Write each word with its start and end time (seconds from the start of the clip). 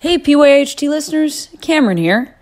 Hey, 0.00 0.16
PYHT 0.16 0.88
listeners, 0.88 1.48
Cameron 1.60 1.96
here. 1.96 2.36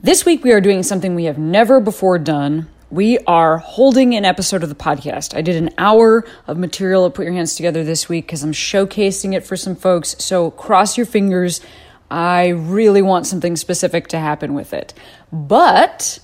This 0.00 0.26
week 0.26 0.44
we 0.44 0.52
are 0.52 0.60
doing 0.60 0.82
something 0.82 1.14
we 1.14 1.24
have 1.24 1.38
never 1.38 1.80
before 1.80 2.18
done. 2.18 2.68
We 2.90 3.16
are 3.20 3.56
holding 3.56 4.14
an 4.14 4.26
episode 4.26 4.62
of 4.62 4.68
the 4.68 4.74
podcast. 4.74 5.34
I 5.34 5.40
did 5.40 5.56
an 5.56 5.70
hour 5.78 6.26
of 6.46 6.58
material 6.58 7.06
at 7.06 7.14
Put 7.14 7.24
Your 7.24 7.32
Hands 7.32 7.54
Together 7.54 7.84
this 7.84 8.10
week 8.10 8.26
because 8.26 8.42
I'm 8.42 8.52
showcasing 8.52 9.34
it 9.34 9.46
for 9.46 9.56
some 9.56 9.76
folks. 9.76 10.14
So 10.18 10.50
cross 10.50 10.98
your 10.98 11.06
fingers. 11.06 11.62
I 12.10 12.48
really 12.48 13.00
want 13.00 13.26
something 13.26 13.56
specific 13.56 14.08
to 14.08 14.18
happen 14.18 14.52
with 14.52 14.74
it. 14.74 14.92
But 15.32 16.18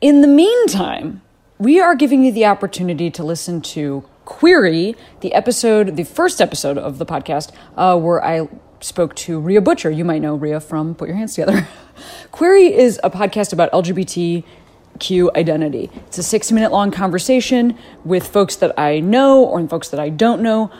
in 0.00 0.20
the 0.20 0.28
meantime, 0.28 1.20
we 1.58 1.80
are 1.80 1.96
giving 1.96 2.24
you 2.24 2.30
the 2.30 2.46
opportunity 2.46 3.10
to 3.10 3.24
listen 3.24 3.60
to 3.62 4.04
Queery, 4.24 4.94
the 5.18 5.34
episode, 5.34 5.96
the 5.96 6.04
first 6.04 6.40
episode 6.40 6.78
of 6.78 6.98
the 6.98 7.06
podcast, 7.06 7.50
uh, 7.76 7.98
where 7.98 8.24
I 8.24 8.48
spoke 8.80 9.14
to 9.14 9.38
Rhea 9.38 9.60
Butcher. 9.60 9.90
You 9.90 10.04
might 10.04 10.22
know 10.22 10.34
Rhea 10.34 10.60
from 10.60 10.94
Put 10.94 11.08
Your 11.08 11.16
Hands 11.16 11.32
Together. 11.32 11.66
Queery 12.32 12.74
is 12.74 12.98
a 13.04 13.10
podcast 13.10 13.52
about 13.52 13.70
LGBTQ 13.72 15.36
identity. 15.36 15.90
It's 16.06 16.18
a 16.18 16.22
60 16.22 16.54
minute 16.54 16.72
long 16.72 16.90
conversation 16.90 17.76
with 18.04 18.26
folks 18.26 18.56
that 18.56 18.78
I 18.78 19.00
know 19.00 19.44
or 19.44 19.66
folks 19.68 19.88
that 19.90 20.00
I 20.00 20.08
don't 20.08 20.42
know, 20.42 20.70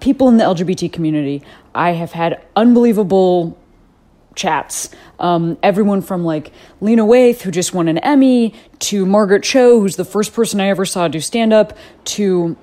people 0.00 0.28
in 0.28 0.38
the 0.38 0.44
LGBT 0.44 0.92
community. 0.92 1.42
I 1.74 1.92
have 1.92 2.12
had 2.12 2.42
unbelievable 2.56 3.58
chats. 4.34 4.88
Um, 5.18 5.58
everyone 5.62 6.00
from 6.00 6.24
like 6.24 6.52
Lena 6.80 7.04
Waithe, 7.04 7.42
who 7.42 7.50
just 7.50 7.74
won 7.74 7.88
an 7.88 7.98
Emmy, 7.98 8.54
to 8.80 9.04
Margaret 9.04 9.42
Cho, 9.42 9.80
who's 9.80 9.96
the 9.96 10.04
first 10.04 10.32
person 10.32 10.60
I 10.60 10.68
ever 10.68 10.86
saw 10.86 11.08
do 11.08 11.20
stand 11.20 11.52
up, 11.52 11.76
to 12.04 12.56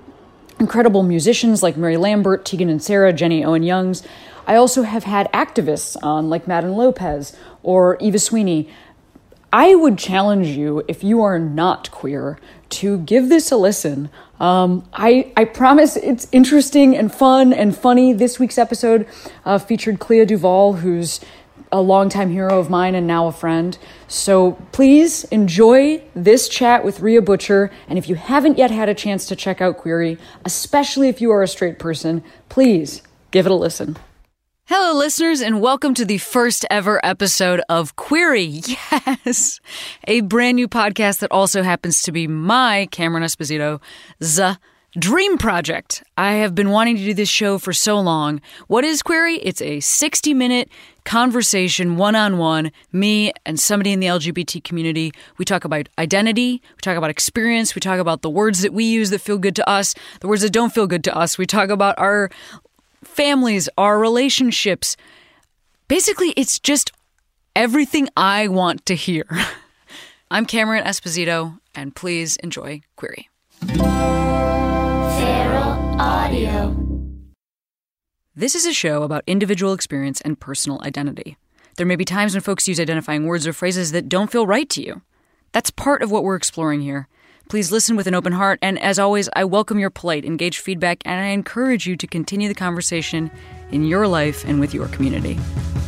incredible 0.60 1.04
musicians 1.04 1.62
like 1.62 1.78
Mary 1.78 1.98
Lambert, 1.98 2.46
Tegan 2.46 2.70
and 2.70 2.82
Sara, 2.82 3.14
Jenny 3.14 3.44
Owen 3.46 3.64
Youngs. 3.64 4.04
I 4.48 4.56
also 4.56 4.84
have 4.84 5.04
had 5.04 5.32
activists 5.34 5.98
on, 6.02 6.30
like 6.30 6.48
Madden 6.48 6.74
Lopez 6.74 7.36
or 7.62 7.98
Eva 8.00 8.18
Sweeney. 8.18 8.70
I 9.52 9.76
would 9.76 9.98
challenge 9.98 10.48
you, 10.48 10.84
if 10.88 11.04
you 11.04 11.22
are 11.22 11.38
not 11.38 11.92
queer, 11.92 12.40
to 12.70 13.00
give 13.00 13.30
this 13.30 13.52
a 13.52 13.58
listen. 13.58 14.10
Um, 14.40 14.88
I, 14.94 15.32
I 15.36 15.46
promise 15.46 15.98
it's 15.98 16.28
interesting 16.32 16.96
and 16.96 17.14
fun 17.14 17.52
and 17.52 17.76
funny. 17.76 18.14
This 18.14 18.40
week's 18.40 18.58
episode 18.58 19.06
uh, 19.46 19.58
featured 19.58 20.00
Clea 20.00 20.26
Duvall, 20.26 20.74
who's 20.74 21.20
a 21.72 21.82
longtime 21.82 22.32
hero 22.32 22.60
of 22.60 22.70
mine 22.70 22.96
and 22.96 23.06
now 23.08 23.28
a 23.28 23.32
friend. 23.32 23.78
So 24.08 24.54
please 24.72 25.26
enjoy 25.26 26.02
this 26.16 26.48
chat 26.48 26.86
with 26.86 27.02
Rhea 27.02 27.22
Butcher. 27.22 27.70
And 27.90 27.98
if 27.98 28.08
you 28.08 28.16
haven't 28.16 28.58
yet 28.58 28.72
had 28.72 28.88
a 28.88 28.94
chance 28.94 29.26
to 29.28 29.36
check 29.36 29.60
out 29.60 29.78
Queery, 29.78 30.18
especially 30.46 31.10
if 31.10 31.20
you 31.20 31.32
are 31.32 31.44
a 31.44 31.48
straight 31.48 31.80
person, 31.80 32.24
please 32.48 33.02
give 33.32 33.46
it 33.46 33.52
a 33.52 33.56
listen. 33.56 33.98
Hello, 34.70 35.00
listeners, 35.00 35.40
and 35.40 35.62
welcome 35.62 35.94
to 35.94 36.04
the 36.04 36.18
first 36.18 36.66
ever 36.70 37.00
episode 37.02 37.62
of 37.70 37.96
Queery. 37.96 38.64
Yes, 39.26 39.62
a 40.06 40.20
brand 40.20 40.58
new 40.58 40.68
podcast 40.68 41.20
that 41.20 41.32
also 41.32 41.64
happens 41.64 42.02
to 42.02 42.12
be 42.12 42.28
my 42.28 42.90
Cameron 42.92 43.24
Esposito's 43.24 44.58
dream 45.00 45.38
project. 45.38 46.04
I 46.18 46.34
have 46.34 46.54
been 46.54 46.72
wanting 46.72 46.98
to 46.98 47.04
do 47.04 47.14
this 47.14 47.30
show 47.30 47.60
for 47.60 47.72
so 47.72 47.98
long. 48.00 48.42
What 48.68 48.84
is 48.84 49.02
Queery? 49.02 49.38
It's 49.38 49.62
a 49.62 49.80
60 49.80 50.34
minute 50.34 50.70
conversation, 51.06 51.96
one 51.96 52.16
on 52.16 52.38
one, 52.38 52.72
me 52.92 53.32
and 53.46 53.58
somebody 53.58 53.94
in 53.94 54.02
the 54.02 54.08
LGBT 54.08 54.64
community. 54.64 55.14
We 55.38 55.46
talk 55.46 55.64
about 55.64 55.88
identity, 55.98 56.62
we 56.76 56.82
talk 56.82 56.98
about 56.98 57.10
experience, 57.10 57.74
we 57.74 57.80
talk 57.80 58.00
about 58.00 58.22
the 58.22 58.30
words 58.30 58.62
that 58.64 58.74
we 58.74 58.84
use 58.84 59.12
that 59.12 59.20
feel 59.20 59.38
good 59.38 59.56
to 59.56 59.70
us, 59.70 59.96
the 60.20 60.28
words 60.28 60.42
that 60.42 60.52
don't 60.52 60.74
feel 60.74 60.88
good 60.88 61.06
to 61.06 61.16
us. 61.16 61.38
We 61.38 61.46
talk 61.46 61.70
about 61.70 61.98
our 61.98 62.30
families, 63.08 63.70
our 63.78 63.98
relationships. 64.00 64.96
Basically, 65.88 66.30
it's 66.32 66.60
just 66.60 66.92
everything 67.56 68.10
I 68.16 68.48
want 68.48 68.86
to 68.86 68.96
hear. 68.96 69.26
I'm 70.32 70.46
Cameron 70.46 70.84
Esposito, 70.84 71.60
and 71.74 71.96
please 71.96 72.36
enjoy 72.38 72.82
Queery. 72.96 73.30
Feral 73.66 73.90
Audio. 76.00 76.76
This 78.36 78.54
is 78.54 78.66
a 78.68 78.74
show 78.74 79.04
about 79.04 79.24
individual 79.26 79.74
experience 79.74 80.22
and 80.22 80.40
personal 80.40 80.80
identity. 80.84 81.38
There 81.78 81.86
may 81.88 81.96
be 81.96 82.06
times 82.06 82.34
when 82.34 82.42
folks 82.42 82.68
use 82.68 82.80
identifying 82.80 83.26
words 83.26 83.48
or 83.48 83.54
phrases 83.54 83.92
that 83.94 84.10
don't 84.10 84.32
feel 84.32 84.46
right 84.46 84.70
to 84.70 84.82
you. 84.84 85.02
That's 85.54 85.72
part 85.72 86.02
of 86.02 86.12
what 86.12 86.24
we're 86.24 86.36
exploring 86.36 86.82
here. 86.82 87.08
Please 87.50 87.72
listen 87.72 87.96
with 87.96 88.08
an 88.08 88.14
open 88.14 88.34
heart, 88.34 88.60
and 88.62 88.78
as 88.80 89.00
always, 89.00 89.30
I 89.34 89.46
welcome 89.46 89.80
your 89.80 89.90
polite, 89.90 90.26
engaged 90.26 90.60
feedback, 90.60 91.02
and 91.06 91.18
I 91.18 91.28
encourage 91.28 91.88
you 91.88 91.96
to 91.96 92.06
continue 92.06 92.50
the 92.50 92.54
conversation 92.54 93.32
in 93.72 93.86
your 93.86 94.06
life 94.06 94.44
and 94.44 94.60
with 94.60 94.74
your 94.74 94.90
community. 94.90 95.40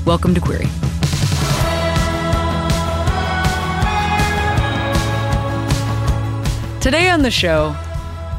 Welcome 0.05 0.33
to 0.35 0.39
Queery. 0.39 0.67
Today 6.79 7.09
on 7.09 7.23
the 7.23 7.29
show, 7.29 7.75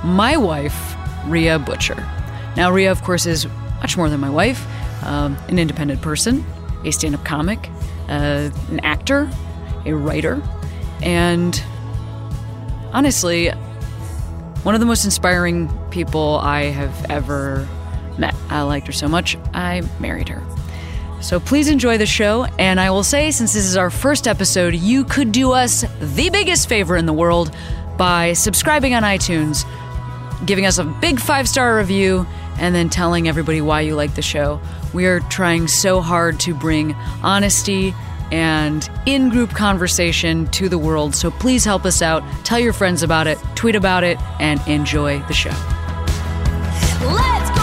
my 0.02 0.38
wife, 0.38 0.96
Rhea 1.26 1.58
Butcher. 1.58 2.02
Now, 2.56 2.72
Rhea, 2.72 2.90
of 2.90 3.02
course, 3.02 3.26
is 3.26 3.46
much 3.82 3.98
more 3.98 4.08
than 4.08 4.20
my 4.20 4.30
wife 4.30 4.66
um, 5.04 5.36
an 5.48 5.58
independent 5.58 6.00
person, 6.00 6.42
a 6.86 6.90
stand 6.90 7.14
up 7.14 7.24
comic, 7.26 7.68
uh, 8.08 8.48
an 8.70 8.80
actor, 8.80 9.30
a 9.84 9.92
writer, 9.92 10.42
and 11.02 11.62
honestly, 12.92 13.50
one 14.62 14.74
of 14.74 14.80
the 14.80 14.86
most 14.86 15.04
inspiring 15.04 15.70
people 15.90 16.38
I 16.42 16.64
have 16.64 17.10
ever 17.10 17.66
met. 18.18 18.34
I 18.48 18.62
liked 18.62 18.86
her 18.86 18.92
so 18.92 19.08
much, 19.08 19.36
I 19.54 19.82
married 19.98 20.28
her. 20.28 20.42
So 21.20 21.38
please 21.38 21.68
enjoy 21.68 21.98
the 21.98 22.06
show. 22.06 22.44
And 22.58 22.80
I 22.80 22.90
will 22.90 23.04
say, 23.04 23.30
since 23.30 23.52
this 23.52 23.64
is 23.64 23.76
our 23.76 23.90
first 23.90 24.26
episode, 24.26 24.74
you 24.74 25.04
could 25.04 25.32
do 25.32 25.52
us 25.52 25.84
the 26.00 26.30
biggest 26.30 26.68
favor 26.68 26.96
in 26.96 27.06
the 27.06 27.12
world 27.12 27.54
by 27.98 28.32
subscribing 28.32 28.94
on 28.94 29.02
iTunes, 29.02 29.64
giving 30.46 30.64
us 30.64 30.78
a 30.78 30.84
big 30.84 31.20
five 31.20 31.48
star 31.48 31.76
review, 31.76 32.26
and 32.58 32.74
then 32.74 32.88
telling 32.88 33.28
everybody 33.28 33.60
why 33.60 33.82
you 33.82 33.94
like 33.94 34.14
the 34.14 34.22
show. 34.22 34.60
We 34.94 35.06
are 35.06 35.20
trying 35.20 35.68
so 35.68 36.00
hard 36.00 36.40
to 36.40 36.54
bring 36.54 36.94
honesty 37.22 37.94
and 38.30 38.88
in 39.06 39.28
group 39.28 39.50
conversation 39.50 40.46
to 40.48 40.68
the 40.68 40.78
world. 40.78 41.14
So 41.14 41.30
please 41.30 41.64
help 41.64 41.84
us 41.84 42.02
out. 42.02 42.22
Tell 42.44 42.58
your 42.58 42.72
friends 42.72 43.02
about 43.02 43.26
it, 43.26 43.38
tweet 43.54 43.74
about 43.74 44.04
it, 44.04 44.18
and 44.40 44.60
enjoy 44.66 45.20
the 45.20 45.34
show. 45.34 45.50
Let's 47.06 47.50
go 47.50 47.59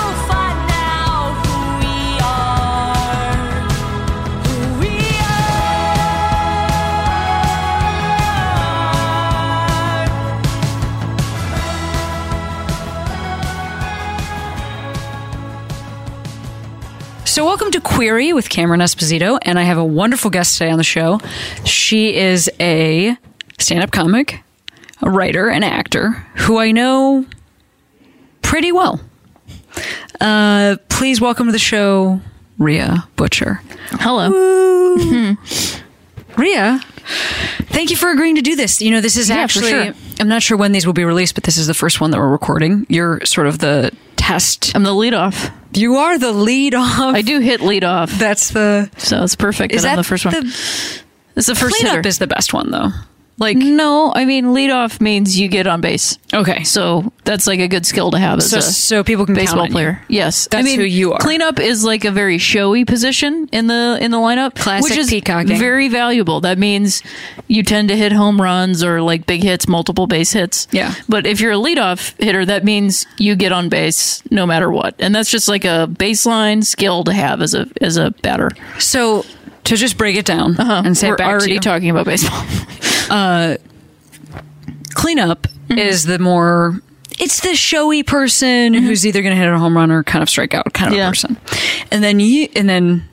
So, 17.38 17.46
welcome 17.46 17.70
to 17.70 17.80
Queery 17.80 18.34
with 18.34 18.50
Cameron 18.50 18.80
Esposito, 18.80 19.38
and 19.44 19.60
I 19.60 19.62
have 19.62 19.78
a 19.78 19.86
wonderful 19.86 20.32
guest 20.32 20.58
today 20.58 20.72
on 20.72 20.80
the 20.80 20.84
show. 20.84 21.20
She 21.66 22.16
is 22.16 22.50
a 22.60 23.16
stand 23.60 23.84
up 23.84 23.92
comic, 23.92 24.42
a 25.04 25.10
writer, 25.12 25.48
and 25.48 25.64
actor 25.64 26.14
who 26.34 26.58
I 26.58 26.72
know 26.72 27.28
pretty 28.42 28.72
well. 28.72 29.00
Uh, 30.20 30.78
please 30.90 31.22
welcome 31.22 31.46
to 31.46 31.52
the 31.52 31.60
show, 31.60 32.22
Rhea 32.58 33.08
Butcher. 33.18 33.62
Hello. 33.92 35.36
Rhea, 36.38 36.80
thank 37.68 37.92
you 37.92 37.98
for 37.98 38.10
agreeing 38.10 38.38
to 38.38 38.42
do 38.42 38.56
this. 38.56 38.82
You 38.82 38.90
know, 38.90 39.00
this 39.00 39.16
is 39.16 39.30
Yeah, 39.30 39.36
actually, 39.36 39.70
sure. 39.70 39.94
I'm 40.20 40.28
not 40.28 40.42
sure 40.42 40.58
when 40.58 40.72
these 40.72 40.88
will 40.88 40.94
be 40.94 41.06
released, 41.06 41.36
but 41.36 41.44
this 41.44 41.58
is 41.58 41.68
the 41.68 41.76
first 41.76 42.02
one 42.02 42.10
that 42.10 42.18
we're 42.18 42.32
recording. 42.32 42.88
You're 42.90 43.24
sort 43.26 43.46
of 43.46 43.60
the 43.60 43.92
test. 44.16 44.76
I'm 44.76 44.82
the 44.82 44.92
lead 44.92 45.14
off. 45.14 45.52
You 45.78 45.98
are 45.98 46.18
the 46.18 46.32
lead 46.32 46.74
off. 46.76 47.00
I 47.16 47.22
do 47.22 47.40
hit 47.40 47.62
lead 47.62 47.84
off, 47.84 48.12
That's 48.12 48.52
the. 48.52 48.90
so 48.98 49.24
it's 49.24 49.36
perfect 49.36 49.74
Is 49.74 49.84
that 49.84 49.90
I'm 49.92 49.96
that 49.98 50.02
the 50.04 50.08
first 50.08 50.26
one. 50.26 50.34
the 50.34 50.40
it's 51.36 51.48
the 51.48 51.56
first 51.56 51.76
cleanup 51.76 51.98
hitter. 51.98 52.08
is 52.10 52.18
the 52.20 52.28
best 52.28 52.54
one 52.54 52.72
though. 52.72 52.90
Like 53.40 53.58
no, 53.58 54.12
I 54.16 54.26
mean 54.26 54.54
lead 54.54 54.72
off 54.72 55.00
means 55.00 55.40
you 55.40 55.48
get 55.48 55.68
on 55.68 55.80
base. 55.80 56.18
okay, 56.34 56.64
So 56.64 57.12
that's 57.24 57.46
like 57.46 57.60
a 57.60 57.68
good 57.68 57.86
skill 57.86 58.10
to 58.12 58.18
have 58.18 58.40
as 58.40 58.50
so 58.50 58.58
a 58.58 58.62
so 58.64 59.04
people 59.04 59.26
can 59.28 59.36
count 59.36 59.46
baseball 59.46 59.60
on 59.62 59.68
you. 59.68 59.72
player. 59.74 60.02
Yes, 60.08 60.48
That's 60.50 60.62
I 60.62 60.64
mean, 60.64 60.80
who 60.80 60.86
you 60.86 61.14
are. 61.14 61.20
Cleanup 61.20 61.60
is 61.60 61.84
like 61.84 62.04
a 62.04 62.10
very 62.12 62.40
showy 62.40 62.84
position 62.84 63.48
in 63.52 63.68
the 63.68 63.98
in 64.02 64.10
the 64.10 64.18
lineup, 64.18 64.56
Classic 64.56 64.90
which 64.90 64.98
is 64.98 65.10
peacocking. 65.12 65.58
very 65.58 65.88
valuable. 65.88 66.42
That 66.42 66.58
means 66.58 67.04
you 67.48 67.62
tend 67.62 67.90
to 67.90 67.96
hit 67.96 68.12
home 68.12 68.42
runs 68.42 68.84
or 68.84 69.02
like 69.04 69.28
big 69.28 69.44
hits, 69.44 69.68
multiple 69.68 70.08
base 70.08 70.32
hits. 70.34 70.68
Yeah. 70.72 70.96
But 71.08 71.28
if 71.28 71.40
you're 71.40 71.52
a 71.52 71.58
leadoff 71.58 72.20
hitter, 72.22 72.44
that 72.46 72.64
means 72.64 73.06
you 73.20 73.36
get 73.36 73.52
on 73.52 73.70
base 73.70 74.24
no 74.32 74.48
matter 74.48 74.72
what, 74.72 74.96
and 74.98 75.14
that's 75.14 75.30
just 75.30 75.48
like 75.48 75.64
a 75.64 75.88
baseline 75.92 76.66
skill 76.66 77.04
to 77.04 77.14
have 77.14 77.42
as 77.44 77.54
a 77.54 77.68
as 77.82 77.98
a 77.98 78.10
batter. 78.24 78.50
So 78.80 79.26
to 79.68 79.76
just 79.78 79.98
break 79.98 80.16
it 80.18 80.26
down 80.26 80.56
and 80.60 80.98
say 80.98 81.08
We're 81.10 81.16
it 81.16 81.18
back 81.20 81.28
to 81.28 81.32
already 81.34 81.60
talking 81.60 81.90
about 81.90 82.06
baseball. 82.06 82.44
uh, 83.10 83.58
cleanup 84.94 85.48
Mm-hmm. 85.68 85.80
is 85.80 86.06
the 86.06 86.18
more. 86.18 86.80
It's 87.20 87.42
the 87.42 87.54
showy 87.54 88.02
person 88.02 88.74
who's 88.74 89.06
either 89.06 89.22
going 89.22 89.36
to 89.36 89.38
hit 89.42 89.52
a 89.52 89.60
home 89.60 89.76
run 89.76 89.92
or 89.92 90.02
kind 90.02 90.24
of 90.24 90.30
strike 90.30 90.54
out 90.54 90.72
kind 90.74 90.94
of 90.94 90.98
Yeah. 90.98 91.10
person, 91.10 91.36
and 91.92 92.02
then 92.02 92.22
you 92.22 92.48
and 92.56 92.70
then 92.70 93.04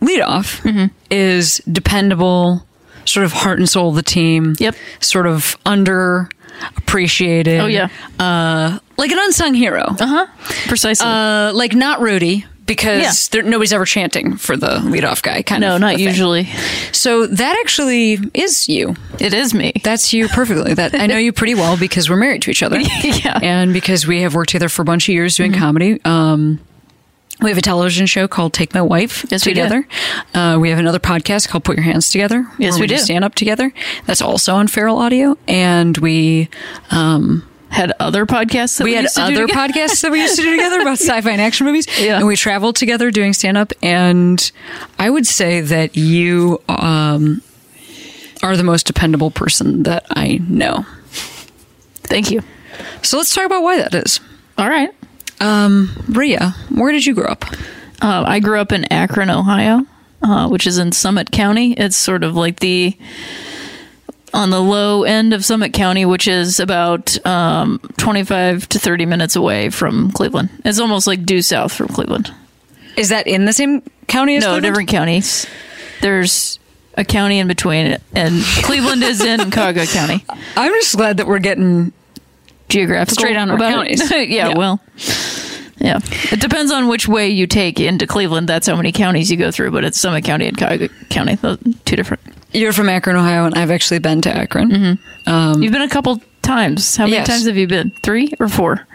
leadoff 0.00 0.60
Mm-hmm. 0.62 0.86
is 1.08 1.58
dependable, 1.70 2.66
sort 3.04 3.24
of 3.24 3.30
heart 3.32 3.60
and 3.60 3.68
soul 3.68 3.90
of 3.90 3.94
the 3.94 4.02
team. 4.02 4.56
Yep. 4.58 4.74
Sort 4.98 5.28
of 5.28 5.56
under 5.64 6.28
appreciated. 6.78 7.60
Oh, 7.60 7.66
yeah. 7.66 7.90
Uh, 8.18 8.80
like 8.96 9.12
an 9.12 9.18
unsung 9.20 9.54
hero. 9.54 9.84
Uh 10.00 10.06
huh. 10.06 10.26
Precisely. 10.66 11.06
Uh, 11.06 11.52
like 11.54 11.74
not 11.76 12.00
Rudy 12.00 12.44
because 12.70 13.02
Yeah. 13.02 13.12
there, 13.42 13.50
nobody's 13.50 13.72
ever 13.72 13.84
chanting 13.84 14.36
for 14.36 14.56
the 14.56 14.76
leadoff 14.84 15.22
guy. 15.22 15.42
Kind 15.42 15.60
no, 15.62 15.74
of. 15.74 15.80
No, 15.80 15.88
not 15.88 15.98
usually. 15.98 16.48
So 16.92 17.26
that 17.26 17.56
actually 17.60 18.18
is 18.32 18.68
you. 18.68 18.94
It 19.18 19.34
is 19.34 19.52
me. 19.52 19.72
That's 19.82 20.12
you 20.12 20.28
perfectly. 20.28 20.74
That 20.74 20.94
I 20.94 21.06
know 21.06 21.16
you 21.18 21.32
pretty 21.32 21.56
well 21.56 21.76
because 21.76 22.08
we're 22.08 22.16
married 22.16 22.42
to 22.42 22.50
each 22.50 22.62
other. 22.62 22.78
Yeah. 23.02 23.38
And 23.42 23.72
because 23.72 24.06
we 24.06 24.22
have 24.22 24.34
worked 24.34 24.50
together 24.50 24.68
for 24.68 24.82
a 24.82 24.84
bunch 24.84 25.08
of 25.08 25.12
years 25.14 25.34
doing 25.36 25.52
comedy. 25.52 26.00
Um, 26.04 26.60
we 27.42 27.48
have 27.50 27.58
a 27.58 27.62
television 27.62 28.06
show 28.06 28.28
called 28.28 28.52
Take 28.52 28.72
My 28.74 28.82
Wife 28.82 29.24
Yes, 29.30 29.44
we 29.46 29.52
do. 29.54 29.62
together. 29.62 29.88
Uh, 30.34 30.58
we 30.60 30.70
have 30.70 30.78
another 30.78 30.98
podcast 31.00 31.48
called 31.48 31.64
Put 31.64 31.76
Your 31.76 31.84
Hands 31.84 32.08
Together. 32.08 32.46
Yes, 32.58 32.74
where 32.74 32.82
we 32.82 32.86
do. 32.86 32.98
stand 32.98 33.24
up 33.24 33.34
together. 33.34 33.72
That's 34.06 34.20
also 34.22 34.54
on 34.54 34.68
Feral 34.68 34.98
Audio. 34.98 35.36
And 35.48 35.96
we 35.98 36.48
um, 36.90 37.48
Had 37.70 37.92
other 38.00 38.26
podcasts 38.26 38.78
that 38.78 38.84
we, 38.84 38.90
we 38.90 38.96
had 38.96 39.06
other 39.16 39.46
podcasts 39.48 40.02
that 40.02 40.10
we 40.10 40.20
used 40.20 40.36
to 40.36 40.42
do 40.42 40.50
together 40.50 40.80
about 40.80 40.98
sci-fi 40.98 41.30
and 41.30 41.40
action 41.40 41.66
movies. 41.66 41.86
Yeah. 41.98 42.18
And 42.18 42.26
we 42.26 42.36
traveled 42.36 42.76
together 42.76 43.10
doing 43.10 43.32
stand-up. 43.32 43.72
And 43.82 44.50
I 44.98 45.08
would 45.08 45.26
say 45.26 45.60
that 45.60 45.96
you 45.96 46.60
um, 46.68 47.42
are 48.42 48.56
the 48.56 48.64
most 48.64 48.86
dependable 48.86 49.30
person 49.30 49.84
that 49.84 50.04
I 50.10 50.40
know. 50.48 50.84
Thank 52.02 52.30
you. 52.30 52.42
So 53.02 53.18
let's 53.18 53.34
talk 53.34 53.46
about 53.46 53.62
why 53.62 53.78
that 53.78 53.94
is. 53.94 54.20
All 54.58 54.68
right. 54.68 54.92
Um, 55.40 55.90
Rhea, 56.08 56.54
where 56.70 56.92
did 56.92 57.06
you 57.06 57.14
grow 57.14 57.28
up? 57.28 57.44
Uh, 58.02 58.24
I 58.26 58.40
grew 58.40 58.58
up 58.58 58.72
in 58.72 58.84
Akron, 58.92 59.30
Ohio, 59.30 59.86
uh, 60.22 60.48
which 60.48 60.66
is 60.66 60.78
in 60.78 60.92
Summit 60.92 61.30
County. 61.30 61.72
It's 61.74 61.96
sort 61.96 62.24
of 62.24 62.34
like 62.34 62.60
the 62.60 62.96
on 64.32 64.50
the 64.50 64.60
low 64.60 65.02
end 65.04 65.32
of 65.34 65.44
Summit 65.44 65.72
County, 65.72 66.04
which 66.04 66.28
is 66.28 66.60
about 66.60 67.24
um, 67.26 67.80
25 67.96 68.68
to 68.70 68.78
30 68.78 69.06
minutes 69.06 69.36
away 69.36 69.70
from 69.70 70.10
Cleveland. 70.12 70.50
It's 70.64 70.78
almost 70.78 71.06
like 71.06 71.24
due 71.24 71.42
south 71.42 71.72
from 71.72 71.88
Cleveland. 71.88 72.32
Is 72.96 73.08
that 73.10 73.26
in 73.26 73.44
the 73.44 73.52
same 73.52 73.82
county 74.08 74.36
as 74.36 74.42
no, 74.42 74.50
Cleveland? 74.50 74.64
different 74.64 74.88
counties. 74.90 75.46
There's 76.02 76.58
a 76.94 77.04
county 77.04 77.38
in 77.38 77.46
between, 77.48 77.98
and 78.14 78.42
Cleveland 78.62 79.02
is 79.02 79.20
in 79.20 79.50
Cuyahoga 79.50 79.86
County. 79.86 80.24
I'm 80.56 80.72
just 80.72 80.96
glad 80.96 81.16
that 81.18 81.26
we're 81.26 81.38
getting 81.38 81.92
Geographical 82.68 83.14
Straight 83.14 83.36
on 83.36 83.50
our 83.50 83.56
about 83.56 83.72
counties. 83.72 84.10
yeah, 84.10 84.22
Yeah. 84.26 84.54
well, 84.56 84.80
yeah. 85.78 85.98
It 86.32 86.40
depends 86.40 86.70
on 86.72 86.88
which 86.88 87.08
way 87.08 87.28
you 87.30 87.46
take 87.46 87.80
into 87.80 88.06
Cleveland. 88.06 88.48
That's 88.48 88.66
how 88.66 88.76
many 88.76 88.92
counties 88.92 89.30
you 89.30 89.36
go 89.36 89.50
through, 89.50 89.70
but 89.70 89.84
it's 89.84 89.98
Summit 89.98 90.24
County 90.24 90.46
and 90.46 90.56
Cuyahoga 90.56 90.88
County. 91.08 91.36
Two 91.84 91.96
different. 91.96 92.22
You're 92.52 92.72
from 92.72 92.88
Akron, 92.88 93.16
Ohio, 93.16 93.44
and 93.44 93.54
I've 93.54 93.70
actually 93.70 94.00
been 94.00 94.20
to 94.22 94.36
Akron. 94.36 94.98
You've 95.26 95.72
been 95.72 95.82
a 95.82 95.88
couple 95.88 96.20
times. 96.42 96.96
How 96.96 97.04
many 97.04 97.16
Yes. 97.16 97.26
times 97.28 97.46
have 97.46 97.56
you 97.56 97.66
been? 97.66 97.90
Three 98.02 98.32
or 98.40 98.48
four? 98.48 98.86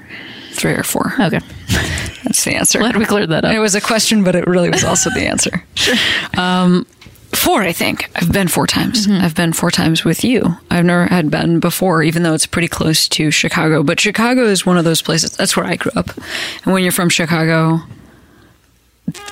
Three 0.51 0.73
or 0.73 0.83
four. 0.83 1.13
Okay. 1.19 1.39
That's 2.23 2.43
the 2.43 2.55
answer. 2.55 2.79
Glad 2.79 2.97
we 2.97 3.05
cleared 3.05 3.29
that 3.29 3.45
up. 3.45 3.53
It 3.53 3.59
was 3.59 3.75
a 3.75 3.81
question, 3.81 4.23
but 4.23 4.35
it 4.35 4.47
really 4.47 4.69
was 4.69 4.83
also 4.83 5.09
the 5.09 5.21
answer. 5.27 5.63
sure. 5.75 5.95
Um, 6.37 6.85
four, 7.33 7.61
I 7.61 7.71
think. 7.71 8.09
I've 8.15 8.31
been 8.31 8.47
four 8.47 8.67
times. 8.67 9.05
Mm-hmm. 9.07 9.23
I've 9.23 9.35
been 9.35 9.53
four 9.53 9.69
times 9.71 10.03
with 10.03 10.23
you. 10.23 10.57
I've 10.71 10.85
never 10.85 11.05
had 11.07 11.29
been 11.29 11.59
before, 11.59 12.03
even 12.03 12.23
though 12.23 12.33
it's 12.33 12.45
pretty 12.45 12.67
close 12.67 13.07
to 13.09 13.31
Chicago. 13.31 13.83
But 13.83 13.99
Chicago 13.99 14.43
is 14.45 14.65
one 14.65 14.77
of 14.77 14.85
those 14.85 15.01
places. 15.01 15.35
That's 15.37 15.55
where 15.55 15.65
I 15.65 15.75
grew 15.75 15.91
up. 15.95 16.09
And 16.63 16.73
when 16.73 16.83
you're 16.83 16.91
from 16.91 17.09
Chicago, 17.09 17.81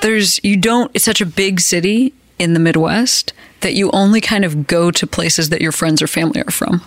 there's 0.02 0.44
you 0.44 0.56
don't. 0.58 0.92
It's 0.94 1.06
such 1.06 1.22
a 1.22 1.26
big 1.26 1.60
city 1.60 2.14
in 2.44 2.54
the 2.54 2.60
Midwest 2.60 3.34
that 3.62 3.74
you 3.74 3.90
only 3.92 4.22
kind 4.22 4.44
of 4.46 4.68
go 4.68 4.92
to 4.92 5.08
places 5.08 5.50
that 5.50 5.62
your 5.62 5.72
friends 5.72 6.02
or 6.02 6.08
family 6.08 6.42
are 6.42 6.52
from. 6.52 6.82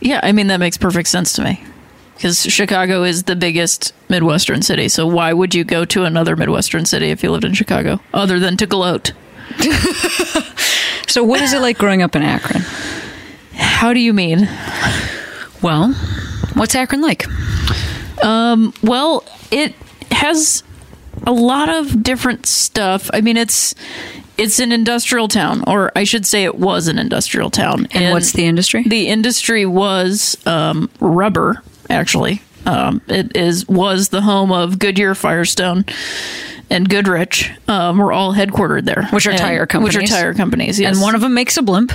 Yeah, 0.00 0.20
I 0.22 0.32
mean 0.32 0.46
that 0.46 0.58
makes 0.58 0.76
perfect 0.76 1.08
sense 1.08 1.32
to 1.34 1.44
me. 1.44 1.62
Because 2.14 2.44
Chicago 2.44 3.02
is 3.04 3.24
the 3.24 3.36
biggest 3.36 3.92
Midwestern 4.08 4.62
city, 4.62 4.88
so 4.88 5.06
why 5.06 5.34
would 5.34 5.54
you 5.54 5.64
go 5.64 5.84
to 5.84 6.04
another 6.04 6.34
Midwestern 6.34 6.86
city 6.86 7.10
if 7.10 7.22
you 7.22 7.30
lived 7.30 7.44
in 7.44 7.52
Chicago, 7.52 8.00
other 8.14 8.38
than 8.38 8.56
to 8.56 8.66
gloat? 8.66 9.12
So, 11.08 11.24
what 11.24 11.40
is 11.40 11.52
it 11.52 11.60
like 11.60 11.78
growing 11.78 12.02
up 12.02 12.14
in 12.14 12.22
Akron? 12.22 12.62
How 13.54 13.92
do 13.92 14.00
you 14.00 14.12
mean? 14.12 14.48
Well, 15.62 15.94
what's 16.54 16.74
Akron 16.74 17.00
like? 17.00 17.24
Um, 18.22 18.74
well, 18.82 19.24
it 19.50 19.74
has 20.10 20.62
a 21.26 21.32
lot 21.32 21.68
of 21.68 22.02
different 22.02 22.44
stuff. 22.44 23.08
I 23.14 23.20
mean, 23.22 23.36
it's 23.36 23.74
it's 24.38 24.58
an 24.58 24.72
industrial 24.72 25.28
town, 25.28 25.64
or 25.66 25.92
I 25.96 26.04
should 26.04 26.26
say, 26.26 26.44
it 26.44 26.56
was 26.56 26.88
an 26.88 26.98
industrial 26.98 27.50
town. 27.50 27.86
And, 27.92 28.12
what's 28.12 28.32
the 28.32 28.44
industry? 28.46 28.82
the 28.84 29.08
industry 29.08 29.66
was 29.66 30.36
um, 30.46 30.90
rubber. 31.00 31.62
Actually, 31.88 32.42
um, 32.64 33.00
it 33.08 33.36
is 33.36 33.66
was 33.68 34.08
the 34.08 34.20
home 34.22 34.50
of 34.52 34.78
Goodyear, 34.78 35.14
Firestone, 35.14 35.84
and 36.68 36.88
Goodrich. 36.88 37.52
Um, 37.68 37.98
were 37.98 38.12
all 38.12 38.34
headquartered 38.34 38.84
there, 38.84 39.06
Which 39.12 39.26
are 39.26 39.30
And- 39.30 39.38
tire 39.38 39.66
companies. 39.66 39.96
Which 39.96 40.04
are 40.10 40.14
tire 40.14 40.34
companies. 40.34 40.80
Yes, 40.80 40.94
and 40.94 41.02
one 41.02 41.14
of 41.14 41.20
them 41.20 41.34
makes 41.34 41.56
a 41.56 41.62
blimp. 41.62 41.92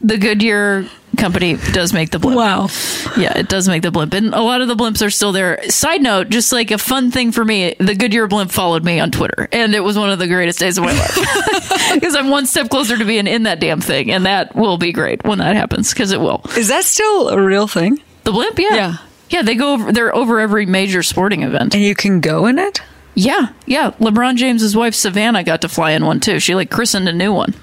The 0.00 0.16
Goodyear 0.18 0.88
company 1.16 1.56
does 1.72 1.92
make 1.92 2.10
the 2.10 2.18
blimp. 2.18 2.36
Wow. 2.36 2.68
Yeah, 3.16 3.36
it 3.36 3.48
does 3.48 3.68
make 3.68 3.82
the 3.82 3.90
blimp. 3.90 4.14
And 4.14 4.34
a 4.34 4.40
lot 4.42 4.60
of 4.60 4.68
the 4.68 4.76
blimps 4.76 5.04
are 5.04 5.10
still 5.10 5.32
there. 5.32 5.68
Side 5.70 6.00
note, 6.00 6.28
just 6.28 6.52
like 6.52 6.70
a 6.70 6.78
fun 6.78 7.10
thing 7.10 7.32
for 7.32 7.44
me, 7.44 7.74
the 7.78 7.94
Goodyear 7.94 8.28
blimp 8.28 8.50
followed 8.50 8.84
me 8.84 9.00
on 9.00 9.10
Twitter. 9.10 9.48
And 9.52 9.74
it 9.74 9.80
was 9.80 9.98
one 9.98 10.10
of 10.10 10.18
the 10.18 10.28
greatest 10.28 10.58
days 10.58 10.78
of 10.78 10.84
my 10.84 10.92
life. 10.92 11.16
Because 11.94 12.14
I'm 12.14 12.28
one 12.28 12.44
step 12.46 12.68
closer 12.68 12.98
to 12.98 13.04
being 13.04 13.26
in 13.26 13.44
that 13.44 13.60
damn 13.60 13.80
thing. 13.80 14.10
And 14.10 14.26
that 14.26 14.54
will 14.54 14.76
be 14.76 14.92
great 14.92 15.24
when 15.24 15.38
that 15.38 15.56
happens, 15.56 15.92
because 15.92 16.12
it 16.12 16.20
will. 16.20 16.42
Is 16.56 16.68
that 16.68 16.84
still 16.84 17.30
a 17.30 17.40
real 17.40 17.66
thing? 17.66 17.98
The 18.24 18.32
blimp, 18.32 18.58
yeah. 18.58 18.74
Yeah. 18.74 18.96
Yeah, 19.30 19.42
they 19.42 19.54
go 19.54 19.72
over, 19.74 19.92
they're 19.92 20.14
over 20.14 20.38
every 20.38 20.66
major 20.66 21.02
sporting 21.02 21.42
event. 21.42 21.74
And 21.74 21.82
you 21.82 21.94
can 21.94 22.20
go 22.20 22.46
in 22.46 22.58
it? 22.58 22.80
Yeah, 23.14 23.48
yeah. 23.66 23.90
LeBron 23.98 24.36
James's 24.36 24.76
wife 24.76 24.94
Savannah 24.94 25.42
got 25.42 25.62
to 25.62 25.68
fly 25.68 25.90
in 25.92 26.04
one 26.04 26.20
too. 26.20 26.38
She 26.40 26.54
like 26.54 26.70
christened 26.70 27.08
a 27.08 27.12
new 27.12 27.32
one. 27.32 27.54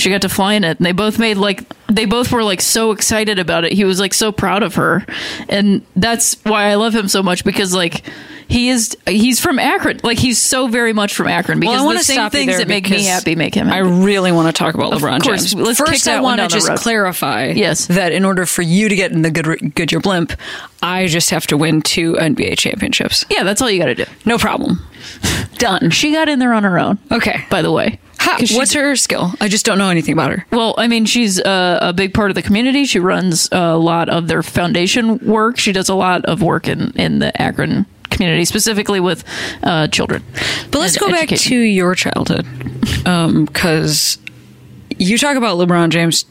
She 0.00 0.10
got 0.10 0.22
to 0.22 0.28
fly 0.28 0.54
in 0.54 0.64
it, 0.64 0.78
and 0.78 0.86
they 0.86 0.92
both 0.92 1.18
made 1.18 1.36
like 1.36 1.64
they 1.88 2.04
both 2.06 2.32
were 2.32 2.42
like 2.42 2.60
so 2.60 2.90
excited 2.92 3.38
about 3.38 3.64
it. 3.64 3.72
He 3.72 3.84
was 3.84 4.00
like 4.00 4.14
so 4.14 4.32
proud 4.32 4.62
of 4.62 4.74
her, 4.76 5.04
and 5.48 5.82
that's 5.96 6.34
why 6.44 6.64
I 6.64 6.74
love 6.74 6.94
him 6.94 7.08
so 7.08 7.22
much 7.22 7.44
because 7.44 7.74
like 7.74 8.02
he 8.48 8.68
is 8.70 8.96
he's 9.06 9.38
from 9.40 9.58
Akron. 9.58 10.00
Like 10.02 10.18
he's 10.18 10.38
so 10.38 10.66
very 10.68 10.92
much 10.92 11.14
from 11.14 11.28
Akron 11.28 11.60
because 11.60 11.80
I 11.80 11.84
wanna 11.84 11.98
the 11.98 12.04
same 12.04 12.30
things 12.30 12.56
that 12.58 12.66
make 12.66 12.88
me 12.90 13.04
happy 13.04 13.36
make 13.36 13.54
him 13.54 13.68
I 13.70 13.78
really 13.78 14.32
want 14.32 14.48
to 14.48 14.52
talk 14.52 14.74
about 14.74 14.92
LeBron 14.92 15.22
course. 15.22 15.52
James. 15.52 15.54
Let's 15.54 15.78
First, 15.78 16.08
I 16.08 16.20
want 16.20 16.40
to 16.40 16.48
just 16.48 16.74
clarify 16.82 17.46
Yes. 17.50 17.86
that 17.86 18.12
in 18.12 18.24
order 18.24 18.46
for 18.46 18.62
you 18.62 18.88
to 18.88 18.96
get 18.96 19.12
in 19.12 19.22
the 19.22 19.30
Good, 19.30 19.74
Goodyear 19.76 20.00
blimp, 20.00 20.32
I 20.82 21.06
just 21.06 21.30
have 21.30 21.46
to 21.48 21.56
win 21.56 21.82
two 21.82 22.14
NBA 22.14 22.58
championships. 22.58 23.24
yeah, 23.30 23.44
that's 23.44 23.62
all 23.62 23.70
you 23.70 23.78
got 23.78 23.86
to 23.86 23.94
do. 23.94 24.04
No 24.24 24.36
problem. 24.38 24.80
Done. 25.58 25.90
She 25.90 26.12
got 26.12 26.28
in 26.28 26.38
there 26.40 26.52
on 26.52 26.64
her 26.64 26.78
own. 26.78 26.98
Okay. 27.12 27.44
By 27.50 27.62
the 27.62 27.70
way, 27.70 28.00
She 28.44 28.56
what's 28.56 28.72
her 28.74 28.96
skill? 28.96 29.32
I 29.40 29.48
just 29.48 29.66
don't 29.66 29.78
know 29.78 29.90
anything 29.90 30.12
about 30.12 30.30
her. 30.30 30.46
Well, 30.50 30.74
I 30.78 30.88
mean, 30.88 31.04
she's 31.04 31.40
uh, 31.40 31.78
a 31.82 31.92
big 31.92 32.14
part 32.14 32.30
of 32.30 32.34
the 32.34 32.42
community. 32.42 32.84
She 32.84 32.98
runs 32.98 33.48
a 33.52 33.76
lot 33.76 34.08
of 34.08 34.28
their 34.28 34.42
foundation 34.42 35.18
work. 35.18 35.58
She 35.58 35.72
does 35.72 35.88
a 35.88 35.94
lot 35.94 36.24
of 36.24 36.42
work 36.42 36.68
in, 36.68 36.92
in 36.92 37.18
the 37.18 37.38
Akron 37.40 37.86
community, 38.10 38.44
specifically 38.44 39.00
with 39.00 39.24
uh, 39.62 39.88
children. 39.88 40.22
But 40.70 40.78
let's 40.78 40.96
go 40.96 41.10
back 41.10 41.28
to 41.28 41.56
your 41.56 41.94
childhood, 41.94 42.46
because 43.46 44.18
you 44.98 45.18
talk 45.18 45.36
about 45.36 45.58
LeBron 45.58 45.90
James 45.90 46.24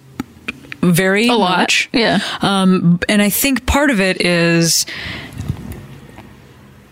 very 0.82 1.28
a 1.28 1.34
lot. 1.34 1.60
much. 1.60 1.90
Yeah. 1.92 2.20
Um, 2.42 3.00
and 3.10 3.22
I 3.22 3.30
think 3.30 3.66
part 3.66 3.90
of 3.90 4.00
it 4.00 4.22
is 4.22 4.86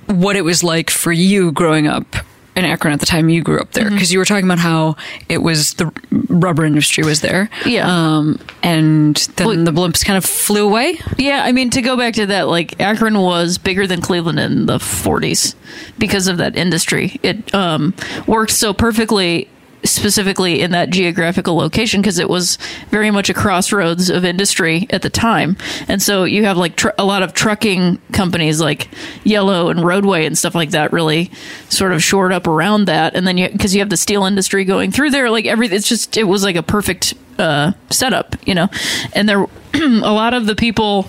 what 0.07 0.35
it 0.35 0.41
was 0.41 0.63
like 0.63 0.89
for 0.89 1.11
you 1.11 1.51
growing 1.51 1.87
up 1.87 2.15
in 2.57 2.65
Akron 2.65 2.93
at 2.93 2.99
the 2.99 3.05
time 3.05 3.29
you 3.29 3.41
grew 3.41 3.59
up 3.59 3.71
there, 3.71 3.85
Mm-hmm. 3.85 3.93
because 3.95 4.11
you 4.11 4.19
were 4.19 4.25
talking 4.25 4.45
about 4.45 4.59
how 4.59 4.95
it 5.29 5.37
was 5.43 5.75
the 5.75 5.91
rubber 6.29 6.65
industry 6.65 7.03
was 7.03 7.21
there. 7.21 7.49
Yeah. 7.65 7.87
Um, 7.87 8.39
and 8.63 9.15
then 9.35 9.47
Well- 9.47 9.63
the 9.65 9.71
blimps 9.71 10.03
kind 10.03 10.17
of 10.17 10.25
flew 10.25 10.67
away. 10.67 10.99
Yeah, 11.17 11.43
I 11.45 11.51
mean, 11.51 11.69
to 11.71 11.81
go 11.81 11.95
back 11.95 12.15
to 12.15 12.25
that, 12.25 12.47
like 12.47 12.79
Akron 12.81 13.19
was 13.19 13.57
bigger 13.57 13.85
than 13.87 14.01
Cleveland 14.01 14.39
in 14.39 14.65
the 14.65 14.77
40s 14.79 15.55
because 15.97 16.27
of 16.27 16.37
that 16.37 16.55
industry. 16.55 17.19
It 17.23 17.53
um, 17.53 17.93
worked 18.25 18.51
so 18.51 18.73
perfectly, 18.73 19.47
specifically 19.83 20.61
in 20.61 20.71
that 20.71 20.89
geographical 20.89 21.55
location, 21.55 22.01
because 22.01 22.19
it 22.19 22.29
was 22.29 22.57
very 22.89 23.11
much 23.11 23.29
a 23.29 23.33
crossroads 23.33 24.09
of 24.09 24.25
industry 24.25 24.87
at 24.89 25.01
the 25.01 25.09
time. 25.09 25.57
And 25.87 26.01
so 26.01 26.23
you 26.23 26.45
have 26.45 26.57
like 26.57 26.75
tr- 26.75 26.89
a 26.97 27.05
lot 27.05 27.23
of 27.23 27.33
trucking 27.33 27.99
companies 28.11 28.59
like 28.59 28.89
Yellow 29.23 29.69
and 29.69 29.85
Roadway 29.85 30.25
and 30.25 30.37
stuff 30.37 30.55
like 30.55 30.71
that 30.71 30.91
really 30.91 31.31
sort 31.69 31.93
of 31.93 32.03
shored 32.03 32.33
up 32.33 32.47
around 32.47 32.85
that. 32.85 33.15
And 33.15 33.25
then 33.25 33.37
you, 33.37 33.49
because 33.49 33.73
you 33.73 33.79
have 33.79 33.89
the 33.89 33.97
steel 33.97 34.25
industry 34.25 34.65
going 34.65 34.91
through 34.91 35.11
there, 35.11 35.29
like 35.29 35.45
everything, 35.45 35.77
it's 35.77 35.89
just, 35.89 36.17
it 36.17 36.23
was 36.23 36.43
like 36.43 36.55
a 36.55 36.63
perfect 36.63 37.13
uh, 37.39 37.71
setup, 37.89 38.35
you 38.45 38.55
know. 38.55 38.69
And 39.13 39.27
there, 39.29 39.45
a 39.73 40.13
lot 40.13 40.33
of 40.33 40.45
the 40.45 40.55
people 40.55 41.07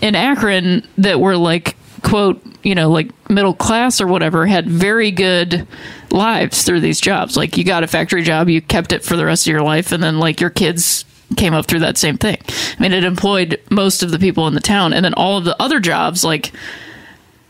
in 0.00 0.14
Akron 0.14 0.86
that 0.98 1.20
were 1.20 1.36
like, 1.36 1.76
quote, 2.02 2.42
you 2.68 2.74
know, 2.74 2.90
like 2.90 3.08
middle 3.30 3.54
class 3.54 3.98
or 3.98 4.06
whatever, 4.06 4.44
had 4.46 4.68
very 4.68 5.10
good 5.10 5.66
lives 6.10 6.64
through 6.64 6.80
these 6.80 7.00
jobs. 7.00 7.34
Like 7.34 7.56
you 7.56 7.64
got 7.64 7.82
a 7.82 7.86
factory 7.86 8.22
job, 8.22 8.50
you 8.50 8.60
kept 8.60 8.92
it 8.92 9.02
for 9.02 9.16
the 9.16 9.24
rest 9.24 9.46
of 9.46 9.50
your 9.50 9.62
life, 9.62 9.90
and 9.90 10.02
then 10.02 10.18
like 10.18 10.38
your 10.38 10.50
kids 10.50 11.06
came 11.38 11.54
up 11.54 11.64
through 11.64 11.78
that 11.78 11.96
same 11.96 12.18
thing. 12.18 12.36
I 12.46 12.76
mean, 12.78 12.92
it 12.92 13.04
employed 13.04 13.58
most 13.70 14.02
of 14.02 14.10
the 14.10 14.18
people 14.18 14.46
in 14.48 14.54
the 14.54 14.60
town, 14.60 14.92
and 14.92 15.02
then 15.02 15.14
all 15.14 15.38
of 15.38 15.46
the 15.46 15.60
other 15.60 15.80
jobs, 15.80 16.22
like 16.22 16.52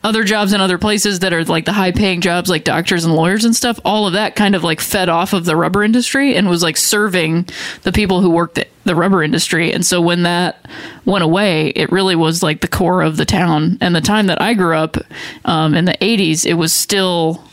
other 0.05 0.23
jobs 0.23 0.52
in 0.52 0.61
other 0.61 0.78
places 0.78 1.21
that 1.21 1.33
are 1.33 1.45
like 1.45 1.64
the 1.64 1.73
high 1.73 1.90
paying 1.90 2.21
jobs 2.21 2.49
like 2.49 2.64
doctors 2.64 3.05
and 3.05 3.14
lawyers 3.14 3.45
and 3.45 3.55
stuff 3.55 3.81
all 3.85 4.07
of 4.07 4.12
that 4.12 4.37
kind 4.37 4.55
of 4.55 4.62
like 4.62 4.81
fed 4.81 5.09
off 5.09 5.33
of 5.33 5.45
the 5.45 5.57
rubber 5.57 5.83
industry 5.83 6.37
and 6.37 6.49
was 6.49 6.62
like 6.62 6.76
serving 6.76 7.47
the 7.83 7.93
people 7.93 8.21
who 8.21 8.31
worked 8.31 8.64
the 8.85 8.95
rubber 8.95 9.23
industry 9.23 9.73
and 9.73 9.85
so 9.85 10.00
when 10.00 10.23
that 10.23 10.64
went 11.05 11.25
away 11.25 11.69
it 11.71 11.90
really 11.90 12.14
was 12.14 12.43
like 12.43 12.61
the 12.61 12.69
core 12.69 13.02
of 13.02 13.17
the 13.17 13.25
town 13.25 13.76
and 13.81 13.95
the 13.95 14.00
time 14.00 14.28
that 14.28 14.40
i 14.40 14.55
grew 14.55 14.76
up 14.76 14.97
um, 15.45 15.75
in 15.75 15.85
the 15.85 15.97
80s 16.00 16.47
it 16.47 16.55
was 16.55 16.73
still 16.73 17.45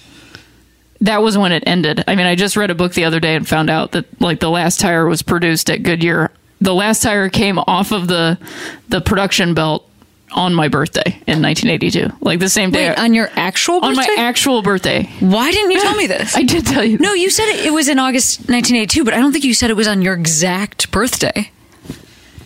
that 1.01 1.21
was 1.21 1.37
when 1.37 1.51
it 1.51 1.63
ended. 1.67 2.03
I 2.07 2.15
mean, 2.15 2.25
I 2.25 2.35
just 2.35 2.55
read 2.55 2.71
a 2.71 2.75
book 2.75 2.93
the 2.93 3.03
other 3.03 3.19
day 3.19 3.35
and 3.35 3.47
found 3.47 3.69
out 3.69 3.91
that 3.91 4.21
like 4.21 4.39
the 4.39 4.49
last 4.49 4.79
tire 4.79 5.05
was 5.05 5.21
produced 5.21 5.69
at 5.69 5.83
Goodyear. 5.83 6.31
The 6.61 6.73
last 6.73 7.03
tire 7.03 7.29
came 7.29 7.59
off 7.59 7.91
of 7.91 8.07
the 8.07 8.39
the 8.89 9.01
production 9.01 9.53
belt 9.53 9.89
on 10.31 10.53
my 10.53 10.67
birthday 10.67 11.11
in 11.27 11.41
1982. 11.41 12.11
Like 12.21 12.39
the 12.39 12.49
same 12.49 12.71
day 12.71 12.89
Wait, 12.89 12.97
on 12.99 13.13
your 13.13 13.29
actual 13.35 13.79
birthday? 13.81 13.87
on 13.87 13.95
my 13.95 14.15
actual 14.17 14.61
birthday. 14.61 15.09
Why 15.19 15.51
didn't 15.51 15.71
you 15.71 15.81
tell 15.81 15.95
me 15.95 16.07
this? 16.07 16.35
I 16.37 16.43
did 16.43 16.65
tell 16.65 16.83
you. 16.83 16.97
no, 16.97 17.13
you 17.13 17.29
said 17.29 17.47
it, 17.49 17.65
it 17.65 17.71
was 17.71 17.87
in 17.87 17.99
August 17.99 18.39
1982, 18.41 19.03
but 19.03 19.13
I 19.13 19.17
don't 19.17 19.31
think 19.31 19.45
you 19.45 19.53
said 19.53 19.69
it 19.69 19.75
was 19.75 19.87
on 19.87 20.01
your 20.01 20.13
exact 20.13 20.91
birthday. 20.91 21.51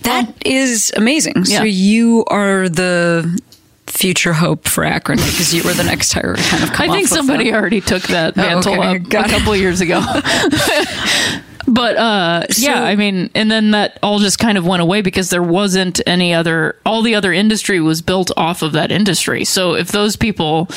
That 0.03 0.29
oh. 0.29 0.33
is 0.45 0.91
amazing. 0.95 1.45
So 1.45 1.63
you 1.63 2.23
are 2.27 2.69
the 2.69 3.39
future 3.87 4.33
hope 4.33 4.67
for 4.67 4.83
Akron 4.83 5.17
because 5.17 5.53
you 5.53 5.63
were 5.63 5.73
the 5.73 5.83
next 5.83 6.11
tire 6.11 6.35
to 6.35 6.41
kind 6.43 6.63
of 6.63 6.69
I 6.71 6.87
think 6.87 7.03
of 7.05 7.09
somebody 7.09 7.53
already 7.53 7.81
took 7.81 8.03
that 8.03 8.37
Oh, 8.37 8.41
mantle 8.41 8.73
okay. 8.73 8.97
up 8.97 9.09
Got 9.09 9.25
a 9.27 9.29
couple 9.29 9.55
years 9.55 9.81
ago. 9.81 9.99
but 11.69 11.97
uh, 11.97 12.45
yeah, 12.57 12.83
I 12.83 12.95
mean, 12.95 13.29
and 13.35 13.51
then 13.51 13.71
that 13.71 13.99
all 14.01 14.19
just 14.19 14.39
kind 14.39 14.57
of 14.57 14.65
went 14.65 14.81
away 14.81 15.01
because 15.01 15.29
there 15.29 15.43
wasn't 15.43 16.01
any 16.07 16.33
other. 16.33 16.75
All 16.85 17.01
the 17.03 17.15
other 17.15 17.31
industry 17.31 17.79
was 17.79 18.01
built 18.01 18.31
off 18.35 18.61
of 18.61 18.71
that 18.71 18.91
industry. 18.91 19.45
So 19.45 19.75
if 19.75 19.91
those 19.91 20.15
people 20.15 20.67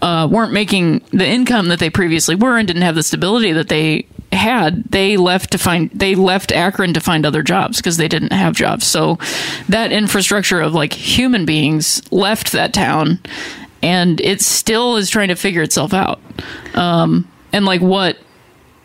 uh, 0.00 0.26
weren't 0.30 0.52
making 0.52 1.02
the 1.10 1.26
income 1.26 1.68
that 1.68 1.78
they 1.78 1.90
previously 1.90 2.34
were 2.34 2.56
and 2.56 2.66
didn't 2.66 2.82
have 2.82 2.94
the 2.94 3.02
stability 3.02 3.52
that 3.52 3.68
they 3.68 4.06
had, 4.32 4.84
they 4.84 5.18
left 5.18 5.52
to 5.52 5.58
find 5.58 5.90
they 5.90 6.14
left 6.14 6.50
Akron 6.50 6.94
to 6.94 7.00
find 7.00 7.26
other 7.26 7.42
jobs 7.42 7.76
because 7.76 7.98
they 7.98 8.08
didn't 8.08 8.32
have 8.32 8.54
jobs. 8.54 8.86
So 8.86 9.18
that 9.68 9.92
infrastructure 9.92 10.60
of 10.60 10.72
like 10.72 10.94
human 10.94 11.44
beings 11.44 12.02
left 12.10 12.52
that 12.52 12.72
town, 12.72 13.20
and 13.82 14.18
it 14.20 14.40
still 14.40 14.96
is 14.96 15.10
trying 15.10 15.28
to 15.28 15.36
figure 15.36 15.62
itself 15.62 15.92
out. 15.92 16.20
Um, 16.74 17.28
and 17.52 17.66
like 17.66 17.82
what 17.82 18.16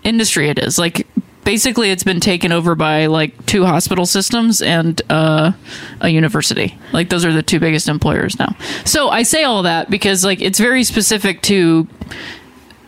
industry 0.04 0.50
it 0.50 0.60
is, 0.60 0.77
like 0.77 1.08
basically 1.48 1.92
it's 1.92 2.04
been 2.04 2.20
taken 2.20 2.51
over 2.51 2.75
by 2.75 3.06
like 3.06 3.46
two 3.46 3.63
hospital 3.63 4.06
systems 4.06 4.62
and 4.62 5.01
uh, 5.10 5.54
a 6.01 6.10
university. 6.10 6.77
Like 6.92 7.08
those 7.08 7.24
are 7.24 7.32
the 7.32 7.42
two 7.42 7.58
biggest 7.58 7.88
employers 7.88 8.38
now. 8.38 8.54
So 8.84 9.08
I 9.08 9.24
say 9.24 9.46
all 9.46 9.63
that 9.63 9.89
because 9.89 10.25
like 10.25 10.42
it's 10.42 10.60
very 10.60 10.84
specific 10.84 11.42
to 11.44 11.88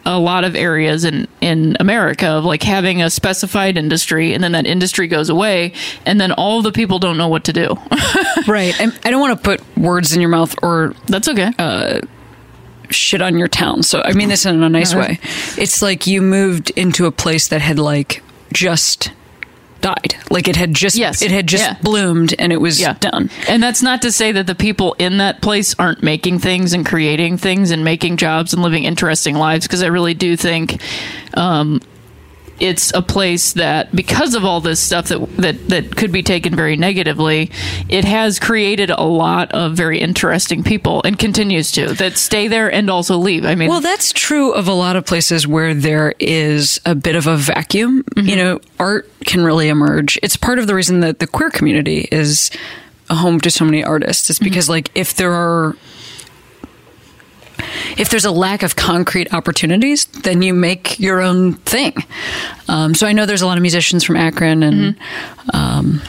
a 0.06 0.20
lot 0.20 0.44
of 0.44 0.58
areas 0.58 1.06
in 1.06 1.26
in 1.40 1.78
America 1.80 2.28
of 2.28 2.44
like 2.44 2.62
having 2.64 3.02
a 3.02 3.10
specified 3.10 3.78
industry 3.78 4.34
and 4.34 4.44
then 4.44 4.52
that 4.52 4.66
industry 4.66 5.08
goes 5.08 5.30
away 5.30 5.72
and 6.06 6.20
then 6.20 6.34
all 6.34 6.62
the 6.62 6.74
people 6.74 7.00
don't 7.00 7.18
know 7.18 7.30
what 7.30 7.46
to 7.46 7.54
do. 7.54 7.78
Right. 8.48 8.78
And 8.82 8.98
I 9.06 9.12
don't 9.12 9.22
want 9.22 9.38
to 9.38 9.44
put 9.44 9.78
words 9.78 10.14
in 10.14 10.22
your 10.22 10.30
mouth 10.30 10.56
or 10.64 10.94
That's 11.06 11.28
okay. 11.30 12.02
shit 12.90 13.22
on 13.22 13.38
your 13.38 13.48
town. 13.48 13.84
So 13.84 14.02
I 14.02 14.12
mean 14.14 14.28
this 14.28 14.46
in 14.46 14.62
a 14.62 14.70
nice 14.70 14.94
way. 14.94 15.20
It's 15.58 15.82
like 15.82 16.08
you 16.08 16.22
moved 16.22 16.72
into 16.72 17.06
a 17.06 17.12
place 17.12 17.48
that 17.50 17.62
had 17.62 17.80
like 17.80 18.22
just 18.54 19.12
died. 19.82 20.16
Like 20.30 20.48
it 20.50 20.58
had 20.58 20.74
just 20.74 20.98
Yes. 20.98 21.22
it 21.22 21.32
had 21.32 21.48
just 21.48 21.64
Yeah. 21.64 21.76
bloomed 21.82 22.36
and 22.38 22.52
it 22.52 22.60
was 22.60 22.82
yeah. 22.82 22.96
done. 23.00 23.30
And 23.48 23.64
that's 23.64 23.82
not 23.82 24.02
to 24.02 24.12
say 24.12 24.32
that 24.34 24.46
the 24.46 24.56
people 24.56 24.94
in 25.00 25.18
that 25.20 25.42
place 25.42 25.74
aren't 25.80 26.04
making 26.04 26.40
things 26.40 26.74
and 26.74 26.86
creating 26.86 27.38
things 27.38 27.72
and 27.72 27.84
making 27.84 28.18
jobs 28.18 28.54
and 28.54 28.62
living 28.62 28.84
interesting 28.84 29.36
lives 29.36 29.66
because 29.66 29.82
I 29.82 29.88
really 29.88 30.14
do 30.14 30.36
think 30.36 30.82
um, 31.36 31.80
it's 32.60 32.94
a 32.94 33.02
place 33.02 33.54
that 33.54 33.96
because 33.96 34.36
of 34.36 34.46
all 34.46 34.62
this 34.62 34.80
stuff 34.80 35.08
that 35.08 35.38
that 35.38 35.68
that 35.70 35.96
could 35.96 36.12
be 36.12 36.24
taken 36.24 36.56
very 36.56 36.76
negatively, 36.76 37.52
it 37.88 38.06
has 38.06 38.40
created 38.40 38.90
a 38.90 39.04
lot 39.04 39.52
of 39.52 39.74
very 39.74 40.00
interesting 40.00 40.64
people 40.64 41.02
and 41.04 41.18
continues 41.18 41.72
to 41.74 41.94
that 41.96 42.18
stay 42.18 42.48
there 42.48 42.72
and 42.72 42.90
also 42.90 43.18
leave. 43.18 43.46
I 43.46 43.56
mean, 43.56 43.70
Well, 43.70 43.82
that's 43.82 44.12
true 44.12 44.54
of 44.54 44.68
a 44.68 44.74
lot 44.74 44.96
of 44.96 45.06
places 45.06 45.48
where 45.48 45.74
there 45.74 46.14
is 46.20 46.80
a 46.86 46.96
bit 46.96 47.16
of 47.16 47.28
a 47.28 47.38
vacuum. 47.38 48.04
Mm-hmm. 48.04 48.28
You 48.28 48.36
know, 48.36 48.60
art 48.80 49.10
can 49.26 49.44
really 49.44 49.70
emerge. 49.70 50.20
It's 50.24 50.38
part 50.38 50.60
of 50.60 50.68
the 50.68 50.76
reason 50.76 51.02
that 51.02 51.20
the 51.20 51.28
queer 51.28 51.50
community 51.50 52.08
is 52.12 52.52
a 53.10 53.16
home 53.16 53.40
to 53.42 53.52
so 53.52 53.66
many 53.66 53.84
artists. 53.84 54.30
It's 54.30 54.40
mm-hmm. 54.40 54.50
because, 54.50 54.70
like, 54.70 54.92
if 54.96 55.16
there 55.16 55.34
are 55.34 55.76
if 57.98 58.10
there's 58.10 58.26
a 58.26 58.32
lack 58.32 58.64
of 58.64 58.76
concrete 58.76 59.34
opportunities, 59.34 60.06
then 60.06 60.42
you 60.42 60.54
make 60.54 61.00
your 61.00 61.22
own 61.22 61.54
thing. 61.54 61.94
Um, 62.68 62.94
so 62.96 63.08
I 63.08 63.14
know 63.14 63.26
there's 63.26 63.42
a 63.42 63.48
lot 63.48 63.58
of 63.58 63.62
musicians 63.62 64.04
from 64.04 64.16
Akron, 64.16 64.64
and 64.64 64.96
um, 65.54 66.02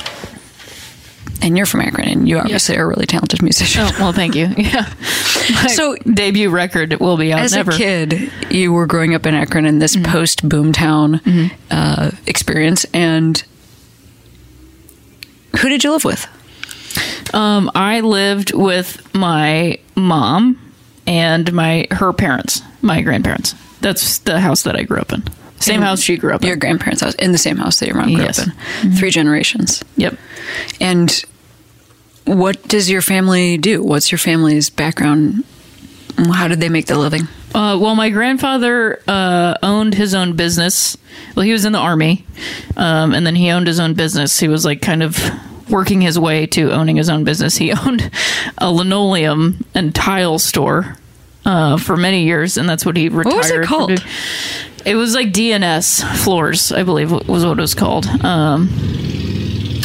and 1.43 1.57
you're 1.57 1.67
from 1.67 1.81
Akron, 1.81 2.07
and 2.09 2.29
you 2.29 2.39
obviously 2.39 2.77
are 2.77 2.85
a 2.85 2.87
really 2.89 3.07
talented 3.07 3.43
musician. 3.43 3.83
oh, 3.85 3.97
well, 3.99 4.13
thank 4.13 4.35
you. 4.35 4.49
Yeah. 4.59 4.93
My 5.63 5.67
So- 5.69 5.97
debut 5.97 6.51
record 6.51 6.95
will 7.01 7.17
be 7.17 7.33
out 7.33 7.41
As 7.41 7.55
never. 7.55 7.71
a 7.73 7.77
kid, 7.77 8.31
you 8.51 8.73
were 8.73 8.87
growing 8.87 9.15
up 9.15 9.25
in 9.27 9.35
Akron 9.35 9.65
in 9.67 9.79
this 9.79 9.97
post 9.97 10.47
boomtown 10.49 11.51
uh, 11.71 12.11
experience, 12.27 12.85
and 12.93 13.43
who 15.61 15.69
did 15.69 15.83
you 15.83 15.93
live 15.93 16.05
with? 16.05 16.27
Um, 17.35 17.71
I 17.75 18.01
lived 18.01 18.53
with 18.55 19.13
my 19.15 19.79
mom 19.97 20.59
and 21.11 21.53
my 21.53 21.87
her 21.91 22.13
parents, 22.15 22.63
my 22.81 23.03
grandparents. 23.03 23.55
That's 23.81 24.19
the 24.19 24.41
house 24.41 24.63
that 24.63 24.77
I 24.77 24.85
grew 24.85 24.99
up 24.99 25.13
in. 25.13 25.25
Same 25.59 25.77
In 25.77 25.83
house 25.83 26.01
she 26.01 26.17
grew 26.17 26.33
up 26.33 26.41
in. 26.43 26.47
Your 26.49 26.57
grandparents' 26.57 27.03
house, 27.03 27.15
in 27.17 27.33
the 27.33 27.39
same 27.39 27.57
house 27.59 27.81
that 27.81 27.87
your 27.89 27.97
mom 27.97 28.15
grew 28.15 28.23
Yes. 28.25 28.39
up 28.39 28.49
in. 28.85 28.93
Three 28.93 29.11
generations. 29.11 29.83
Yep. 29.97 30.17
And 30.81 31.25
what 32.25 32.67
does 32.69 32.89
your 32.89 33.03
family 33.03 33.59
do? 33.59 33.83
What's 33.83 34.11
your 34.13 34.19
family's 34.19 34.71
background? 34.71 35.45
How 36.17 36.49
did 36.49 36.61
they 36.61 36.69
make 36.69 36.87
their 36.87 36.97
living? 36.97 37.23
Uh, 37.55 37.77
well, 37.81 37.95
my 37.97 38.11
grandfather 38.11 39.03
uh, 39.09 39.55
owned 39.63 39.95
his 39.95 40.15
own 40.15 40.35
business. 40.37 40.97
Well, 41.35 41.45
he 41.45 41.53
was 41.53 41.65
in 41.65 41.73
the 41.73 41.79
army, 41.79 42.25
um, 42.77 43.13
and 43.15 43.27
then 43.27 43.35
he 43.35 43.51
owned 43.51 43.67
his 43.67 43.81
own 43.81 43.95
business. 43.95 44.39
He 44.39 44.47
was 44.49 44.65
like 44.65 44.81
kind 44.81 45.03
of 45.03 45.19
working 45.69 46.01
his 46.01 46.19
way 46.19 46.47
to 46.47 46.73
owning 46.73 46.97
his 46.97 47.09
own 47.11 47.25
business. 47.25 47.57
He 47.57 47.73
owned 47.87 48.11
a 48.59 48.71
linoleum 48.71 49.65
and 49.75 49.95
tile 49.95 50.39
store 50.39 50.97
uh, 51.45 51.77
for 51.77 51.97
many 51.97 52.25
years, 52.25 52.57
and 52.57 52.69
that's 52.69 52.85
what 52.85 52.97
he 52.97 53.09
retired. 53.09 53.27
What 53.27 53.37
was 53.37 53.51
it 53.51 53.65
called? 53.65 53.89
doing. 53.89 54.01
It 54.85 54.95
was 54.95 55.15
like 55.15 55.29
DNS 55.29 56.17
Floors, 56.19 56.73
I 56.73 56.83
believe, 56.83 57.11
was 57.11 57.45
what 57.45 57.59
it 57.59 57.61
was 57.61 57.75
called. 57.75 58.07
Um, 58.25 58.69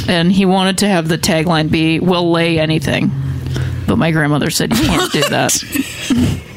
and 0.08 0.32
he 0.32 0.46
wanted 0.46 0.78
to 0.80 0.88
have 0.88 1.08
the 1.08 1.18
tagline 1.18 1.70
be 1.70 2.00
"We'll 2.00 2.32
lay 2.32 2.60
anything," 2.60 3.12
but 3.88 3.98
my 3.98 4.12
grandmother 4.12 4.50
said 4.50 4.78
you 4.78 4.86
can't 4.86 5.12
do 5.12 5.22
that. 5.30 6.42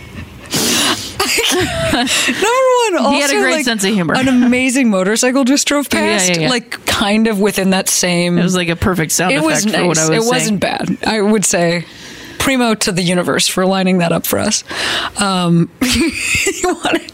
Number 1.52 1.66
one, 1.66 2.96
also, 2.96 3.10
He 3.10 3.20
had 3.20 3.30
a 3.30 3.40
great 3.40 3.52
like, 3.52 3.64
sense 3.64 3.84
of 3.84 3.92
humor. 3.92 4.14
An 4.14 4.28
amazing 4.28 4.90
motorcycle 4.90 5.44
just 5.44 5.66
drove 5.66 5.88
past, 5.90 6.28
yeah, 6.30 6.40
yeah. 6.40 6.48
like 6.50 6.70
kind 6.86 7.26
of 7.26 7.40
within 7.40 7.70
that 7.70 7.88
same. 7.88 8.38
It 8.38 8.42
was 8.42 8.54
like 8.54 8.68
a 8.68 8.76
perfect 8.76 9.12
sound 9.12 9.32
it 9.32 9.36
effect 9.36 9.46
was 9.46 9.64
for 9.64 9.70
nice. 9.70 9.86
what 9.86 9.86
I 9.86 9.88
was 9.88 9.98
saying. 9.98 10.12
it 10.12 10.22
saying. 10.22 10.32
wasn't 10.32 10.60
bad. 10.60 10.98
I 11.06 11.20
would 11.20 11.44
say 11.44 11.84
primo 12.48 12.74
to 12.74 12.92
the 12.92 13.02
universe 13.02 13.46
for 13.46 13.66
lining 13.66 13.98
that 13.98 14.10
up 14.10 14.24
for 14.26 14.38
us. 14.38 14.64
Um, 15.20 15.70
you 15.82 16.62
want 16.64 16.96
to, 16.96 17.12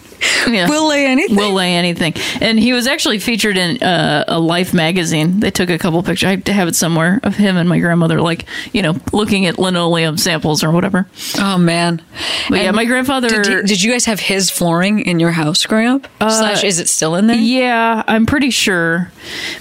Yeah. 0.49 0.69
We'll 0.69 0.87
lay 0.89 1.07
anything. 1.07 1.35
We'll 1.37 1.53
lay 1.55 1.75
anything, 1.75 2.15
and 2.41 2.57
he 2.57 2.73
was 2.73 2.87
actually 2.87 3.19
featured 3.19 3.57
in 3.57 3.83
uh, 3.83 4.25
a 4.29 4.39
Life 4.39 4.73
magazine. 4.73 5.41
They 5.41 5.51
took 5.51 5.71
a 5.71 5.79
couple 5.79 6.01
pictures. 6.05 6.29
I 6.47 6.51
have 6.53 6.69
it 6.69 6.77
somewhere 6.77 7.19
of 7.25 7.35
him 7.37 7.57
and 7.57 7.69
my 7.69 7.81
grandmother, 7.81 8.21
like 8.21 8.45
you 8.73 8.81
know, 8.81 8.95
looking 9.13 9.47
at 9.47 9.59
linoleum 9.59 10.17
samples 10.19 10.63
or 10.63 10.71
whatever. 10.71 11.09
oh 11.41 11.59
man! 11.59 12.01
But 12.49 12.61
yeah, 12.61 12.71
my 12.71 12.85
grandfather. 12.85 13.29
Did, 13.29 13.47
you- 13.47 13.63
did 13.65 13.83
you 13.83 13.91
guys 13.91 14.05
have 14.05 14.21
his 14.21 14.51
flooring 14.51 15.01
in 15.01 15.19
your 15.19 15.33
house 15.33 15.67
growing 15.67 15.89
up? 15.89 16.07
Slash, 16.21 16.63
is 16.63 16.79
it 16.79 16.89
still 16.89 17.17
in 17.17 17.27
there? 17.27 17.37
Yeah, 17.37 18.05
I'm 18.07 18.25
pretty 18.27 18.51
sure. 18.51 19.11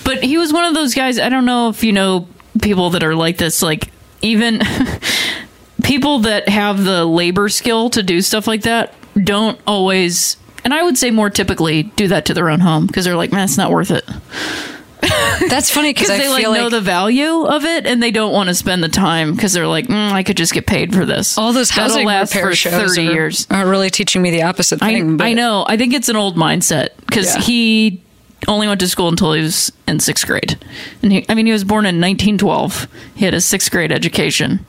But 0.05 0.23
he 0.23 0.37
was 0.37 0.53
one 0.53 0.65
of 0.65 0.75
those 0.75 0.93
guys. 0.93 1.17
I 1.17 1.29
don't 1.29 1.45
know 1.45 1.69
if 1.69 1.83
you 1.83 1.93
know 1.93 2.27
people 2.61 2.91
that 2.91 3.03
are 3.03 3.15
like 3.15 3.37
this. 3.37 3.63
Like 3.63 3.89
even 4.21 4.61
people 5.83 6.19
that 6.19 6.49
have 6.49 6.83
the 6.83 7.05
labor 7.05 7.49
skill 7.49 7.89
to 7.91 8.01
do 8.03 8.21
stuff 8.21 8.47
like 8.47 8.63
that 8.63 8.93
don't 9.21 9.59
always. 9.67 10.37
And 10.63 10.73
I 10.73 10.81
would 10.83 10.97
say 10.97 11.11
more 11.11 11.29
typically 11.29 11.83
do 11.83 12.07
that 12.07 12.25
to 12.27 12.33
their 12.33 12.49
own 12.49 12.61
home 12.61 12.87
because 12.87 13.05
they're 13.05 13.17
like, 13.17 13.31
man, 13.31 13.43
it's 13.43 13.57
not 13.57 13.69
worth 13.71 13.91
it. 13.91 14.05
That's 15.49 15.69
funny 15.69 15.93
because 15.93 16.09
I 16.11 16.17
they 16.17 16.29
like 16.29 16.43
feel 16.43 16.53
know 16.53 16.69
the 16.69 16.79
value 16.81 17.43
of 17.45 17.65
it 17.65 17.85
and 17.85 18.01
they 18.01 18.11
don't 18.11 18.31
want 18.31 18.47
to 18.49 18.55
spend 18.55 18.81
the 18.83 18.87
time 18.89 19.35
because 19.35 19.51
they're 19.51 19.67
like, 19.67 19.87
mm, 19.87 20.11
I 20.11 20.23
could 20.23 20.37
just 20.37 20.53
get 20.53 20.65
paid 20.65 20.93
for 20.93 21.05
this. 21.05 21.37
all 21.37 21.51
those 21.51 21.69
That'll 21.69 21.83
housing 21.89 22.07
last 22.07 22.33
repair 22.33 22.49
for 22.51 22.55
shows 22.55 22.73
thirty 22.95 23.09
are, 23.09 23.11
years. 23.11 23.45
are 23.51 23.67
really 23.67 23.89
teaching 23.89 24.21
me 24.21 24.31
the 24.31 24.43
opposite 24.43 24.81
I, 24.81 24.93
thing. 24.93 25.17
but- 25.17 25.25
I 25.27 25.33
know. 25.33 25.65
I 25.67 25.75
think 25.75 25.93
it's 25.93 26.07
an 26.09 26.15
old 26.15 26.37
mindset 26.37 26.89
because 27.05 27.35
Yeah. 27.35 27.41
he 27.41 28.01
only 28.47 28.67
went 28.67 28.79
to 28.79 28.87
school 28.87 29.09
until 29.09 29.33
he 29.33 29.41
was 29.41 29.71
in 29.87 29.99
sixth 29.99 30.25
grade, 30.25 30.57
and 31.01 31.11
he, 31.11 31.25
I 31.29 31.33
mean, 31.35 31.45
he 31.45 31.51
was 31.53 31.63
born 31.65 31.85
in 31.85 31.99
1912. 32.01 32.87
He 33.15 33.25
had 33.25 33.33
a 33.33 33.41
sixth 33.41 33.71
grade 33.71 33.91
education, 33.91 34.65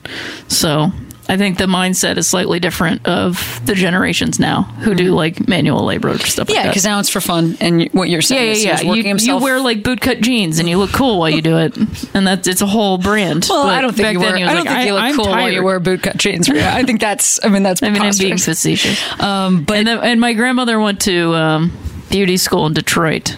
so 0.47 0.91
I 1.27 1.37
think 1.37 1.57
the 1.57 1.65
mindset 1.65 2.17
is 2.17 2.27
slightly 2.27 2.59
different 2.59 3.07
of 3.07 3.59
the 3.65 3.73
generations 3.73 4.39
now 4.39 4.63
who 4.63 4.93
do 4.93 5.13
like 5.13 5.47
manual 5.47 5.83
labor 5.83 6.09
or 6.09 6.17
stuff. 6.19 6.47
Mm-hmm. 6.47 6.55
Yeah, 6.55 6.61
like 6.63 6.69
because 6.71 6.83
now 6.85 6.99
it's 6.99 7.09
for 7.09 7.21
fun, 7.21 7.57
and 7.59 7.89
what 7.93 8.09
you're 8.09 8.21
saying 8.21 8.45
yeah, 8.45 8.51
is 8.51 8.63
yeah. 8.63 8.87
working 8.87 9.03
You, 9.03 9.09
himself. 9.09 9.41
you 9.41 9.43
wear 9.43 9.59
like 9.59 9.79
bootcut 9.81 10.21
jeans 10.21 10.59
and 10.59 10.69
you 10.69 10.77
look 10.77 10.91
cool 10.91 11.19
while 11.19 11.29
you 11.29 11.41
do 11.41 11.57
it, 11.57 11.75
and 12.13 12.27
that's 12.27 12.47
it's 12.47 12.61
a 12.61 12.67
whole 12.67 12.97
brand. 12.97 13.47
well, 13.49 13.67
I 13.67 13.81
don't 13.81 13.95
think 13.95 14.13
you 14.13 14.19
he 14.19 14.25
I 14.25 14.53
don't 14.53 14.65
like, 14.65 14.75
think 14.75 14.85
you 14.87 14.93
look 14.93 15.03
I'm 15.03 15.15
cool 15.15 15.25
while 15.27 15.49
you 15.49 15.63
wear 15.63 15.79
bootcut 15.79 16.17
jeans. 16.17 16.47
Yeah, 16.47 16.75
I 16.75 16.83
think 16.83 16.99
that's. 16.99 17.43
I 17.43 17.49
mean, 17.49 17.63
that's. 17.63 17.81
I 17.83 17.89
mean, 17.89 18.01
I'm 18.01 18.13
being 18.17 18.37
facetious. 18.37 19.01
Um, 19.19 19.63
but 19.63 19.77
and, 19.77 19.87
then, 19.87 19.97
and 19.99 20.21
my 20.21 20.33
grandmother 20.33 20.79
went 20.79 21.01
to 21.01 21.33
um, 21.35 21.71
beauty 22.09 22.37
school 22.37 22.65
in 22.67 22.73
Detroit, 22.73 23.35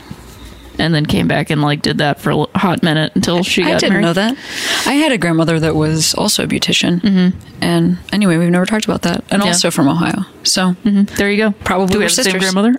and 0.79 0.93
then 0.93 1.05
came 1.05 1.27
back 1.27 1.49
and 1.49 1.61
like 1.61 1.81
did 1.81 1.97
that 1.99 2.19
for 2.21 2.31
a 2.31 2.45
hot 2.57 2.83
minute 2.83 3.11
until 3.15 3.43
she 3.43 3.63
got 3.63 3.75
I 3.75 3.77
didn't 3.79 3.89
married. 3.93 4.01
know 4.03 4.13
that. 4.13 4.37
I 4.85 4.93
had 4.93 5.11
a 5.11 5.17
grandmother 5.17 5.59
that 5.59 5.75
was 5.75 6.13
also 6.13 6.43
a 6.43 6.47
beautician, 6.47 6.99
mm-hmm. 7.01 7.37
and 7.61 7.97
anyway, 8.13 8.37
we've 8.37 8.49
never 8.49 8.65
talked 8.65 8.85
about 8.85 9.01
that, 9.03 9.23
and 9.31 9.41
Yeah. 9.41 9.49
also 9.49 9.71
from 9.71 9.87
Ohio. 9.87 10.25
So, 10.43 10.75
There 10.83 11.29
you 11.31 11.37
go. 11.37 11.51
Probably 11.63 11.87
Do 11.93 11.99
we 11.99 12.05
we're 12.05 12.09
the 12.09 12.23
same 12.23 12.39
grandmother? 12.39 12.75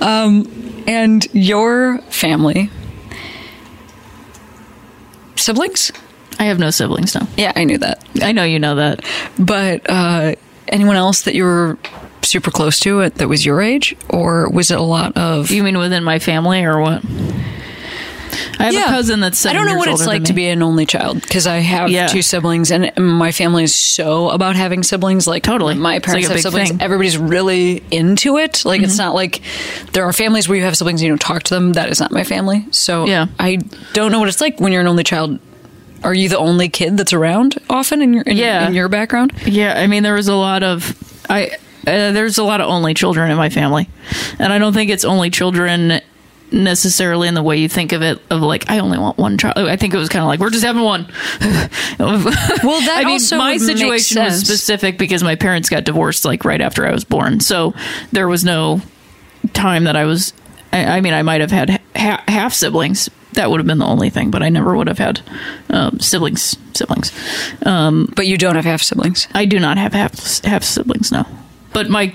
and 0.86 1.26
your 1.34 1.98
family 2.10 2.70
siblings? 5.36 5.92
I 6.38 6.44
have 6.44 6.58
no 6.58 6.70
siblings. 6.70 7.14
No, 7.14 7.26
Yeah, 7.36 7.52
I 7.56 7.64
knew 7.64 7.78
that. 7.78 8.02
I 8.22 8.32
know 8.32 8.44
you 8.44 8.58
know 8.58 8.76
that. 8.76 9.04
But 9.38 9.88
uh, 9.90 10.34
anyone 10.68 10.96
else 10.96 11.22
that 11.22 11.34
you 11.34 11.44
were 11.44 11.78
super 12.28 12.50
close 12.50 12.78
to 12.80 13.00
it 13.00 13.16
that 13.16 13.28
was 13.28 13.44
your 13.46 13.60
age, 13.60 13.96
or 14.08 14.48
was 14.50 14.70
it 14.70 14.78
a 14.78 14.82
lot 14.82 15.16
of? 15.16 15.50
You 15.50 15.62
mean 15.62 15.78
within 15.78 16.04
my 16.04 16.18
family 16.18 16.62
or 16.64 16.80
what? 16.80 17.02
I 18.60 18.64
have 18.64 18.74
a 18.74 18.90
cousin 18.90 19.20
that's 19.20 19.46
I 19.46 19.52
don't 19.52 19.66
know 19.66 19.76
what 19.76 19.88
it's 19.88 20.06
like 20.06 20.24
to 20.24 20.32
be 20.32 20.48
an 20.48 20.62
only 20.62 20.84
child 20.84 21.22
because 21.22 21.46
I 21.46 21.58
have 21.58 21.90
Yeah. 21.90 22.08
two 22.08 22.22
siblings 22.22 22.70
and 22.70 22.92
my 22.98 23.30
family 23.32 23.64
is 23.64 23.74
so 23.74 24.30
about 24.30 24.56
having 24.56 24.82
siblings. 24.82 25.26
Like 25.26 25.44
Totally. 25.44 25.74
my 25.74 25.98
parents 26.00 26.26
like 26.28 26.34
have 26.36 26.42
siblings. 26.42 26.68
thing. 26.68 26.78
Mm-hmm. 26.78 26.84
Everybody's 26.84 27.16
really 27.18 27.82
into 27.90 28.36
it. 28.38 28.64
Like 28.64 28.82
it's 28.82 28.98
not 28.98 29.14
like 29.14 29.40
there 29.92 30.04
are 30.04 30.12
families 30.12 30.48
where 30.48 30.58
you 30.58 30.64
have 30.64 30.76
siblings 30.76 31.00
and 31.00 31.06
you 31.06 31.12
don't 31.12 31.20
talk 31.20 31.44
to 31.44 31.54
them. 31.54 31.72
That 31.74 31.88
is 31.88 32.00
not 32.00 32.10
my 32.10 32.24
family. 32.24 32.66
So 32.72 33.06
Yeah. 33.06 33.26
I 33.38 33.58
don't 33.94 34.10
know 34.12 34.18
what 34.18 34.28
it's 34.28 34.40
like 34.40 34.60
when 34.60 34.72
you're 34.72 34.82
an 34.82 34.88
only 34.88 35.04
child. 35.04 35.38
Are 36.04 36.14
you 36.14 36.28
the 36.28 36.38
only 36.38 36.68
kid 36.68 36.96
that's 36.96 37.12
around 37.12 37.56
often 37.70 38.02
in 38.02 38.12
your 38.12 38.22
in, 38.24 38.36
Yeah. 38.36 38.66
in 38.66 38.74
your 38.74 38.88
background? 38.88 39.32
Yeah, 39.46 39.74
I 39.80 39.86
mean, 39.86 40.02
there 40.02 40.14
was 40.14 40.28
a 40.28 40.34
lot 40.34 40.62
of 40.62 40.96
I. 41.30 41.52
Uh, 41.88 42.12
there's 42.12 42.38
a 42.38 42.44
lot 42.44 42.60
of 42.60 42.68
only 42.68 42.94
children 42.94 43.30
in 43.30 43.36
my 43.36 43.48
family, 43.48 43.88
and 44.38 44.52
I 44.52 44.58
don't 44.58 44.72
think 44.72 44.90
it's 44.90 45.04
only 45.04 45.30
children 45.30 46.00
necessarily 46.50 47.28
in 47.28 47.34
the 47.34 47.42
way 47.42 47.58
you 47.58 47.68
think 47.68 47.92
of 47.92 48.02
it. 48.02 48.20
Of 48.30 48.40
like, 48.40 48.70
I 48.70 48.78
only 48.78 48.98
want 48.98 49.18
one 49.18 49.38
child. 49.38 49.58
I 49.58 49.76
think 49.76 49.94
it 49.94 49.98
was 49.98 50.08
kind 50.08 50.22
of 50.22 50.28
like 50.28 50.40
we're 50.40 50.50
just 50.50 50.64
having 50.64 50.82
one. 50.82 51.06
well, 51.40 52.18
that 52.18 52.94
I 52.96 53.04
mean, 53.04 53.14
also 53.14 53.38
my 53.38 53.56
situation 53.56 54.22
was 54.22 54.40
specific 54.40 54.98
because 54.98 55.22
my 55.22 55.34
parents 55.34 55.68
got 55.68 55.84
divorced 55.84 56.24
like 56.24 56.44
right 56.44 56.60
after 56.60 56.86
I 56.86 56.92
was 56.92 57.04
born, 57.04 57.40
so 57.40 57.74
there 58.12 58.28
was 58.28 58.44
no 58.44 58.80
time 59.52 59.84
that 59.84 59.96
I 59.96 60.04
was. 60.04 60.32
I, 60.72 60.84
I 60.84 61.00
mean, 61.00 61.14
I 61.14 61.22
might 61.22 61.40
have 61.40 61.50
had 61.50 61.80
ha- 61.96 62.22
half 62.28 62.52
siblings. 62.52 63.08
That 63.32 63.50
would 63.50 63.60
have 63.60 63.66
been 63.66 63.78
the 63.78 63.86
only 63.86 64.10
thing, 64.10 64.30
but 64.30 64.42
I 64.42 64.48
never 64.48 64.76
would 64.76 64.88
have 64.88 64.98
had 64.98 65.20
um, 65.70 66.00
siblings. 66.00 66.56
Siblings. 66.74 67.12
But 67.62 68.26
you 68.26 68.36
don't 68.36 68.56
have 68.56 68.64
half 68.64 68.82
siblings. 68.82 69.28
I 69.34 69.44
do 69.44 69.58
not 69.58 69.78
have 69.78 69.92
half 69.92 70.42
half 70.44 70.64
siblings 70.64 71.12
now, 71.12 71.26
but 71.78 71.88
my 71.88 72.12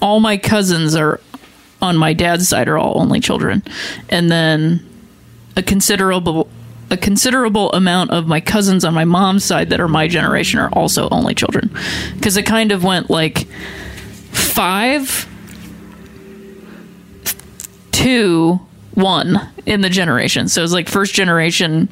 all 0.00 0.20
my 0.20 0.38
cousins 0.38 0.94
are 0.94 1.20
on 1.82 1.98
my 1.98 2.14
dad's 2.14 2.48
side 2.48 2.66
are 2.66 2.78
all 2.78 2.98
only 2.98 3.20
children, 3.20 3.62
and 4.08 4.30
then 4.30 4.88
a 5.54 5.62
considerable 5.62 6.48
a 6.90 6.96
considerable 6.96 7.70
amount 7.74 8.10
of 8.10 8.26
my 8.26 8.40
cousins 8.40 8.86
on 8.86 8.94
my 8.94 9.04
mom's 9.04 9.44
side 9.44 9.68
that 9.68 9.80
are 9.80 9.88
my 9.88 10.08
generation 10.08 10.58
are 10.58 10.70
also 10.70 11.10
only 11.10 11.34
children, 11.34 11.70
because 12.14 12.38
it 12.38 12.46
kind 12.46 12.72
of 12.72 12.84
went 12.84 13.10
like 13.10 13.46
five 14.30 15.28
two 17.92 18.58
one 18.94 19.46
in 19.66 19.82
the 19.82 19.90
generation. 19.90 20.48
So 20.48 20.62
it 20.62 20.64
was 20.64 20.72
like 20.72 20.88
first 20.88 21.12
generation 21.12 21.90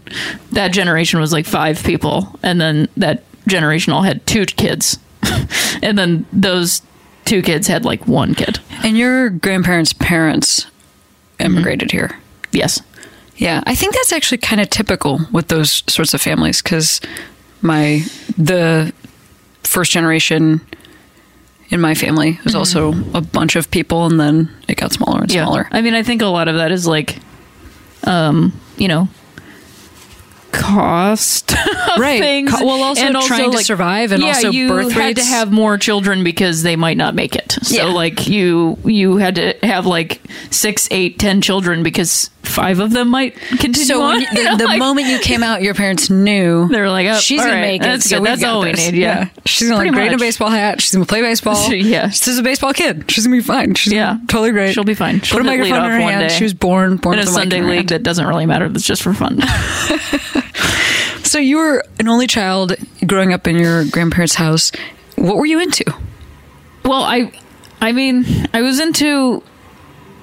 that 0.52 0.68
generation 0.68 1.20
was 1.20 1.34
like 1.34 1.44
five 1.44 1.84
people 1.84 2.34
and 2.42 2.58
then 2.58 2.88
that 2.96 3.24
generation 3.46 3.92
all 3.92 4.00
had 4.00 4.26
two 4.26 4.46
kids. 4.46 4.98
And 5.82 5.98
then 5.98 6.24
those 6.32 6.80
two 7.24 7.42
kids 7.42 7.66
had 7.66 7.84
like 7.84 8.06
one 8.06 8.34
kid. 8.34 8.58
And 8.82 8.96
your 8.96 9.30
grandparents' 9.30 9.92
parents 9.92 10.66
immigrated 11.38 11.90
here. 11.90 12.16
yes. 12.52 12.80
Yeah, 13.36 13.64
I 13.66 13.74
think 13.74 13.94
that's 13.94 14.12
actually 14.12 14.38
kind 14.38 14.60
of 14.60 14.70
typical 14.70 15.18
with 15.32 15.48
those 15.48 15.82
sorts 15.88 16.14
of 16.14 16.22
families 16.22 16.62
because 16.62 17.00
my 17.62 18.04
the 18.38 18.92
first 19.64 19.90
generation 19.90 20.60
in 21.70 21.80
my 21.80 21.94
family 21.94 22.38
was 22.44 22.54
also 22.54 22.92
a 23.12 23.20
bunch 23.20 23.56
of 23.56 23.68
people, 23.72 24.06
and 24.06 24.20
then 24.20 24.48
it 24.68 24.76
got 24.76 24.92
smaller 24.92 25.22
and 25.22 25.32
smaller. 25.32 25.68
I 25.72 25.80
mean, 25.82 25.94
I 25.94 26.04
think 26.04 26.22
a 26.22 26.26
lot 26.26 26.46
of 26.46 26.54
that 26.54 26.70
is 26.70 26.86
like, 26.86 27.18
um, 28.04 28.52
you 28.76 28.86
know, 28.86 29.08
cost 30.54 31.52
Right. 31.98 32.20
things. 32.20 32.52
Well, 32.52 32.82
also 32.82 33.10
trying 33.26 33.50
to 33.50 33.56
like, 33.56 33.66
survive 33.66 34.12
and 34.12 34.22
yeah, 34.22 34.28
also 34.28 34.50
you 34.50 34.68
birth 34.68 34.92
had 34.92 35.16
to 35.16 35.24
have 35.24 35.52
more 35.52 35.76
children 35.78 36.24
because 36.24 36.62
they 36.62 36.76
might 36.76 36.96
not 36.96 37.14
make 37.14 37.36
it. 37.36 37.52
So 37.62 37.76
Yeah. 37.76 37.84
like 37.92 38.26
you 38.28 38.78
you 38.84 39.16
had 39.18 39.34
to 39.36 39.54
have 39.62 39.86
like 39.86 40.20
six, 40.50 40.88
eight, 40.90 41.18
ten 41.18 41.40
children 41.40 41.82
because 41.82 42.30
five 42.42 42.78
of 42.78 42.90
them 42.90 43.08
might 43.08 43.36
continue 43.36 43.84
So 43.84 44.02
on. 44.02 44.20
you, 44.20 44.26
the, 44.32 44.36
You 44.38 44.44
know, 44.44 44.56
the 44.56 44.64
like- 44.64 44.78
moment 44.78 45.06
you 45.08 45.18
came 45.18 45.42
out, 45.42 45.62
your 45.62 45.74
parents 45.74 46.10
knew 46.10 46.68
They 46.68 46.80
were 46.80 46.90
like, 46.90 47.06
oh, 47.08 47.18
she's 47.18 47.40
gonna 47.40 47.52
right, 47.54 47.60
make 47.60 47.80
it. 47.82 47.84
that's 47.84 48.08
so 48.08 48.20
we've 48.20 48.44
all 48.44 48.60
we 48.62 48.72
need, 48.72 48.94
yeah. 48.94 49.28
she's 49.46 49.68
gonna 49.68 49.78
Pretty 49.80 49.90
look 49.90 49.96
great 49.96 50.08
in 50.08 50.14
a 50.14 50.18
baseball 50.18 50.50
hat. 50.50 50.80
She's 50.80 50.92
gonna 50.92 51.06
play 51.06 51.22
baseball. 51.22 51.54
Yeah. 51.74 52.10
she's 52.10 52.38
a 52.38 52.42
baseball 52.42 52.72
kid. 52.72 53.10
She's 53.10 53.26
gonna 53.26 53.36
be 53.36 53.42
fine. 53.42 53.74
She's 53.74 53.92
Yeah. 53.92 54.18
totally 54.28 54.52
great. 54.52 54.74
She'll 54.74 54.84
be 54.84 54.94
fine. 54.94 55.20
She'll 55.20 55.38
Put 55.38 55.42
a 55.42 55.44
microphone 55.48 55.84
in 55.84 55.90
her 55.90 55.98
hand. 56.00 56.32
She 56.32 56.44
was 56.44 56.54
born 56.54 56.96
born 56.96 57.18
in 57.18 57.20
a 57.20 57.22
with 57.22 57.28
a 57.28 57.38
mic 57.38 57.40
Sunday 57.50 57.60
league 57.62 57.88
that 57.88 58.02
doesn't 58.02 58.26
really 58.26 58.46
matter. 58.46 58.68
That's 58.68 58.84
just 58.84 59.02
for 59.02 59.14
fun. 59.14 59.40
So 61.34 61.40
you 61.40 61.56
were 61.56 61.82
an 61.98 62.06
only 62.06 62.28
child 62.28 62.76
growing 63.04 63.32
up 63.32 63.48
in 63.48 63.56
your 63.56 63.84
grandparents' 63.86 64.36
house. 64.36 64.70
What 65.16 65.36
were 65.36 65.46
you 65.46 65.58
into? 65.58 65.84
Well, 66.84 67.02
I, 67.02 67.32
I 67.80 67.90
mean, 67.90 68.24
I 68.54 68.62
was 68.62 68.78
into 68.78 69.42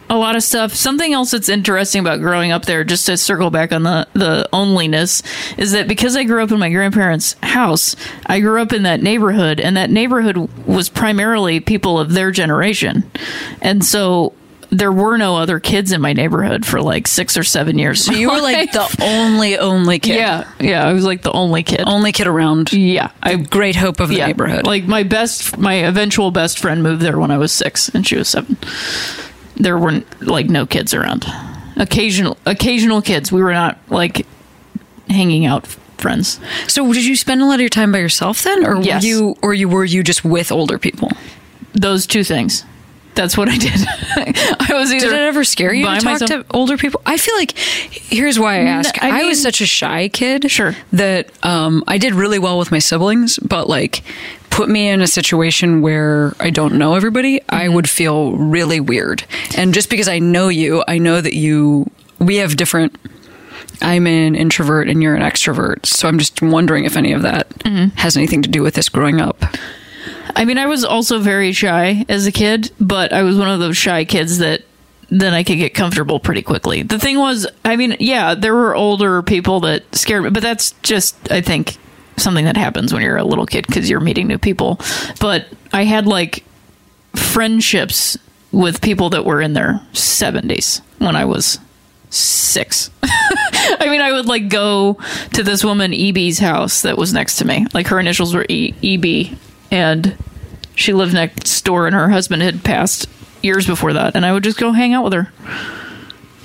a 0.09 0.15
lot 0.15 0.37
of 0.37 0.43
stuff. 0.43 0.73
Something 0.73 1.11
else 1.11 1.31
that's 1.31 1.49
interesting 1.49 1.99
about 1.99 2.21
growing 2.21 2.53
up 2.53 2.63
there, 2.63 2.85
just 2.85 3.07
to 3.07 3.17
circle 3.17 3.49
back 3.49 3.73
on 3.73 3.83
the 3.83 4.07
the 4.13 4.47
onlyness, 4.53 5.21
is 5.59 5.73
that 5.73 5.89
because 5.89 6.15
I 6.15 6.23
grew 6.23 6.41
up 6.41 6.51
in 6.53 6.59
my 6.59 6.69
grandparents' 6.69 7.35
house, 7.43 7.97
I 8.25 8.39
grew 8.39 8.61
up 8.61 8.71
in 8.71 8.83
that 8.83 9.03
neighborhood, 9.03 9.59
and 9.59 9.75
that 9.75 9.89
neighborhood 9.89 10.37
was 10.65 10.87
primarily 10.87 11.59
people 11.59 11.99
of 11.99 12.13
their 12.13 12.31
generation, 12.31 13.11
and 13.61 13.83
so. 13.83 14.31
There 14.73 14.91
were 14.91 15.17
no 15.17 15.35
other 15.35 15.59
kids 15.59 15.91
in 15.91 15.99
my 15.99 16.13
neighborhood 16.13 16.65
for 16.65 16.81
like 16.81 17.05
six 17.05 17.35
or 17.35 17.43
seven 17.43 17.77
years. 17.77 18.05
So 18.05 18.13
you 18.13 18.29
were 18.31 18.39
like 18.39 18.71
the 18.71 18.97
only 19.03 19.57
only 19.57 19.99
kid. 19.99 20.15
yeah, 20.15 20.49
yeah. 20.61 20.87
I 20.87 20.93
was 20.93 21.03
like 21.03 21.23
the 21.23 21.31
only 21.33 21.61
kid. 21.63 21.81
Only 21.85 22.13
kid 22.13 22.25
around. 22.27 22.71
yeah, 22.71 23.11
I 23.21 23.35
Great 23.35 23.75
hope 23.75 23.99
of 23.99 24.07
the 24.07 24.15
yeah, 24.15 24.27
neighborhood. 24.27 24.65
Like 24.65 24.85
my 24.85 25.03
best, 25.03 25.57
my 25.57 25.73
eventual 25.73 26.31
best 26.31 26.57
friend 26.57 26.81
moved 26.83 27.01
there 27.01 27.19
when 27.19 27.31
I 27.31 27.37
was 27.37 27.51
six, 27.51 27.89
and 27.89 28.07
she 28.07 28.15
was 28.15 28.29
seven. 28.29 28.57
There 29.57 29.77
weren't 29.77 30.05
like 30.21 30.47
no 30.49 30.65
kids 30.65 30.93
around. 30.93 31.25
Occasional, 31.75 32.37
occasional 32.45 33.01
kids. 33.01 33.29
We 33.31 33.43
were 33.43 33.53
not 33.53 33.77
like 33.89 34.25
hanging 35.09 35.45
out 35.45 35.67
friends. 35.97 36.39
so 36.67 36.91
did 36.93 37.05
you 37.05 37.15
spend 37.15 37.41
a 37.41 37.45
lot 37.45 37.55
of 37.55 37.59
your 37.59 37.69
time 37.69 37.91
by 37.91 37.97
yourself 37.99 38.41
then, 38.43 38.65
or 38.65 38.81
Yes. 38.81 39.03
were 39.03 39.07
you, 39.07 39.35
or 39.41 39.53
you 39.53 39.67
were 39.69 39.83
you 39.85 40.01
just 40.01 40.23
with 40.23 40.51
older 40.51 40.79
people? 40.79 41.11
Those 41.73 42.07
two 42.07 42.23
things. 42.23 42.63
That's 43.13 43.37
what 43.37 43.49
I 43.49 43.57
did. 43.57 43.73
I 43.79 44.69
was 44.73 44.91
either 44.93 45.09
Did 45.09 45.13
it 45.19 45.21
ever 45.27 45.43
scare 45.43 45.73
you 45.73 45.85
to 45.85 45.95
talk 45.95 46.03
myself- 46.03 46.29
to 46.29 46.45
older 46.51 46.77
people? 46.77 47.01
I 47.05 47.17
feel 47.17 47.35
like 47.35 47.57
here's 47.57 48.39
why 48.39 48.55
I 48.55 48.63
ask. 48.63 49.01
I 49.03 49.21
I, 49.21 49.23
was 49.25 49.41
such 49.41 49.59
a 49.61 49.65
shy 49.65 50.07
kid. 50.07 50.49
Sure. 50.49 50.75
That 50.93 51.29
um, 51.45 51.83
I 51.87 51.97
did 51.97 52.13
really 52.13 52.39
well 52.39 52.57
with 52.57 52.71
my 52.71 52.79
siblings, 52.79 53.37
but 53.39 53.67
like 53.69 54.03
put 54.49 54.69
me 54.69 54.87
in 54.89 55.01
a 55.01 55.07
situation 55.07 55.81
where 55.81 56.33
I 56.39 56.49
don't 56.51 56.75
know 56.75 56.95
everybody, 56.95 57.41
I 57.49 57.65
Mm-hmm. 57.65 57.73
would 57.75 57.89
feel 57.89 58.31
really 58.37 58.79
weird. 58.79 59.23
And 59.57 59.73
just 59.73 59.89
because 59.89 60.07
I 60.07 60.19
know 60.19 60.47
you, 60.49 60.83
I 60.87 60.97
know 60.97 61.19
that 61.21 61.33
you 61.33 61.89
we 62.19 62.37
have 62.37 62.55
different 62.55 62.95
I'm 63.83 64.05
an 64.07 64.35
introvert 64.35 64.87
and 64.89 65.01
you're 65.01 65.15
an 65.15 65.23
extrovert. 65.23 65.85
So 65.87 66.07
I'm 66.07 66.19
just 66.19 66.41
wondering 66.41 66.85
if 66.85 66.95
any 66.95 67.13
of 67.13 67.23
that 67.23 67.49
Mm-hmm. 67.59 67.95
has 67.97 68.15
anything 68.15 68.41
to 68.43 68.49
do 68.49 68.61
with 68.61 68.75
this 68.75 68.89
growing 68.89 69.19
up. 69.21 69.43
I 70.35 70.45
mean, 70.45 70.57
I 70.57 70.65
was 70.65 70.83
also 70.83 71.19
very 71.19 71.51
shy 71.51 72.05
as 72.09 72.25
a 72.25 72.31
kid, 72.31 72.71
but 72.79 73.13
I 73.13 73.23
was 73.23 73.37
one 73.37 73.49
of 73.49 73.59
those 73.59 73.77
shy 73.77 74.05
kids 74.05 74.39
that 74.39 74.63
then 75.09 75.33
I 75.33 75.43
could 75.43 75.57
get 75.57 75.73
comfortable 75.73 76.19
pretty 76.19 76.41
quickly. 76.41 76.83
The 76.83 76.97
thing 76.99 77.19
was, 77.19 77.45
I 77.65 77.75
mean, 77.75 77.97
yeah, 77.99 78.33
there 78.33 78.55
were 78.55 78.75
older 78.75 79.21
people 79.21 79.59
that 79.61 79.93
scared 79.93 80.23
me, 80.23 80.29
but 80.29 80.41
that's 80.41 80.71
just, 80.83 81.15
I 81.31 81.41
think, 81.41 81.77
something 82.17 82.45
that 82.45 82.55
happens 82.55 82.93
when 82.93 83.01
you're 83.01 83.17
a 83.17 83.23
little 83.23 83.45
kid 83.45 83.67
because 83.67 83.89
you're 83.89 83.99
meeting 83.99 84.27
new 84.27 84.37
people. 84.37 84.79
But 85.19 85.47
I 85.73 85.83
had 85.83 86.07
like 86.07 86.45
friendships 87.15 88.17
with 88.51 88.81
people 88.81 89.09
that 89.09 89.25
were 89.25 89.41
in 89.41 89.53
their 89.53 89.81
70s 89.93 90.81
when 90.99 91.15
I 91.15 91.25
was 91.25 91.59
six. 92.09 92.89
I 93.03 93.87
mean, 93.89 94.01
I 94.01 94.11
would 94.13 94.27
like 94.27 94.49
go 94.49 94.97
to 95.33 95.43
this 95.43 95.63
woman 95.63 95.93
EB's 95.93 96.39
house 96.39 96.83
that 96.83 96.97
was 96.97 97.13
next 97.13 97.37
to 97.37 97.45
me. 97.45 97.65
Like 97.73 97.87
her 97.87 97.99
initials 97.99 98.33
were 98.33 98.45
e- 98.49 98.73
EB, 98.83 99.37
and 99.71 100.15
she 100.75 100.93
lived 100.93 101.13
next 101.13 101.61
door, 101.61 101.87
and 101.87 101.95
her 101.95 102.09
husband 102.09 102.41
had 102.41 102.63
passed 102.63 103.07
years 103.41 103.65
before 103.65 103.93
that. 103.93 104.15
And 104.15 104.25
I 104.25 104.33
would 104.33 104.43
just 104.43 104.59
go 104.59 104.71
hang 104.73 104.93
out 104.93 105.03
with 105.03 105.13
her. 105.13 105.31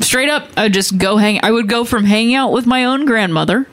Straight 0.01 0.29
up, 0.29 0.49
I 0.57 0.65
would 0.65 0.75
just 0.75 0.99
go 0.99 1.17
hang. 1.17 1.41
I 1.43 1.51
would 1.51 1.69
go 1.69 1.85
from 1.85 2.05
hanging 2.05 2.35
out 2.35 2.53
with 2.53 2.67
my 2.67 2.85
own 2.85 3.07
grandmother 3.07 3.67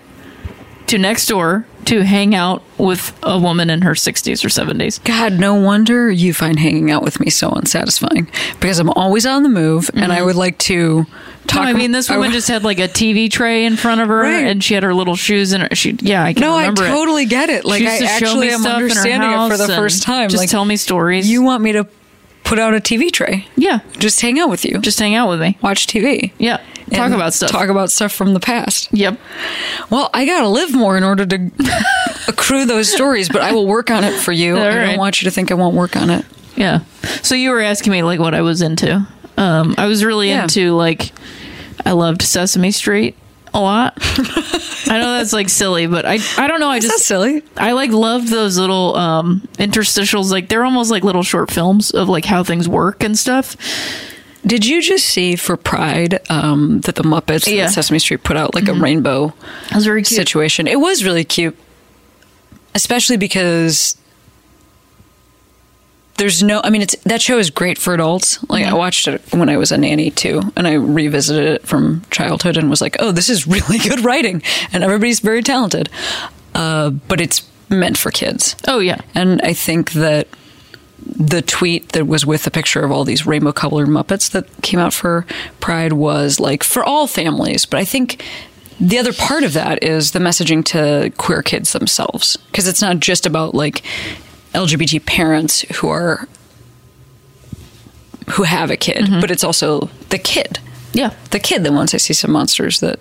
to 0.88 0.98
next 0.98 1.28
door 1.28 1.66
to 1.88 2.04
hang 2.04 2.34
out 2.36 2.64
with 2.78 3.18
a 3.24 3.38
woman 3.40 3.70
in 3.70 3.82
her 3.82 3.92
60s 3.92 4.44
or 4.44 4.50
70s. 4.50 5.04
God, 5.04 5.34
no 5.34 5.56
wonder 5.56 6.10
you 6.12 6.34
find 6.34 6.60
hanging 6.60 6.92
out 6.92 7.04
with 7.04 7.20
me 7.20 7.30
so 7.30 7.50
unsatisfying 7.52 8.28
because 8.60 8.80
I'm 8.80 8.90
always 8.92 9.26
on 9.26 9.44
the 9.44 9.50
move 9.50 9.90
and 9.94 10.12
I 10.12 10.18
mm-hmm. 10.18 10.26
would 10.26 10.36
like 10.36 10.58
to 10.60 11.06
talk. 11.48 11.64
No, 11.64 11.70
I 11.70 11.74
mean, 11.74 11.92
this 11.92 12.10
woman 12.10 12.28
would- 12.28 12.34
just 12.34 12.48
had 12.48 12.64
like 12.64 12.80
a 12.80 12.88
TV 12.88 13.30
tray 13.30 13.66
in 13.66 13.76
front 13.78 14.02
of 14.02 14.08
her, 14.08 14.22
Right. 14.22 14.46
and 14.46 14.64
she 14.64 14.74
had 14.74 14.84
her 14.84 14.94
little 14.94 15.16
shoes 15.16 15.54
in 15.54 15.62
her. 15.62 15.70
She, 15.76 15.96
yeah, 16.02 16.24
I 16.24 16.34
can 16.34 16.42
No, 16.42 16.56
I 16.56 16.62
remember 16.62 16.86
it. 16.86 16.88
totally 16.90 17.26
get 17.26 17.50
it. 17.50 17.66
Like 17.66 17.82
I 17.84 17.98
used 17.98 18.00
to 18.02 18.08
show 18.08 18.14
actually 18.14 18.50
am 18.50 18.62
stuff 18.62 18.74
in 18.74 18.80
her 18.80 18.84
understanding 18.86 19.30
it 19.32 19.50
for 19.50 19.58
the 19.58 19.76
first 19.76 20.04
time. 20.04 20.30
just 20.30 20.42
like 20.42 20.50
tell 20.50 20.66
me 20.66 20.76
stories. 20.78 21.30
You 21.30 21.42
want 21.44 21.64
me 21.64 21.74
to 21.74 21.88
put 22.44 22.60
out 22.60 22.74
a 22.74 22.80
TV 22.80 23.12
tray? 23.12 23.48
yeah, 23.56 23.80
Just 24.00 24.20
hang 24.22 24.40
out 24.40 24.50
with 24.50 24.66
you. 24.66 24.80
just 24.80 25.00
hang 25.00 25.16
out 25.16 25.30
with 25.30 25.40
me. 25.42 25.58
watch 25.62 25.88
TV. 25.88 26.32
Yeah, 26.38 26.62
talk 26.94 27.12
about 27.12 27.34
stuff. 27.34 27.52
Talk 27.52 27.70
about 27.70 27.92
stuff 27.92 28.12
from 28.12 28.34
the 28.34 28.40
past. 28.40 28.90
Yep. 28.92 29.20
Well, 29.90 30.10
I 30.14 30.26
gotta 30.26 30.48
live 30.48 30.74
more 30.74 30.98
in 30.98 31.04
order 31.04 31.26
to 31.26 31.52
accrue 32.28 32.66
those 32.66 32.92
stories, 32.92 33.30
but 33.30 33.42
I 33.42 33.52
will 33.52 33.68
work 33.68 33.92
on 33.92 34.04
it 34.04 34.14
for 34.20 34.32
you. 34.32 34.56
All 34.58 34.64
I 34.64 34.68
right. 34.68 34.86
don't 34.88 34.98
want 34.98 35.22
you 35.22 35.26
to 35.30 35.32
think 35.32 35.52
I 35.52 35.56
won't 35.56 35.76
work 35.76 35.96
on 35.96 36.10
it. 36.10 36.26
Yeah. 36.56 36.80
So 37.22 37.36
you 37.36 37.50
were 37.52 37.62
asking 37.62 37.92
me 37.92 38.04
like 38.04 38.20
what 38.20 38.34
I 38.34 38.42
was 38.42 38.62
into. 38.62 39.06
Um, 39.38 39.76
I 39.78 39.88
was 39.88 40.06
really 40.06 40.30
Yeah. 40.30 40.44
into 40.44 40.74
like 40.76 41.12
I 41.86 41.92
loved 41.92 42.22
Sesame 42.22 42.72
Street 42.72 43.18
a 43.56 43.60
lot. 43.60 43.98
I 44.86 45.00
know 45.00 45.18
that's 45.18 45.34
like 45.34 45.50
silly, 45.50 45.88
but 45.88 46.06
I 46.06 46.18
I 46.38 46.48
don't 46.48 46.60
know. 46.60 46.70
I 46.70 46.80
just 46.80 47.06
silly? 47.06 47.44
I 47.58 47.72
like 47.72 47.92
loved 47.92 48.28
those 48.28 48.58
little 48.58 48.96
um 48.96 49.48
interstitials. 49.54 50.32
Like 50.32 50.50
they're 50.50 50.66
almost 50.66 50.92
like 50.92 51.04
little 51.04 51.24
short 51.24 51.50
films 51.52 51.92
of 51.92 52.10
like 52.10 52.26
how 52.26 52.44
things 52.44 52.68
work 52.70 53.04
and 53.04 53.18
stuff. 53.18 53.56
Did 54.46 54.66
you 54.66 54.82
just 54.82 55.06
see 55.06 55.36
for 55.36 55.56
Pride 55.56 56.20
um, 56.30 56.82
that 56.82 56.96
the 56.96 57.04
Muppets 57.04 57.48
Yeah. 57.48 57.68
Sesame 57.68 58.00
Street 58.00 58.24
put 58.24 58.36
out 58.38 58.54
like 58.54 58.68
a 58.68 58.74
rainbow 58.74 59.34
It 59.72 59.76
was 59.76 59.86
very 59.86 60.04
cute. 60.04 60.18
situation? 60.18 60.68
It 60.68 60.80
was 60.80 61.04
really 61.06 61.24
cute, 61.24 61.58
especially 62.76 63.16
because 63.18 63.96
there's 66.18 66.44
no. 66.44 66.62
I 66.64 66.70
mean, 66.70 66.82
it's 66.84 66.96
that 67.04 67.22
show 67.22 67.40
is 67.40 67.50
great 67.50 67.78
for 67.78 67.94
adults. 67.94 68.44
Like 68.50 68.66
I 68.66 68.74
watched 68.74 69.08
it 69.08 69.22
when 69.34 69.50
I 69.50 69.58
was 69.58 69.72
a 69.72 69.78
nanny 69.78 70.12
too, 70.12 70.42
and 70.56 70.68
I 70.68 70.74
revisited 70.74 71.46
it 71.46 71.68
from 71.68 72.04
childhood 72.12 72.56
and 72.58 72.70
was 72.70 72.82
like, 72.82 72.98
oh, 73.00 73.12
this 73.12 73.30
is 73.30 73.48
really 73.56 73.80
good 73.80 74.02
writing, 74.06 74.44
and 74.72 74.84
everybody's 74.84 75.20
very 75.22 75.42
talented. 75.42 75.90
Uh, 76.54 76.92
but 76.92 77.20
it's 77.20 77.48
meant 77.70 77.98
for 77.98 78.12
kids. 78.12 78.56
Oh 78.68 78.80
yeah. 78.80 79.02
And 79.16 79.42
I 79.42 79.54
think 79.54 79.94
that 79.94 80.28
the 81.06 81.42
tweet 81.42 81.90
that 81.90 82.08
was 82.08 82.26
with 82.26 82.44
the 82.44 82.52
picture 82.52 82.84
of 82.84 82.92
all 82.92 83.04
these 83.04 83.26
rainbow 83.26 83.52
colored 83.52 83.88
Muppets 83.88 84.32
that 84.32 84.46
came 84.62 84.80
out 84.80 84.94
for 84.94 85.26
Pride 85.60 85.94
was 85.94 86.40
like 86.40 86.64
for 86.64 86.84
all 86.84 87.08
families. 87.08 87.66
But 87.66 87.80
I 87.80 87.86
think 87.86 88.24
the 88.80 88.98
other 88.98 89.14
part 89.14 89.44
of 89.44 89.54
that 89.54 89.84
is 89.84 90.12
the 90.12 90.20
messaging 90.20 90.64
to 90.66 91.12
queer 91.18 91.42
kids 91.42 91.74
themselves. 91.74 92.38
Because 92.38 92.68
it's 92.68 92.82
not 92.82 93.00
just 93.00 93.26
about 93.26 93.54
like 93.54 93.84
LGBT 94.54 95.06
parents 95.06 95.62
who 95.78 95.90
are 95.90 96.28
who 98.32 98.44
have 98.44 98.72
a 98.72 98.78
kid, 98.78 99.06
mm-hmm. 99.06 99.20
but 99.20 99.32
it's 99.32 99.44
also 99.44 99.90
the 100.10 100.18
kid. 100.18 100.60
Yeah. 100.94 101.14
The 101.32 101.40
kid 101.40 101.64
that 101.64 101.74
wants 101.74 101.92
to 101.92 102.00
see 102.00 102.14
some 102.14 102.32
monsters 102.32 102.80
that 102.80 103.00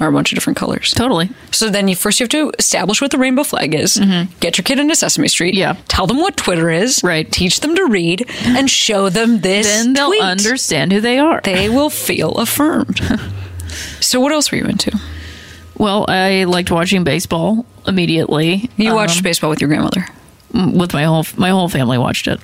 are 0.00 0.08
a 0.08 0.12
bunch 0.12 0.32
of 0.32 0.36
different 0.36 0.56
colors. 0.56 0.92
Totally. 0.92 1.30
So 1.52 1.70
then 1.70 1.86
you 1.88 1.94
first 1.96 2.18
you 2.20 2.24
have 2.24 2.30
to 2.30 2.52
establish 2.58 3.00
what 3.00 3.10
the 3.10 3.18
rainbow 3.18 3.44
flag 3.44 3.74
is. 3.74 3.96
Get 4.40 4.58
your 4.58 4.62
kid 4.64 4.78
into 4.80 4.96
Sesame 4.96 5.28
Street. 5.28 5.54
Mm-hmm. 5.54 5.76
Yeah. 5.78 5.82
Tell 5.88 6.06
them 6.06 6.18
what 6.18 6.36
Twitter 6.36 6.68
is. 6.70 7.02
Right. 7.04 7.30
Teach 7.30 7.60
them 7.60 7.74
to 7.76 7.84
read 7.86 8.28
and 8.44 8.68
show 8.68 9.08
them 9.08 9.40
this. 9.40 9.66
Then 9.66 9.92
they'll 9.92 10.08
tweet. 10.08 10.22
understand 10.22 10.92
who 10.92 11.00
they 11.00 11.18
are. 11.18 11.40
They 11.44 11.68
will 11.68 11.90
feel 11.90 12.32
affirmed. 12.38 13.00
so 14.00 14.20
what 14.20 14.32
else 14.32 14.50
were 14.50 14.58
you 14.58 14.64
into? 14.64 14.98
well, 15.76 16.04
I 16.08 16.44
liked 16.44 16.70
watching 16.70 17.04
baseball 17.04 17.66
immediately. 17.86 18.70
You 18.76 18.90
Um, 18.90 18.96
watched 18.96 19.22
baseball 19.22 19.50
with 19.50 19.60
your 19.60 19.68
grandmother. 19.68 20.06
with 20.52 20.92
my 20.92 21.04
whole 21.04 21.24
my 21.36 21.50
whole 21.50 21.68
family 21.68 21.98
watched 21.98 22.26
it. 22.28 22.40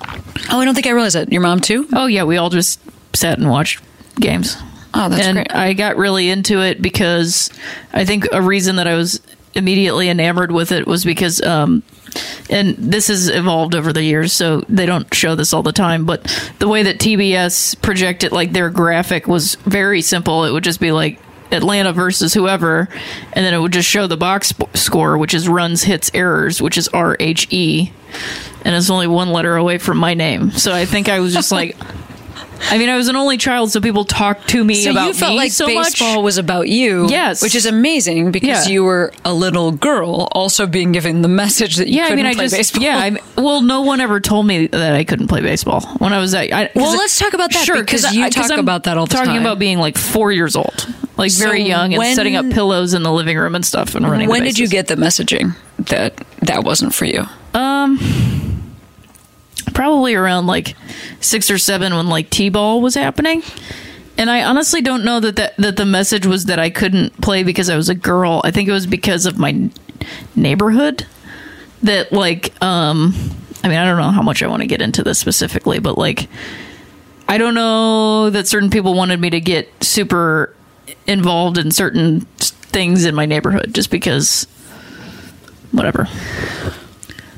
Oh, 0.51 0.59
I 0.59 0.65
don't 0.65 0.75
think 0.75 0.87
I 0.87 0.91
realized 0.91 1.15
that. 1.15 1.31
Your 1.31 1.41
mom 1.41 1.59
too? 1.59 1.87
Oh 1.93 2.05
yeah, 2.07 2.23
we 2.23 2.37
all 2.37 2.49
just 2.49 2.79
sat 3.13 3.37
and 3.39 3.49
watched 3.49 3.81
games. 4.19 4.57
Oh, 4.93 5.09
that's 5.09 5.25
and 5.25 5.35
great. 5.37 5.51
I 5.51 5.73
got 5.73 5.97
really 5.97 6.29
into 6.29 6.61
it 6.61 6.81
because 6.81 7.49
I 7.93 8.05
think 8.05 8.27
a 8.31 8.41
reason 8.41 8.75
that 8.77 8.87
I 8.87 8.95
was 8.95 9.21
immediately 9.53 10.09
enamored 10.09 10.51
with 10.51 10.71
it 10.71 10.87
was 10.87 11.03
because 11.03 11.41
um 11.41 11.83
and 12.49 12.75
this 12.77 13.07
has 13.07 13.29
evolved 13.29 13.75
over 13.75 13.91
the 13.93 14.03
years 14.03 14.33
so 14.33 14.61
they 14.69 14.85
don't 14.85 15.13
show 15.13 15.35
this 15.35 15.53
all 15.53 15.63
the 15.63 15.71
time 15.71 16.05
but 16.05 16.23
the 16.59 16.67
way 16.67 16.83
that 16.83 16.99
TBS 16.99 17.81
projected 17.81 18.31
like 18.31 18.51
their 18.53 18.69
graphic 18.69 19.27
was 19.27 19.55
very 19.55 20.01
simple 20.01 20.45
it 20.45 20.51
would 20.51 20.63
just 20.63 20.79
be 20.79 20.91
like 20.91 21.19
Atlanta 21.51 21.91
versus 21.91 22.33
whoever 22.33 22.87
and 23.33 23.45
then 23.45 23.53
it 23.53 23.59
would 23.59 23.73
just 23.73 23.89
show 23.89 24.07
the 24.07 24.17
box 24.17 24.53
score 24.73 25.17
which 25.17 25.33
is 25.33 25.49
runs 25.49 25.83
hits 25.83 26.09
errors 26.13 26.61
which 26.61 26.77
is 26.77 26.87
R 26.89 27.17
H 27.19 27.47
E 27.51 27.91
and 28.63 28.73
it's 28.75 28.89
only 28.89 29.07
one 29.07 29.31
letter 29.31 29.55
away 29.55 29.77
from 29.77 29.97
my 29.97 30.13
name 30.13 30.51
so 30.51 30.71
I 30.73 30.85
think 30.85 31.09
I 31.09 31.19
was 31.19 31.33
just 31.33 31.51
like 31.51 31.75
I 32.69 32.77
mean, 32.77 32.89
I 32.89 32.95
was 32.95 33.07
an 33.07 33.15
only 33.15 33.37
child, 33.37 33.71
so 33.71 33.81
people 33.81 34.05
talked 34.05 34.49
to 34.49 34.63
me 34.63 34.75
So 34.83 34.91
about 34.91 35.07
you 35.07 35.13
felt 35.13 35.31
me 35.31 35.37
like 35.37 35.51
so 35.51 35.65
baseball 35.67 36.15
much. 36.17 36.23
was 36.23 36.37
about 36.37 36.67
you. 36.69 37.07
Yes. 37.09 37.41
Which 37.41 37.55
is 37.55 37.65
amazing 37.65 38.31
because 38.31 38.67
Yeah. 38.67 38.73
you 38.73 38.83
were 38.83 39.11
a 39.25 39.33
little 39.33 39.71
girl 39.71 40.27
also 40.31 40.67
being 40.67 40.91
given 40.91 41.21
the 41.21 41.27
message 41.27 41.77
that 41.77 41.87
you 41.87 41.95
Yeah, 41.97 42.03
I 42.03 42.09
couldn't 42.09 42.17
mean, 42.23 42.25
I 42.27 42.33
play 42.35 42.43
just 42.45 42.55
baseball. 42.55 42.83
yeah. 42.83 42.97
I, 42.97 43.41
well, 43.41 43.61
no 43.61 43.81
one 43.81 43.99
ever 44.01 44.19
told 44.19 44.45
me 44.45 44.67
that 44.67 44.93
I 44.95 45.03
couldn't 45.03 45.27
play 45.27 45.41
baseball 45.41 45.81
when 45.97 46.13
I 46.13 46.19
was 46.19 46.31
that. 46.33 46.53
I, 46.53 46.69
Well, 46.75 46.93
it- 46.93 46.97
let's 46.97 47.17
talk 47.17 47.33
about 47.33 47.51
that, 47.53 47.65
Sure, 47.65 47.77
because 47.79 48.05
I- 48.05 48.11
you 48.11 48.23
'cause 48.25 48.35
talk 48.35 48.51
I'm 48.51 48.59
about 48.59 48.83
that 48.83 48.97
all 48.97 49.05
the 49.05 49.09
talking 49.15 49.25
time. 49.27 49.35
Talking 49.35 49.45
about 49.47 49.59
being 49.59 49.79
like 49.79 49.97
four 49.97 50.31
years 50.31 50.55
old, 50.55 50.87
like 51.17 51.31
So 51.31 51.43
very 51.45 51.63
young, 51.63 51.93
and 51.93 51.97
when- 51.99 52.15
setting 52.15 52.35
up 52.35 52.49
pillows 52.51 52.93
in 52.93 53.03
the 53.03 53.11
living 53.11 53.37
room 53.37 53.55
and 53.55 53.65
stuff, 53.65 53.95
and 53.95 54.09
running. 54.09 54.29
when 54.29 54.43
did 54.43 54.59
you 54.59 54.67
get 54.67 54.87
the 54.87 54.95
messaging 54.95 55.55
that 55.89 56.13
that 56.43 56.63
wasn't 56.63 56.93
for 56.93 57.05
you? 57.05 57.25
Um, 57.53 57.99
probably 59.71 60.13
around 60.13 60.47
like 60.47 60.75
six 61.19 61.49
or 61.49 61.57
seven 61.57 61.95
when 61.95 62.07
like 62.07 62.29
t-ball 62.29 62.81
was 62.81 62.95
happening. 62.95 63.43
And 64.17 64.29
i 64.29 64.43
honestly 64.43 64.81
don't 64.81 65.03
know 65.03 65.19
that, 65.19 65.35
that 65.37 65.57
that 65.57 65.77
the 65.77 65.85
message 65.85 66.25
was 66.27 66.45
that 66.45 66.59
i 66.59 66.69
couldn't 66.69 67.19
play 67.21 67.43
because 67.43 67.69
i 67.69 67.75
was 67.75 67.89
a 67.89 67.95
girl. 67.95 68.41
I 68.43 68.51
think 68.51 68.69
it 68.69 68.71
was 68.71 68.85
because 68.85 69.25
of 69.25 69.37
my 69.37 69.69
neighborhood 70.35 71.07
that 71.83 72.11
like 72.11 72.53
um 72.61 73.13
i 73.63 73.67
mean 73.67 73.77
i 73.77 73.85
don't 73.85 73.97
know 73.97 74.11
how 74.11 74.21
much 74.21 74.43
i 74.43 74.47
want 74.47 74.61
to 74.61 74.67
get 74.67 74.81
into 74.81 75.03
this 75.03 75.19
specifically 75.19 75.79
but 75.79 75.97
like 75.97 76.27
i 77.27 77.37
don't 77.37 77.53
know 77.53 78.29
that 78.29 78.47
certain 78.47 78.69
people 78.69 78.93
wanted 78.93 79.19
me 79.19 79.29
to 79.29 79.39
get 79.39 79.69
super 79.83 80.55
involved 81.07 81.57
in 81.57 81.71
certain 81.71 82.21
things 82.37 83.05
in 83.05 83.15
my 83.15 83.25
neighborhood 83.25 83.73
just 83.73 83.89
because 83.89 84.45
whatever 85.71 86.07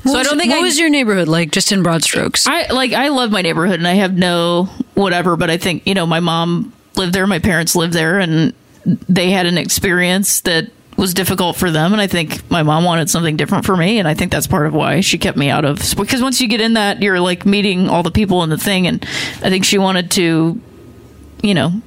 so 0.04 0.18
i 0.18 0.22
don't 0.22 0.38
think 0.38 0.50
what 0.52 0.60
I, 0.60 0.62
was 0.62 0.78
your 0.78 0.90
neighborhood 0.90 1.28
like, 1.28 1.50
just 1.50 1.72
in 1.72 1.82
broad 1.82 2.02
strokes? 2.02 2.46
I 2.46 2.66
like 2.72 2.92
I 2.92 3.08
love 3.08 3.30
my 3.30 3.42
neighborhood 3.42 3.78
and 3.78 3.88
I 3.88 3.94
have 3.94 4.16
no 4.16 4.68
whatever, 4.94 5.36
but 5.36 5.50
I 5.50 5.56
think, 5.56 5.86
you 5.86 5.94
know, 5.94 6.06
my 6.06 6.20
mom 6.20 6.72
lived 6.96 7.12
there, 7.12 7.26
my 7.26 7.38
parents 7.38 7.74
lived 7.74 7.92
there 7.92 8.18
and 8.18 8.52
they 8.84 9.30
had 9.30 9.46
an 9.46 9.58
experience 9.58 10.42
that 10.42 10.70
was 10.96 11.12
difficult 11.12 11.56
for 11.56 11.70
them 11.70 11.92
and 11.92 12.00
I 12.00 12.06
think 12.06 12.48
my 12.50 12.62
mom 12.62 12.84
wanted 12.84 13.10
something 13.10 13.36
different 13.36 13.64
for 13.64 13.76
me 13.76 13.98
and 13.98 14.06
I 14.06 14.14
think 14.14 14.30
that's 14.30 14.46
part 14.46 14.66
of 14.66 14.74
why 14.74 15.00
she 15.00 15.18
kept 15.18 15.36
me 15.36 15.50
out 15.50 15.64
of 15.64 15.78
because 15.96 16.22
once 16.22 16.40
you 16.40 16.46
get 16.46 16.60
in 16.60 16.74
that 16.74 17.02
you're 17.02 17.18
like 17.18 17.44
meeting 17.44 17.88
all 17.88 18.04
the 18.04 18.12
people 18.12 18.44
in 18.44 18.50
the 18.50 18.58
thing 18.58 18.86
and 18.86 19.04
I 19.42 19.50
think 19.50 19.64
she 19.64 19.76
wanted 19.76 20.12
to 20.12 20.60
you 21.44 21.52
know, 21.52 21.82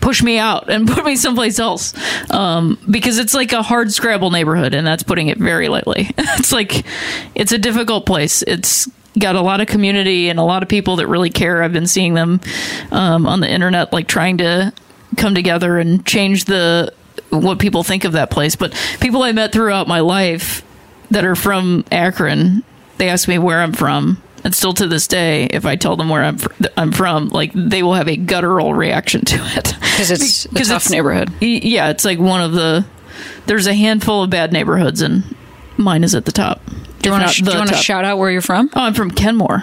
push 0.00 0.22
me 0.22 0.38
out 0.38 0.70
and 0.70 0.88
put 0.94 1.04
me 1.04 1.14
someplace 1.14 1.58
else. 1.58 1.94
Um, 2.30 2.78
because 2.90 3.18
it's 3.18 3.34
like 3.34 3.52
a 3.52 3.62
hard 3.62 3.92
scrabble 3.92 4.30
neighborhood, 4.30 4.74
and 4.74 4.86
that's 4.86 5.02
putting 5.02 5.28
it 5.28 5.38
very 5.38 5.68
lightly. 5.68 6.08
it's 6.18 6.52
like, 6.52 6.84
it's 7.34 7.52
a 7.52 7.58
difficult 7.58 8.06
place. 8.06 8.42
It's 8.42 8.88
got 9.18 9.36
a 9.36 9.40
lot 9.40 9.60
of 9.60 9.68
community 9.68 10.28
and 10.28 10.38
a 10.38 10.42
lot 10.42 10.62
of 10.62 10.68
people 10.68 10.96
that 10.96 11.06
really 11.06 11.30
care. 11.30 11.62
I've 11.62 11.72
been 11.72 11.86
seeing 11.86 12.14
them 12.14 12.40
um, 12.90 13.26
on 13.26 13.40
the 13.40 13.48
internet, 13.48 13.92
like 13.92 14.08
trying 14.08 14.38
to 14.38 14.72
come 15.16 15.34
together 15.34 15.78
and 15.78 16.04
change 16.04 16.46
the 16.46 16.92
what 17.30 17.58
people 17.58 17.84
think 17.84 18.04
of 18.04 18.12
that 18.12 18.30
place. 18.30 18.56
But 18.56 18.72
people 19.00 19.22
I 19.22 19.32
met 19.32 19.52
throughout 19.52 19.86
my 19.86 20.00
life 20.00 20.64
that 21.10 21.24
are 21.24 21.36
from 21.36 21.84
Akron, 21.92 22.64
they 22.96 23.08
ask 23.08 23.28
me 23.28 23.38
where 23.38 23.60
I'm 23.60 23.72
from. 23.72 24.20
And 24.44 24.54
still 24.54 24.72
to 24.74 24.86
this 24.86 25.08
day, 25.08 25.44
if 25.46 25.64
I 25.66 25.74
tell 25.76 25.96
them 25.96 26.08
where 26.10 26.22
I'm 26.22 26.38
fr- 26.38 26.52
I'm 26.76 26.92
from, 26.92 27.28
like 27.28 27.52
they 27.54 27.82
will 27.82 27.94
have 27.94 28.08
a 28.08 28.16
guttural 28.16 28.74
reaction 28.74 29.24
to 29.24 29.36
it 29.40 29.74
because 29.80 30.10
it's 30.10 30.44
a 30.44 30.48
Because 30.50 30.68
tough 30.68 30.90
neighborhood. 30.90 31.30
Yeah, 31.40 31.88
it's 31.90 32.04
like 32.04 32.18
one 32.18 32.40
of 32.42 32.52
the. 32.52 32.84
There's 33.46 33.66
a 33.66 33.74
handful 33.74 34.22
of 34.22 34.30
bad 34.30 34.52
neighborhoods, 34.52 35.00
and 35.02 35.34
mine 35.76 36.04
is 36.04 36.14
at 36.14 36.24
the 36.24 36.32
top. 36.32 36.60
Do 37.00 37.08
you 37.08 37.12
want 37.12 37.28
to 37.30 37.38
do 37.38 37.44
the 37.44 37.52
you 37.52 37.58
want 37.58 37.68
to 37.70 37.74
top. 37.76 37.84
shout 37.84 38.04
out 38.04 38.18
where 38.18 38.30
you're 38.30 38.40
from? 38.40 38.70
Oh, 38.74 38.80
I'm 38.82 38.94
from 38.94 39.10
Kenmore. 39.10 39.62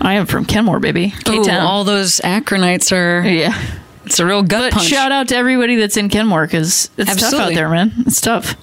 I 0.00 0.14
am 0.14 0.26
from 0.26 0.44
Kenmore, 0.44 0.80
baby. 0.80 1.14
Ooh, 1.28 1.48
all 1.50 1.84
those 1.84 2.16
Akronites 2.20 2.90
are. 2.96 3.26
yeah. 3.26 3.60
It's 4.04 4.18
a 4.18 4.26
real 4.26 4.42
gut 4.42 4.72
But 4.72 4.72
punch. 4.78 4.88
shout 4.88 5.12
out 5.12 5.28
to 5.28 5.36
everybody 5.36 5.76
that's 5.76 5.96
in 5.96 6.08
Kenmore 6.08 6.44
because 6.46 6.90
it's 6.96 7.16
tough 7.16 7.34
out 7.34 7.54
there, 7.54 7.68
man. 7.68 7.92
It's 7.98 8.20
tough. 8.20 8.56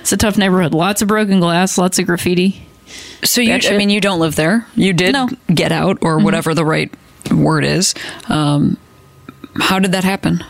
It's 0.00 0.12
a 0.12 0.16
tough 0.16 0.38
neighborhood. 0.38 0.72
Lots 0.72 1.02
of 1.02 1.08
broken 1.08 1.40
glass, 1.40 1.76
lots 1.76 1.98
of 1.98 2.06
graffiti. 2.06 2.66
So 3.24 3.40
you, 3.40 3.54
I 3.54 3.76
mean, 3.76 3.90
you 3.90 4.00
don't 4.00 4.20
live 4.20 4.36
there. 4.36 4.66
You 4.74 4.92
did 4.92 5.12
No. 5.12 5.28
get 5.52 5.72
out, 5.72 5.98
or 6.02 6.18
whatever 6.18 6.54
the 6.54 6.64
right 6.64 6.92
word 7.30 7.64
is. 7.64 7.94
Um, 8.28 8.76
how 9.60 9.78
did 9.78 9.92
that 9.92 10.04
happen? 10.04 10.44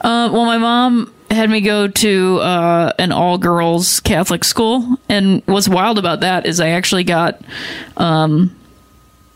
Uh, 0.00 0.28
well, 0.32 0.44
my 0.44 0.58
mom 0.58 1.12
had 1.30 1.48
me 1.48 1.60
go 1.60 1.86
to 1.88 2.38
uh, 2.40 2.92
an 2.98 3.12
all 3.12 3.38
girls 3.38 4.00
Catholic 4.00 4.44
school, 4.44 4.96
and 5.08 5.42
what's 5.46 5.68
wild 5.68 5.98
about 5.98 6.20
that 6.20 6.44
is 6.46 6.60
I 6.60 6.70
actually 6.70 7.04
got, 7.04 7.40
um, 7.96 8.54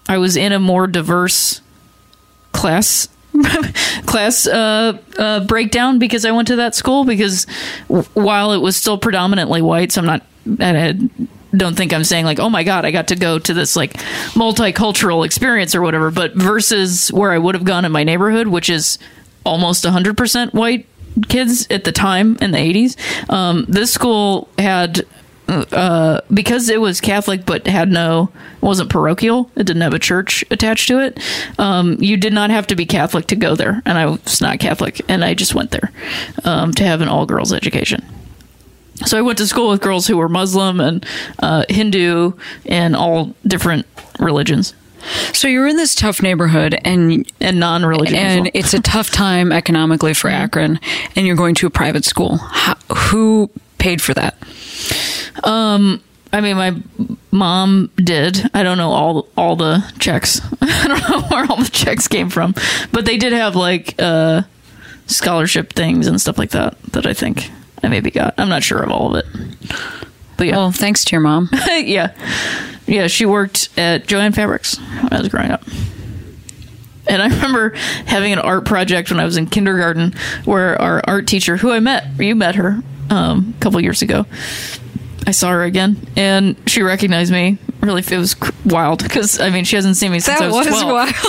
I 0.08 0.18
was 0.18 0.36
in 0.36 0.52
a 0.52 0.58
more 0.58 0.86
diverse 0.88 1.60
class. 2.52 3.08
class 4.06 4.46
uh, 4.46 4.98
uh, 5.18 5.40
breakdown 5.44 5.98
because 5.98 6.24
I 6.24 6.30
went 6.30 6.48
to 6.48 6.56
that 6.56 6.74
school 6.74 7.04
because 7.04 7.46
w- 7.88 8.08
while 8.14 8.52
it 8.52 8.58
was 8.62 8.76
still 8.78 8.96
predominantly 8.96 9.60
white, 9.60 9.92
so 9.92 10.00
I'm 10.00 10.06
not, 10.06 10.22
I 10.58 10.94
don't 11.56 11.76
think 11.76 11.92
I'm 11.92 12.04
saying 12.04 12.24
like, 12.24 12.38
oh 12.38 12.50
my 12.50 12.64
god, 12.64 12.84
I 12.84 12.90
got 12.90 13.08
to 13.08 13.16
go 13.16 13.38
to 13.38 13.54
this 13.54 13.76
like 13.76 13.94
multicultural 14.34 15.24
experience 15.24 15.74
or 15.74 15.82
whatever. 15.82 16.10
But 16.10 16.34
versus 16.34 17.12
where 17.12 17.32
I 17.32 17.38
would 17.38 17.54
have 17.54 17.64
gone 17.64 17.84
in 17.84 17.92
my 17.92 18.04
neighborhood, 18.04 18.48
which 18.48 18.70
is 18.70 18.98
almost 19.44 19.84
100% 19.84 20.54
white 20.54 20.86
kids 21.28 21.66
at 21.70 21.84
the 21.84 21.92
time 21.92 22.36
in 22.40 22.50
the 22.50 22.58
80s. 22.58 23.30
Um, 23.30 23.64
this 23.68 23.92
school 23.92 24.48
had 24.58 25.06
uh, 25.48 26.20
because 26.32 26.68
it 26.68 26.80
was 26.80 27.00
Catholic 27.00 27.46
but 27.46 27.66
had 27.66 27.88
no 27.88 28.30
wasn't 28.60 28.90
parochial. 28.90 29.50
It 29.54 29.64
didn't 29.64 29.82
have 29.82 29.94
a 29.94 29.98
church 29.98 30.44
attached 30.50 30.88
to 30.88 30.98
it. 30.98 31.20
Um, 31.58 31.96
you 32.00 32.16
did 32.16 32.32
not 32.32 32.50
have 32.50 32.66
to 32.68 32.76
be 32.76 32.84
Catholic 32.84 33.28
to 33.28 33.36
go 33.36 33.54
there, 33.54 33.82
and 33.86 33.96
I 33.96 34.06
was 34.06 34.40
not 34.40 34.58
Catholic, 34.58 35.00
and 35.08 35.24
I 35.24 35.34
just 35.34 35.54
went 35.54 35.70
there 35.70 35.92
um, 36.44 36.72
to 36.72 36.84
have 36.84 37.00
an 37.00 37.08
all 37.08 37.26
girls 37.26 37.52
education. 37.52 38.04
So 39.04 39.18
I 39.18 39.22
went 39.22 39.38
to 39.38 39.46
school 39.46 39.68
with 39.68 39.80
girls 39.82 40.06
who 40.06 40.16
were 40.16 40.28
Muslim 40.28 40.80
and 40.80 41.06
uh, 41.40 41.64
Hindu 41.68 42.32
and 42.66 42.96
all 42.96 43.35
different 43.46 43.87
religions 44.18 44.74
So 45.32 45.48
you're 45.48 45.66
in 45.66 45.76
this 45.76 45.94
tough 45.94 46.22
neighborhood, 46.22 46.78
and 46.85 47.30
and 47.40 47.61
non-religious, 47.61 48.16
and 48.16 48.42
well. 48.44 48.50
it's 48.54 48.74
a 48.74 48.80
tough 48.80 49.11
time 49.11 49.52
economically 49.52 50.14
for 50.14 50.28
Akron, 50.30 50.80
and 51.14 51.26
you're 51.26 51.37
going 51.37 51.54
to 51.56 51.66
a 51.66 51.70
private 51.70 52.04
school. 52.04 52.38
How, 52.38 52.74
who 52.94 53.50
paid 53.78 54.02
for 54.02 54.14
that? 54.14 54.37
I 56.32 56.40
mean, 56.40 56.56
my 56.56 56.76
mom 57.30 57.90
did. 57.96 58.50
I 58.54 58.62
don't 58.62 58.78
know 58.78 58.90
all 58.90 59.28
all 59.37 59.56
the 59.56 59.85
checks. 59.98 60.40
I 60.62 60.88
don't 60.88 61.11
know 61.11 61.22
where 61.28 61.46
all 61.50 61.62
the 61.62 61.70
checks 61.70 62.09
came 62.09 62.30
from, 62.30 62.54
but 62.92 63.04
they 63.06 63.16
did 63.16 63.32
have 63.32 63.56
like 63.56 63.94
uh, 63.98 64.42
scholarship 65.06 65.72
things 65.72 66.06
and 66.06 66.20
stuff 66.20 66.38
like 66.38 66.50
that. 66.50 66.80
That 66.92 67.06
I 67.06 67.14
think 67.14 67.50
I 67.82 67.88
maybe 67.88 68.10
got. 68.10 68.34
I'm 68.38 68.48
not 68.48 68.62
sure 68.62 68.82
of 68.82 68.90
all 68.90 69.14
of 69.14 69.24
it, 69.24 69.26
but 70.36 70.46
yeah, 70.46 70.56
Well, 70.56 70.72
thanks 70.72 71.04
to 71.04 71.12
your 71.12 71.20
mom. 71.20 71.50
yeah, 71.68 72.12
yeah. 72.86 73.06
She 73.06 73.26
worked 73.26 73.68
at 73.78 74.06
Jo-Ann 74.06 74.32
Fabrics 74.32 74.78
when 74.78 75.12
I 75.12 75.20
was 75.20 75.28
growing 75.28 75.50
up. 75.50 75.62
And 77.08 77.22
I 77.22 77.28
remember 77.28 77.70
having 78.06 78.32
an 78.32 78.40
art 78.40 78.64
project 78.64 79.10
when 79.10 79.20
I 79.20 79.24
was 79.24 79.36
in 79.36 79.46
kindergarten, 79.46 80.14
where 80.44 80.80
our 80.80 81.00
art 81.06 81.28
teacher, 81.28 81.56
who 81.56 81.70
I 81.70 81.78
met, 81.78 82.18
you 82.18 82.34
met 82.34 82.56
her 82.56 82.82
um, 83.10 83.54
a 83.56 83.60
couple 83.60 83.80
years 83.80 84.02
ago, 84.02 84.26
I 85.26 85.32
saw 85.32 85.50
her 85.50 85.64
again, 85.64 85.96
and 86.16 86.56
she 86.68 86.82
recognized 86.82 87.32
me. 87.32 87.58
Really, 87.80 88.02
it 88.02 88.16
was 88.16 88.34
wild 88.64 89.02
because 89.02 89.38
I 89.40 89.50
mean, 89.50 89.64
she 89.64 89.76
hasn't 89.76 89.96
seen 89.96 90.10
me 90.12 90.18
since 90.20 90.40
I 90.40 90.48
was, 90.48 90.66
12. 90.66 90.86
wild. 90.86 91.14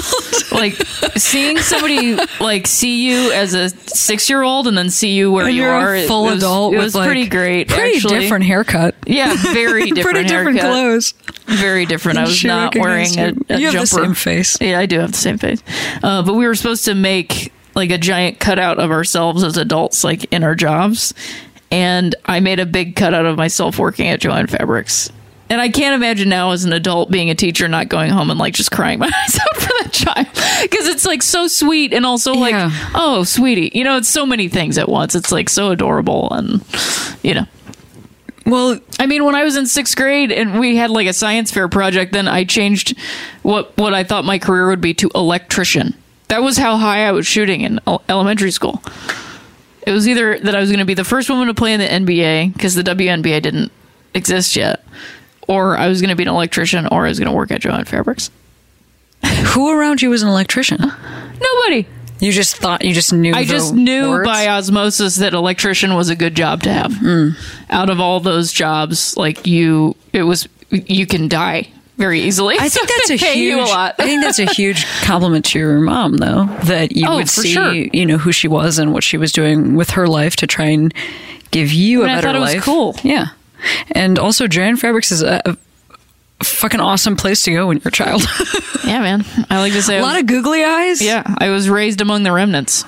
Like 0.50 0.74
seeing 1.18 1.58
somebody 1.58 2.16
like 2.40 2.68
see 2.68 3.06
you 3.06 3.32
as 3.34 3.54
a 3.54 3.70
six 3.70 4.30
year 4.30 4.42
old 4.44 4.66
and 4.66 4.78
then 4.78 4.90
see 4.90 5.14
you 5.14 5.30
where 5.32 5.44
When 5.46 5.54
you 5.54 5.66
are. 5.66 5.94
a 5.94 6.08
full 6.08 6.24
was, 6.24 6.38
adult 6.38 6.74
It 6.74 6.78
was 6.78 6.96
like 6.96 7.06
pretty 7.08 7.28
great. 7.28 7.68
pretty 7.68 7.98
actually. 7.98 8.20
different 8.22 8.46
haircut. 8.46 8.96
Yeah, 9.06 9.36
very 9.54 9.86
different. 9.92 10.16
pretty 10.16 10.28
different 10.30 10.60
haircut. 10.60 10.72
clothes. 10.72 11.14
Very 11.48 11.86
different. 11.86 12.18
I 12.18 12.22
was 12.24 12.36
She 12.36 12.48
not 12.48 12.76
wearing 12.78 13.20
a, 13.20 13.28
you. 13.32 13.46
a 13.50 13.60
You 13.60 13.66
have 13.68 13.74
jumper. 13.74 13.80
the 13.82 13.86
same 13.88 14.14
face. 14.14 14.58
Yeah, 14.62 14.80
I 14.80 14.86
do 14.86 15.00
have 15.00 15.12
the 15.12 15.18
same 15.18 15.38
face. 15.38 15.62
Uh, 16.02 16.24
but 16.24 16.34
we 16.36 16.48
were 16.48 16.56
supposed 16.56 16.86
to 16.86 16.96
make 16.96 17.52
like 17.76 17.92
a 17.92 17.98
giant 17.98 18.40
cutout 18.40 18.80
of 18.80 18.90
ourselves 18.90 19.44
as 19.44 19.58
adults, 19.58 20.04
like 20.06 20.32
in 20.34 20.44
our 20.44 20.56
jobs. 20.56 21.14
And 21.72 22.16
I 22.26 22.40
made 22.40 22.60
a 22.60 22.66
big 22.66 22.96
cutout 22.96 23.26
of 23.26 23.38
myself 23.38 23.78
working 23.78 24.08
at 24.08 24.22
Jo-Ann 24.22 24.48
Fabrics. 24.48 25.12
And 25.50 25.62
I 25.62 25.70
can't 25.70 25.96
imagine 25.96 26.28
now 26.30 26.52
as 26.52 26.66
an 26.66 26.74
adult 26.74 27.10
being 27.10 27.30
a 27.30 27.36
teacher 27.36 27.68
not 27.70 27.88
going 27.90 28.10
home 28.12 28.30
and 28.30 28.40
like 28.40 28.54
just 28.54 28.72
crying 28.72 29.00
my 29.00 29.06
eyes 29.08 29.40
out 29.40 29.56
for 29.58 29.70
that 29.84 29.90
child. 29.94 30.28
Because 30.62 30.88
it's 30.88 31.06
like 31.06 31.22
so 31.24 31.48
sweet 31.48 31.94
and 31.94 32.06
also 32.06 32.34
like, 32.34 32.52
Yeah. 32.52 32.70
oh, 32.96 33.24
sweetie. 33.24 33.72
You 33.74 33.84
know, 33.84 33.98
it's 33.98 34.10
so 34.10 34.26
many 34.26 34.48
things 34.50 34.78
at 34.78 34.90
once. 34.90 35.16
It's 35.16 35.32
like 35.32 35.50
so 35.50 35.72
adorable 35.72 36.30
and, 36.32 36.64
you 37.24 37.34
know. 37.34 37.46
Well, 38.46 38.80
I 38.98 39.06
mean, 39.08 39.26
when 39.26 39.36
I 39.36 39.44
was 39.44 39.58
in 39.58 39.66
sixth 39.66 39.98
grade 39.98 40.32
and 40.32 40.58
we 40.58 40.78
had 40.78 40.90
like 40.90 41.08
a 41.08 41.12
science 41.14 41.52
fair 41.52 41.68
project, 41.68 42.14
then 42.14 42.30
I 42.30 42.46
changed 42.46 42.98
what 43.44 43.76
what 43.78 43.94
I 43.94 44.06
thought 44.06 44.24
my 44.24 44.40
career 44.40 44.68
would 44.70 44.80
be 44.80 44.94
to 44.96 45.10
electrician. 45.14 45.94
That 46.30 46.42
was 46.42 46.58
how 46.58 46.78
high 46.78 47.06
I 47.06 47.12
was 47.12 47.28
shooting 47.28 47.60
in 47.62 47.82
elementary 48.08 48.52
school. 48.52 48.82
It 49.88 49.94
was 49.94 50.06
either 50.06 50.38
that 50.38 50.54
I 50.54 50.60
was 50.60 50.70
going 50.70 50.80
to 50.80 50.86
be 50.86 50.96
the 50.96 51.06
first 51.06 51.30
woman 51.30 51.48
to 51.48 51.54
play 51.54 51.72
in 51.72 51.80
the 51.80 51.88
NBA 51.88 52.52
because 52.52 52.76
the 52.76 52.84
WNBA 52.84 53.42
didn't 53.42 53.72
exist 54.14 54.58
yet, 54.58 54.84
or 55.48 55.78
I 55.78 55.88
was 55.88 56.02
going 56.02 56.10
to 56.10 56.16
be 56.18 56.24
an 56.24 56.30
electrician, 56.30 56.90
or 56.92 57.06
I 57.06 57.08
was 57.08 57.20
going 57.20 57.32
to 57.32 57.34
work 57.34 57.52
at 57.52 57.62
Jo-Ann 57.62 57.86
Fabrics. 57.86 58.30
who 59.26 59.72
around 59.72 60.02
you 60.02 60.10
was 60.10 60.24
an 60.24 60.28
electrician? 60.28 60.80
Nobody. 60.82 61.88
You 62.20 62.34
just 62.34 62.58
thought 62.58 62.84
you 62.84 62.94
just 62.94 63.14
knew. 63.14 63.34
I 63.34 63.46
just 63.46 63.74
knew 63.74 64.10
words? 64.10 64.28
by 64.28 64.50
osmosis 64.50 65.16
that 65.16 65.34
electrician 65.34 65.96
was 65.96 66.10
a 66.10 66.18
good 66.18 66.36
job 66.36 66.64
to 66.64 66.74
have. 66.74 66.94
Hmm. 66.94 67.30
Out 67.70 67.90
of 67.90 68.02
all 68.02 68.20
those 68.20 68.52
jobs, 68.52 69.16
like 69.16 69.48
you, 69.48 69.96
it 70.12 70.24
was 70.24 70.50
you 70.70 71.08
can 71.08 71.30
die 71.30 71.70
very 71.98 72.22
easily. 72.22 72.56
I 72.56 72.70
think 72.70 72.88
So 72.90 72.96
that's 72.96 73.10
a 73.10 73.16
huge. 73.16 73.38
you 73.38 73.60
a 73.60 73.66
lot. 73.66 73.96
I 74.00 74.04
think 74.06 74.22
that's 74.24 74.40
a 74.40 74.46
huge 74.46 74.86
compliment 75.04 75.46
to 75.46 75.60
your 75.60 75.80
mom, 75.80 76.18
though, 76.18 76.46
that 76.64 76.96
you 76.96 77.08
Oh, 77.08 77.18
would 77.18 77.30
see, 77.30 77.54
sure. 77.54 77.74
you 77.74 78.06
know, 78.06 78.18
who 78.18 78.32
she 78.32 78.48
was 78.48 78.80
and 78.80 78.94
what 78.94 79.04
she 79.04 79.18
was 79.18 79.32
doing 79.32 79.76
with 79.76 79.92
her 79.92 80.08
life 80.08 80.36
to 80.38 80.48
try 80.48 80.66
and 80.68 80.94
give 81.52 81.72
you 81.74 82.04
I 82.04 82.08
mean, 82.08 82.16
a 82.16 82.18
I 82.20 82.22
better 82.22 82.40
was 82.40 82.54
life. 82.56 82.64
cool. 82.64 82.96
Yeah, 83.04 83.28
and 83.92 84.20
also 84.20 84.48
Jo-Ann 84.48 84.78
Fabrics 84.78 85.12
is 85.12 85.22
a, 85.24 85.42
a 85.46 85.58
fucking 86.44 86.80
awesome 86.80 87.16
place 87.16 87.42
to 87.44 87.52
go 87.52 87.68
when 87.68 87.78
you're 87.78 87.88
a 87.88 87.92
child. 87.92 88.22
yeah, 88.86 89.00
man. 89.02 89.26
I 89.50 89.60
like 89.60 89.74
to 89.74 89.82
say 89.82 89.98
a 89.98 90.02
lot 90.04 90.20
of 90.20 90.28
googly 90.28 90.64
eyes. 90.64 91.02
Yeah, 91.02 91.24
I 91.40 91.50
was 91.50 91.68
raised 91.70 92.00
among 92.02 92.22
the 92.24 92.32
remnants. 92.32 92.84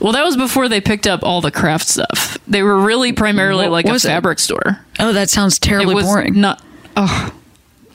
Well, 0.00 0.12
that 0.12 0.24
was 0.24 0.36
before 0.36 0.68
they 0.68 0.80
picked 0.80 1.06
up 1.06 1.20
all 1.22 1.40
the 1.42 1.50
craft 1.50 1.88
stuff. 1.88 2.38
They 2.48 2.62
were 2.62 2.78
really 2.78 3.12
primarily 3.12 3.64
What 3.64 3.72
like 3.72 3.88
a 3.88 3.92
was 3.92 4.04
it? 4.04 4.08
fabric 4.08 4.38
store. 4.38 4.78
Oh, 4.98 5.12
that 5.12 5.28
sounds 5.28 5.56
It 5.56 5.60
terribly 5.60 5.94
was 5.94 6.06
boring. 6.06 6.40
not. 6.40 6.62
Oh, 6.96 7.32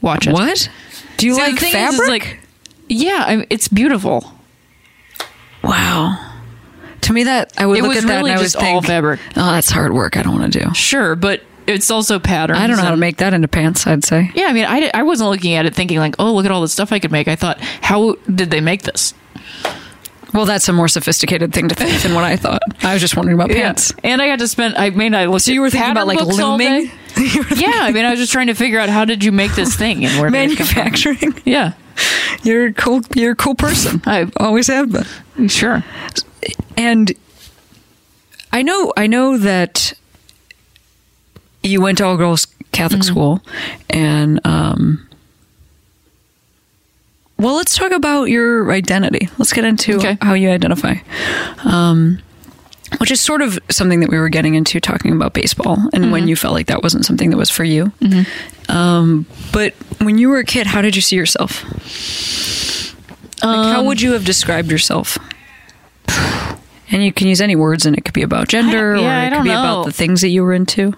watch 0.02 0.28
it. 0.28 0.34
what? 0.34 0.70
Do 1.18 1.28
you 1.28 1.36
See, 1.36 1.42
like 1.42 1.60
fabric? 1.60 2.02
is, 2.02 2.08
like, 2.08 2.40
yeah, 2.88 3.24
I 3.28 3.48
it's 3.50 3.68
beautiful. 3.68 4.32
wow. 5.64 6.28
To 7.02 7.14
me, 7.14 7.24
that 7.24 7.52
I 7.58 7.66
would 7.66 7.80
It 7.80 7.82
look 7.82 7.90
was 7.96 8.04
at 8.04 8.08
that 8.08 8.18
really 8.18 8.32
and 8.32 8.38
I 8.38 8.42
would 8.42 8.44
just 8.44 8.60
think, 8.60 8.76
all 8.76 8.82
fabric. 8.82 9.20
oh, 9.36 9.52
that's 9.52 9.70
hard 9.72 9.94
work. 9.94 10.18
I 10.18 10.22
don't 10.24 10.38
want 10.40 10.54
to 10.54 10.60
do. 10.66 10.74
Sure, 10.74 11.16
but 11.16 11.42
it's 11.68 11.90
also 11.90 12.20
patterns. 12.20 12.60
I 12.60 12.68
don't 12.68 12.78
know 12.78 12.84
how 12.84 12.92
to 12.92 12.98
make 12.98 13.18
that 13.18 13.34
into 13.34 13.48
pants. 13.48 13.88
I'd 13.88 14.04
say. 14.04 14.30
Yeah, 14.36 14.46
I 14.46 14.54
mean, 14.54 14.66
I, 14.66 14.92
I 14.94 15.04
wasn't 15.04 15.30
looking 15.32 15.54
at 15.56 15.66
it 15.66 15.74
thinking 15.74 15.98
like, 15.98 16.16
oh, 16.20 16.34
look 16.34 16.46
at 16.46 16.52
all 16.52 16.62
the 16.62 16.68
stuff 16.68 16.92
I 16.92 17.00
could 17.00 17.12
make. 17.12 17.28
I 17.28 17.36
thought, 17.36 17.60
how 17.60 18.16
did 18.34 18.52
they 18.52 18.62
make 18.62 18.84
this? 18.84 19.14
Well, 20.34 20.46
that's 20.46 20.68
a 20.70 20.74
more 20.74 20.88
sophisticated 20.88 21.54
thing 21.54 21.68
to 21.70 21.76
think 21.76 22.02
than 22.02 22.14
what 22.14 22.24
I 22.24 22.38
thought. 22.38 22.62
I 22.84 22.94
was 22.94 23.02
just 23.02 23.16
wondering 23.18 23.36
about 23.38 23.50
pants. 23.50 23.94
And 24.04 24.22
I 24.22 24.28
got 24.28 24.40
to 24.40 24.48
spend. 24.48 24.76
I 24.76 24.90
mean, 24.90 25.14
I 25.14 25.26
looked. 25.26 25.46
So 25.46 25.52
you 25.52 25.62
were 25.62 25.70
thinking 25.70 25.92
about 25.92 26.08
like 26.08 26.22
looming, 26.22 26.86
yeah, 27.56 27.80
I 27.82 27.92
mean, 27.92 28.06
I 28.06 28.12
was 28.12 28.20
just 28.20 28.32
trying 28.32 28.48
to 28.48 28.54
figure 28.54 28.80
out 28.80 28.90
how 28.90 29.04
did 29.06 29.24
you 29.24 29.32
make 29.32 29.54
this 29.56 29.76
thing 29.76 30.06
and 30.06 30.20
where 30.20 30.30
did 30.30 30.38
it 30.38 30.58
manufacturing. 30.60 31.34
Yeah, 31.46 31.74
You're 32.44 32.68
a 32.68 32.74
cool. 32.74 33.02
You're 33.16 33.34
a 33.34 33.36
cool 33.36 33.56
person. 33.56 34.02
I- 34.06 34.32
always 34.40 34.68
have 34.68 34.92
been. 34.92 35.48
sure. 35.50 35.84
And 36.78 37.12
I 38.54 38.62
know. 38.64 38.94
I 38.96 39.08
know 39.08 39.38
that 39.38 39.94
you 41.64 41.82
went 41.82 41.98
to 42.00 42.06
all 42.06 42.18
girls 42.18 42.48
Catholic 42.72 43.02
Mm-hmm. 43.02 43.12
school, 43.12 43.42
and 43.90 44.40
um. 44.46 45.08
Well, 47.42 47.56
let's 47.56 47.76
talk 47.76 47.92
about 47.92 48.26
your 48.26 48.72
identity. 48.72 49.28
Let's 49.40 49.52
get 49.52 49.66
into 49.66 49.98
Okay. 49.98 50.18
how 50.22 50.34
you 50.36 50.50
identify. 50.52 50.96
Um, 51.66 52.20
which 53.00 53.10
is 53.10 53.20
sort 53.22 53.42
of 53.42 53.58
something 53.70 54.02
that 54.02 54.10
we 54.12 54.20
were 54.20 54.30
getting 54.30 54.54
into 54.56 54.80
talking 54.80 55.12
about 55.14 55.34
baseball 55.34 55.78
and 55.94 56.04
Mm-hmm. 56.04 56.12
when 56.12 56.28
you 56.28 56.36
felt 56.36 56.54
like 56.54 56.68
that 56.68 56.84
wasn't 56.84 57.06
something 57.06 57.30
that 57.32 57.38
was 57.38 57.50
for 57.50 57.64
you. 57.64 57.92
Um, 58.70 59.26
but 59.52 59.74
when 60.00 60.18
you 60.18 60.30
were 60.30 60.40
a 60.40 60.44
kid, 60.46 60.68
how 60.68 60.82
did 60.82 60.96
you 60.96 61.02
see 61.02 61.16
yourself? 61.16 61.64
Like, 63.44 63.58
Um, 63.58 63.74
how 63.74 63.84
would 63.86 64.02
you 64.02 64.12
have 64.12 64.24
described 64.26 64.70
yourself? 64.70 65.18
And 66.92 67.04
you 67.04 67.14
can 67.14 67.28
use 67.28 67.40
any 67.42 67.56
words, 67.56 67.86
and 67.86 67.98
it 67.98 68.04
could 68.04 68.14
be 68.14 68.22
about 68.22 68.50
gender, 68.50 68.98
yeah, 68.98 69.24
or 69.24 69.28
it 69.28 69.34
could 69.34 69.44
be 69.44 69.50
know. 69.50 69.60
about 69.62 69.86
the 69.86 69.94
things 69.94 70.20
that 70.22 70.28
you 70.30 70.44
were 70.44 70.54
into. 70.54 70.94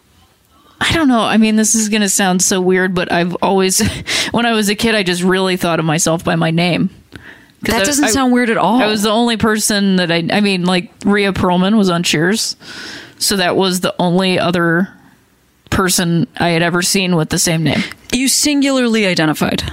I 0.86 0.91
don't 0.91 1.08
know. 1.08 1.22
I 1.22 1.38
mean, 1.38 1.56
this 1.56 1.76
is 1.76 1.88
going 1.88 2.02
to 2.02 2.10
sound 2.10 2.41
so 2.41 2.60
weird, 2.60 2.93
but 2.93 3.10
I've 3.12 3.36
always, 3.41 3.82
when 4.32 4.46
I 4.46 4.52
was 4.52 4.67
a 4.67 4.76
kid, 4.76 4.96
I 4.96 5.04
just 5.04 5.24
really 5.24 5.56
thought 5.56 5.80
of 5.80 5.86
myself 5.86 6.24
by 6.26 6.36
my 6.36 6.52
name. 6.52 6.89
That 7.62 7.82
I- 7.82 7.86
doesn't 7.86 8.04
I- 8.06 8.10
sound 8.10 8.34
weird 8.34 8.50
at 8.50 8.58
all. 8.58 8.82
I 8.82 8.88
was 8.88 9.02
the 9.04 9.10
only 9.10 9.38
person 9.38 9.96
that 9.96 10.12
I, 10.12 10.28
I 10.32 10.41
mean, 10.41 10.65
like 10.65 10.91
Rhea 11.06 11.32
Perlman 11.32 11.78
was 11.78 11.89
on 11.89 12.04
Cheers. 12.04 12.58
So 13.17 13.38
that 13.38 13.56
was 13.56 13.80
the 13.80 13.96
only 13.98 14.38
other 14.38 14.89
person 15.69 16.28
I 16.38 16.50
had 16.50 16.62
ever 16.62 16.82
seen 16.82 17.15
with 17.15 17.30
the 17.30 17.39
same 17.39 17.63
name. 17.63 17.82
you 18.12 18.28
singularly 18.28 19.06
identified. 19.08 19.63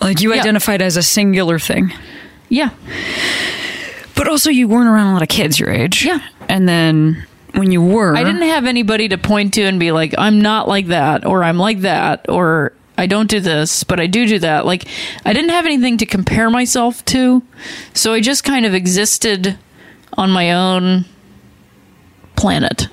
Like 0.00 0.20
you 0.20 0.34
Yeah. 0.34 0.40
identified 0.40 0.82
as 0.82 0.96
a 0.96 1.02
singular 1.02 1.60
thing. 1.60 1.92
Yeah. 2.48 2.70
But 4.16 4.26
also, 4.28 4.50
you 4.50 4.66
weren't 4.68 4.88
around 4.88 5.08
a 5.08 5.12
lot 5.14 5.22
of 5.22 5.28
kids 5.28 5.60
your 5.60 5.70
age. 5.70 6.04
Yeah. 6.04 6.20
And 6.48 6.68
then 6.68 7.24
when 7.54 7.70
you 7.70 7.82
were, 7.82 8.16
I 8.16 8.24
didn't 8.24 8.42
have 8.42 8.64
anybody 8.66 9.08
to 9.08 9.18
point 9.18 9.54
to 9.54 9.62
and 9.62 9.78
be 9.78 9.92
like, 9.92 10.14
I'm 10.16 10.40
not 10.40 10.68
like 10.68 10.86
that, 10.88 11.26
or 11.26 11.44
I'm 11.44 11.58
like 11.58 11.80
that, 11.80 12.28
or 12.28 12.72
I 12.96 13.06
don't 13.06 13.28
do 13.28 13.40
this, 13.40 13.84
but 13.84 14.00
I 14.00 14.06
do 14.06 14.26
do 14.26 14.38
that. 14.40 14.66
Like, 14.66 14.86
I 15.24 15.32
didn't 15.32 15.50
have 15.50 15.64
anything 15.66 15.98
to 15.98 16.06
compare 16.06 16.50
myself 16.50 17.04
to. 17.06 17.42
So 17.94 18.12
I 18.12 18.20
just 18.20 18.44
kind 18.44 18.66
of 18.66 18.74
existed 18.74 19.58
on 20.14 20.30
my 20.30 20.52
own 20.52 21.04
planet. 22.36 22.88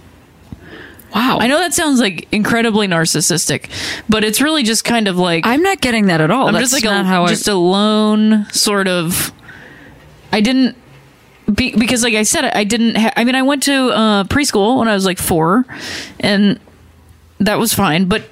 Wow. 1.13 1.39
I 1.41 1.47
know 1.47 1.57
that 1.57 1.73
sounds 1.73 1.99
like 1.99 2.27
incredibly 2.31 2.87
narcissistic, 2.87 3.69
but 4.07 4.23
it's 4.23 4.41
really 4.41 4.63
just 4.63 4.83
kind 4.83 5.07
of 5.07 5.17
like 5.17 5.45
I'm 5.45 5.63
not 5.63 5.81
getting 5.81 6.07
that 6.07 6.21
at 6.21 6.29
all. 6.29 6.47
I'm 6.47 6.53
That's 6.53 6.71
just 6.71 6.73
like 6.73 6.83
not 6.83 7.05
a, 7.05 7.07
how 7.07 7.27
just 7.27 7.49
I. 7.49 7.53
a 7.53 7.55
lone 7.55 8.45
sort 8.51 8.87
of. 8.87 9.33
I 10.31 10.41
didn't 10.41 10.77
be, 11.53 11.75
because, 11.75 12.03
like 12.03 12.13
I 12.13 12.23
said, 12.23 12.45
I 12.45 12.63
didn't. 12.63 12.95
Ha- 12.95 13.13
I 13.15 13.23
mean, 13.23 13.35
I 13.35 13.41
went 13.41 13.63
to 13.63 13.89
uh, 13.89 14.23
preschool 14.25 14.79
when 14.79 14.87
I 14.87 14.93
was 14.93 15.05
like 15.05 15.17
four, 15.17 15.65
and 16.19 16.59
that 17.39 17.59
was 17.59 17.73
fine. 17.73 18.05
But 18.05 18.23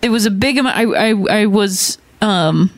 it 0.00 0.10
was 0.10 0.26
a 0.26 0.30
big 0.30 0.58
amount. 0.58 0.76
I 0.76 1.10
I, 1.10 1.40
I 1.42 1.46
was. 1.46 1.98
Um, 2.20 2.70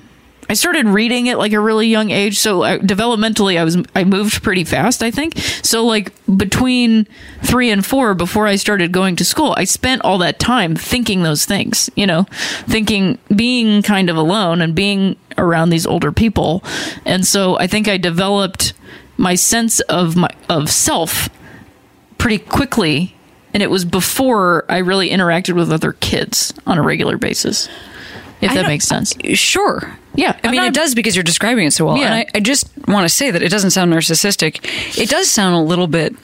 I 0.49 0.55
started 0.55 0.87
reading 0.87 1.29
at 1.31 1.39
like 1.39 1.53
a 1.53 1.61
really 1.61 1.87
young 1.87 2.11
age, 2.11 2.39
so 2.39 2.63
I, 2.63 2.79
developmentally, 2.79 3.59
I 3.59 3.65
was 3.65 3.79
I 3.95 4.05
moved 4.05 4.43
pretty 4.43 4.65
fast. 4.65 5.03
I 5.03 5.11
think 5.11 5.39
so. 5.39 5.85
Like 5.85 6.13
between 6.37 7.07
three 7.43 7.71
and 7.71 7.85
four, 7.85 8.15
before 8.15 8.47
I 8.47 8.57
started 8.57 8.93
going 8.93 9.17
to 9.17 9.25
school, 9.25 9.55
I 9.57 9.65
spent 9.65 10.03
all 10.03 10.19
that 10.19 10.39
time 10.39 10.77
thinking 10.77 11.23
those 11.23 11.45
things. 11.45 11.89
You 11.97 12.07
know, 12.07 12.27
thinking 12.67 13.19
being 13.35 13.83
kind 13.83 14.11
of 14.11 14.17
alone 14.17 14.61
and 14.61 14.75
being 14.75 15.17
around 15.39 15.71
these 15.71 15.87
older 15.87 16.13
people, 16.13 16.63
and 17.07 17.27
so 17.27 17.59
I 17.59 17.67
think 17.67 17.89
I 17.89 17.97
developed 17.97 18.75
my 19.17 19.35
sense 19.35 19.81
of 19.81 20.17
my 20.17 20.31
of 20.49 20.71
self 20.71 21.29
pretty 22.19 22.39
quickly, 22.39 23.15
and 23.53 23.63
it 23.63 23.71
was 23.71 23.85
before 23.85 24.65
I 24.69 24.79
really 24.79 25.11
interacted 25.11 25.55
with 25.55 25.71
other 25.73 25.93
kids 25.93 26.53
on 26.67 26.79
a 26.79 26.83
regular 26.83 27.17
basis. 27.19 27.69
If 28.41 28.51
I 28.51 28.55
that 28.57 28.67
makes 28.67 28.85
sense. 28.85 29.15
Sure. 29.35 29.97
Yeah, 30.17 30.33
I 30.43 30.49
I'm 30.49 30.51
mean, 30.53 30.61
not- 30.61 30.69
it 30.69 30.75
does 30.75 30.95
because 30.95 31.17
you're 31.17 31.23
describing 31.23 31.67
it 31.67 31.73
so 31.73 31.87
well. 31.87 31.97
Yeah. 31.97 32.05
And 32.07 32.15
I, 32.15 32.27
I 32.35 32.41
just 32.41 32.69
want 32.87 33.05
to 33.05 33.09
say 33.15 33.31
that 33.31 33.43
it 33.43 33.49
doesn't 33.49 33.71
sound 33.71 33.93
narcissistic. 33.93 34.61
It 35.01 35.09
does 35.09 35.31
sound 35.31 35.55
a 35.57 35.61
little 35.61 35.87
bit, 35.87 36.15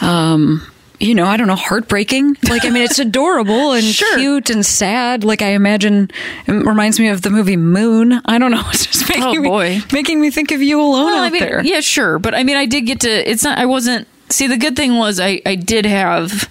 um, 0.00 0.62
you 1.02 1.14
know, 1.14 1.26
I 1.26 1.36
don't 1.36 1.46
know, 1.48 1.56
heartbreaking. 1.56 2.36
Like, 2.48 2.64
I 2.64 2.70
mean, 2.70 2.82
it's 2.84 2.98
adorable 3.08 3.72
and 3.72 3.84
Sure. 3.84 4.16
cute 4.18 4.48
and 4.50 4.64
sad. 4.64 5.24
Like, 5.24 5.42
I 5.42 5.48
imagine 5.48 6.10
it 6.46 6.52
reminds 6.52 6.98
me 7.00 7.08
of 7.08 7.22
the 7.22 7.30
movie 7.30 7.56
Moon. 7.56 8.22
I 8.24 8.38
don't 8.38 8.50
know. 8.50 8.62
It's 8.72 8.86
just 8.86 9.08
making, 9.08 9.24
Oh, 9.24 9.34
me, 9.34 9.48
boy. 9.48 9.78
making 9.92 10.20
me 10.20 10.30
think 10.30 10.50
of 10.52 10.62
you 10.62 10.80
alone 10.80 11.06
Well, 11.06 11.18
out 11.18 11.24
I 11.24 11.30
mean, 11.30 11.40
there. 11.42 11.62
yeah, 11.64 11.80
sure, 11.80 12.18
but 12.18 12.34
I 12.34 12.42
mean, 12.44 12.56
I 12.56 12.66
did 12.66 12.82
get 12.86 13.00
to. 13.00 13.30
It's 13.30 13.44
not. 13.44 13.58
I 13.58 13.66
wasn't. 13.66 14.06
See, 14.30 14.46
the 14.46 14.56
good 14.56 14.76
thing 14.76 14.96
was 14.96 15.20
I 15.20 15.42
I 15.44 15.56
did 15.56 15.84
have 15.84 16.48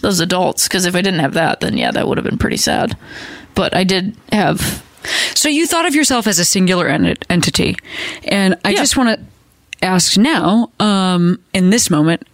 those 0.00 0.18
adults 0.18 0.66
because 0.66 0.86
if 0.86 0.94
I 0.96 1.02
didn't 1.02 1.20
have 1.20 1.34
that, 1.34 1.60
then 1.60 1.76
yeah, 1.76 1.90
that 1.92 2.08
would 2.08 2.16
have 2.18 2.24
been 2.24 2.38
pretty 2.38 2.56
sad. 2.56 2.96
But 3.54 3.76
I 3.76 3.84
did 3.84 4.16
have. 4.32 4.82
So 5.34 5.48
you 5.48 5.66
thought 5.66 5.86
of 5.86 5.94
yourself 5.94 6.26
as 6.26 6.38
a 6.38 6.44
singular 6.44 6.88
ent- 6.88 7.24
entity, 7.30 7.76
and 8.24 8.56
I 8.64 8.70
Yeah. 8.70 8.76
just 8.78 8.96
want 8.96 9.18
to 9.18 9.86
ask 9.86 10.16
now, 10.18 10.70
um, 10.80 11.38
in 11.54 11.70
this 11.70 11.88
moment, 11.90 12.26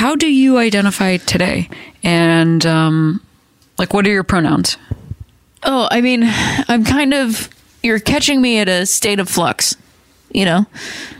how 0.00 0.16
do 0.16 0.32
you 0.32 0.56
identify 0.56 1.18
today? 1.18 1.68
And 2.02 2.64
um, 2.64 3.20
like, 3.76 3.92
what 3.92 4.06
are 4.06 4.10
your 4.10 4.24
pronouns? 4.24 4.78
Oh, 5.62 5.88
I 5.90 6.00
mean, 6.00 6.22
I'm 6.24 6.84
kind 6.84 7.12
of. 7.12 7.50
You're 7.82 8.00
catching 8.00 8.40
me 8.40 8.58
at 8.60 8.68
a 8.68 8.86
state 8.86 9.20
of 9.20 9.28
flux, 9.28 9.76
you 10.32 10.46
know, 10.46 10.64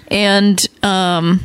and 0.09 0.67
um. 0.83 1.41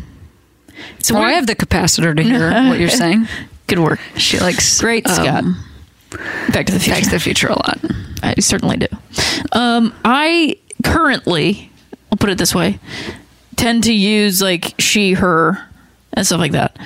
So 0.99 1.15
Well, 1.15 1.23
I 1.23 1.33
have 1.33 1.45
the 1.45 1.55
capacitor 1.55 2.15
to 2.15 2.23
hear 2.23 2.49
what 2.69 2.79
you're 2.79 2.87
saying. 2.89 3.27
good 3.67 3.79
work. 3.79 3.99
She 4.15 4.39
likes 4.39 4.79
Great, 4.79 5.05
Scott. 5.05 5.27
um, 5.27 5.61
Back 6.53 6.67
to 6.67 6.73
the 6.73 6.79
Future. 6.79 6.95
Back 6.95 7.03
to 7.03 7.09
the 7.09 7.19
Future 7.19 7.47
a 7.47 7.53
lot. 7.53 7.79
I 8.23 8.35
certainly 8.39 8.77
do. 8.77 8.87
Um, 9.51 9.93
I 10.05 10.57
currently, 10.85 11.69
I'll 12.11 12.17
put 12.17 12.29
it 12.29 12.37
this 12.37 12.55
way, 12.55 12.79
tend 13.57 13.83
to 13.85 13.93
use 13.93 14.41
like 14.41 14.73
she, 14.79 15.13
her, 15.13 15.67
and 16.13 16.25
stuff 16.25 16.39
like 16.39 16.53
that. 16.53 16.77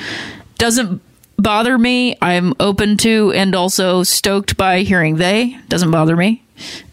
Doesn't 0.59 1.01
bother 1.37 1.77
me. 1.77 2.15
I'm 2.21 2.53
open 2.59 2.97
to 2.97 3.31
and 3.33 3.55
also 3.55 4.03
stoked 4.03 4.57
by 4.57 4.81
hearing 4.81 5.15
they. 5.15 5.57
Doesn't 5.69 5.89
bother 5.89 6.15
me. 6.15 6.43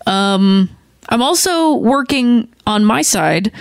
Um, 0.06 0.70
I'm 1.08 1.20
also 1.20 1.74
working 1.74 2.48
on 2.66 2.84
my 2.84 3.02
side 3.02 3.52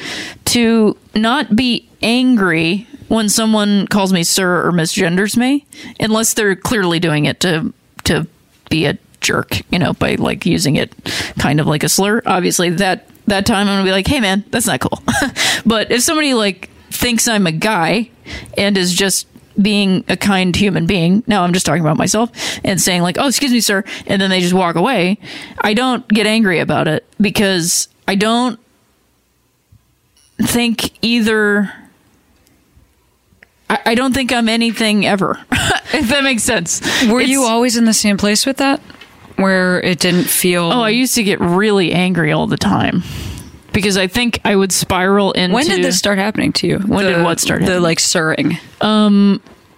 to 0.46 0.98
not 1.16 1.56
be 1.56 1.90
angry 2.02 2.88
when 3.08 3.30
someone 3.30 3.88
calls 3.88 4.14
me 4.14 4.24
sir 4.24 4.68
or 4.68 4.72
misgenders 4.72 5.36
me, 5.38 5.66
unless 6.00 6.34
they're 6.34 6.56
clearly 6.56 7.00
doing 7.00 7.26
it 7.26 7.40
to 7.42 7.74
to 8.06 8.28
be 8.70 8.86
a 8.86 8.98
jerk, 9.22 9.62
you 9.72 9.80
know, 9.80 9.94
by 9.94 10.16
like 10.16 10.46
using 10.46 10.76
it 10.76 10.94
kind 11.40 11.60
of 11.60 11.68
like 11.68 11.84
a 11.84 11.90
slur. 11.90 12.22
Obviously, 12.26 12.70
that 12.70 13.08
that 13.28 13.46
time 13.46 13.68
I'm 13.68 13.76
gonna 13.78 13.84
be 13.84 13.92
like, 13.92 14.08
hey 14.08 14.20
man, 14.20 14.44
that's 14.50 14.68
not 14.68 14.80
cool. 14.80 15.02
but 15.66 15.92
if 15.92 16.02
somebody 16.02 16.34
like 16.34 16.70
thinks 16.92 17.28
I'm 17.28 17.48
a 17.48 17.52
guy 17.52 18.10
and 18.58 18.78
is 18.78 18.94
just 18.94 19.28
being 19.62 20.04
a 20.10 20.18
kind 20.18 20.56
human 20.56 20.86
being, 20.86 21.24
now 21.28 21.44
I'm 21.44 21.54
just 21.54 21.66
talking 21.66 21.82
about 21.82 21.98
myself 21.98 22.32
and 22.64 22.80
saying 22.82 23.02
like, 23.02 23.18
oh, 23.18 23.28
excuse 23.28 23.52
me, 23.52 23.62
sir, 23.62 23.84
and 24.08 24.22
then 24.22 24.30
they 24.30 24.42
just 24.42 24.54
walk 24.54 24.76
away, 24.76 25.18
I 25.62 25.74
don't 25.74 26.08
get 26.08 26.28
angry 26.28 26.60
about 26.60 26.88
it 26.88 27.06
because 27.22 27.88
I 28.08 28.16
don't 28.16 28.60
think 30.42 30.92
either. 31.04 31.72
I, 33.70 33.80
I 33.88 33.96
don't 33.96 34.14
think 34.14 34.32
I'm 34.32 34.48
anything 34.48 35.06
ever, 35.08 35.40
if 35.94 36.10
that 36.10 36.24
makes 36.24 36.44
sense. 36.44 36.82
Were 37.08 37.20
It's- 37.22 37.30
you 37.30 37.44
always 37.44 37.78
in 37.78 37.86
the 37.86 37.94
same 37.94 38.16
place 38.18 38.46
with 38.46 38.58
that, 38.58 38.80
where 39.38 39.82
it 39.82 40.00
didn't 40.00 40.26
feel? 40.26 40.64
Oh, 40.66 40.82
I 40.82 40.90
used 40.90 41.16
to 41.16 41.24
get 41.24 41.40
really 41.40 41.92
angry 41.92 42.32
all 42.32 42.46
the 42.48 42.58
time 42.58 43.02
because 43.76 43.96
I 43.98 44.08
think 44.08 44.40
I 44.44 44.56
would 44.56 44.72
spiral 44.72 45.32
into. 45.34 45.54
when 45.54 45.68
did 45.68 45.84
this 45.84 46.00
start 46.00 46.18
happening 46.18 46.52
to 46.54 46.68
you? 46.68 46.80
When 46.80 47.06
did 47.06 47.24
what 47.24 47.40
start 47.40 47.60
The 47.60 47.66
happening? 47.66 47.84
like 47.84 48.00
sirring. 48.00 48.58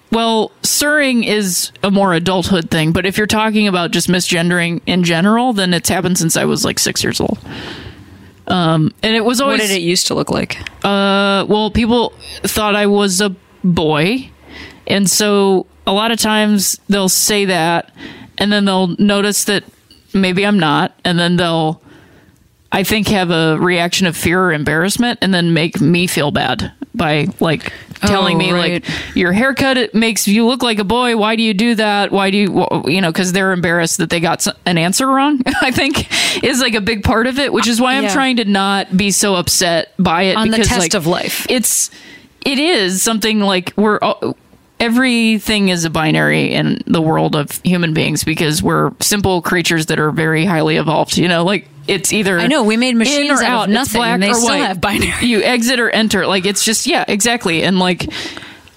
Well, 0.10 0.52
sirring 0.64 1.26
is 1.26 1.74
a 1.84 1.92
more 1.92 2.14
adulthood 2.14 2.72
thing, 2.72 2.94
but 2.94 3.06
if 3.06 3.18
you're 3.18 3.28
talking 3.28 3.68
about 3.68 3.92
just 3.92 4.08
misgendering 4.08 4.82
in 4.86 5.04
general, 5.04 5.52
then 5.52 5.74
it's 5.74 5.90
happened 5.90 6.18
since 6.18 6.38
I 6.38 6.46
was 6.46 6.64
like 6.64 6.80
six 6.80 7.04
years 7.04 7.20
old. 7.20 7.38
Um, 8.48 8.94
and 9.04 9.16
it 9.18 9.26
was 9.26 9.42
always. 9.42 9.60
What 9.60 9.68
did 9.68 9.76
it 9.76 9.82
used 9.82 10.08
to 10.08 10.14
look 10.16 10.30
like? 10.30 10.58
Uh, 10.86 11.46
well, 11.50 11.70
people 11.72 12.14
thought 12.44 12.74
I 12.74 12.86
was 12.86 13.20
a 13.20 13.36
boy, 13.66 14.30
and 14.88 15.10
so 15.10 15.66
a 15.86 15.92
lot 15.92 16.12
of 16.12 16.20
times 16.20 16.80
they'll 16.88 17.10
say 17.10 17.44
that, 17.44 17.92
and 18.38 18.50
then 18.50 18.64
they'll 18.64 18.96
notice 19.00 19.44
that 19.44 19.66
maybe 20.14 20.46
I'm 20.46 20.58
not, 20.58 20.98
and 21.04 21.20
then 21.20 21.36
they'll, 21.36 21.82
I 22.72 22.84
think, 22.84 23.08
have 23.08 23.32
a 23.32 23.58
reaction 23.60 24.08
of 24.08 24.18
fear 24.18 24.42
or 24.42 24.54
embarrassment, 24.54 25.20
and 25.22 25.34
then 25.34 25.54
make 25.54 25.80
me 25.80 26.06
feel 26.08 26.32
bad 26.32 26.72
by 26.94 27.28
like 27.40 27.72
telling 28.02 28.36
Oh, 28.36 28.40
me 28.40 28.52
right. 28.52 28.84
like 28.84 29.16
your 29.16 29.32
haircut 29.32 29.78
it 29.78 29.94
makes 29.96 30.28
you 30.28 30.46
look 30.46 30.62
like 30.64 30.78
a 30.80 30.84
boy. 30.84 31.16
Why 31.16 31.36
do 31.36 31.44
you 31.44 31.54
do 31.54 31.76
that? 31.76 32.12
Why 32.12 32.30
do 32.32 32.38
you 32.38 32.68
you 32.86 33.02
know? 33.02 33.12
Because 33.12 33.34
they're 33.34 33.52
embarrassed 33.54 33.98
that 34.00 34.10
they 34.10 34.20
got 34.20 34.46
an 34.66 34.78
answer 34.78 35.08
wrong. 35.08 35.42
I 35.62 35.72
think 35.72 36.08
is 36.44 36.60
like 36.60 36.76
a 36.76 36.82
big 36.82 37.04
part 37.04 37.26
of 37.28 37.40
it, 37.40 37.54
which 37.54 37.68
is 37.68 37.80
why 37.80 37.96
I'm 37.96 38.04
Yeah. 38.04 38.14
trying 38.14 38.36
to 38.38 38.46
not 38.46 38.96
be 38.98 39.12
so 39.12 39.36
upset 39.36 39.94
by 39.98 40.24
it 40.24 40.36
On 40.38 40.50
the 40.50 40.58
test 40.58 40.80
like, 40.80 40.94
of 40.94 41.08
life. 41.08 41.46
it's 41.50 41.90
it 42.46 42.60
is 42.60 43.02
something 43.02 43.40
like 43.40 43.74
we're 43.78 44.00
all, 44.00 44.36
everything 44.80 45.70
is 45.70 45.86
a 45.86 45.90
binary 45.90 46.54
in 46.54 46.82
the 46.86 47.02
world 47.02 47.36
of 47.36 47.52
human 47.64 47.94
beings 47.94 48.24
because 48.24 48.62
we're 48.62 48.92
simple 49.00 49.42
creatures 49.42 49.88
that 49.88 50.00
are 50.00 50.12
very 50.12 50.46
highly 50.46 50.78
evolved 50.78 51.18
you 51.18 51.28
know 51.28 51.44
like 51.44 51.68
it's 51.88 52.12
either 52.14 52.40
I 52.40 52.48
know, 52.48 52.64
we 52.64 52.78
made 52.78 52.96
machines 52.96 53.40
out 53.42 53.44
of 53.44 53.50
out. 53.50 53.64
It's 53.70 53.74
nothing, 53.74 54.00
black 54.00 54.14
and 54.14 54.24
they 54.24 54.30
or 54.32 54.34
still 54.36 54.50
white. 54.50 54.58
have 54.68 54.82
binary. 54.82 55.26
you 55.26 55.42
exit 55.42 55.80
or 55.80 55.90
enter 55.90 56.26
like 56.28 56.46
it's 56.46 56.64
just 56.64 56.88
yeah 56.88 57.06
exactly 57.08 57.64
and 57.64 57.80
like 57.80 58.08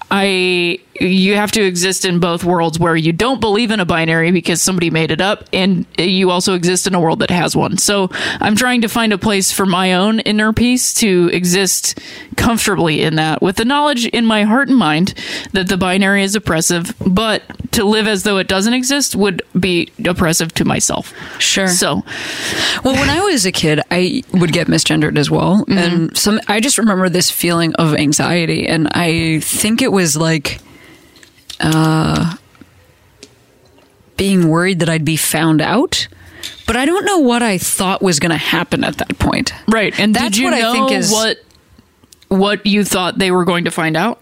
I 0.09 0.79
you 1.01 1.35
have 1.35 1.51
to 1.53 1.61
exist 1.61 2.05
in 2.05 2.19
both 2.19 2.43
worlds 2.43 2.79
where 2.79 2.95
you 2.95 3.11
don't 3.11 3.39
believe 3.41 3.71
in 3.71 3.79
a 3.79 3.85
binary 3.85 4.31
because 4.31 4.61
somebody 4.61 4.89
made 4.89 5.11
it 5.11 5.21
up 5.21 5.45
and 5.53 5.85
you 5.97 6.29
also 6.31 6.53
exist 6.53 6.87
in 6.87 6.95
a 6.95 6.99
world 6.99 7.19
that 7.19 7.29
has 7.31 7.55
one. 7.55 7.77
So 7.77 8.09
I'm 8.39 8.55
trying 8.55 8.81
to 8.81 8.87
find 8.87 9.13
a 9.13 9.17
place 9.17 9.51
for 9.51 9.65
my 9.65 9.93
own 9.93 10.19
inner 10.21 10.53
peace 10.53 10.93
to 10.95 11.29
exist 11.33 11.99
comfortably 12.37 13.01
in 13.01 13.15
that 13.15 13.41
with 13.41 13.55
the 13.57 13.65
knowledge 13.65 14.05
in 14.07 14.25
my 14.25 14.43
heart 14.43 14.67
and 14.69 14.77
mind 14.77 15.13
that 15.53 15.67
the 15.67 15.77
binary 15.77 16.23
is 16.23 16.35
oppressive, 16.35 16.93
but 17.05 17.43
to 17.73 17.83
live 17.83 18.07
as 18.07 18.23
though 18.23 18.37
it 18.37 18.47
doesn't 18.47 18.73
exist 18.73 19.15
would 19.15 19.41
be 19.59 19.89
oppressive 20.05 20.53
to 20.55 20.65
myself. 20.65 21.13
Sure. 21.39 21.67
So, 21.67 22.03
Well, 22.83 22.93
when 22.95 23.09
I 23.09 23.21
was 23.21 23.45
a 23.45 23.51
kid, 23.51 23.81
I 23.91 24.23
would 24.33 24.51
get 24.53 24.67
misgendered 24.67 25.17
as 25.17 25.29
well, 25.29 25.65
Mm-hmm. 25.65 25.77
and 25.77 26.17
some. 26.17 26.39
I 26.47 26.59
just 26.59 26.77
remember 26.77 27.07
this 27.09 27.29
feeling 27.31 27.73
of 27.75 27.93
anxiety, 27.95 28.67
and 28.67 28.87
I 28.93 29.39
think 29.41 29.81
it 29.81 29.91
was 29.91 30.15
like, 30.17 30.59
uh, 31.61 32.35
being 34.17 34.47
worried 34.47 34.79
that 34.79 34.89
I'd 34.89 35.05
be 35.05 35.17
found 35.17 35.61
out. 35.61 36.07
But 36.67 36.75
I 36.77 36.85
don't 36.85 37.05
know 37.05 37.19
what 37.19 37.43
I 37.43 37.57
thought 37.57 38.01
was 38.01 38.19
going 38.19 38.31
to 38.31 38.37
happen 38.37 38.83
at 38.83 38.97
that 38.97 39.17
point. 39.19 39.53
right. 39.67 39.97
And 39.99 40.15
That's 40.15 40.29
did 40.35 40.37
you 40.37 40.45
what 40.51 40.59
know 40.59 40.69
I 40.69 40.73
think 40.73 40.91
is- 40.91 41.11
what 41.11 41.37
what 42.29 42.65
you 42.65 42.85
thought 42.85 43.17
they 43.17 43.29
were 43.29 43.43
going 43.45 43.65
to 43.65 43.71
find 43.71 43.97
out? 43.97 44.21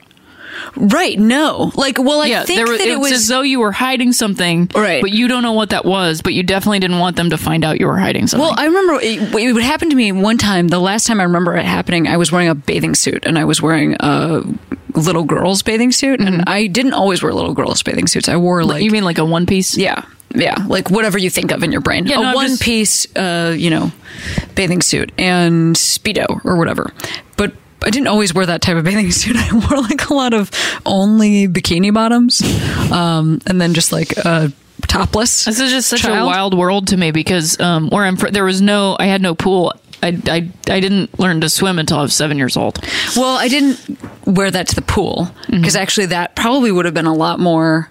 Right? 0.75 1.17
No. 1.19 1.71
Like, 1.75 1.97
well, 1.99 2.21
I 2.21 2.27
yeah, 2.27 2.43
think 2.43 2.67
that 2.67 2.79
it 2.81 2.99
was 2.99 3.11
as 3.11 3.27
though 3.27 3.41
you 3.41 3.59
were 3.59 3.71
hiding 3.71 4.11
something, 4.13 4.69
Right. 4.75 5.01
But 5.01 5.11
you 5.11 5.27
don't 5.27 5.43
know 5.43 5.53
what 5.53 5.69
that 5.71 5.85
was, 5.85 6.21
but 6.21 6.33
you 6.33 6.43
definitely 6.43 6.79
didn't 6.79 6.99
want 6.99 7.15
them 7.15 7.29
to 7.31 7.37
find 7.37 7.63
out 7.63 7.79
you 7.79 7.87
were 7.87 7.97
hiding 7.97 8.27
something. 8.27 8.45
Well, 8.47 8.55
I 8.57 8.65
remember 8.65 8.93
it, 9.01 9.33
it 9.35 9.53
would 9.53 9.63
happen 9.63 9.89
to 9.89 9.95
me 9.95 10.11
one 10.11 10.37
time. 10.37 10.67
The 10.67 10.79
last 10.79 11.07
time 11.07 11.19
I 11.19 11.23
remember 11.23 11.55
it 11.55 11.65
happening, 11.65 12.07
I 12.07 12.17
was 12.17 12.31
wearing 12.31 12.49
a 12.49 12.55
bathing 12.55 12.95
suit 12.95 13.25
and 13.25 13.37
I 13.37 13.45
was 13.45 13.61
wearing 13.61 13.95
a 13.99 14.41
little 14.95 15.23
girl's 15.23 15.61
bathing 15.63 15.91
suit. 15.91 16.19
And 16.19 16.43
I 16.47 16.67
didn't 16.67 16.93
always 16.93 17.21
wear 17.23 17.33
little 17.33 17.53
girls' 17.53 17.83
bathing 17.83 18.07
suits. 18.07 18.27
I 18.29 18.37
wore 18.37 18.63
like, 18.63 18.77
Mm-hmm. 18.77 18.85
you 18.85 18.91
mean 18.91 19.03
like 19.03 19.17
a 19.17 19.25
one 19.25 19.45
piece? 19.45 19.77
yeah, 19.77 20.03
yeah, 20.35 20.55
like 20.67 20.89
whatever 20.91 21.17
you 21.17 21.29
think 21.29 21.51
of 21.51 21.63
in 21.63 21.71
your 21.71 21.81
brain. 21.81 22.05
Yeah, 22.05 22.19
a 22.19 22.21
no, 22.23 22.33
one 22.35 22.47
just- 22.47 22.61
piece, 22.61 23.15
uh, 23.15 23.55
you 23.57 23.69
know, 23.69 23.91
bathing 24.55 24.81
suit 24.81 25.11
and 25.17 25.75
Speedo 25.75 26.43
or 26.45 26.55
whatever. 26.57 26.91
I 27.83 27.89
didn't 27.89 28.07
always 28.07 28.33
wear 28.33 28.45
that 28.45 28.61
type 28.61 28.77
of 28.77 28.83
bathing 28.83 29.11
suit. 29.11 29.35
I 29.39 29.53
wore 29.53 29.81
like 29.81 30.09
a 30.09 30.13
lot 30.13 30.33
of 30.33 30.51
only 30.85 31.47
bikini 31.47 31.93
bottoms 31.93 32.41
um, 32.91 33.39
and 33.47 33.59
then 33.61 33.73
just 33.73 33.91
like 33.91 34.13
uh, 34.25 34.49
topless. 34.87 35.45
This 35.45 35.59
is 35.59 35.71
just 35.71 35.89
such 35.89 36.05
a 36.05 36.25
wild 36.25 36.57
world 36.57 36.87
to 36.89 36.97
me 36.97 37.11
because 37.11 37.59
um, 37.59 37.89
where 37.89 38.03
I'm, 38.05 38.17
fr- 38.17 38.29
there 38.29 38.45
was 38.45 38.61
no, 38.61 38.95
I 38.99 39.05
had 39.05 39.21
no 39.21 39.35
pool. 39.35 39.73
I, 40.01 40.17
I, 40.27 40.49
I 40.73 40.79
didn't 40.79 41.19
learn 41.19 41.41
to 41.41 41.49
swim 41.49 41.77
until 41.77 41.97
I 41.99 42.01
was 42.03 42.13
seven 42.13 42.37
years 42.37 42.55
old. 42.55 42.79
Well, 43.17 43.37
I 43.37 43.47
didn't 43.49 43.99
wear 44.25 44.49
that 44.49 44.67
to 44.67 44.75
the 44.75 44.81
pool 44.81 45.29
Mm-hmm. 45.43 45.61
because 45.61 45.75
actually 45.75 46.05
that 46.07 46.35
probably 46.35 46.71
would 46.71 46.85
have 46.85 46.93
been 46.93 47.05
a 47.07 47.13
lot 47.13 47.39
more 47.39 47.89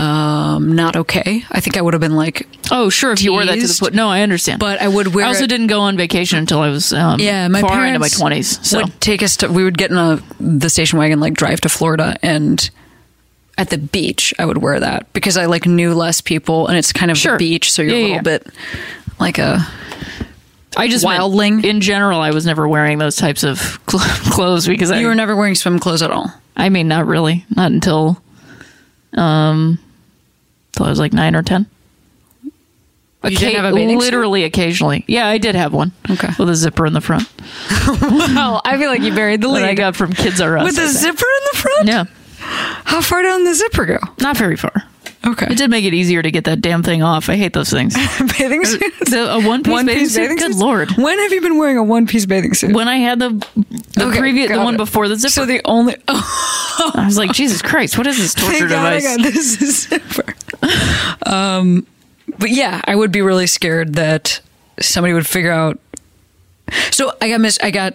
um, 0.00 0.72
not 0.74 0.96
okay. 0.96 1.44
I 1.50 1.60
think 1.60 1.76
I 1.76 1.82
would 1.82 1.94
have 1.94 2.00
been 2.00 2.16
like, 2.16 2.46
Oh, 2.70 2.88
sure. 2.88 3.12
If 3.12 3.22
you 3.22 3.32
wore 3.32 3.44
that 3.44 3.54
to 3.54 3.60
the 3.60 3.66
Teased. 3.66 3.80
foot, 3.80 3.94
no, 3.94 4.08
I 4.08 4.22
understand. 4.22 4.60
but 4.60 4.80
I 4.80 4.88
would 4.88 5.14
wear. 5.14 5.24
I 5.24 5.28
also 5.28 5.44
it- 5.44 5.48
didn't 5.48 5.66
go 5.66 5.80
on 5.80 5.96
vacation 5.96 6.38
until 6.38 6.60
I 6.60 6.68
was 6.70 6.92
um, 6.92 7.20
Yeah, 7.20 7.48
my 7.48 7.60
far 7.60 7.70
parents 7.70 7.88
into 7.88 7.98
my 8.00 8.08
twenties. 8.08 8.66
So 8.68 8.82
would 8.82 9.00
take 9.00 9.22
us 9.22 9.36
to. 9.38 9.48
We 9.48 9.64
would 9.64 9.76
get 9.76 9.90
in 9.90 9.96
a 9.98 10.20
the 10.40 10.70
station 10.70 10.98
wagon, 10.98 11.20
like 11.20 11.34
drive 11.34 11.60
to 11.62 11.68
Florida, 11.68 12.16
and 12.22 12.70
at 13.58 13.68
the 13.70 13.78
beach, 13.78 14.32
I 14.38 14.46
would 14.46 14.58
wear 14.58 14.80
that 14.80 15.12
because 15.12 15.36
I 15.36 15.46
like 15.46 15.66
knew 15.66 15.92
less 15.94 16.20
people, 16.20 16.66
and 16.68 16.78
it's 16.78 16.92
kind 16.92 17.10
of 17.10 17.18
Sure. 17.18 17.32
the 17.32 17.38
beach, 17.38 17.70
so 17.72 17.82
you're 17.82 17.92
Yeah, 17.92 17.96
a 17.96 18.00
yeah, 18.00 18.08
little 18.18 18.22
bit 18.24 18.46
like 19.18 19.38
a. 19.38 19.58
I 20.76 20.86
just 20.88 21.04
meant 21.04 21.20
Wildling? 21.20 21.64
in 21.64 21.80
general. 21.80 22.20
I 22.20 22.30
was 22.30 22.46
never 22.46 22.66
wearing 22.68 22.98
those 22.98 23.16
types 23.16 23.42
of 23.42 23.58
cl- 23.90 24.04
clothes 24.32 24.66
because 24.68 24.90
I, 24.92 25.00
You 25.00 25.08
were 25.08 25.14
never 25.16 25.34
wearing 25.36 25.56
swim 25.56 25.78
clothes 25.80 26.00
at 26.00 26.10
all. 26.12 26.32
I 26.56 26.68
mean, 26.68 26.86
not 26.88 27.06
really, 27.08 27.44
not 27.54 27.72
until, 27.72 28.22
um, 29.14 29.78
till 30.80 30.86
I 30.86 30.90
was 30.90 30.98
like 30.98 31.12
nine 31.12 31.36
or 31.36 31.42
ten. 31.42 31.66
You 33.22 33.36
didn't 33.36 33.56
have 33.62 33.70
a 33.70 33.74
bathing 33.76 33.98
literally 33.98 34.44
occasionally. 34.44 35.04
Yeah, 35.06 35.26
I 35.26 35.36
did 35.36 35.54
have 35.54 35.74
one. 35.74 35.92
Okay. 36.10 36.28
with 36.38 36.48
a 36.48 36.54
zipper 36.54 36.86
in 36.86 36.94
the 36.94 37.02
front 37.02 37.28
Well, 38.00 38.62
I 38.64 38.78
feel 38.78 38.88
like 38.88 39.02
you 39.02 39.14
buried 39.14 39.42
the 39.42 39.52
that 39.52 39.62
I 39.62 39.74
got 39.74 39.94
from 39.94 40.14
Kids 40.14 40.40
R 40.40 40.56
Us. 40.56 40.64
with 40.64 40.78
a 40.78 40.88
zipper 40.88 41.26
in 41.26 41.42
the 41.52 41.58
front. 41.58 41.88
Yeah, 41.88 42.04
How 42.38 43.02
far 43.02 43.22
down 43.22 43.44
the 43.44 43.52
zipper 43.54 43.84
go? 43.84 43.98
not 44.22 44.38
very 44.38 44.56
far. 44.56 44.84
Okay. 45.26 45.46
It 45.50 45.58
did 45.58 45.68
make 45.70 45.84
it 45.84 45.92
easier 45.92 46.22
to 46.22 46.30
get 46.30 46.44
that 46.44 46.62
damn 46.62 46.82
thing 46.82 47.02
off. 47.02 47.28
I 47.28 47.36
hate 47.36 47.52
those 47.52 47.68
things. 47.68 47.94
bathing 48.38 48.64
suits. 48.64 49.10
The, 49.10 49.30
a 49.34 49.46
one 49.46 49.62
piece 49.62 49.84
bathing 49.84 50.08
suit. 50.08 50.28
Good 50.38 50.40
suits? 50.52 50.56
lord. 50.58 50.90
When 50.92 51.18
have 51.18 51.32
you 51.32 51.42
been 51.42 51.58
wearing 51.58 51.76
a 51.76 51.82
one 51.84 52.06
piece 52.06 52.24
bathing 52.24 52.54
suit? 52.54 52.72
When 52.74 52.88
I 52.88 52.96
had 52.96 53.18
the 53.18 53.28
the 53.96 54.06
Okay, 54.06 54.18
previous 54.18 54.50
the 54.50 54.58
one 54.58 54.74
it. 54.74 54.78
before 54.78 55.08
the 55.08 55.16
zipper, 55.16 55.30
So 55.30 55.44
the 55.46 55.60
only 55.66 55.96
oh, 56.08 56.92
I 56.96 57.04
was 57.04 57.18
like, 57.18 57.32
Jesus 57.32 57.60
Christ, 57.60 57.98
what 57.98 58.06
is 58.06 58.16
this 58.16 58.32
torture 58.34 58.60
thank 58.60 58.70
God 58.70 58.92
I 58.94 59.00
device? 59.00 59.16
got 59.18 59.22
this 59.24 59.60
is 59.62 59.82
zipper. 59.88 60.34
Um, 61.26 61.86
but 62.38 62.50
yeah, 62.50 62.80
I 62.84 62.94
would 62.96 63.12
be 63.12 63.20
really 63.22 63.46
scared 63.46 63.94
that 63.94 64.40
somebody 64.80 65.12
would 65.12 65.26
figure 65.26 65.52
out. 65.52 65.78
So 66.92 67.12
I 67.20 67.28
got 67.28 67.40
mis. 67.40 67.58
I 67.62 67.70
got 67.70 67.94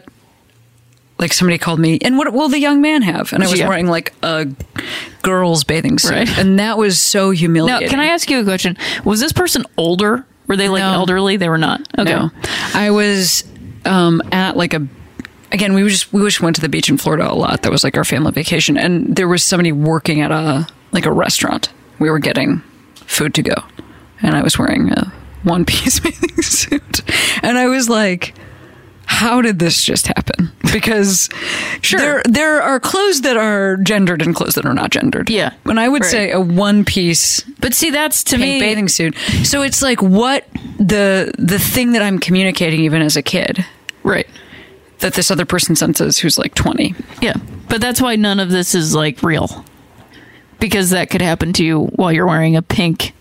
like 1.17 1.31
somebody 1.33 1.57
called 1.57 1.79
me, 1.79 1.97
and 2.01 2.17
what 2.17 2.31
will 2.33 2.49
the 2.49 2.59
young 2.59 2.81
man 2.81 3.01
have? 3.01 3.31
And 3.33 3.43
I 3.43 3.47
was 3.49 3.59
Yeah. 3.59 3.67
wearing 3.69 3.87
like 3.87 4.13
a 4.23 4.47
girl's 5.21 5.63
bathing 5.63 5.97
suit, 5.97 6.11
Right. 6.11 6.37
and 6.37 6.59
that 6.59 6.77
was 6.77 6.99
so 6.99 7.27
Now, 7.27 7.31
humiliating. 7.31 7.89
can 7.89 7.99
I 7.99 8.07
ask 8.07 8.29
you 8.29 8.39
a 8.39 8.43
question? 8.43 8.77
Was 9.03 9.19
this 9.19 9.31
person 9.33 9.65
older? 9.77 10.25
Were 10.47 10.57
they 10.57 10.69
like 10.69 10.81
No. 10.83 10.93
elderly? 10.93 11.37
They 11.37 11.49
were 11.49 11.57
not. 11.57 11.81
Okay. 11.97 12.11
No, 12.13 12.29
I 12.73 12.91
was 12.91 13.43
um, 13.85 14.21
at 14.31 14.55
like 14.57 14.73
a. 14.73 14.85
Again, 15.51 15.73
we 15.73 15.87
just 15.87 16.11
we 16.11 16.21
just 16.23 16.41
went 16.41 16.55
to 16.57 16.61
the 16.61 16.69
beach 16.69 16.89
in 16.89 16.97
Florida 16.97 17.31
a 17.31 17.33
lot. 17.33 17.61
That 17.61 17.71
was 17.71 17.83
like 17.83 17.95
our 17.97 18.03
family 18.03 18.31
vacation, 18.31 18.77
and 18.77 19.15
there 19.15 19.27
was 19.27 19.41
somebody 19.43 19.71
working 19.71 20.21
at 20.21 20.31
a 20.31 20.67
like 20.91 21.05
a 21.05 21.11
restaurant. 21.11 21.69
We 21.97 22.09
were 22.09 22.19
getting 22.19 22.61
food 23.05 23.33
to 23.35 23.41
go, 23.41 23.55
and 24.21 24.35
I 24.35 24.41
was 24.43 24.59
wearing 24.59 24.91
a 24.91 25.11
one 25.43 25.63
piece 25.65 25.99
bathing 26.01 26.41
suit, 26.41 27.01
and 27.41 27.57
I 27.57 27.67
was 27.67 27.89
like. 27.89 28.33
How 29.07 29.41
did 29.41 29.59
this 29.59 29.83
just 29.83 30.07
happen? 30.07 30.51
Because 30.73 31.29
Sure. 31.81 31.99
there 31.99 32.21
there 32.27 32.61
are 32.61 32.79
clothes 32.79 33.21
that 33.21 33.37
are 33.37 33.77
gendered 33.77 34.21
and 34.21 34.35
clothes 34.35 34.55
that 34.55 34.65
are 34.65 34.73
not 34.73 34.89
gendered. 34.91 35.29
Yeah. 35.29 35.51
and 35.65 35.79
I 35.79 35.87
would 35.87 36.01
Right. 36.01 36.11
say 36.11 36.31
a 36.31 36.39
one 36.39 36.83
piece 36.85 37.41
But 37.59 37.73
see, 37.73 37.91
that's 37.91 38.23
to 38.25 38.37
me. 38.37 38.59
bathing 38.59 38.87
suit. 38.87 39.15
So 39.43 39.61
it's 39.61 39.81
like 39.81 40.01
what 40.01 40.47
the 40.79 41.31
the 41.37 41.59
thing 41.59 41.91
that 41.93 42.01
I'm 42.01 42.19
communicating 42.19 42.81
even 42.81 43.01
as 43.01 43.15
a 43.15 43.21
kid 43.21 43.63
Right. 44.03 44.27
that 44.99 45.13
this 45.13 45.29
other 45.31 45.45
person 45.45 45.75
senses 45.75 46.17
who's 46.19 46.37
like 46.37 46.55
20. 46.55 46.95
Yeah. 47.21 47.35
But 47.69 47.81
that's 47.81 48.01
why 48.01 48.15
none 48.15 48.39
of 48.39 48.49
this 48.49 48.73
is 48.75 48.93
like 48.95 49.21
real. 49.23 49.65
Because 50.59 50.89
that 50.91 51.09
could 51.09 51.21
happen 51.21 51.53
to 51.53 51.63
you 51.65 51.81
while 51.95 52.11
you're 52.11 52.25
wearing 52.27 52.55
a 52.55 52.61
pink, 52.61 53.13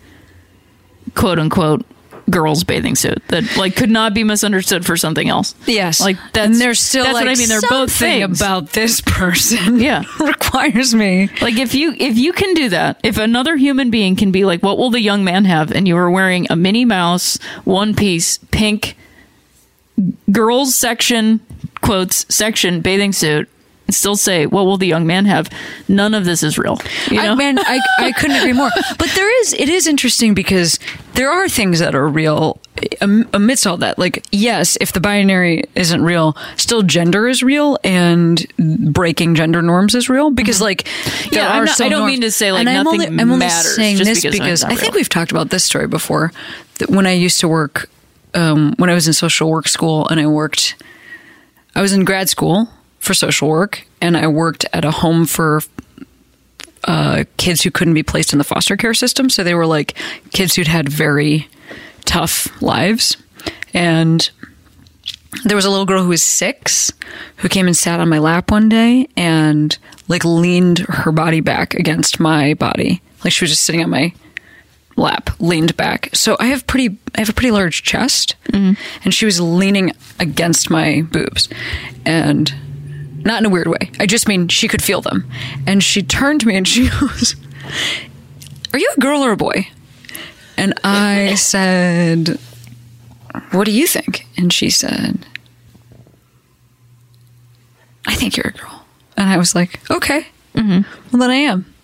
quote 1.14 1.38
unquote, 1.38 1.84
girl's 2.30 2.64
bathing 2.64 2.94
suit 2.94 3.22
that 3.28 3.56
like 3.56 3.76
could 3.76 3.90
not 3.90 4.14
be 4.14 4.24
misunderstood 4.24 4.84
for 4.86 4.96
something 4.96 5.28
else. 5.28 5.54
Yes, 5.66 6.00
Like 6.00 6.16
that's 6.32 6.46
and 6.46 6.54
there's 6.60 6.80
still 6.80 7.04
that's 7.04 7.14
like 7.14 7.26
what 7.26 7.36
I 7.36 7.38
mean. 7.38 7.48
They're 7.48 7.60
both 7.68 7.92
things. 7.92 8.40
about 8.40 8.70
this 8.70 9.00
person. 9.00 9.78
Yeah. 9.84 10.04
requires 10.20 10.94
me. 10.94 11.28
Like 11.40 11.56
if 11.58 11.74
you 11.74 11.94
if 11.98 12.16
you 12.16 12.32
can 12.32 12.54
do 12.54 12.68
that, 12.70 12.98
if 13.02 13.18
another 13.18 13.56
human 13.56 13.90
being 13.90 14.16
can 14.16 14.30
be 14.32 14.44
like, 14.44 14.62
what 14.62 14.78
will 14.78 14.90
the 14.90 15.00
young 15.00 15.24
man 15.24 15.44
have? 15.44 15.70
And 15.72 15.86
you 15.86 15.96
are 15.96 16.10
wearing 16.10 16.46
a 16.48 16.56
Minnie 16.56 16.84
Mouse 16.84 17.38
one 17.64 17.94
piece 17.94 18.38
pink 18.50 18.96
girls 20.30 20.74
section 20.74 21.40
quotes 21.80 22.24
section 22.34 22.80
bathing 22.80 23.12
suit 23.12 23.48
still 23.90 24.16
say, 24.16 24.46
what 24.46 24.64
will 24.64 24.76
the 24.78 24.86
young 24.86 25.06
man 25.06 25.26
have? 25.26 25.48
None 25.88 26.14
of 26.14 26.24
this 26.24 26.42
is 26.42 26.56
real. 26.58 26.78
You 27.10 27.16
know? 27.22 27.32
I, 27.32 27.34
man, 27.34 27.58
I, 27.58 27.80
I 27.98 28.12
couldn't 28.12 28.36
agree 28.36 28.52
more. 28.52 28.70
But 28.98 29.10
there 29.14 29.40
is, 29.42 29.52
it 29.54 29.68
is 29.68 29.86
interesting 29.86 30.34
because 30.34 30.78
there 31.14 31.30
are 31.30 31.48
things 31.48 31.78
that 31.80 31.94
are 31.94 32.08
real 32.08 32.60
amidst 33.32 33.66
all 33.66 33.76
that. 33.78 33.98
Like, 33.98 34.24
yes, 34.32 34.76
if 34.80 34.92
the 34.92 35.00
binary 35.00 35.64
isn't 35.74 36.02
real, 36.02 36.36
still 36.56 36.82
gender 36.82 37.28
is 37.28 37.42
real 37.42 37.78
and 37.84 38.44
breaking 38.92 39.34
gender 39.34 39.60
norms 39.62 39.94
is 39.94 40.08
real 40.08 40.30
because, 40.30 40.60
like, 40.60 40.84
Mm-hmm. 40.84 41.34
Yeah, 41.34 41.48
I'm 41.48 41.62
are 41.62 41.64
not- 41.66 41.76
some 41.76 41.86
I 41.86 41.88
don't 41.90 42.00
norms. 42.00 42.12
mean 42.12 42.20
to 42.22 42.30
say, 42.30 42.52
like, 42.52 42.60
And 42.60 42.68
I'm 42.70 42.84
nothing 42.84 43.02
only, 43.02 43.22
I'm 43.22 43.30
only 43.32 43.48
saying 43.48 43.96
just 43.96 44.08
this 44.08 44.22
because 44.22 44.62
because, 44.62 44.64
I 44.64 44.74
think 44.74 44.94
we've 44.94 45.08
talked 45.08 45.30
about 45.30 45.50
this 45.50 45.64
story 45.64 45.86
before. 45.86 46.32
That 46.78 46.90
when 46.90 47.06
I 47.06 47.12
used 47.12 47.40
to 47.40 47.48
work, 47.48 47.88
um, 48.34 48.74
when 48.78 48.90
I 48.90 48.94
was 48.94 49.06
in 49.06 49.12
social 49.12 49.50
work 49.50 49.68
school 49.68 50.08
and 50.08 50.18
I 50.20 50.26
worked, 50.26 50.74
I 51.74 51.80
was 51.82 51.92
in 51.92 52.04
grad 52.04 52.28
school 52.28 52.68
for 53.04 53.14
social 53.14 53.48
work 53.48 53.86
and 54.00 54.16
I 54.16 54.26
worked 54.26 54.66
at 54.72 54.84
a 54.84 54.90
home 54.90 55.26
for 55.26 55.60
uh, 56.84 57.24
kids 57.36 57.62
who 57.62 57.70
couldn't 57.70 57.94
be 57.94 58.02
placed 58.02 58.32
in 58.32 58.38
the 58.38 58.44
foster 58.44 58.76
care 58.76 58.94
system. 58.94 59.30
So 59.30 59.42
they 59.42 59.54
were 59.54 59.66
like 59.66 59.96
kids 60.32 60.54
who'd 60.54 60.66
had 60.66 60.88
very 60.88 61.48
tough 62.04 62.60
lives. 62.62 63.16
And 63.72 64.28
there 65.44 65.56
was 65.56 65.64
a 65.64 65.70
little 65.70 65.86
girl 65.86 66.02
who 66.02 66.10
was 66.10 66.22
six 66.22 66.92
who 67.36 67.48
came 67.48 67.66
and 67.66 67.76
sat 67.76 68.00
on 68.00 68.08
my 68.08 68.18
lap 68.18 68.50
one 68.50 68.68
day 68.68 69.08
and 69.16 69.76
like 70.08 70.24
leaned 70.24 70.80
her 70.80 71.12
body 71.12 71.40
back 71.40 71.74
against 71.74 72.20
my 72.20 72.54
body. 72.54 73.02
Like 73.24 73.32
she 73.32 73.44
was 73.44 73.50
just 73.50 73.64
sitting 73.64 73.82
on 73.82 73.90
my 73.90 74.12
lap, 74.96 75.30
leaned 75.40 75.76
back. 75.76 76.10
So 76.12 76.36
I 76.38 76.46
have 76.46 76.66
pretty, 76.66 76.96
I 77.14 77.20
have 77.20 77.30
a 77.30 77.32
pretty 77.32 77.50
large 77.50 77.82
chest, 77.82 78.36
and 79.04 79.14
she 79.14 79.24
was 79.24 79.40
leaning 79.40 79.92
against 80.20 80.70
my 80.70 81.02
boobs, 81.02 81.48
and 82.04 82.54
Not 83.24 83.40
in 83.40 83.46
a 83.46 83.48
weird 83.48 83.68
way. 83.68 83.90
I 83.98 84.06
just 84.06 84.28
mean 84.28 84.48
she 84.48 84.68
could 84.68 84.82
feel 84.82 85.00
them. 85.00 85.28
And 85.66 85.82
she 85.82 86.02
turned 86.02 86.40
to 86.40 86.46
me 86.46 86.56
and 86.56 86.68
she 86.68 86.88
goes, 87.00 87.34
Are 88.72 88.78
you 88.78 88.92
a 88.96 89.00
girl 89.00 89.24
or 89.24 89.32
a 89.32 89.36
boy? 89.36 89.68
And 90.56 90.74
I 90.84 91.34
said, 91.34 92.38
What 93.50 93.64
do 93.64 93.72
you 93.72 93.86
think? 93.86 94.26
And 94.36 94.52
she 94.52 94.70
said, 94.70 95.26
I 98.06 98.14
think 98.14 98.36
you're 98.36 98.48
a 98.48 98.52
girl. 98.52 98.84
And 99.16 99.30
I 99.30 99.38
was 99.38 99.54
like, 99.54 99.80
Okay. 99.90 100.26
Mm-hmm. 100.54 100.82
Well, 101.10 101.20
then 101.20 101.30
I 101.30 101.36
am. 101.36 101.74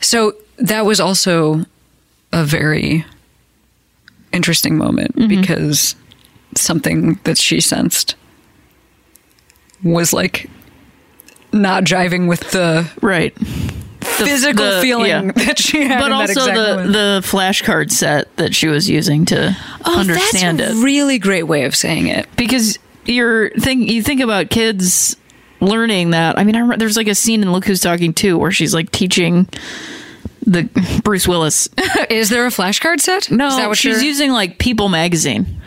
So 0.00 0.34
that 0.56 0.86
was 0.86 0.98
also 0.98 1.64
a 2.32 2.44
very 2.44 3.04
interesting 4.32 4.76
moment 4.76 5.14
mm-hmm. 5.14 5.28
because 5.28 5.94
something 6.56 7.20
that 7.24 7.38
she 7.38 7.60
sensed 7.60 8.16
was 9.84 10.12
like 10.12 10.50
not 11.52 11.84
jiving 11.84 12.28
with 12.28 12.40
the 12.50 12.90
Right. 13.00 13.34
The- 13.36 14.26
physical 14.26 14.64
the- 14.70 14.80
feeling 14.80 15.06
yeah. 15.08 15.32
that 15.46 15.58
she 15.58 15.84
had. 15.86 16.00
But 16.00 16.12
also 16.12 16.44
the 16.46 16.82
the 16.90 17.20
flashcard 17.24 17.90
set 17.90 18.34
that 18.36 18.54
she 18.54 18.68
was 18.68 18.88
using 18.88 19.24
to 19.26 19.56
understand 19.84 20.60
Oh, 20.60 20.64
that's 20.64 20.76
it. 20.76 20.80
a 20.80 20.84
really 20.84 21.18
great 21.18 21.44
way 21.44 21.64
of 21.64 21.74
saying 21.76 22.06
it. 22.08 22.26
because 22.36 22.78
you're 23.06 23.50
think 23.50 23.90
you 23.90 24.02
think 24.02 24.20
about 24.20 24.50
kids 24.50 25.16
learning 25.60 26.10
that. 26.10 26.38
I 26.38 26.44
mean, 26.44 26.54
I 26.56 26.58
remember 26.60 26.78
there's 26.78 26.96
like 26.96 27.08
a 27.08 27.14
scene 27.14 27.42
in 27.42 27.52
Look 27.52 27.64
Who's 27.64 27.80
Talking 27.80 28.12
Too 28.14 28.36
where 28.38 28.50
she's 28.50 28.74
like 28.74 28.90
teaching 28.90 29.48
the 30.46 30.64
Bruce 31.04 31.26
Willis. 31.26 31.68
Is 32.10 32.28
there 32.30 32.46
a 32.46 32.50
flashcard 32.50 33.00
set? 33.00 33.30
No, 33.30 33.48
Is 33.48 33.56
that 33.56 33.68
what 33.68 33.78
she's 33.78 33.96
you're- 33.96 34.06
using 34.06 34.30
like 34.32 34.58
People 34.58 34.88
magazine 34.88 35.60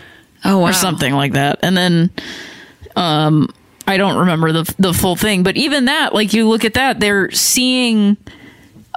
Oh, 0.46 0.60
wow. 0.60 0.70
or 0.70 0.74
something 0.74 1.14
like 1.14 1.34
that, 1.34 1.60
and 1.64 1.76
then 1.76 2.10
um, 2.96 3.50
I 3.88 3.98
don't 3.98 4.18
remember 4.18 4.52
the 4.52 4.76
the 4.78 4.94
full 4.94 5.16
thing. 5.16 5.44
But 5.44 5.58
even 5.58 5.86
that, 5.86 6.14
like 6.14 6.34
you 6.34 6.48
look 6.48 6.66
at 6.66 6.76
that, 6.76 7.00
they're 7.00 7.32
seeing. 7.32 8.18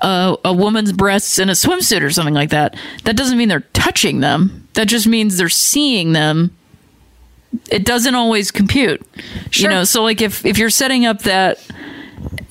A, 0.02 0.34
a 0.46 0.52
woman's 0.54 0.92
breasts 0.92 1.38
in 1.38 1.50
a 1.50 1.52
swimsuit 1.52 2.00
or 2.00 2.08
something 2.08 2.32
like 2.32 2.48
that. 2.48 2.74
That 3.04 3.18
doesn't 3.18 3.36
mean 3.36 3.50
they're 3.50 3.66
touching 3.74 4.20
them. 4.20 4.66
That 4.72 4.88
just 4.88 5.06
means 5.06 5.36
they're 5.36 5.50
seeing 5.50 6.12
them 6.12 6.56
it 7.70 7.84
doesn't 7.84 8.14
always 8.14 8.50
compute. 8.50 9.04
Sure. 9.50 9.70
You 9.70 9.76
know, 9.76 9.84
so 9.84 10.02
like 10.02 10.20
if 10.20 10.44
if 10.44 10.58
you're 10.58 10.70
setting 10.70 11.06
up 11.06 11.22
that 11.22 11.58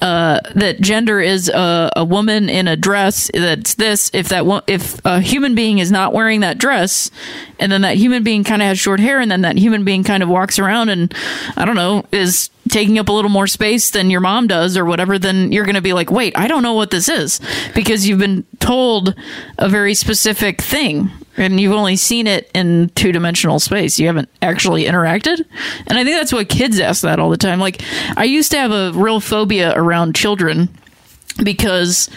uh, 0.01 0.39
that 0.55 0.79
gender 0.79 1.19
is 1.19 1.49
a, 1.49 1.91
a 1.95 2.03
woman 2.05 2.49
in 2.49 2.67
a 2.67 2.75
dress 2.75 3.29
that's 3.33 3.75
this 3.75 4.09
if 4.13 4.29
that 4.29 4.63
if 4.67 5.03
a 5.05 5.19
human 5.19 5.55
being 5.55 5.79
is 5.79 5.91
not 5.91 6.13
wearing 6.13 6.39
that 6.39 6.57
dress 6.57 7.11
and 7.59 7.71
then 7.71 7.81
that 7.81 7.97
human 7.97 8.23
being 8.23 8.43
kind 8.43 8.61
of 8.61 8.67
has 8.67 8.79
short 8.79 8.99
hair 8.99 9.19
and 9.19 9.29
then 9.29 9.41
that 9.41 9.57
human 9.57 9.83
being 9.83 10.03
kind 10.03 10.23
of 10.23 10.29
walks 10.29 10.57
around 10.57 10.89
and 10.89 11.13
I 11.57 11.65
don't 11.65 11.75
know 11.75 12.05
is 12.11 12.49
taking 12.69 12.97
up 12.97 13.09
a 13.09 13.11
little 13.11 13.31
more 13.31 13.47
space 13.47 13.89
than 13.89 14.09
your 14.09 14.21
mom 14.21 14.47
does 14.47 14.77
or 14.77 14.85
whatever 14.85 15.19
then 15.19 15.51
you're 15.51 15.65
going 15.65 15.75
to 15.75 15.81
be 15.81 15.93
like 15.93 16.09
wait 16.09 16.37
I 16.37 16.47
don't 16.47 16.63
know 16.63 16.73
what 16.73 16.91
this 16.91 17.09
is 17.09 17.41
because 17.75 18.07
you've 18.07 18.19
been 18.19 18.45
told 18.59 19.15
a 19.57 19.67
very 19.67 19.93
specific 19.93 20.61
thing 20.61 21.11
and 21.39 21.59
you've 21.59 21.73
only 21.73 21.95
seen 21.95 22.27
it 22.27 22.51
in 22.53 22.89
two 22.95 23.11
dimensional 23.11 23.59
space. 23.59 23.99
You 23.99 24.07
haven't 24.07 24.29
actually 24.41 24.83
interacted. 24.83 25.45
And 25.87 25.97
I 25.97 26.03
think 26.03 26.17
that's 26.17 26.33
what 26.33 26.49
kids 26.49 26.79
ask 26.79 27.01
that 27.03 27.19
all 27.19 27.29
the 27.29 27.37
time. 27.37 27.59
Like, 27.59 27.81
I 28.17 28.25
used 28.25 28.51
to 28.51 28.57
have 28.57 28.71
a 28.71 28.91
real 28.93 29.19
phobia 29.19 29.73
around 29.75 30.15
children 30.15 30.69
because 31.43 32.09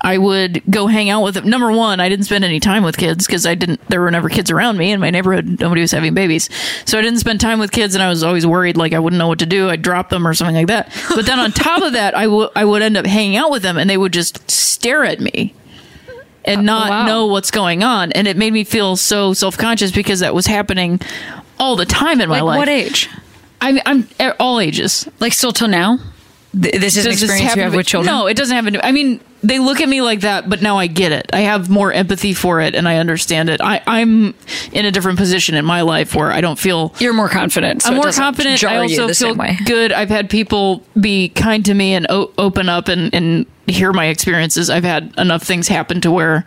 I 0.00 0.18
would 0.18 0.62
go 0.70 0.86
hang 0.86 1.10
out 1.10 1.22
with 1.22 1.34
them. 1.34 1.48
Number 1.48 1.72
one, 1.72 2.00
I 2.00 2.08
didn't 2.08 2.26
spend 2.26 2.44
any 2.44 2.60
time 2.60 2.82
with 2.82 2.96
kids 2.96 3.26
because 3.26 3.46
I 3.46 3.54
didn't, 3.54 3.80
there 3.88 4.00
were 4.00 4.10
never 4.10 4.28
kids 4.28 4.50
around 4.50 4.76
me 4.76 4.92
in 4.92 5.00
my 5.00 5.10
neighborhood. 5.10 5.60
Nobody 5.60 5.80
was 5.80 5.90
having 5.90 6.14
babies. 6.14 6.48
So 6.84 6.98
I 6.98 7.02
didn't 7.02 7.18
spend 7.18 7.40
time 7.40 7.58
with 7.58 7.72
kids 7.72 7.94
and 7.94 8.02
I 8.02 8.08
was 8.08 8.22
always 8.22 8.46
worried 8.46 8.76
like 8.76 8.92
I 8.92 8.98
wouldn't 8.98 9.18
know 9.18 9.28
what 9.28 9.40
to 9.40 9.46
do. 9.46 9.68
I'd 9.68 9.82
drop 9.82 10.10
them 10.10 10.26
or 10.26 10.34
something 10.34 10.56
like 10.56 10.68
that. 10.68 10.92
But 11.14 11.26
then 11.26 11.38
on 11.38 11.52
top 11.52 11.82
of 11.82 11.92
that, 11.92 12.16
I 12.16 12.26
would 12.26 12.50
I 12.54 12.64
would 12.64 12.82
end 12.82 12.96
up 12.96 13.06
hanging 13.06 13.36
out 13.36 13.50
with 13.50 13.62
them 13.62 13.76
and 13.76 13.90
they 13.90 13.96
would 13.96 14.12
just 14.12 14.48
stare 14.50 15.04
at 15.04 15.20
me 15.20 15.54
and 16.48 16.60
oh, 16.60 16.62
not 16.62 16.90
wow. 16.90 17.06
know 17.06 17.26
what's 17.26 17.50
going 17.50 17.82
on. 17.82 18.12
And 18.12 18.26
it 18.26 18.36
made 18.36 18.52
me 18.52 18.64
feel 18.64 18.96
so 18.96 19.32
self 19.34 19.56
conscious 19.56 19.92
because 19.92 20.20
that 20.20 20.34
was 20.34 20.46
happening 20.46 21.00
all 21.58 21.76
the 21.76 21.86
time 21.86 22.20
in 22.20 22.28
my 22.28 22.40
Like 22.40 22.44
life. 22.44 22.58
what 22.58 22.68
age? 22.68 23.08
I'm, 23.60 23.78
I'm 23.86 24.08
at 24.20 24.36
all 24.40 24.60
ages. 24.60 25.08
Like 25.20 25.32
still 25.32 25.52
till 25.52 25.68
now? 25.68 25.98
Th- 26.52 26.80
This 26.80 26.96
is 26.96 27.04
an 27.04 27.10
Does 27.12 27.20
this 27.20 27.30
experience 27.30 27.40
you 27.42 27.46
happen 27.48 27.62
have 27.64 27.72
to- 27.72 27.76
with 27.76 27.86
children? 27.86 28.14
No, 28.14 28.26
it 28.26 28.36
doesn't 28.36 28.54
happen 28.54 28.72
to 28.74 28.84
I 28.86 28.92
mean, 28.92 29.20
they 29.42 29.58
look 29.58 29.80
at 29.80 29.88
me 29.88 30.00
like 30.02 30.20
that, 30.22 30.48
but 30.48 30.62
now 30.62 30.78
I 30.78 30.86
get 30.88 31.12
it. 31.12 31.28
I 31.32 31.40
have 31.40 31.68
more 31.70 31.92
empathy 31.92 32.32
for 32.34 32.60
it 32.60 32.74
and 32.74 32.88
I 32.88 32.96
understand 32.96 33.50
it. 33.50 33.60
I, 33.60 33.80
I'm 33.86 34.34
in 34.72 34.84
a 34.84 34.90
different 34.90 35.18
position 35.18 35.54
in 35.54 35.64
my 35.64 35.82
life 35.82 36.14
where 36.14 36.32
I 36.32 36.40
don't 36.40 36.58
feel 36.58 36.92
You're 36.98 37.12
more 37.12 37.28
confident. 37.28 37.82
so 37.82 37.90
I'm 37.90 37.96
more 37.96 38.04
doesn't 38.06 38.22
confident. 38.22 38.58
jar 38.58 38.70
I 38.72 38.74
you 38.76 38.80
also 38.82 39.02
the 39.08 39.14
feel 39.14 39.28
same 39.30 39.36
way. 39.36 39.56
good. 39.64 39.92
I've 39.92 40.08
had 40.08 40.28
people 40.30 40.82
be 40.98 41.28
kind 41.28 41.64
to 41.66 41.74
me 41.74 41.94
and 41.94 42.06
o- 42.10 42.32
open 42.38 42.68
up 42.68 42.88
and, 42.88 43.14
and 43.14 43.46
hear 43.68 43.92
my 43.92 44.06
experiences. 44.06 44.70
I've 44.70 44.84
had 44.84 45.14
enough 45.18 45.42
things 45.44 45.68
happen 45.68 46.00
to 46.00 46.10
where 46.10 46.44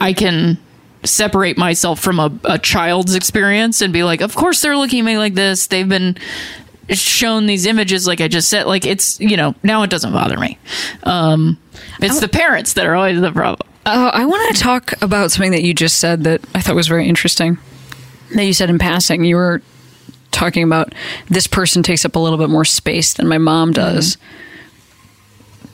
I 0.00 0.12
can 0.14 0.58
separate 1.04 1.58
myself 1.58 2.00
from 2.00 2.18
a, 2.18 2.32
a 2.44 2.58
child's 2.58 3.14
experience 3.14 3.80
and 3.82 3.92
be 3.92 4.02
like, 4.02 4.22
of 4.22 4.34
course 4.34 4.62
they're 4.62 4.76
looking 4.76 5.00
at 5.00 5.04
me 5.04 5.18
like 5.18 5.34
this. 5.34 5.66
They've 5.68 5.88
been 5.88 6.16
shown 6.90 7.46
these 7.46 7.66
images 7.66 8.06
like 8.06 8.20
I 8.20 8.28
just 8.28 8.48
said. 8.48 8.66
Like 8.66 8.84
it's, 8.86 9.18
you 9.20 9.36
know, 9.36 9.54
now 9.62 9.82
it 9.82 9.90
doesn't 9.90 10.12
bother 10.12 10.38
me. 10.38 10.58
Um, 11.04 11.58
it's 12.00 12.20
the 12.20 12.28
parents 12.28 12.74
that 12.74 12.86
are 12.86 12.94
always 12.94 13.20
the 13.20 13.32
problem. 13.32 13.68
Uh, 13.86 14.10
I 14.12 14.24
want 14.24 14.54
to 14.56 14.62
talk 14.62 14.92
about 15.02 15.30
something 15.30 15.50
that 15.52 15.62
you 15.62 15.74
just 15.74 15.98
said 15.98 16.24
that 16.24 16.40
I 16.54 16.60
thought 16.60 16.74
was 16.74 16.88
very 16.88 17.08
interesting. 17.08 17.58
That 18.34 18.44
you 18.44 18.52
said 18.54 18.70
in 18.70 18.78
passing, 18.78 19.24
you 19.24 19.36
were 19.36 19.60
talking 20.30 20.62
about 20.64 20.94
this 21.28 21.46
person 21.46 21.82
takes 21.82 22.04
up 22.04 22.16
a 22.16 22.18
little 22.18 22.38
bit 22.38 22.48
more 22.50 22.64
space 22.64 23.12
than 23.14 23.28
my 23.28 23.38
mom 23.38 23.72
does. 23.72 24.16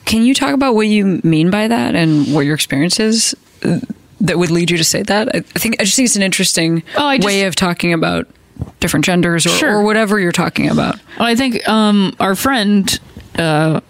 Can 0.05 0.23
you 0.23 0.33
talk 0.33 0.53
about 0.53 0.75
what 0.75 0.87
you 0.87 1.21
mean 1.23 1.49
by 1.49 1.67
that 1.67 1.95
and 1.95 2.33
what 2.33 2.41
your 2.41 2.55
experience 2.55 2.99
is 2.99 3.35
uh, 3.63 3.79
that 4.19 4.37
would 4.37 4.51
lead 4.51 4.69
you 4.69 4.77
to 4.77 4.83
say 4.83 5.03
that? 5.03 5.29
I 5.33 5.37
I 5.37 5.41
think 5.59 5.77
I 5.79 5.83
just 5.85 5.95
think 5.95 6.07
it's 6.07 6.15
an 6.15 6.23
interesting 6.23 6.83
Oh, 6.97 7.15
just- 7.15 7.25
way 7.25 7.43
of 7.43 7.55
talking 7.55 7.93
about 7.93 8.27
different 8.79 9.05
genders 9.05 9.45
or, 9.45 9.49
Sure. 9.49 9.77
or 9.77 9.83
whatever 9.83 10.19
you're 10.19 10.31
talking 10.31 10.69
about. 10.69 10.95
Well, 11.19 11.27
I 11.27 11.35
think 11.35 11.67
um, 11.67 12.15
our 12.19 12.35
friend, 12.35 12.99
uh, 13.37 13.81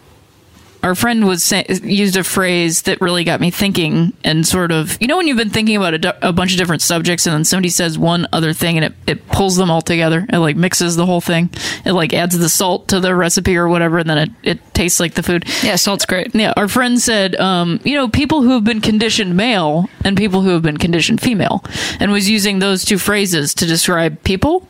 our 0.84 0.96
friend 0.96 1.28
was 1.28 1.44
say- 1.44 1.66
used 1.84 2.18
a 2.18 2.24
phrase 2.24 2.84
that 2.84 3.02
really 3.02 3.24
got 3.24 3.40
me 3.40 3.52
thinking, 3.52 4.14
and 4.24 4.48
sort 4.48 4.72
of, 4.72 4.98
you 5.02 5.08
know, 5.08 5.18
when 5.18 5.28
you've 5.28 5.38
been 5.38 5.50
thinking 5.50 5.78
about 5.78 5.94
a, 5.94 6.30
a 6.30 6.34
bunch 6.34 6.52
of 6.52 6.58
different 6.58 6.82
subjects, 6.82 7.26
and 7.26 7.34
then 7.34 7.46
somebody 7.46 7.70
says 7.70 7.98
one 7.98 8.28
other 8.34 8.54
thing, 8.54 8.78
and 8.78 8.86
it, 8.86 8.94
it 9.08 9.28
pulls 9.28 9.56
them 9.58 9.70
all 9.70 9.82
together. 9.82 10.26
It 10.30 10.38
like 10.40 10.56
mixes 10.56 10.96
the 10.96 11.06
whole 11.06 11.22
thing. 11.22 11.50
It 11.86 11.94
like 11.94 12.14
adds 12.14 12.38
the 12.38 12.50
salt 12.50 12.88
to 12.90 13.00
the 13.00 13.16
recipe 13.16 13.56
or 13.58 13.68
whatever, 13.68 14.00
and 14.00 14.10
then 14.10 14.18
it, 14.18 14.30
it 14.44 14.74
tastes 14.74 15.00
like 15.00 15.14
the 15.14 15.24
food. 15.24 15.46
Yeah, 15.64 15.76
salt's 15.76 16.06
great. 16.06 16.34
Yeah, 16.34 16.54
our 16.58 16.68
friend 16.68 17.00
said, 17.00 17.36
um, 17.36 17.80
you 17.84 17.96
know, 17.96 18.08
people 18.08 18.42
who 18.42 18.52
have 18.52 18.64
been 18.64 18.82
conditioned 18.82 19.38
male 19.38 19.90
and 20.04 20.18
people 20.18 20.42
who 20.42 20.50
have 20.50 20.64
been 20.64 20.78
conditioned 20.78 21.22
female, 21.22 21.64
and 22.00 22.12
was 22.12 22.30
using 22.30 22.60
those 22.60 22.84
two 22.84 22.98
phrases 22.98 23.54
to 23.56 23.66
describe 23.66 24.24
people 24.24 24.68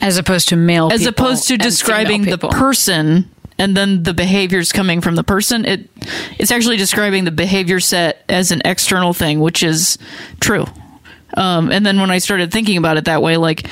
As 0.00 0.18
opposed 0.18 0.48
to 0.48 0.56
male 0.56 0.90
as 0.92 1.06
opposed 1.06 1.48
to 1.48 1.56
describing 1.56 2.22
the 2.22 2.38
person 2.38 3.29
and 3.60 3.76
then 3.76 4.02
the 4.02 4.14
behaviors 4.14 4.72
coming 4.72 5.00
from 5.00 5.14
the 5.14 5.24
person 5.24 5.64
it 5.64 5.88
it's 6.38 6.50
actually 6.50 6.76
describing 6.76 7.24
the 7.24 7.30
behavior 7.30 7.78
set 7.78 8.24
as 8.28 8.50
an 8.50 8.60
external 8.64 9.12
thing 9.12 9.40
which 9.40 9.62
is 9.62 9.98
true 10.40 10.64
um, 11.36 11.70
and 11.70 11.84
then 11.84 12.00
when 12.00 12.10
i 12.10 12.18
started 12.18 12.52
thinking 12.52 12.76
about 12.76 12.96
it 12.96 13.04
that 13.04 13.22
way 13.22 13.36
like 13.36 13.66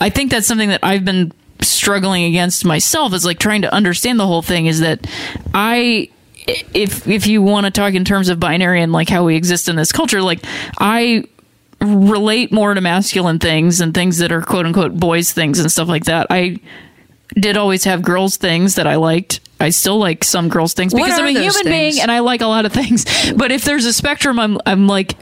i 0.00 0.10
think 0.10 0.30
that's 0.30 0.46
something 0.46 0.70
that 0.70 0.80
i've 0.82 1.04
been 1.04 1.32
struggling 1.60 2.24
against 2.24 2.64
myself 2.64 3.12
is 3.12 3.24
like 3.24 3.38
trying 3.38 3.62
to 3.62 3.72
understand 3.72 4.18
the 4.18 4.26
whole 4.26 4.42
thing 4.42 4.66
is 4.66 4.80
that 4.80 5.06
i 5.54 6.08
if 6.46 7.06
if 7.06 7.26
you 7.26 7.40
want 7.40 7.64
to 7.64 7.70
talk 7.70 7.94
in 7.94 8.04
terms 8.04 8.28
of 8.28 8.40
binary 8.40 8.82
and 8.82 8.92
like 8.92 9.08
how 9.08 9.24
we 9.24 9.36
exist 9.36 9.68
in 9.68 9.76
this 9.76 9.92
culture 9.92 10.20
like 10.20 10.40
i 10.78 11.24
relate 11.84 12.52
more 12.52 12.74
to 12.74 12.80
masculine 12.80 13.38
things 13.38 13.80
and 13.80 13.94
things 13.94 14.18
that 14.18 14.32
are 14.32 14.42
quote 14.42 14.66
unquote 14.66 14.94
boys 14.94 15.32
things 15.32 15.58
and 15.58 15.70
stuff 15.70 15.88
like 15.88 16.04
that. 16.04 16.26
I 16.30 16.58
did 17.28 17.56
always 17.56 17.84
have 17.84 18.02
girls 18.02 18.36
things 18.36 18.74
that 18.76 18.86
I 18.86 18.96
liked. 18.96 19.40
I 19.60 19.70
still 19.70 19.98
like 19.98 20.24
some 20.24 20.48
girls 20.48 20.74
things 20.74 20.92
because 20.92 21.18
I'm 21.18 21.26
a 21.26 21.30
human 21.30 21.52
things? 21.52 21.64
being 21.64 22.00
and 22.00 22.10
I 22.10 22.18
like 22.20 22.40
a 22.40 22.46
lot 22.46 22.66
of 22.66 22.72
things. 22.72 23.04
But 23.36 23.50
if 23.52 23.64
there's 23.64 23.86
a 23.86 23.92
spectrum, 23.92 24.38
I'm 24.38 24.58
I'm 24.66 24.86
like 24.86 25.14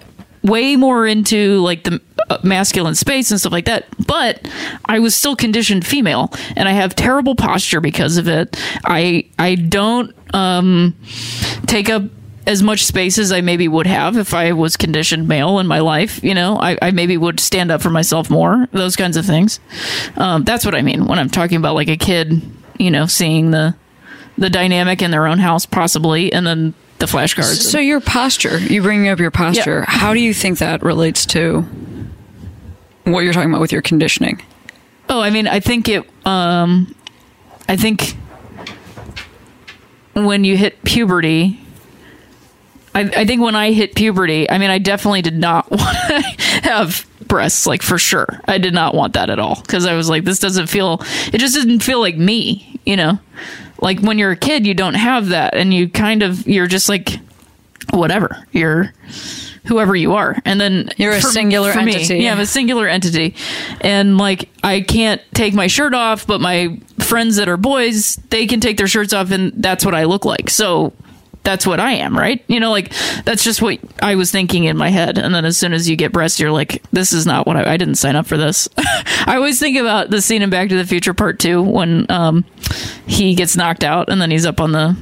way 0.43 0.77
more 0.77 1.07
into 1.07 1.61
like 1.61 1.85
the 1.85 2.01
uh, 2.29 2.39
masculine 2.43 2.95
space 2.95 3.31
and 3.31 3.39
stuff 3.39 3.53
like 3.53 3.67
that. 3.67 3.87
But 4.07 4.47
I 4.87 4.99
was 4.99 5.15
still 5.15 5.37
conditioned 5.37 5.87
female, 5.87 6.33
and 6.57 6.69
I 6.69 6.73
have 6.73 6.97
terrible 6.97 7.35
posture 7.35 7.81
because 7.81 8.17
of 8.17 8.27
it. 8.27 8.57
I 8.85 9.27
I 9.39 9.55
don't 9.55 10.15
um 10.35 10.95
take 11.67 11.89
up 11.91 12.03
as 12.47 12.63
much 12.63 12.85
space 12.85 13.19
as 13.19 13.33
I 13.33 13.41
maybe 13.41 13.69
would 13.69 13.87
have 13.87 14.17
if 14.17 14.35
I 14.35 14.53
was 14.53 14.77
conditioned 14.77 15.29
male 15.29 15.59
in 15.59 15.67
my 15.67 15.81
life. 15.81 16.23
You 16.25 16.35
know, 16.35 16.59
I, 16.59 16.77
I 16.83 16.91
maybe 16.91 17.17
would 17.17 17.41
stand 17.41 17.71
up 17.71 17.83
for 17.83 17.91
myself 17.91 18.31
more. 18.31 18.69
Those 18.73 18.97
kinds 18.97 19.17
of 19.17 19.25
things. 19.25 19.61
Um, 20.17 20.45
that's 20.45 20.65
what 20.65 20.75
I 20.75 20.83
mean 20.83 21.07
when 21.07 21.19
I'm 21.19 21.31
talking 21.31 21.57
about 21.57 21.75
like 21.75 21.89
a 21.89 21.97
kid. 21.97 22.43
You 22.79 22.91
know, 22.91 23.07
seeing 23.07 23.51
the 23.51 23.77
the 24.39 24.51
dynamic 24.51 25.03
in 25.03 25.11
their 25.11 25.27
own 25.27 25.39
house 25.39 25.67
possibly, 25.67 26.33
and 26.33 26.47
then 26.47 26.75
the 26.99 27.07
flashcards. 27.07 27.63
So 27.63 27.79
your 27.79 28.01
posture, 28.01 28.59
you 28.59 28.83
bringing 28.83 29.09
up 29.09 29.19
your 29.19 29.31
posture, 29.31 29.85
how 29.87 30.15
do 30.15 30.21
you 30.21 30.33
think 30.33 30.59
that 30.59 30.83
relates 30.83 31.27
to 31.27 31.63
what 33.05 33.21
you're 33.21 33.33
talking 33.33 33.51
about 33.51 33.61
with 33.61 33.73
your 33.73 33.83
conditioning? 33.83 34.43
Oh, 35.09 35.21
I 35.21 35.31
mean, 35.31 35.47
I 35.47 35.61
think 35.61 35.89
it. 35.89 36.09
Um, 36.27 36.95
I 37.69 37.77
think 37.77 38.17
when 40.15 40.45
you 40.45 40.57
hit 40.57 40.83
puberty, 40.83 41.61
I, 42.95 43.01
I 43.03 43.25
think 43.27 43.41
when 43.43 43.55
I 43.57 43.73
hit 43.73 43.95
puberty, 43.95 44.51
I 44.51 44.59
mean, 44.59 44.71
I 44.71 44.79
definitely 44.79 45.23
did 45.23 45.37
not 45.39 45.71
want 45.71 45.97
to 46.09 46.21
have 46.63 47.07
breasts, 47.27 47.67
like 47.67 47.83
for 47.83 47.99
sure. 47.99 48.41
I 48.47 48.59
did 48.59 48.75
not 48.75 48.95
want 48.95 49.15
that 49.15 49.31
at 49.31 49.39
all 49.39 49.61
because 49.63 49.87
I 49.87 49.95
was 49.95 50.09
like, 50.09 50.25
this 50.25 50.39
doesn't 50.39 50.67
feel, 50.67 51.01
it 51.33 51.39
just 51.39 51.55
didn't 51.55 51.81
feel 51.81 52.01
like 52.01 52.17
me, 52.17 52.81
you 52.85 52.97
know? 52.97 53.19
Like 53.81 54.01
when 54.01 54.19
you're 54.19 54.33
a 54.33 54.37
kid, 54.37 54.67
you 54.67 54.75
don't 54.75 54.95
have 54.95 55.31
that, 55.31 55.55
and 55.55 55.75
you 55.75 55.89
kind 55.89 56.23
of, 56.23 56.47
you're 56.47 56.69
just 56.69 56.89
like, 56.89 57.19
whatever. 57.91 58.47
You're 58.53 58.93
whoever 59.65 59.95
you 59.95 60.15
are. 60.15 60.37
And 60.45 60.61
then 60.61 60.91
You're 60.97 61.13
a 61.13 61.21
singular 61.23 61.75
me, 61.75 61.95
entity. 61.95 62.19
yeah, 62.19 62.33
I'm 62.33 62.41
a 62.41 62.47
singular 62.47 62.89
entity. 62.89 63.35
And 63.81 64.19
like 64.19 64.49
I 64.63 64.81
can't 64.81 65.21
take 65.35 65.55
my 65.55 65.67
shirt 65.67 65.95
off, 65.95 66.27
but 66.27 66.41
my 66.41 66.81
friends 66.99 67.37
that 67.37 67.49
are 67.49 67.57
boys, 67.57 68.17
they 68.31 68.47
can 68.47 68.61
take 68.61 68.77
their 68.77 68.89
shirts 68.89 69.13
off 69.13 69.31
and 69.31 69.53
that's 69.57 69.85
what 69.85 69.95
I 69.95 70.05
look 70.05 70.25
like. 70.25 70.51
So 70.51 70.93
that's 71.45 71.67
what 71.67 71.81
I 71.81 71.93
am, 71.93 72.17
right? 72.17 72.43
You 72.47 72.61
know, 72.61 72.71
like 72.71 72.93
that's 73.25 73.43
just 73.43 73.63
what 73.63 73.79
I 74.01 74.15
was 74.15 74.31
thinking 74.31 74.65
in 74.65 74.77
my 74.77 74.91
head. 74.91 75.19
And 75.19 75.35
then 75.35 75.45
as 75.45 75.57
soon 75.57 75.73
as 75.73 75.89
you 75.89 75.97
get 75.97 76.13
breasts, 76.13 76.39
you're 76.39 76.53
like, 76.53 76.83
this 76.93 77.13
is 77.13 77.27
not 77.27 77.47
what 77.47 77.57
I, 77.57 77.75
I 77.75 77.77
didn't 77.77 77.97
sign 77.97 78.17
up 78.17 78.27
for 78.27 78.37
this. 78.37 78.69
I 78.77 79.35
always 79.37 79.59
think 79.59 79.77
about 79.77 80.11
the 80.11 80.23
scene 80.23 80.43
in 80.43 80.51
Back 80.51 80.69
to 80.69 80.77
the 80.77 80.87
Future 80.87 81.15
Part 81.15 81.39
Two 81.39 81.63
when 81.63 82.11
um, 82.11 82.45
he 83.07 83.35
gets 83.35 83.57
knocked 83.57 83.85
out 83.85 84.09
and 84.09 84.21
then 84.21 84.31
he's 84.31 84.47
up 84.47 84.61
on 84.61 84.73
the 84.73 84.97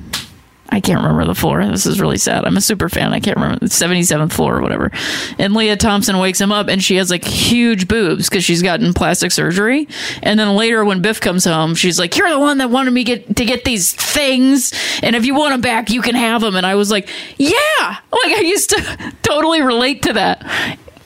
I 0.72 0.80
can't 0.80 1.00
remember 1.02 1.24
the 1.24 1.34
floor. 1.34 1.64
This 1.66 1.84
is 1.86 2.00
really 2.00 2.16
sad. 2.18 2.44
I'm 2.44 2.56
a 2.56 2.60
super 2.60 2.88
fan. 2.88 3.12
I 3.12 3.20
can't 3.20 3.36
remember 3.36 3.58
the 3.58 3.66
77th 3.66 4.32
floor 4.32 4.56
or 4.58 4.60
whatever. 4.62 4.90
And 5.38 5.52
Lea 5.54 5.74
Thompson 5.76 6.18
wakes 6.18 6.40
him 6.40 6.52
up 6.52 6.68
and 6.68 6.82
she 6.82 6.96
has 6.96 7.10
like 7.10 7.24
huge 7.24 7.88
boobs 7.88 8.28
because 8.28 8.44
she's 8.44 8.62
gotten 8.62 8.94
plastic 8.94 9.32
surgery. 9.32 9.88
And 10.22 10.38
then 10.38 10.54
later 10.56 10.84
when 10.84 11.02
Biff 11.02 11.20
comes 11.20 11.44
home, 11.44 11.74
she's 11.74 11.98
like, 11.98 12.16
"You're 12.16 12.30
the 12.30 12.38
one 12.38 12.58
that 12.58 12.70
wanted 12.70 12.92
me 12.92 13.02
get 13.04 13.36
to 13.36 13.44
get 13.44 13.64
these 13.64 13.92
things, 13.92 14.72
and 15.02 15.16
if 15.16 15.24
you 15.26 15.34
want 15.34 15.52
them 15.54 15.60
back, 15.60 15.90
you 15.90 16.02
can 16.02 16.14
have 16.14 16.40
them." 16.40 16.54
And 16.54 16.64
I 16.64 16.76
was 16.76 16.90
like, 16.90 17.08
"Yeah!" 17.36 17.56
Like 17.80 18.32
I 18.36 18.42
used 18.44 18.70
to 18.70 19.12
totally 19.22 19.62
relate 19.62 20.02
to 20.04 20.12
that. 20.12 20.46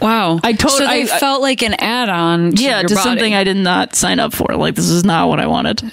Wow. 0.00 0.40
I 0.42 0.52
totally 0.52 0.78
So 0.80 0.86
they 0.88 1.02
I- 1.04 1.18
felt 1.18 1.40
like 1.40 1.62
an 1.62 1.74
add-on. 1.74 2.52
To 2.52 2.62
Yeah, 2.62 2.82
to 2.82 2.94
body. 2.94 3.00
something 3.08 3.34
I 3.34 3.44
did 3.44 3.56
not 3.56 3.94
sign 3.94 4.18
up 4.20 4.34
for. 4.34 4.54
Like 4.56 4.74
this 4.74 4.90
is 4.90 5.04
not 5.04 5.28
what 5.28 5.40
I 5.40 5.46
wanted. 5.46 5.90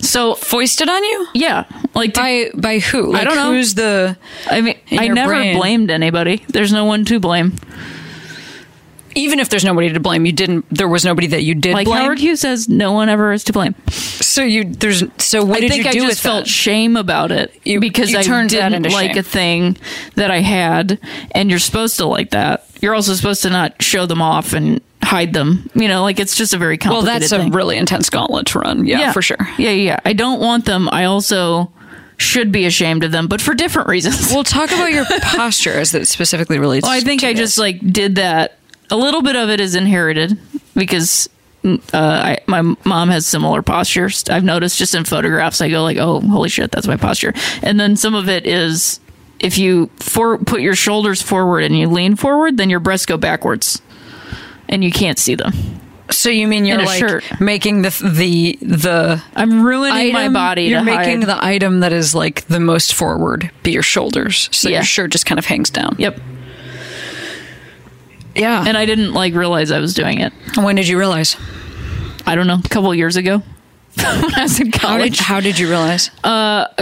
So 0.00 0.34
foisted 0.36 0.88
on 0.88 1.02
you 1.04 1.26
yeah, 1.34 1.64
like 1.94 2.14
to- 2.14 2.20
by 2.20 2.50
by 2.54 2.78
who? 2.78 3.12
Like, 3.12 3.24
don't 3.24 3.34
know. 3.36 3.52
Who's 3.52 3.74
the? 3.74 4.16
I 4.48 4.60
mean, 4.60 4.76
I 4.92 5.08
never 5.08 5.32
brain. 5.34 5.56
blamed 5.56 5.90
anybody. 5.90 6.44
There's 6.48 6.72
no 6.72 6.84
one 6.84 7.04
to 7.06 7.18
blame. 7.18 7.56
Even 9.14 9.40
if 9.40 9.48
there's 9.48 9.64
nobody 9.64 9.92
to 9.92 9.98
blame, 9.98 10.26
you 10.26 10.32
didn't. 10.32 10.66
There 10.70 10.86
was 10.86 11.04
nobody 11.04 11.26
that 11.28 11.42
you 11.42 11.54
did 11.56 11.72
Like 11.74 11.86
blame. 11.86 12.02
Howard 12.02 12.18
Hughes 12.20 12.40
says, 12.40 12.68
no 12.68 12.92
one 12.92 13.08
ever 13.08 13.32
is 13.32 13.42
to 13.44 13.52
blame. 13.52 13.74
so 13.90 14.42
you 14.42 14.64
there's 14.64 15.02
so 15.16 15.44
what 15.44 15.56
I 15.56 15.60
did 15.60 15.70
think 15.72 15.84
you 15.94 16.04
I 16.04 16.08
just 16.08 16.20
felt 16.22 16.44
that? 16.44 16.50
shame 16.50 16.96
about 16.96 17.32
it 17.32 17.52
You- 17.64 17.80
because 17.80 18.12
you 18.12 18.18
I 18.18 18.22
turned 18.22 18.50
didn't 18.50 18.74
into 18.74 18.90
like 18.90 19.12
shame. 19.14 19.18
a 19.18 19.22
thing 19.24 19.76
that 20.14 20.30
I 20.30 20.38
had, 20.40 21.00
and 21.32 21.50
you're 21.50 21.58
supposed 21.58 21.96
to 21.96 22.06
like 22.06 22.30
that. 22.30 22.67
You're 22.80 22.94
also 22.94 23.14
supposed 23.14 23.42
to 23.42 23.50
not 23.50 23.80
show 23.82 24.06
them 24.06 24.22
off 24.22 24.52
and 24.52 24.80
hide 25.02 25.32
them. 25.32 25.68
You 25.74 25.88
know, 25.88 26.02
like 26.02 26.20
it's 26.20 26.36
just 26.36 26.54
a 26.54 26.58
very 26.58 26.78
complicated. 26.78 27.08
Well, 27.08 27.20
that's 27.20 27.32
a 27.32 27.50
really 27.50 27.76
intense 27.76 28.10
gauntlet 28.10 28.46
to 28.48 28.60
run. 28.60 28.86
Yeah, 28.86 29.12
for 29.12 29.22
sure. 29.22 29.38
Yeah, 29.58 29.70
yeah. 29.70 30.00
I 30.04 30.12
don't 30.12 30.40
want 30.40 30.64
them. 30.64 30.88
I 30.90 31.04
also 31.04 31.70
should 32.18 32.50
be 32.52 32.66
ashamed 32.66 33.04
of 33.04 33.12
them, 33.12 33.28
but 33.28 33.40
for 33.40 33.54
different 33.54 33.88
reasons. 33.88 34.32
We'll 34.32 34.44
talk 34.44 34.70
about 34.70 34.92
your 34.92 35.04
posture 35.22 35.72
as 35.72 35.92
that 35.92 36.06
specifically 36.06 36.58
relates. 36.58 36.82
Well, 36.84 36.92
I 36.92 37.00
think 37.00 37.24
I 37.24 37.32
this. 37.32 37.40
just 37.40 37.58
like 37.58 37.80
did 37.80 38.16
that. 38.16 38.58
A 38.90 38.96
little 38.96 39.22
bit 39.22 39.36
of 39.36 39.50
it 39.50 39.60
is 39.60 39.74
inherited 39.74 40.38
because 40.74 41.28
uh, 41.64 41.76
I, 41.92 42.38
my 42.46 42.62
mom 42.84 43.10
has 43.10 43.26
similar 43.26 43.62
postures. 43.62 44.24
I've 44.28 44.44
noticed 44.44 44.78
just 44.78 44.94
in 44.94 45.04
photographs. 45.04 45.60
I 45.60 45.68
go 45.68 45.82
like, 45.82 45.98
"Oh, 45.98 46.20
holy 46.20 46.48
shit, 46.48 46.70
that's 46.70 46.86
my 46.86 46.96
posture." 46.96 47.34
And 47.62 47.78
then 47.78 47.96
some 47.96 48.14
of 48.14 48.28
it 48.28 48.46
is 48.46 49.00
if 49.40 49.58
you 49.58 49.90
for, 49.96 50.38
put 50.38 50.60
your 50.60 50.74
shoulders 50.74 51.22
forward 51.22 51.62
and 51.64 51.76
you 51.78 51.88
lean 51.88 52.16
forward, 52.16 52.56
then 52.56 52.70
your 52.70 52.80
breasts 52.80 53.06
go 53.06 53.16
backwards, 53.16 53.80
and 54.68 54.82
you 54.82 54.90
can't 54.90 55.18
see 55.18 55.34
them. 55.34 55.52
So 56.10 56.30
you 56.30 56.48
mean 56.48 56.64
you're 56.64 56.78
like 56.82 56.98
shirt. 56.98 57.24
making 57.38 57.82
the 57.82 57.90
the 58.02 58.58
the 58.62 59.22
I'm 59.36 59.62
ruining 59.62 60.12
my 60.14 60.28
body. 60.30 60.62
You're 60.64 60.82
making 60.82 61.20
hide. 61.22 61.28
the 61.28 61.44
item 61.44 61.80
that 61.80 61.92
is 61.92 62.14
like 62.14 62.46
the 62.46 62.60
most 62.60 62.94
forward 62.94 63.50
be 63.62 63.72
your 63.72 63.82
shoulders, 63.82 64.48
so 64.50 64.68
Yeah. 64.70 64.76
your 64.78 64.84
shirt 64.84 65.12
just 65.12 65.26
kind 65.26 65.38
of 65.38 65.44
hangs 65.44 65.68
down. 65.68 65.96
Yep. 65.98 66.18
Yeah. 68.34 68.64
And 68.66 68.76
I 68.76 68.86
didn't 68.86 69.12
like 69.12 69.34
realize 69.34 69.70
I 69.70 69.80
was 69.80 69.94
doing 69.94 70.20
it. 70.20 70.32
when 70.56 70.76
did 70.76 70.88
you 70.88 70.98
realize? 70.98 71.36
I 72.26 72.34
don't 72.34 72.46
know, 72.46 72.60
a 72.64 72.68
couple 72.68 72.94
years 72.94 73.16
ago 73.16 73.42
when 74.02 74.34
I 74.34 74.42
was 74.42 74.60
in 74.60 74.72
How 74.72 74.96
did 74.98 75.14
college. 75.14 75.18
how 75.18 75.40
did 75.40 75.58
you 75.58 75.68
realize? 75.68 76.08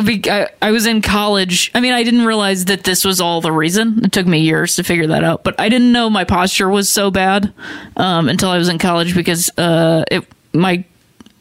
Be- 0.05 0.31
I, 0.31 0.49
I 0.63 0.71
was 0.71 0.87
in 0.87 1.03
college. 1.03 1.71
I 1.75 1.81
mean, 1.81 1.93
I 1.93 2.03
didn't 2.03 2.25
realize 2.25 2.67
that 2.67 2.85
this 2.85 3.05
was 3.05 3.21
all 3.21 3.41
the 3.41 3.53
reason. 3.53 4.05
It 4.05 4.13
took 4.13 4.27
me 4.27 4.41
years 4.41 4.77
to 4.77 4.83
figure 4.85 5.07
that 5.09 5.25
out, 5.25 5.45
but 5.45 5.59
I 5.61 5.69
didn't 5.69 5.93
know 5.93 6.09
my 6.11 6.25
posture 6.25 6.69
was 6.69 6.89
so 6.89 7.11
bad 7.11 7.53
um, 7.97 8.29
until 8.29 8.51
I 8.51 8.59
was 8.59 8.69
in 8.69 8.79
college 8.79 9.15
because 9.15 9.51
uh, 9.59 10.05
it 10.11 10.27
my 10.53 10.85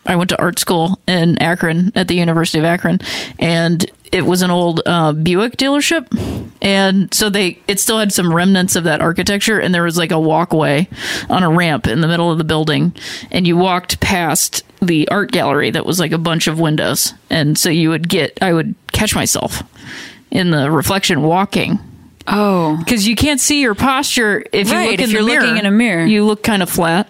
I 0.06 0.16
went 0.16 0.30
to 0.30 0.42
art 0.42 0.60
school 0.60 1.00
in 1.08 1.38
Akron 1.40 1.92
at 1.96 2.08
the 2.08 2.16
University 2.16 2.60
of 2.60 2.66
Akron, 2.66 3.00
and 3.40 3.86
it 4.12 4.26
was 4.26 4.42
an 4.42 4.52
old 4.52 4.82
uh, 4.86 5.14
Buick 5.14 5.58
dealership, 5.58 6.08
and 6.62 7.14
so 7.14 7.30
they 7.30 7.60
it 7.68 7.80
still 7.80 8.00
had 8.00 8.14
some 8.14 8.34
remnants 8.34 8.76
of 8.76 8.84
that 8.84 9.02
architecture, 9.02 9.60
and 9.60 9.74
there 9.74 9.84
was 9.84 9.98
like 9.98 10.12
a 10.12 10.20
walkway 10.20 10.88
on 11.30 11.44
a 11.44 11.50
ramp 11.50 11.88
in 11.88 12.02
the 12.02 12.08
middle 12.08 12.32
of 12.32 12.38
the 12.38 12.44
building, 12.44 12.94
and 13.32 13.48
you 13.48 13.58
walked 13.58 14.00
past 14.00 14.64
the 14.82 15.08
art 15.10 15.32
gallery 15.32 15.72
that 15.72 15.86
was 15.86 16.00
like 16.00 16.12
a 16.12 16.18
bunch 16.18 16.48
of 16.48 16.60
windows, 16.60 17.14
and 17.30 17.58
so 17.58 17.70
you 17.70 17.90
would 17.90 18.08
get 18.08 18.38
I 18.42 18.54
would 18.54 18.76
catch 18.92 19.16
myself 19.16 19.64
in 20.32 20.52
the 20.52 20.70
reflection 20.70 21.24
walking 21.24 21.80
Oh, 22.28 22.78
because 22.78 23.08
you 23.08 23.16
can't 23.16 23.40
see 23.40 23.62
your 23.62 23.76
posture 23.76 24.44
if 24.52 24.70
you 24.70 24.74
Right, 24.76 24.92
look 24.92 25.00
if 25.00 25.06
in 25.06 25.12
you're 25.12 25.24
mirror. 25.24 25.42
looking 25.44 25.58
in 25.58 25.66
a 25.68 25.72
mirror. 25.72 26.06
you 26.06 26.26
look 26.26 26.42
kind 26.42 26.64
of 26.64 26.70
flat. 26.70 27.08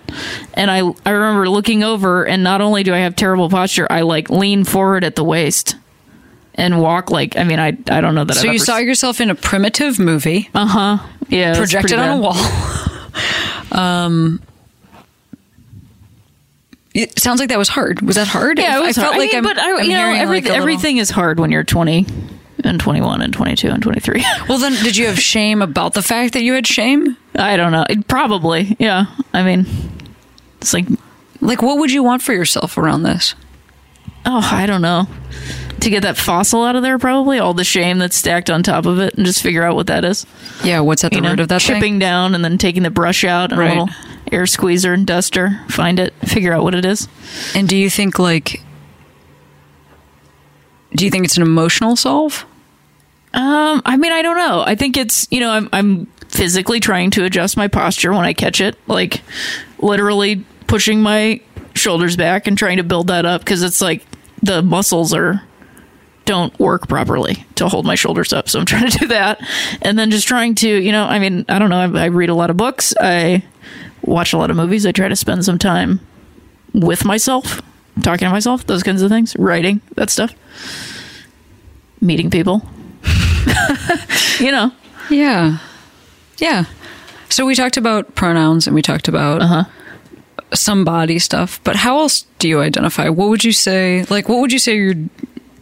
And 0.56 0.70
I 0.70 0.80
I 1.06 1.12
remember 1.12 1.48
looking 1.50 1.84
over, 1.84 2.26
and 2.26 2.44
not 2.44 2.60
only 2.60 2.84
do 2.84 2.94
I 2.94 2.98
have 2.98 3.16
terrible 3.16 3.50
posture, 3.50 3.88
I 3.90 4.02
like 4.02 4.30
lean 4.30 4.66
forward 4.66 5.04
at 5.06 5.16
the 5.16 5.24
waist 5.24 5.78
and 6.56 6.82
walk 6.82 7.12
like 7.12 7.38
I 7.38 7.44
mean 7.46 7.60
I 7.60 7.78
I 7.90 8.02
don't 8.02 8.14
know 8.16 8.26
that. 8.26 8.36
so 8.36 8.48
I've 8.48 8.54
you 8.54 8.60
saw 8.60 8.78
yourself 8.78 9.22
in 9.22 9.30
a 9.30 9.36
primitive 9.36 10.00
movie 10.00 10.50
uh 10.54 10.66
huh 10.66 11.08
yeah 11.30 11.56
projected 11.58 11.98
on 11.98 12.18
a 12.18 12.22
wall. 12.22 12.36
um, 13.72 14.42
it 16.94 17.20
sounds 17.20 17.40
like 17.40 17.50
that 17.50 17.58
was 17.58 17.68
hard. 17.70 18.02
Was 18.02 18.16
that 18.16 18.28
hard? 18.28 18.58
Yeah, 18.58 18.78
it 18.78 18.82
was 18.82 18.98
I 18.98 19.02
felt 19.02 19.14
hard. 19.16 19.20
like 19.26 19.34
I 19.34 19.42
mean, 19.42 19.50
I'm, 19.50 19.56
but 19.56 19.64
I, 19.64 19.78
I'm 19.80 19.84
you 19.86 19.92
know 19.92 20.14
every, 20.14 20.36
like, 20.38 20.44
a 20.46 20.48
little- 20.50 20.62
everything 20.62 20.98
is 20.98 21.10
hard 21.10 21.40
when 21.40 21.52
you're 21.52 21.64
20 21.64 22.06
and 22.66 22.80
21 22.80 23.22
and 23.22 23.34
22 23.34 23.70
and 23.70 23.82
23. 23.84 24.26
Well, 24.50 24.58
then, 24.58 24.74
did 24.84 24.96
you 24.98 25.08
have 25.08 25.20
shame 25.20 25.62
about 25.62 25.94
the 25.94 26.02
fact 26.02 26.34
that 26.34 26.44
you 26.44 26.54
had 26.54 26.66
shame? 26.68 27.18
I 27.36 27.58
don't 27.58 27.72
know. 27.72 27.86
It, 27.90 28.08
probably 28.08 28.76
yeah. 28.80 29.06
I 29.34 29.44
mean, 29.44 29.66
it's 30.62 30.74
like 30.74 30.86
Like, 31.42 31.62
what 31.62 31.78
would 31.80 31.92
you 31.92 32.04
want 32.04 32.22
for 32.22 32.34
yourself 32.34 32.78
around 32.78 33.04
this? 33.04 33.36
oh 34.26 34.48
I 34.52 34.66
don't 34.66 34.82
know. 34.82 35.08
To 35.82 35.90
get 35.92 36.02
that 36.02 36.18
fossil 36.18 36.64
out 36.64 36.76
of 36.76 36.82
there, 36.82 36.98
probably 36.98 37.38
all 37.38 37.54
the 37.54 37.64
shame 37.64 38.00
that's 38.00 38.16
stacked 38.18 38.50
on 38.50 38.64
top 38.64 38.88
of 38.88 38.98
it, 39.00 39.14
and 39.16 39.26
just 39.26 39.44
figure 39.44 39.62
out 39.64 39.76
what 39.76 39.86
that 39.88 40.04
is. 40.04 40.26
Yeah, 40.64 40.80
what's 40.80 41.04
at 41.04 41.12
the 41.12 41.18
you 41.18 41.22
know, 41.22 41.30
root 41.32 41.42
of 41.42 41.48
that 41.50 41.62
chipping 41.62 41.82
thing? 41.82 42.00
down 42.00 42.34
and 42.34 42.44
then 42.44 42.58
taking 42.58 42.82
the 42.82 42.90
brush 42.90 43.24
out 43.24 43.52
and 43.52 43.60
Right. 43.60 43.78
a 43.78 43.82
little 43.84 43.96
air 44.32 44.48
squeezer 44.48 44.94
and 44.94 45.06
duster, 45.06 45.62
find 45.70 46.00
it, 46.00 46.14
figure 46.26 46.54
out 46.54 46.64
what 46.64 46.74
it 46.74 46.86
is. 46.86 47.08
And 47.54 47.70
do 47.70 47.78
you 47.78 47.90
think 47.92 48.18
like, 48.18 48.64
do 50.96 51.06
you 51.06 51.12
think 51.12 51.26
it's 51.26 51.38
an 51.38 51.44
emotional 51.44 51.96
solve? 51.96 52.46
Um, 53.36 53.82
I 53.86 53.98
mean, 53.98 54.14
I 54.14 54.22
don't 54.22 54.38
know. 54.38 54.64
I 54.66 54.76
think 54.76 54.96
it's 54.96 55.28
you 55.30 55.42
know, 55.42 55.52
I'm 55.52 55.70
I'm 55.74 56.06
physically 56.30 56.80
trying 56.80 57.12
to 57.12 57.26
adjust 57.26 57.58
my 57.58 57.68
posture 57.68 58.14
when 58.14 58.26
I 58.26 58.34
catch 58.34 58.62
it, 58.62 58.78
like 58.88 59.22
literally 59.80 60.46
pushing 60.68 61.02
my 61.02 61.42
shoulders 61.74 62.16
back 62.16 62.48
and 62.48 62.58
trying 62.58 62.78
to 62.78 62.84
build 62.84 63.08
that 63.08 63.26
up 63.26 63.42
because 63.42 63.62
it's 63.62 63.82
like 63.82 64.06
the 64.42 64.62
muscles 64.62 65.14
are 65.14 65.44
don't 66.24 66.58
work 66.60 66.88
properly 66.88 67.46
to 67.56 67.68
hold 67.68 67.86
my 67.86 67.96
shoulders 67.96 68.32
up. 68.32 68.48
So 68.48 68.60
I'm 68.60 68.66
trying 68.74 68.90
to 68.90 68.98
do 69.00 69.08
that, 69.08 69.42
and 69.82 70.00
then 70.00 70.12
just 70.12 70.28
trying 70.28 70.56
to 70.56 70.70
you 70.70 70.94
know, 70.94 71.04
I 71.04 71.20
mean, 71.20 71.44
I 71.50 71.60
don't 71.60 71.70
know. 71.70 72.00
I, 72.00 72.04
I 72.04 72.06
read 72.06 72.30
a 72.30 72.36
lot 72.36 72.50
of 72.50 72.56
books. 72.56 72.94
I 73.02 73.44
watch 74.02 74.32
a 74.32 74.38
lot 74.38 74.50
of 74.50 74.56
movies. 74.56 74.86
I 74.86 74.94
try 74.94 75.10
to 75.10 75.16
spend 75.16 75.44
some 75.44 75.60
time 75.60 76.00
with 76.74 77.04
myself, 77.04 77.62
talking 78.02 78.28
to 78.28 78.32
myself, 78.32 78.66
those 78.66 78.82
kinds 78.82 79.02
of 79.02 79.10
things, 79.10 79.36
writing 79.38 79.82
that 79.96 80.10
stuff, 80.10 80.34
meeting 82.00 82.30
people. 82.30 82.66
you 84.40 84.52
know, 84.52 84.72
Yeah, 85.10 85.58
yeah. 86.38 86.66
So 87.30 87.46
we 87.46 87.56
talked 87.56 87.78
about 87.78 88.16
pronouns 88.16 88.68
and 88.68 88.76
we 88.76 88.82
talked 88.82 89.08
about 89.08 89.42
Uh-huh. 89.42 89.64
some 90.54 90.86
body 90.86 91.20
stuff, 91.20 91.60
but 91.64 91.76
how 91.76 92.00
else 92.00 92.26
do 92.40 92.48
you 92.48 92.62
identify? 92.62 93.10
What 93.10 93.30
would 93.30 93.44
you 93.44 93.52
say? 93.52 94.06
Like, 94.10 94.30
what 94.30 94.40
would 94.42 94.52
you 94.54 94.60
say 94.60 94.76
you're. 94.76 94.96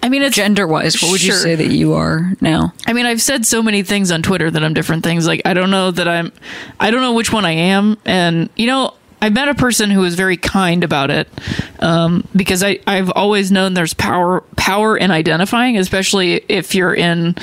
I 0.04 0.10
mean, 0.10 0.22
it's 0.22 0.36
gender 0.36 0.68
wise? 0.68 1.02
What 1.02 1.12
would 1.12 1.24
you 1.24 1.32
say 1.32 1.56
that 1.56 1.72
you 1.72 1.94
are 1.94 2.34
now? 2.42 2.74
I 2.86 2.92
mean, 2.92 3.06
I've 3.06 3.22
said 3.22 3.46
so 3.46 3.64
many 3.64 3.84
things 3.84 4.12
on 4.12 4.22
Twitter 4.22 4.52
that 4.52 4.62
I'm 4.62 4.74
different 4.74 5.04
things. 5.06 5.26
Like, 5.26 5.42
I 5.46 5.54
don't 5.54 5.72
know 5.72 5.92
that 5.92 6.10
I'm, 6.10 6.34
I 6.78 6.92
don't 6.92 7.00
know 7.02 7.14
which 7.14 7.32
one 7.32 7.46
I 7.46 7.52
am. 7.52 7.98
And, 8.04 8.50
you 8.58 8.68
know, 8.68 8.96
I 9.24 9.30
met 9.30 9.48
a 9.48 9.56
person 9.56 9.90
who 9.90 10.02
was 10.02 10.16
very 10.16 10.36
kind 10.36 10.84
about 10.84 11.10
it 11.10 11.30
um, 11.80 12.28
because 12.36 12.62
I 12.62 12.80
I've 12.86 13.10
always 13.12 13.54
known 13.54 13.74
there's 13.74 13.94
power 13.94 14.42
power 14.58 14.98
in 14.98 15.12
identifying, 15.12 15.78
especially 15.78 16.44
if 16.50 16.76
you're 16.76 16.94
in 16.94 17.36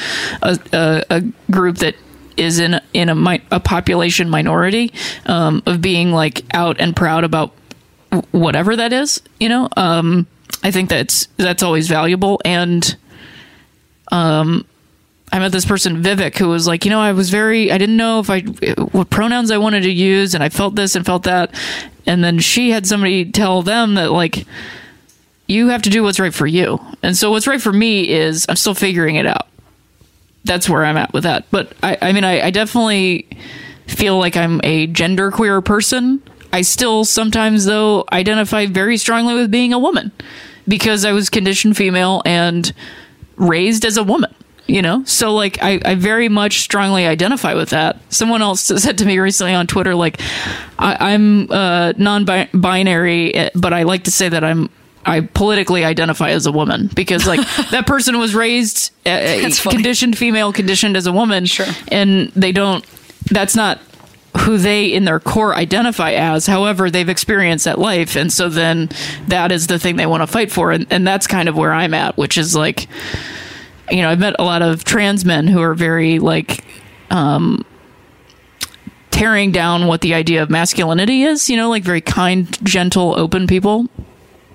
a, 0.42 0.58
a, 0.74 1.04
a 1.08 1.20
group 1.50 1.78
that 1.78 1.94
is 2.36 2.58
in 2.58 2.78
in 2.92 3.08
a 3.08 3.38
a 3.50 3.60
population 3.60 4.28
minority 4.28 4.92
um, 5.24 5.62
of 5.64 5.80
being 5.80 6.12
like 6.12 6.44
out 6.52 6.78
and 6.78 6.94
proud 6.94 7.24
about 7.24 7.54
whatever 8.30 8.76
that 8.76 8.92
is. 8.92 9.22
You 9.38 9.48
know, 9.48 9.70
um, 9.74 10.26
I 10.62 10.70
think 10.70 10.90
that's 10.90 11.28
that's 11.38 11.62
always 11.62 11.88
valuable 11.88 12.42
and. 12.44 12.94
Um, 14.12 14.66
I 15.32 15.38
met 15.38 15.52
this 15.52 15.64
person, 15.64 16.02
Vivek, 16.02 16.36
who 16.38 16.48
was 16.48 16.66
like, 16.66 16.84
you 16.84 16.90
know, 16.90 17.00
I 17.00 17.12
was 17.12 17.30
very, 17.30 17.70
I 17.70 17.78
didn't 17.78 17.96
know 17.96 18.18
if 18.18 18.30
I, 18.30 18.40
what 18.40 19.10
pronouns 19.10 19.50
I 19.50 19.58
wanted 19.58 19.82
to 19.82 19.90
use, 19.90 20.34
and 20.34 20.42
I 20.42 20.48
felt 20.48 20.74
this 20.74 20.96
and 20.96 21.06
felt 21.06 21.22
that. 21.22 21.54
And 22.06 22.24
then 22.24 22.40
she 22.40 22.70
had 22.70 22.86
somebody 22.86 23.30
tell 23.30 23.62
them 23.62 23.94
that, 23.94 24.10
like, 24.10 24.46
you 25.46 25.68
have 25.68 25.82
to 25.82 25.90
do 25.90 26.02
what's 26.02 26.18
right 26.18 26.34
for 26.34 26.46
you. 26.46 26.80
And 27.02 27.16
so 27.16 27.30
what's 27.30 27.46
right 27.46 27.62
for 27.62 27.72
me 27.72 28.08
is 28.08 28.46
I'm 28.48 28.56
still 28.56 28.74
figuring 28.74 29.16
it 29.16 29.26
out. 29.26 29.46
That's 30.44 30.68
where 30.68 30.84
I'm 30.84 30.96
at 30.96 31.12
with 31.12 31.24
that. 31.24 31.44
But 31.50 31.72
I, 31.82 31.98
I 32.00 32.12
mean, 32.12 32.24
I, 32.24 32.46
I 32.46 32.50
definitely 32.50 33.28
feel 33.86 34.18
like 34.18 34.36
I'm 34.36 34.60
a 34.64 34.88
genderqueer 34.88 35.64
person. 35.64 36.22
I 36.52 36.62
still 36.62 37.04
sometimes, 37.04 37.66
though, 37.66 38.04
identify 38.10 38.66
very 38.66 38.96
strongly 38.96 39.34
with 39.34 39.50
being 39.50 39.72
a 39.72 39.78
woman 39.78 40.10
because 40.66 41.04
I 41.04 41.12
was 41.12 41.30
conditioned 41.30 41.76
female 41.76 42.22
and 42.24 42.72
raised 43.36 43.84
as 43.84 43.96
a 43.96 44.02
woman 44.02 44.34
you 44.70 44.80
know 44.82 45.02
so 45.04 45.34
like 45.34 45.62
I, 45.62 45.80
I 45.84 45.94
very 45.96 46.28
much 46.28 46.60
strongly 46.60 47.06
identify 47.06 47.54
with 47.54 47.70
that 47.70 47.96
someone 48.08 48.40
else 48.40 48.60
said 48.82 48.98
to 48.98 49.04
me 49.04 49.18
recently 49.18 49.52
on 49.52 49.66
twitter 49.66 49.94
like 49.94 50.20
I, 50.78 51.12
i'm 51.12 51.50
uh, 51.50 51.92
non-binary 51.96 53.34
eh, 53.34 53.50
but 53.54 53.72
i 53.72 53.82
like 53.82 54.04
to 54.04 54.10
say 54.10 54.28
that 54.28 54.44
i'm 54.44 54.70
I 55.02 55.22
politically 55.22 55.82
identify 55.82 56.28
as 56.30 56.44
a 56.44 56.52
woman 56.52 56.90
because 56.94 57.26
like 57.26 57.40
that 57.70 57.86
person 57.86 58.18
was 58.18 58.34
raised 58.34 58.92
uh, 59.06 59.48
conditioned 59.62 60.18
female, 60.18 60.52
conditioned 60.52 60.94
as 60.94 61.06
a 61.06 61.12
woman, 61.12 61.46
Sure. 61.46 61.64
and 61.88 62.28
they 62.32 62.52
don't. 62.52 62.84
That's 63.30 63.56
not 63.56 63.80
who 64.40 64.58
they 64.58 64.92
in 64.92 65.06
their 65.06 65.18
core 65.18 65.54
identify 65.54 66.12
as. 66.12 66.46
However, 66.46 66.90
they've 66.90 67.08
experienced 67.08 67.64
that 67.64 67.78
life, 67.78 68.14
and 68.14 68.30
so 68.30 68.50
then 68.50 68.90
that 69.28 69.52
is 69.52 69.68
the 69.68 69.78
thing 69.78 69.96
they 69.96 70.04
want 70.06 70.22
to 70.22 70.26
fight 70.26 70.52
for, 70.52 70.70
and, 70.70 70.86
and 70.90 71.06
that's 71.06 71.26
kind 71.26 71.48
of 71.48 71.56
where 71.56 71.72
I'm 71.72 71.94
at, 71.94 72.18
which 72.18 72.36
is 72.36 72.54
like, 72.54 72.86
you 73.90 74.02
know, 74.02 74.10
I've 74.10 74.18
met 74.18 74.36
a 74.38 74.44
lot 74.44 74.62
of 74.62 74.84
trans 74.84 75.24
men 75.24 75.46
who 75.46 75.60
are 75.60 75.74
very 75.74 76.18
like 76.18 76.64
um, 77.10 77.64
tearing 79.10 79.52
down 79.52 79.86
what 79.86 80.00
the 80.00 80.14
idea 80.14 80.42
of 80.42 80.50
masculinity 80.50 81.22
is, 81.22 81.50
you 81.50 81.56
know, 81.56 81.68
like 81.68 81.82
very 81.82 82.00
kind, 82.00 82.46
gentle, 82.64 83.18
open 83.18 83.46
people. 83.46 83.86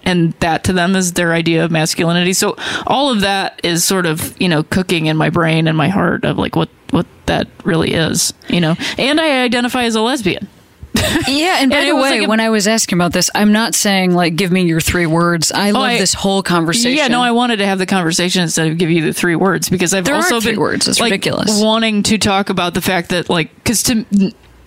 And 0.04 0.34
that 0.34 0.64
to 0.66 0.74
them 0.74 0.96
is 0.96 1.14
their 1.14 1.34
idea 1.34 1.66
of 1.66 1.72
masculinity. 1.72 2.34
So 2.34 2.56
all 2.86 3.12
of 3.12 3.22
that 3.22 3.60
is 3.64 3.84
sort 3.84 4.06
of, 4.06 4.40
you 4.40 4.48
know, 4.48 4.62
cooking 4.62 5.08
in 5.08 5.18
my 5.18 5.32
brain 5.32 5.68
and 5.68 5.76
my 5.76 5.90
heart 5.90 6.24
of 6.26 6.38
like 6.38 6.56
what, 6.56 6.70
what 6.92 7.08
that 7.26 7.48
really 7.64 7.94
is, 7.94 8.34
you 8.48 8.62
know. 8.62 8.76
And 9.00 9.20
I 9.20 9.44
identify 9.44 9.84
as 9.84 9.96
a 9.96 10.02
lesbian. 10.02 10.48
Yeah, 11.28 11.58
and 11.62 11.72
by 11.72 11.78
And 11.78 11.90
the 11.90 11.96
way, 11.96 12.20
like 12.20 12.22
a- 12.24 12.30
when 12.30 12.40
I 12.40 12.50
was 12.50 12.68
asking 12.68 12.98
about 12.98 13.12
this, 13.14 13.30
I'm 13.34 13.52
not 13.52 13.74
saying 13.76 14.14
like 14.14 14.36
give 14.36 14.52
me 14.52 14.64
your 14.64 14.80
three 14.82 15.06
words. 15.06 15.52
I 15.52 15.72
love 15.72 15.84
I- 15.84 15.98
this 15.98 16.14
whole 16.14 16.44
conversation. 16.44 16.98
Yeah, 16.98 17.08
no, 17.08 17.22
I 17.22 17.32
wanted 17.32 17.58
to 17.58 17.66
have 17.66 17.80
the 17.80 17.86
conversation 17.86 18.42
instead 18.44 18.68
of 18.72 18.78
give 18.78 18.90
you 18.92 19.02
the 19.04 19.14
three 19.14 19.36
words 19.36 19.70
because 19.70 19.94
I've 19.94 20.06
There 20.06 20.16
also 20.16 20.40
three 20.40 20.52
been 20.52 20.60
words. 20.60 20.88
It's 20.88 21.00
like, 21.00 21.12
ridiculous. 21.12 21.62
wanting 21.62 22.04
to 22.04 22.18
talk 22.18 22.50
about 22.50 22.74
the 22.74 22.82
fact 22.82 23.10
that 23.10 23.30
like 23.30 23.54
because 23.56 23.82
to 23.84 24.06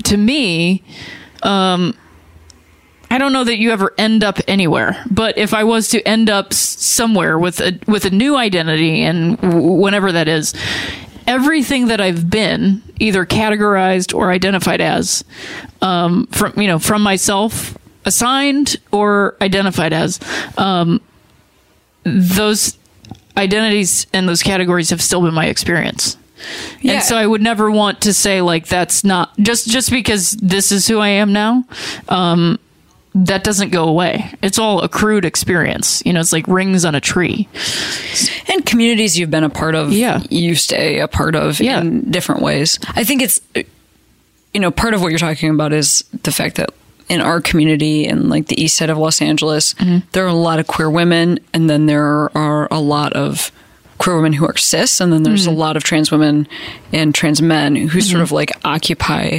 to 0.05 0.17
me, 0.17 0.83
um, 1.43 1.95
I 3.11 3.19
don't 3.19 3.33
know 3.33 3.45
that 3.45 3.57
you 3.59 3.71
ever 3.71 3.95
end 3.97 4.23
up 4.25 4.39
anywhere, 4.49 5.03
but 5.11 5.39
if 5.39 5.55
I 5.55 5.65
was 5.65 5.89
to 5.91 6.03
end 6.07 6.29
up 6.29 6.53
somewhere 6.53 7.39
with 7.39 7.61
a 7.61 7.79
with 7.87 8.05
a 8.05 8.11
new 8.11 8.37
identity 8.37 9.03
and 9.03 9.39
whenever 9.81 10.13
that 10.13 10.29
is. 10.29 10.55
Everything 11.29 11.89
that 11.89 12.01
I've 12.01 12.31
been 12.31 12.83
either 12.99 13.25
categorized 13.27 14.15
or 14.15 14.33
identified 14.33 14.81
as, 14.81 15.23
um, 15.83 16.27
from 16.29 16.61
you 16.61 16.67
know, 16.67 16.79
from 16.79 17.03
myself, 17.03 17.77
assigned 18.05 18.77
or 18.91 19.37
identified 19.41 19.93
as, 19.93 20.19
um, 20.57 21.01
those 22.05 22.79
identities 23.37 24.07
and 24.13 24.29
those 24.29 24.43
categories 24.43 24.91
have 24.91 25.03
still 25.03 25.21
been 25.23 25.35
my 25.35 25.47
experience. 25.47 26.17
Yeah. 26.81 26.95
And 26.95 27.03
so 27.03 27.17
I 27.17 27.27
would 27.27 27.43
never 27.43 27.71
want 27.71 28.01
to 28.03 28.13
say 28.13 28.41
like 28.41 28.67
that's 28.67 29.05
not 29.05 29.37
just 29.39 29.69
just 29.69 29.91
because 29.91 30.33
this 30.33 30.73
is 30.73 30.87
who 30.89 30.99
I 30.99 31.09
am 31.09 31.33
now. 31.33 31.65
Um, 32.09 32.59
that 33.27 33.43
doesn't 33.45 33.71
go 33.71 33.89
away. 33.89 34.33
It's 34.43 34.59
all 34.59 34.81
accrued 34.83 35.25
experience. 35.25 36.03
You 36.05 36.13
know, 36.13 36.21
it's 36.21 36.33
like 36.33 36.47
rings 36.47 36.85
on 36.85 36.95
a 36.95 37.01
tree. 37.01 37.49
and 38.53 38.65
communities 38.67 39.19
you've 39.19 39.31
been 39.31 39.45
a 39.45 39.51
part 39.51 39.75
of, 39.75 39.93
Yeah. 39.93 40.21
you 40.31 40.55
stay 40.55 40.99
a 41.01 41.09
part 41.09 41.35
of 41.35 41.61
Yeah. 41.61 41.81
in 41.81 42.11
different 42.11 42.43
ways. 42.43 42.79
I 42.95 43.05
think 43.05 43.23
it's, 43.23 43.41
you 44.55 44.61
know, 44.61 44.71
part 44.71 44.95
of 44.95 45.01
what 45.03 45.09
you're 45.11 45.19
talking 45.19 45.51
about 45.51 45.73
is 45.73 46.05
the 46.23 46.33
fact 46.33 46.57
that 46.57 46.71
in 47.09 47.21
our 47.21 47.41
community 47.41 48.05
in 48.07 48.29
like 48.29 48.47
the 48.49 48.63
east 48.63 48.77
side 48.77 48.91
of 48.91 48.99
Los 48.99 49.21
Angeles, 49.23 49.75
Mm-hmm. 49.75 49.99
there 50.13 50.25
are 50.25 50.29
a 50.29 50.33
lot 50.35 50.59
of 50.59 50.67
queer 50.67 50.91
women, 50.91 51.39
and 51.55 51.69
then 51.69 51.87
there 51.87 52.31
are 52.37 52.69
a 52.71 52.81
lot 52.81 53.13
of 53.15 53.51
queer 53.99 54.17
women 54.17 54.33
who 54.35 54.47
are 54.47 54.57
cis, 54.57 55.01
and 55.01 55.13
then 55.13 55.23
there's 55.23 55.47
Mm-hmm. 55.47 55.55
a 55.57 55.59
lot 55.59 55.77
of 55.77 55.83
trans 55.85 56.11
women 56.13 56.47
and 56.93 57.15
trans 57.15 57.41
men 57.43 57.75
who 57.77 58.01
sort 58.01 58.23
of 58.23 58.31
like 58.33 58.53
occupy 58.65 59.39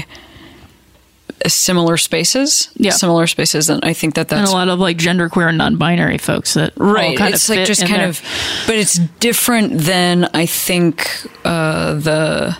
similar 1.48 1.98
spaces, 1.98 2.70
Yeah. 2.76 2.92
similar 2.92 3.28
spaces, 3.28 3.70
and 3.70 3.84
I 3.84 3.94
think 3.94 4.16
that 4.16 4.32
And 4.32 4.42
that's 4.42 4.52
a 4.52 4.54
lot 4.54 4.68
of 4.70 4.80
like 4.80 4.98
genderqueer 4.98 5.50
and 5.50 5.58
non-binary 5.58 6.18
folks 6.18 6.54
that 6.56 6.74
all 6.80 6.88
right 6.88 7.18
kind 7.18 7.34
it's 7.34 7.50
of 7.50 7.56
like 7.56 7.66
just 7.68 7.82
kind 7.82 8.02
there. 8.02 8.10
of 8.10 8.22
but 8.68 8.76
it's 8.76 8.98
different 9.20 9.78
than 9.80 10.30
i 10.34 10.46
think 10.46 11.08
uh 11.46 11.94
the 11.96 12.58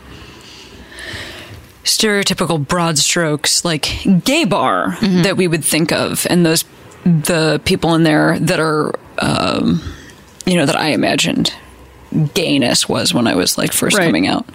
stereotypical 1.84 2.66
broad 2.66 2.98
strokes 2.98 3.66
like 3.66 3.90
gay 4.24 4.46
bar 4.46 4.92
Mm-hmm. 5.00 5.24
that 5.24 5.38
we 5.38 5.48
would 5.48 5.64
think 5.64 5.92
of 5.92 6.26
and 6.30 6.46
those 6.46 6.64
the 7.04 7.62
people 7.66 7.96
in 7.96 8.04
there 8.04 8.38
that 8.40 8.60
are 8.60 8.94
um 9.20 9.82
you 10.46 10.56
know 10.56 10.66
that 10.66 10.76
i 10.76 10.90
imagined 10.90 11.54
gayness 12.34 12.88
was 12.90 13.14
when 13.14 13.28
i 13.28 13.36
was 13.36 13.58
like 13.58 13.72
first 13.72 13.98
Right. 13.98 14.06
coming 14.06 14.28
out 14.28 14.46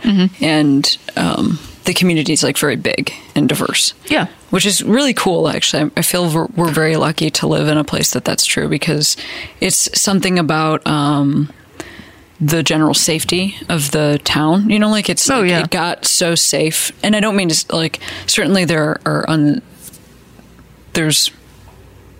and 0.40 0.96
um 1.16 1.58
the 1.84 1.94
community 1.94 2.32
is 2.32 2.42
like 2.42 2.56
very 2.58 2.76
big 2.76 3.12
and 3.34 3.48
diverse 3.48 3.94
yeah. 4.06 4.26
which 4.50 4.64
is 4.66 4.82
really 4.82 5.12
cool 5.14 5.48
actually 5.48 5.90
i 5.96 6.02
feel 6.02 6.32
we're, 6.32 6.46
we're 6.56 6.70
very 6.72 6.96
lucky 6.96 7.30
to 7.30 7.46
live 7.46 7.68
in 7.68 7.76
a 7.76 7.84
place 7.84 8.12
that 8.12 8.24
that's 8.24 8.46
true 8.46 8.68
because 8.68 9.16
it's 9.60 10.00
something 10.00 10.38
about 10.38 10.86
um, 10.86 11.52
the 12.40 12.62
general 12.62 12.94
safety 12.94 13.56
of 13.68 13.90
the 13.90 14.20
town 14.24 14.68
you 14.70 14.78
know 14.78 14.90
like 14.90 15.08
it's 15.10 15.28
Oh, 15.30 15.40
like, 15.40 15.50
yeah. 15.50 15.64
it 15.64 15.70
got 15.70 16.04
so 16.04 16.34
safe 16.34 16.90
and 17.04 17.14
i 17.14 17.20
don't 17.20 17.36
mean 17.36 17.48
to 17.48 17.76
like 17.76 18.00
certainly 18.26 18.64
there 18.64 19.00
are 19.06 19.24
un, 19.28 19.62
there's 20.94 21.30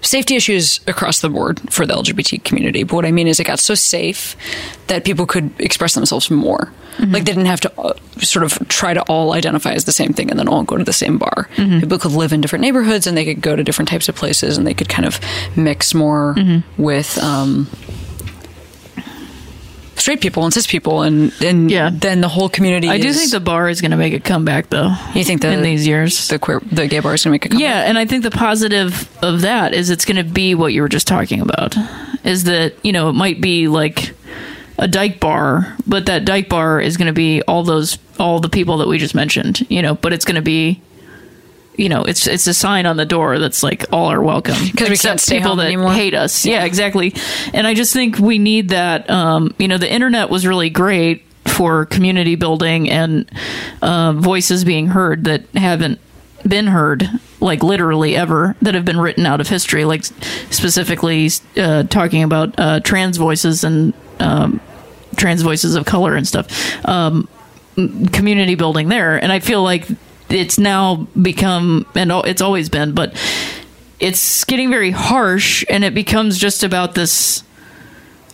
safety 0.04 0.36
issues 0.36 0.80
across 0.86 1.20
the 1.20 1.28
board 1.28 1.60
for 1.72 1.86
the 1.86 1.94
LGBT 1.94 2.44
community. 2.44 2.82
But 2.84 2.94
what 2.94 3.04
I 3.04 3.10
mean 3.10 3.26
is, 3.26 3.40
it 3.40 3.44
got 3.44 3.58
so 3.58 3.74
safe 3.74 4.36
that 4.86 5.04
people 5.04 5.26
could 5.26 5.50
express 5.58 5.94
themselves 5.94 6.30
more. 6.30 6.72
Like 6.98 7.24
they 7.24 7.32
didn't 7.32 7.46
have 7.46 7.60
to 7.62 7.80
uh, 7.80 7.94
sort 8.18 8.44
of 8.44 8.68
try 8.68 8.94
to 8.94 9.02
all 9.02 9.32
identify 9.32 9.72
as 9.72 9.84
the 9.84 9.90
same 9.92 10.12
thing 10.12 10.30
and 10.30 10.38
then 10.38 10.46
all 10.46 10.62
go 10.62 10.76
to 10.76 10.84
the 10.84 10.92
same 10.92 11.18
bar. 11.18 11.48
People 11.80 11.98
could 11.98 12.12
live 12.12 12.32
in 12.32 12.40
different 12.40 12.62
neighborhoods 12.62 13.08
and 13.08 13.16
they 13.16 13.24
could 13.24 13.40
go 13.40 13.56
to 13.56 13.64
different 13.64 13.88
types 13.88 14.08
of 14.08 14.14
places 14.14 14.56
and 14.56 14.64
they 14.64 14.74
could 14.74 14.88
kind 14.88 15.04
of 15.04 15.18
mix 15.56 15.92
more 15.92 16.36
with. 16.78 17.18
Um, 17.18 17.66
Straight 20.04 20.20
people 20.20 20.44
and 20.44 20.52
cis 20.52 20.66
people, 20.66 21.00
and 21.00 21.32
and 21.42 21.70
Yeah. 21.70 21.88
then 21.90 22.20
the 22.20 22.28
whole 22.28 22.50
community. 22.50 22.90
I 22.90 22.98
do 22.98 23.10
think 23.14 23.30
the 23.30 23.40
bar 23.40 23.70
is 23.70 23.80
going 23.80 23.90
to 23.92 23.96
make 23.96 24.12
a 24.12 24.20
comeback 24.20 24.68
though. 24.68 24.92
you 25.14 25.24
think 25.24 25.40
that 25.40 25.54
in 25.54 25.62
these 25.62 25.86
years. 25.86 26.28
the 26.28 26.38
queer 26.38 26.60
the 26.70 26.86
gay 26.86 27.00
bar 27.00 27.14
is 27.14 27.24
going 27.24 27.30
to 27.30 27.34
make 27.36 27.46
a 27.46 27.48
comeback. 27.48 27.62
Yeah, 27.66 27.88
and 27.88 27.96
I 27.96 28.04
think 28.04 28.22
the 28.22 28.30
positive 28.30 29.08
of 29.22 29.40
that 29.40 29.72
is 29.72 29.88
it's 29.88 30.04
going 30.04 30.18
to 30.18 30.30
be 30.30 30.54
what 30.54 30.74
you 30.74 30.82
were 30.82 30.90
just 30.90 31.06
talking 31.06 31.40
about. 31.40 31.74
Is 32.22 32.44
that 32.44 32.74
you 32.84 32.92
know 32.92 33.08
it 33.08 33.14
might 33.14 33.40
be 33.40 33.66
like 33.66 34.12
a 34.78 34.86
dyke 34.86 35.20
bar, 35.20 35.74
but 35.86 36.04
that 36.04 36.26
dyke 36.26 36.50
bar 36.50 36.82
is 36.82 36.98
going 36.98 37.06
to 37.06 37.14
be 37.14 37.40
all 37.48 37.62
those 37.64 37.96
all 38.18 38.40
the 38.40 38.50
people 38.50 38.76
that 38.76 38.88
we 38.88 38.98
just 38.98 39.14
mentioned. 39.14 39.64
You 39.70 39.80
know, 39.80 39.94
but 39.94 40.12
it's 40.12 40.26
going 40.26 40.36
to 40.36 40.42
be. 40.42 40.82
You 41.76 41.88
know, 41.88 42.04
it's 42.04 42.26
it's 42.26 42.46
a 42.46 42.54
sign 42.54 42.86
on 42.86 42.96
the 42.96 43.06
door 43.06 43.38
that's 43.38 43.62
like 43.62 43.84
all 43.92 44.06
are 44.12 44.22
welcome 44.22 44.54
because 44.64 44.88
we 44.90 44.96
can't 44.96 45.18
except 45.18 45.20
stay 45.20 45.38
people 45.38 45.50
home 45.50 45.58
that 45.58 45.66
anymore. 45.66 45.92
hate 45.92 46.14
us. 46.14 46.44
Yeah, 46.46 46.64
exactly. 46.64 47.14
And 47.52 47.66
I 47.66 47.74
just 47.74 47.92
think 47.92 48.18
we 48.18 48.38
need 48.38 48.70
that. 48.70 49.08
Um, 49.10 49.54
you 49.58 49.68
know, 49.68 49.78
the 49.78 49.92
internet 49.92 50.30
was 50.30 50.46
really 50.46 50.70
great 50.70 51.24
for 51.44 51.84
community 51.86 52.36
building 52.36 52.90
and 52.90 53.30
uh, 53.82 54.12
voices 54.12 54.64
being 54.64 54.88
heard 54.88 55.24
that 55.24 55.44
haven't 55.54 56.00
been 56.46 56.66
heard, 56.66 57.08
like 57.40 57.62
literally 57.62 58.16
ever, 58.16 58.56
that 58.62 58.74
have 58.74 58.84
been 58.84 58.98
written 58.98 59.26
out 59.26 59.40
of 59.40 59.48
history, 59.48 59.84
like 59.84 60.04
specifically 60.04 61.30
uh, 61.56 61.84
talking 61.84 62.22
about 62.22 62.54
uh, 62.58 62.80
trans 62.80 63.16
voices 63.16 63.64
and 63.64 63.94
um, 64.20 64.60
trans 65.16 65.42
voices 65.42 65.74
of 65.74 65.84
color 65.84 66.14
and 66.14 66.26
stuff. 66.26 66.46
Um, 66.86 67.28
community 68.12 68.54
building 68.54 68.88
there, 68.88 69.16
and 69.20 69.32
I 69.32 69.40
feel 69.40 69.62
like 69.62 69.86
it's 70.34 70.58
now 70.58 71.06
become, 71.20 71.86
and 71.94 72.10
it's 72.10 72.42
always 72.42 72.68
been, 72.68 72.92
but 72.92 73.14
it's 74.00 74.44
getting 74.44 74.70
very 74.70 74.90
harsh 74.90 75.64
and 75.70 75.84
it 75.84 75.94
becomes 75.94 76.38
just 76.38 76.62
about 76.62 76.94
this 76.94 77.44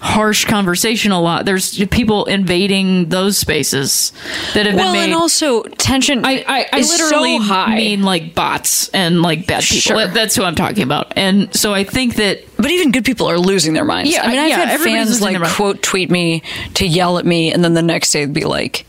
harsh 0.01 0.47
conversation 0.47 1.13
a 1.13 1.21
lot. 1.21 1.45
There's 1.45 1.85
people 1.87 2.25
invading 2.25 3.11
those 3.11 3.37
spaces 3.37 4.13
that 4.55 4.67
have 4.67 4.75
well, 4.75 4.93
been 4.93 5.01
made. 5.01 5.05
and 5.05 5.15
also 5.15 5.63
tension. 5.63 6.25
I, 6.25 6.43
I, 6.47 6.67
I 6.73 6.79
is 6.79 6.89
literally 6.89 7.39
so 7.39 7.45
high. 7.45 7.77
mean 7.77 8.03
like 8.03 8.35
bots 8.35 8.89
and 8.89 9.23
like 9.23 9.47
bad 9.47 9.63
people. 9.63 9.99
Sure. 9.99 10.07
That's 10.09 10.35
who 10.35 10.43
I'm 10.43 10.55
talking 10.55 10.83
about. 10.83 11.13
And 11.17 11.55
so 11.55 11.75
I 11.75 11.85
think 11.85 12.17
that 12.17 12.45
But 12.57 12.71
even 12.71 12.93
good 12.93 13.05
people 13.05 13.27
are 13.27 13.39
losing 13.39 13.75
their 13.75 13.85
minds. 13.85 14.11
Yeah, 14.11 14.23
I 14.23 14.29
mean, 14.29 14.39
I've 14.39 14.49
yeah, 14.49 14.65
had 14.65 14.81
fans 14.81 15.21
like 15.21 15.41
quote 15.53 15.83
tweet 15.83 16.11
me 16.11 16.43
to 16.75 16.87
yell 16.87 17.19
at 17.19 17.27
me, 17.27 17.53
and 17.53 17.63
then 17.63 17.75
the 17.75 17.83
next 17.83 18.11
day 18.11 18.25
be 18.27 18.45
like, 18.45 18.87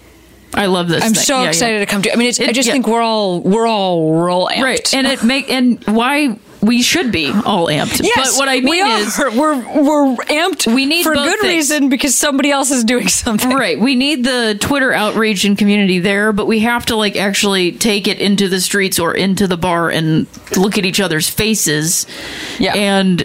I 0.53 0.65
love 0.67 0.87
this. 0.89 1.03
"I'm 1.03 1.13
thing. 1.13 1.23
so 1.23 1.37
Yeah, 1.37 1.43
yeah. 1.43 1.49
excited 1.49 1.79
to 1.79 1.85
come 1.85 2.01
to." 2.03 2.13
I 2.13 2.15
mean, 2.15 2.29
it's, 2.29 2.39
I 2.39 2.51
just 2.51 2.67
yeah. 2.67 2.73
think 2.73 2.87
we're 2.87 3.01
all 3.01 3.41
we're 3.41 3.67
all 3.67 4.13
real 4.13 4.47
amped. 4.47 4.63
Right, 4.63 4.93
and 4.93 5.07
it 5.07 5.23
make 5.23 5.49
and 5.49 5.83
why 5.85 6.37
we 6.61 6.83
should 6.83 7.11
be 7.11 7.31
all 7.45 7.67
amped. 7.67 8.01
Yes, 8.03 8.33
but 8.33 8.39
what 8.39 8.47
I 8.49 8.59
mean 8.59 8.69
we 8.69 8.81
are. 8.81 8.99
is, 8.99 9.17
we're 9.17 9.55
we're 9.81 10.15
amped. 10.25 10.71
We 10.71 10.85
need 10.85 11.03
for 11.03 11.13
good 11.15 11.39
things. 11.39 11.69
reason 11.71 11.89
because 11.89 12.13
somebody 12.15 12.51
else 12.51 12.69
is 12.69 12.83
doing 12.83 13.07
something. 13.23 13.49
right, 13.51 13.79
we 13.79 13.95
need 13.95 14.23
the 14.25 14.57
Twitter 14.59 14.93
outreach 14.93 15.43
and 15.45 15.57
community 15.57 15.99
there, 15.99 16.31
but 16.33 16.45
we 16.45 16.59
have 16.59 16.85
to 16.87 16.95
like 16.95 17.15
actually 17.15 17.71
take 17.71 18.07
it 18.07 18.19
into 18.19 18.47
the 18.47 18.59
streets 18.61 18.99
or 18.99 19.13
into 19.15 19.47
the 19.47 19.57
bar 19.57 19.89
and 19.89 20.27
look 20.55 20.77
at 20.77 20.85
each 20.85 20.99
other's 20.99 21.29
faces, 21.29 22.05
Yeah. 22.59 22.73
and 22.75 23.23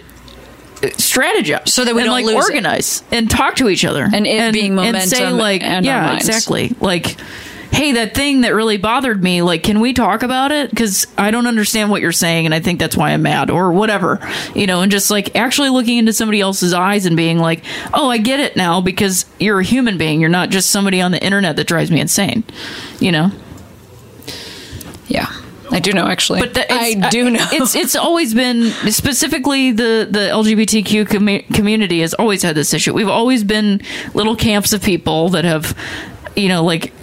strategize 0.81 1.69
So 1.69 1.85
that 1.85 1.95
we 1.95 2.01
and, 2.01 2.07
don't 2.07 2.13
like 2.13 2.25
lose 2.25 2.35
it. 2.35 2.51
organize 2.51 3.03
and 3.11 3.29
talk 3.29 3.55
to 3.57 3.69
each 3.69 3.85
other. 3.85 4.03
And 4.11 4.27
it 4.27 4.53
being 4.53 4.77
and 4.79 5.01
say 5.01 5.31
like 5.31 5.61
and 5.63 5.85
yeah 5.85 6.15
exactly. 6.15 6.75
Like 6.79 7.17
hey 7.69 7.91
that 7.91 8.15
thing 8.15 8.41
that 8.41 8.53
really 8.53 8.77
bothered 8.77 9.21
me 9.21 9.41
like 9.41 9.61
can 9.61 9.81
we 9.81 9.91
talk 9.91 10.23
about 10.23 10.53
it? 10.53 10.69
Because 10.69 11.05
i 11.17 11.31
don't 11.31 11.47
understand 11.47 11.89
what 11.89 12.01
you're 12.01 12.13
saying 12.13 12.45
and 12.45 12.55
i 12.55 12.61
think 12.61 12.79
that's 12.79 12.95
why 12.95 13.11
i'm 13.11 13.21
mad 13.23 13.49
or 13.49 13.73
whatever 13.73 14.19
you 14.55 14.65
know 14.65 14.81
and 14.81 14.89
just 14.89 15.11
like 15.11 15.35
actually 15.35 15.67
looking 15.69 15.97
into 15.97 16.13
somebody 16.13 16.39
else's 16.39 16.71
eyes 16.73 17.05
and 17.05 17.17
being 17.17 17.39
like 17.39 17.65
oh 17.93 18.09
i 18.09 18.17
get 18.19 18.39
it 18.39 18.55
now 18.55 18.79
because 18.79 19.25
you're 19.37 19.59
a 19.59 19.63
human 19.65 19.97
being. 19.97 20.21
You're 20.21 20.29
not 20.29 20.49
just 20.49 20.71
somebody 20.71 21.01
on 21.01 21.11
the 21.11 21.21
internet 21.21 21.57
that 21.57 21.67
drives 21.67 21.91
me 21.91 21.99
insane 21.99 22.45
you 23.01 23.11
know? 23.11 23.31
Yeah, 25.07 25.27
I 25.71 25.79
do 25.79 25.93
know 25.93 26.07
actually. 26.07 26.39
but 26.39 26.53
that, 26.53 26.71
I 26.71 26.95
uh, 27.01 27.09
do 27.09 27.29
know. 27.29 27.45
it's 27.51 27.75
it's 27.75 27.95
always 27.95 28.33
been 28.33 28.71
specifically 28.91 29.71
the 29.71 30.07
the 30.09 30.19
LGBTQ 30.19 31.05
commu- 31.05 31.53
community 31.53 32.01
has 32.01 32.13
always 32.13 32.41
had 32.43 32.55
this 32.55 32.73
issue. 32.73 32.93
We've 32.93 33.07
always 33.09 33.43
been 33.43 33.81
little 34.13 34.35
camps 34.35 34.73
of 34.73 34.81
people 34.81 35.29
that 35.29 35.45
have, 35.45 35.77
you 36.35 36.49
know, 36.49 36.63
like 36.63 36.93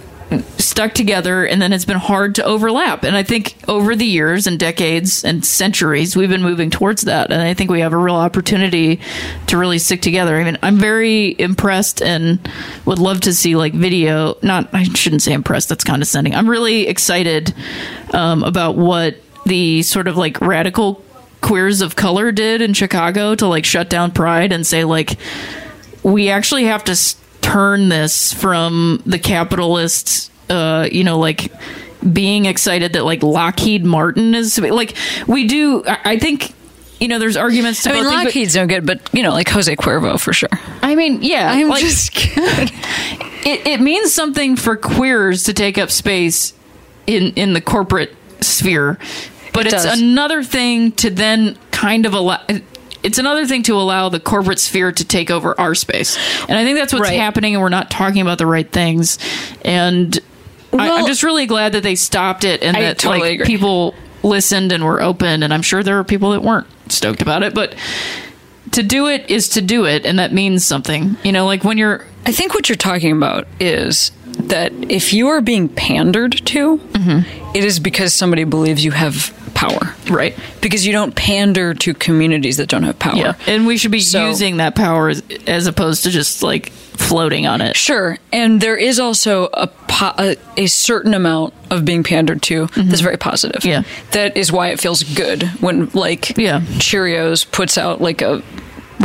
stuck 0.57 0.93
together 0.93 1.45
and 1.45 1.61
then 1.61 1.71
it's 1.71 1.85
been 1.85 1.97
hard 1.97 2.35
to 2.35 2.43
overlap. 2.43 3.03
And 3.03 3.15
i 3.15 3.23
think 3.23 3.55
over 3.67 3.95
the 3.95 4.05
years 4.05 4.47
and 4.47 4.59
decades 4.59 5.23
and 5.23 5.45
centuries 5.45 6.15
we've 6.15 6.29
been 6.29 6.41
moving 6.41 6.69
towards 6.71 7.03
that. 7.03 7.31
And 7.31 7.41
i 7.41 7.53
think 7.53 7.69
we 7.69 7.81
have 7.81 7.93
a 7.93 7.97
real 7.97 8.15
opportunity 8.15 8.99
to 9.47 9.57
really 9.57 9.77
stick 9.77 10.01
together. 10.01 10.35
I 10.35 10.43
mean 10.43 10.57
i'm 10.63 10.77
very 10.77 11.35
impressed 11.39 12.01
and 12.01 12.39
would 12.85 12.99
love 12.99 13.21
to 13.21 13.33
see 13.33 13.55
like 13.55 13.73
video. 13.73 14.35
Not 14.41 14.73
i 14.73 14.83
shouldn't 14.83 15.21
say 15.21 15.33
impressed 15.33 15.69
that's 15.69 15.83
condescending. 15.83 16.33
I'm 16.35 16.49
really 16.49 16.87
excited 16.87 17.53
um, 18.11 18.43
about 18.43 18.75
what 18.75 19.15
the 19.45 19.83
sort 19.83 20.07
of 20.07 20.17
like 20.17 20.41
radical 20.41 21.03
queers 21.41 21.81
of 21.81 21.95
color 21.95 22.31
did 22.31 22.59
in 22.61 22.73
chicago 22.73 23.35
to 23.35 23.45
like 23.45 23.63
shut 23.63 23.87
down 23.87 24.09
pride 24.11 24.51
and 24.51 24.65
say 24.65 24.83
like 24.83 25.15
we 26.01 26.29
actually 26.29 26.63
have 26.63 26.83
to 26.83 26.93
s- 26.93 27.15
turn 27.45 27.89
this 27.89 28.33
from 28.33 29.01
the 29.05 29.19
capitalists 29.19 30.29
uh 30.49 30.87
you 30.91 31.03
know 31.03 31.19
like 31.19 31.51
being 32.11 32.45
excited 32.45 32.93
that 32.93 33.03
like 33.05 33.23
lockheed 33.23 33.83
martin 33.85 34.35
is 34.35 34.57
like 34.59 34.95
we 35.27 35.47
do 35.47 35.83
i 35.87 35.99
I 36.05 36.19
think 36.19 36.53
you 36.99 37.07
know 37.07 37.19
there's 37.19 37.35
arguments 37.37 37.83
to 37.83 37.89
I 37.89 37.93
mean, 37.93 38.03
both 38.03 38.11
things, 38.11 38.19
but- 38.21 38.25
Lockheed's 38.27 38.55
no 38.55 38.67
good, 38.67 38.85
but 38.85 39.09
you 39.13 39.21
know, 39.21 39.31
like 39.31 39.49
Jose 39.49 39.75
Cuervo 39.75 40.19
for 40.19 40.33
sure. 40.33 40.49
i 40.81 40.95
mean 40.95 41.21
yeah 41.21 41.51
I'm 41.51 41.67
like, 41.69 41.81
just 41.81 42.11
kidding. 42.13 42.69
it, 43.45 43.67
it 43.67 43.81
means 43.81 44.13
something 44.13 44.55
for 44.55 44.75
queers 44.77 45.43
to 45.43 45.53
take 45.53 45.77
up 45.77 45.91
space 45.91 46.53
in 47.05 47.33
in 47.33 47.53
the 47.53 47.61
corporate 47.61 48.15
sphere 48.41 48.97
but 49.53 49.65
It 49.67 49.73
it's 49.73 49.83
does. 49.83 50.01
another 50.01 50.43
thing 50.43 50.91
to 50.93 51.09
then 51.09 51.57
kind 51.71 52.05
of 52.05 52.13
allow 52.13 52.39
it's 53.05 53.17
another 53.19 53.45
thing 53.45 53.63
to 53.63 53.75
allow 53.75 54.09
the 54.09 54.19
corporate 54.19 54.59
sphere 54.59 54.91
to 54.91 55.05
take 55.05 55.29
over 55.31 55.59
our 55.59 55.75
space 55.75 56.17
and 56.49 56.57
i 56.57 56.63
think 56.65 56.77
that's 56.77 56.91
what's 56.91 57.03
Right. 57.09 57.19
happening 57.19 57.53
and 57.53 57.61
we're 57.61 57.69
not 57.69 57.89
talking 57.91 58.21
about 58.21 58.37
the 58.39 58.45
right 58.47 58.69
things 58.69 59.17
and 59.63 60.17
I, 60.73 60.89
i'm 60.91 61.05
just 61.05 61.23
really 61.23 61.45
glad 61.45 61.73
that 61.73 61.83
they 61.83 61.95
stopped 61.95 62.43
it 62.43 62.61
and 62.63 62.75
I 62.75 62.81
that 62.81 62.97
totally 62.97 63.21
like 63.29 63.33
agree. 63.41 63.45
people 63.45 63.95
listened 64.23 64.71
and 64.71 64.83
were 64.83 65.01
open 65.01 65.43
and 65.43 65.53
i'm 65.53 65.61
sure 65.61 65.83
there 65.83 65.95
were 65.97 66.03
people 66.03 66.31
that 66.31 66.41
weren't 66.41 66.67
stoked 66.89 67.21
about 67.21 67.43
it 67.43 67.53
but 67.53 67.75
to 68.71 68.81
do 68.83 69.07
it 69.07 69.29
is 69.29 69.49
to 69.49 69.61
do 69.61 69.85
it 69.85 70.05
and 70.05 70.19
that 70.19 70.33
means 70.33 70.65
something 70.65 71.15
you 71.23 71.31
know 71.31 71.45
like 71.45 71.63
when 71.63 71.77
you're 71.77 72.05
I 72.27 72.31
think 72.31 72.55
what 72.55 72.67
you're 72.67 72.75
talking 72.75 73.11
about 73.11 73.47
is 73.59 74.11
that 74.35 74.71
if 74.89 75.13
you 75.13 75.27
are 75.29 75.41
being 75.41 75.69
pandered 75.69 76.33
to, 76.47 76.77
Mm-hmm. 76.77 77.55
it 77.55 77.63
is 77.63 77.79
because 77.79 78.13
somebody 78.13 78.43
believes 78.43 78.83
you 78.83 78.91
have 78.91 79.33
power. 79.53 79.95
right 80.09 80.35
Because 80.61 80.85
you 80.85 80.91
don't 80.93 81.15
pander 81.15 81.73
to 81.73 81.93
communities 81.93 82.57
that 82.57 82.67
don't 82.69 82.83
have 82.83 82.97
power. 82.99 83.15
Yeah, 83.15 83.33
and 83.47 83.65
we 83.67 83.77
should 83.77 83.91
be 83.91 83.99
So- 84.01 84.27
using 84.27 84.57
that 84.57 84.75
power 84.75 85.09
as, 85.09 85.23
as 85.47 85.67
opposed 85.67 86.03
to 86.03 86.09
just 86.11 86.43
like 86.43 86.71
floating 86.71 87.45
on 87.45 87.61
it. 87.61 87.75
Sure, 87.77 88.17
and 88.33 88.59
there 88.61 88.75
is 88.77 88.99
also 88.99 89.49
a, 89.53 89.67
po- 89.67 90.13
a 90.17 90.37
a 90.57 90.67
certain 90.67 91.13
amount 91.13 91.53
of 91.69 91.83
being 91.85 92.03
pandered 92.03 92.41
to 92.43 92.67
that's 92.75 93.01
very 93.01 93.17
positive. 93.17 93.61
Mm-hmm. 93.61 93.83
Yeah. 93.85 94.11
that 94.11 94.35
is 94.37 94.51
why 94.51 94.69
it 94.69 94.79
feels 94.79 95.03
good 95.03 95.43
when 95.61 95.89
like 95.93 96.37
Yeah. 96.37 96.61
Cheerios 96.79 97.49
puts 97.49 97.77
out 97.77 98.01
like 98.01 98.21
a 98.21 98.41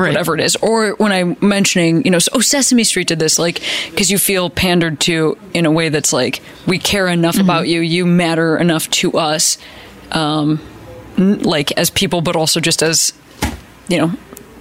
Right. 0.01 0.09
whatever 0.09 0.35
it 0.35 0.41
is, 0.41 0.57
or 0.57 0.93
when 0.95 1.13
I'm 1.13 1.37
mentioning 1.41 2.05
you 2.05 2.11
know 2.11 2.19
oh 2.33 2.41
Sesame 2.41 2.85
Street 2.85 3.09
did 3.09 3.19
this 3.19 3.39
like 3.39 3.61
because 3.91 4.11
you 4.11 4.19
feel 4.19 4.51
pandered 4.51 5.01
to 5.01 5.37
in 5.55 5.67
a 5.67 5.71
way 5.71 5.89
that's 5.89 6.13
like 6.13 6.43
we 6.67 6.79
care 6.79 7.07
enough 7.09 7.35
Mm-hmm. 7.37 7.45
about 7.45 7.69
you, 7.69 7.81
you 7.81 8.07
matter 8.07 8.57
enough 8.59 8.89
to 8.91 9.13
us, 9.19 9.57
um, 10.13 10.61
like 11.17 11.71
as 11.79 11.91
people, 11.91 12.21
but 12.21 12.35
also 12.37 12.61
just 12.61 12.83
as 12.83 13.13
you 13.89 13.99
know 13.99 14.13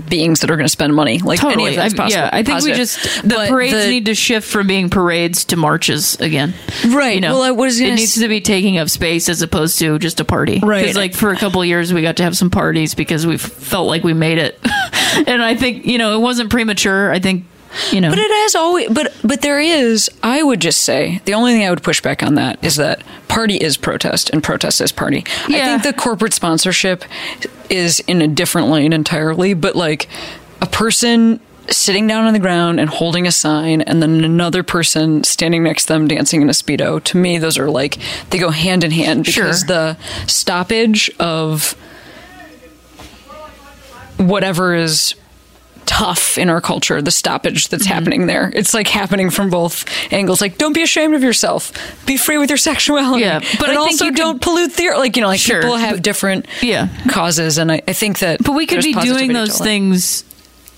beings 0.07 0.39
that 0.41 0.49
are 0.51 0.55
going 0.55 0.65
to 0.65 0.71
spend 0.71 0.93
money 0.95 1.19
like 1.19 1.43
any 1.43 1.53
Totally. 1.53 1.69
of 1.71 1.75
that's 1.77 1.93
I- 1.93 1.97
possible. 1.97 2.21
yeah, 2.23 2.29
I 2.31 2.43
think 2.43 2.63
we 2.63 2.73
just 2.73 3.21
the 3.23 3.35
But 3.35 3.49
parades 3.49 3.73
the- 3.73 3.89
need 3.89 4.05
to 4.05 4.15
shift 4.15 4.47
from 4.47 4.67
being 4.67 4.89
parades 4.89 5.43
to 5.45 5.55
marches 5.55 6.15
again. 6.19 6.53
Right. 6.87 7.15
You 7.15 7.21
know, 7.21 7.33
Well, 7.33 7.43
I 7.43 7.51
was 7.51 7.79
it 7.79 7.83
gonna 7.83 7.95
needs 7.95 8.15
s- 8.17 8.21
to 8.21 8.27
be 8.27 8.41
taking 8.41 8.77
up 8.77 8.89
space 8.89 9.27
as 9.29 9.41
opposed 9.41 9.79
to 9.79 9.99
just 9.99 10.19
a 10.19 10.25
party. 10.25 10.59
Right. 10.63 10.81
Because 10.81 10.95
like 10.95 11.13
for 11.13 11.31
a 11.31 11.35
couple 11.37 11.61
of 11.61 11.67
years 11.67 11.93
we 11.93 12.01
got 12.01 12.17
to 12.17 12.23
have 12.23 12.35
some 12.37 12.49
parties 12.49 12.93
because 12.95 13.25
we 13.27 13.37
felt 13.37 13.87
like 13.87 14.03
we 14.03 14.13
made 14.13 14.37
it, 14.37 14.59
and 15.27 15.41
I 15.43 15.55
think 15.55 15.85
you 15.85 15.97
know 15.97 16.15
it 16.15 16.21
wasn't 16.21 16.49
premature. 16.49 17.11
I 17.11 17.19
think 17.19 17.45
you 17.91 18.01
know. 18.01 18.09
But 18.09 18.19
it 18.19 18.31
has 18.31 18.55
always, 18.55 18.89
but 18.89 19.13
but 19.23 19.41
there 19.41 19.59
is. 19.59 20.09
I 20.23 20.41
would 20.41 20.59
just 20.59 20.81
say 20.81 21.21
the 21.25 21.33
only 21.35 21.53
thing 21.53 21.63
I 21.65 21.69
would 21.69 21.83
push 21.83 22.01
back 22.01 22.23
on 22.23 22.35
that 22.35 22.63
is 22.63 22.77
that 22.77 23.03
party 23.27 23.57
is 23.57 23.77
protest 23.77 24.29
and 24.31 24.43
protest 24.43 24.81
is 24.81 24.91
party. 24.91 25.23
I 25.47 25.51
think 25.77 25.83
the 25.83 25.93
corporate 25.93 26.33
sponsorship 26.33 27.03
is 27.69 27.99
in 28.01 28.21
a 28.21 28.27
different 28.27 28.69
lane 28.69 28.93
entirely. 28.93 29.53
But 29.53 29.75
like 29.75 30.07
a 30.61 30.65
person 30.67 31.39
sitting 31.69 32.07
down 32.07 32.25
on 32.25 32.33
the 32.33 32.39
ground 32.39 32.79
and 32.79 32.89
holding 32.89 33.27
a 33.27 33.31
sign, 33.31 33.81
and 33.81 34.01
then 34.01 34.23
another 34.23 34.63
person 34.63 35.23
standing 35.23 35.61
next 35.63 35.85
to 35.85 35.93
them 35.93 36.07
dancing 36.07 36.41
in 36.41 36.49
a 36.49 36.53
speedo. 36.53 37.03
To 37.03 37.17
me, 37.17 37.37
those 37.37 37.59
are 37.59 37.69
like 37.69 37.97
they 38.31 38.39
go 38.39 38.49
hand 38.49 38.83
in 38.83 38.89
hand 38.91 39.25
because 39.25 39.59
Sure. 39.59 39.67
the 39.67 39.97
stoppage 40.25 41.11
of 41.19 41.75
whatever 44.17 44.73
is 44.75 45.15
tough 45.89 46.37
in 46.37 46.49
our 46.49 46.61
culture, 46.61 47.01
the 47.01 47.09
stoppage 47.09 47.69
that's 47.69 47.83
Mm-hmm. 47.85 47.93
happening 47.93 48.27
there. 48.27 48.51
It's 48.53 48.75
like 48.75 48.87
happening 48.87 49.31
from 49.31 49.49
both 49.49 49.85
angles. 50.13 50.39
Like, 50.39 50.59
don't 50.59 50.73
be 50.73 50.83
ashamed 50.83 51.15
of 51.15 51.23
yourself. 51.23 51.71
Be 52.05 52.15
free 52.15 52.37
with 52.37 52.51
your 52.51 52.57
sexuality. 52.57 53.23
Yeah, 53.23 53.39
but 53.59 53.75
also 53.75 54.05
could- 54.05 54.15
don't 54.15 54.39
pollute 54.39 54.73
the 54.75 54.91
like. 54.91 55.15
You 55.15 55.23
know, 55.23 55.27
like 55.29 55.39
Sure, 55.39 55.61
people 55.61 55.77
have 55.77 55.95
but- 55.95 56.03
different 56.03 56.45
Yeah. 56.61 56.89
causes, 57.09 57.57
and 57.57 57.71
I, 57.71 57.81
I 57.87 57.93
think 57.93 58.19
that. 58.19 58.43
But 58.43 58.51
we 58.53 58.67
could 58.67 58.83
be 58.83 58.93
doing 58.93 59.33
those 59.33 59.57
things. 59.57 60.23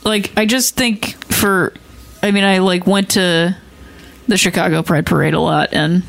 Like 0.05 0.31
I 0.37 0.45
just 0.45 0.75
think 0.77 1.21
for, 1.31 1.73
I 2.23 2.31
mean, 2.31 2.45
I 2.45 2.59
like 2.59 2.87
went 2.87 3.11
to 3.11 3.55
the 4.29 4.37
Chicago 4.37 4.81
Pride 4.81 5.05
Parade 5.05 5.33
a 5.33 5.39
lot, 5.41 5.69
and 5.73 6.03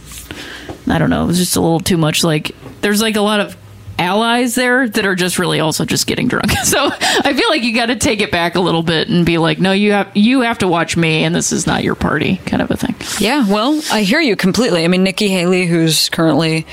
I 0.88 0.98
don't 0.98 1.10
know, 1.10 1.24
it 1.24 1.26
was 1.26 1.38
just 1.38 1.56
a 1.56 1.60
little 1.60 1.80
too 1.80 1.96
much. 1.96 2.22
Like 2.22 2.54
there's 2.82 3.02
like 3.02 3.16
a 3.16 3.20
lot 3.20 3.40
of 3.40 3.56
allies 4.02 4.54
there 4.54 4.88
that 4.88 5.06
are 5.06 5.14
just 5.14 5.38
really 5.38 5.60
also 5.60 5.84
just 5.84 6.06
getting 6.06 6.28
drunk. 6.28 6.50
So 6.64 6.90
I 6.90 7.34
feel 7.34 7.48
like 7.50 7.62
you 7.62 7.74
got 7.74 7.86
to 7.86 7.96
take 7.96 8.20
it 8.20 8.30
back 8.30 8.54
a 8.54 8.60
little 8.60 8.82
bit 8.82 9.08
and 9.08 9.26
be 9.26 9.36
like, 9.38 9.58
no, 9.58 9.72
you 9.72 9.92
have 9.92 10.10
you 10.16 10.40
have 10.42 10.58
to 10.58 10.68
watch 10.68 10.96
me, 10.96 11.24
and 11.24 11.34
this 11.34 11.52
is 11.52 11.66
not 11.66 11.82
your 11.84 11.94
party, 11.94 12.36
kind 12.46 12.62
of 12.62 12.70
a 12.70 12.76
thing. 12.76 12.94
Yeah, 13.18 13.46
well, 13.48 13.80
I 13.92 14.02
hear 14.02 14.20
you 14.20 14.36
completely. 14.36 14.84
I 14.84 14.88
mean, 14.88 15.02
Nikki 15.02 15.28
Haley, 15.28 15.66
who's 15.66 16.08
currently, 16.08 16.66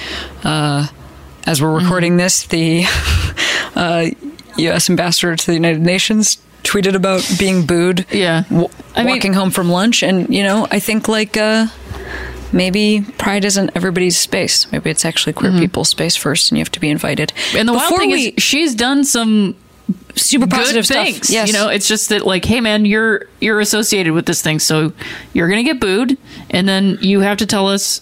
uh, 0.44 0.88
as 1.46 1.62
we're 1.62 1.78
recording 1.78 2.18
this, 2.18 2.46
the 2.48 2.84
uh, 3.76 4.08
U.S. 4.58 4.90
ambassador 4.90 5.36
to 5.36 5.46
the 5.46 5.54
United 5.54 5.82
Nations, 5.82 6.38
tweeted 6.64 6.96
about 6.96 7.28
being 7.40 7.66
booed. 7.66 8.06
Yeah. 8.12 8.44
w- 8.50 8.70
I 8.96 9.04
mean- 9.04 9.16
walking 9.16 9.34
home 9.34 9.52
from 9.52 9.70
lunch, 9.70 10.04
and 10.04 10.34
you 10.34 10.44
know, 10.44 10.68
I 10.72 10.80
think 10.80 11.08
like 11.08 11.36
uh, 11.36 11.68
maybe 12.52 13.06
Pride 13.18 13.45
isn't 13.45 13.72
everybody's 13.76 14.18
space. 14.18 14.72
Maybe 14.72 14.89
it's 14.89 15.06
actually 15.06 15.34
queer 15.34 15.52
mm-hmm. 15.52 15.60
people's 15.62 15.89
space 15.89 16.16
first, 16.16 16.52
and 16.52 16.58
you 16.58 16.62
have 16.64 16.72
to 16.72 16.80
be 16.80 16.89
invited. 16.89 17.34
And 17.56 17.68
the 17.68 17.74
wild 17.74 17.97
thing 17.97 18.12
we, 18.12 18.28
is, 18.30 18.43
she's 18.43 18.76
done 18.76 19.04
some 19.04 19.56
super 20.16 20.47
positive 20.47 20.88
good 20.88 20.93
things. 20.93 21.16
stuff. 21.18 21.30
Yes, 21.30 21.47
You 21.47 21.54
know, 21.54 21.70
it's 21.70 21.88
just 21.88 22.10
that 22.10 22.26
like, 22.26 22.45
hey 22.45 22.62
man, 22.62 22.86
you're 22.86 23.28
you're 23.39 23.60
associated 23.60 24.14
with 24.14 24.26
this 24.26 24.41
thing, 24.41 24.60
so 24.60 24.93
you're 25.34 25.50
gonna 25.50 25.64
get 25.64 25.80
booed, 25.80 26.18
and 26.50 26.68
then 26.68 26.97
you 27.02 27.22
have 27.22 27.38
to 27.38 27.45
tell 27.45 27.68
us 27.68 28.02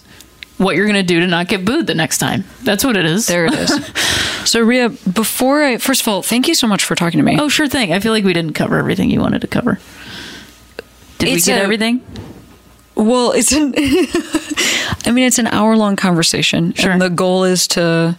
what 0.58 0.74
you're 0.74 0.86
gonna 0.86 1.02
do 1.02 1.20
to 1.20 1.26
not 1.26 1.48
get 1.48 1.64
booed 1.64 1.86
the 1.86 1.94
next 1.94 2.18
time. 2.18 2.44
That's 2.64 2.84
what 2.84 2.96
it 2.96 3.04
is. 3.04 3.26
there 3.26 3.46
it 3.46 3.54
is. 3.54 3.86
so, 4.44 4.60
Ria, 4.60 4.88
before 4.90 5.62
I 5.62 5.78
first 5.78 6.02
of 6.02 6.08
all, 6.08 6.22
thank 6.22 6.48
you 6.48 6.54
so 6.54 6.66
much 6.66 6.84
for 6.84 6.94
talking 6.94 7.18
to 7.18 7.24
me. 7.24 7.38
Oh, 7.38 7.48
sure 7.48 7.68
thing. 7.68 7.92
I 7.92 8.00
feel 8.00 8.12
like 8.12 8.24
we 8.24 8.32
didn't 8.32 8.54
cover 8.54 8.76
everything 8.76 9.10
you 9.10 9.20
wanted 9.20 9.40
to 9.42 9.46
cover. 9.46 9.78
Did 11.18 11.30
It's 11.30 11.46
we 11.46 11.52
get 11.52 11.60
a- 11.60 11.64
everything? 11.64 12.02
Well, 12.98 13.30
it's 13.32 13.52
an. 13.52 13.72
I 15.06 15.12
mean, 15.12 15.24
it's 15.26 15.38
an 15.38 15.46
hour 15.46 15.76
long 15.76 15.96
conversation, 15.96 16.74
Sure. 16.74 16.90
and 16.90 17.00
the 17.00 17.08
goal 17.08 17.44
is 17.44 17.66
to 17.68 18.16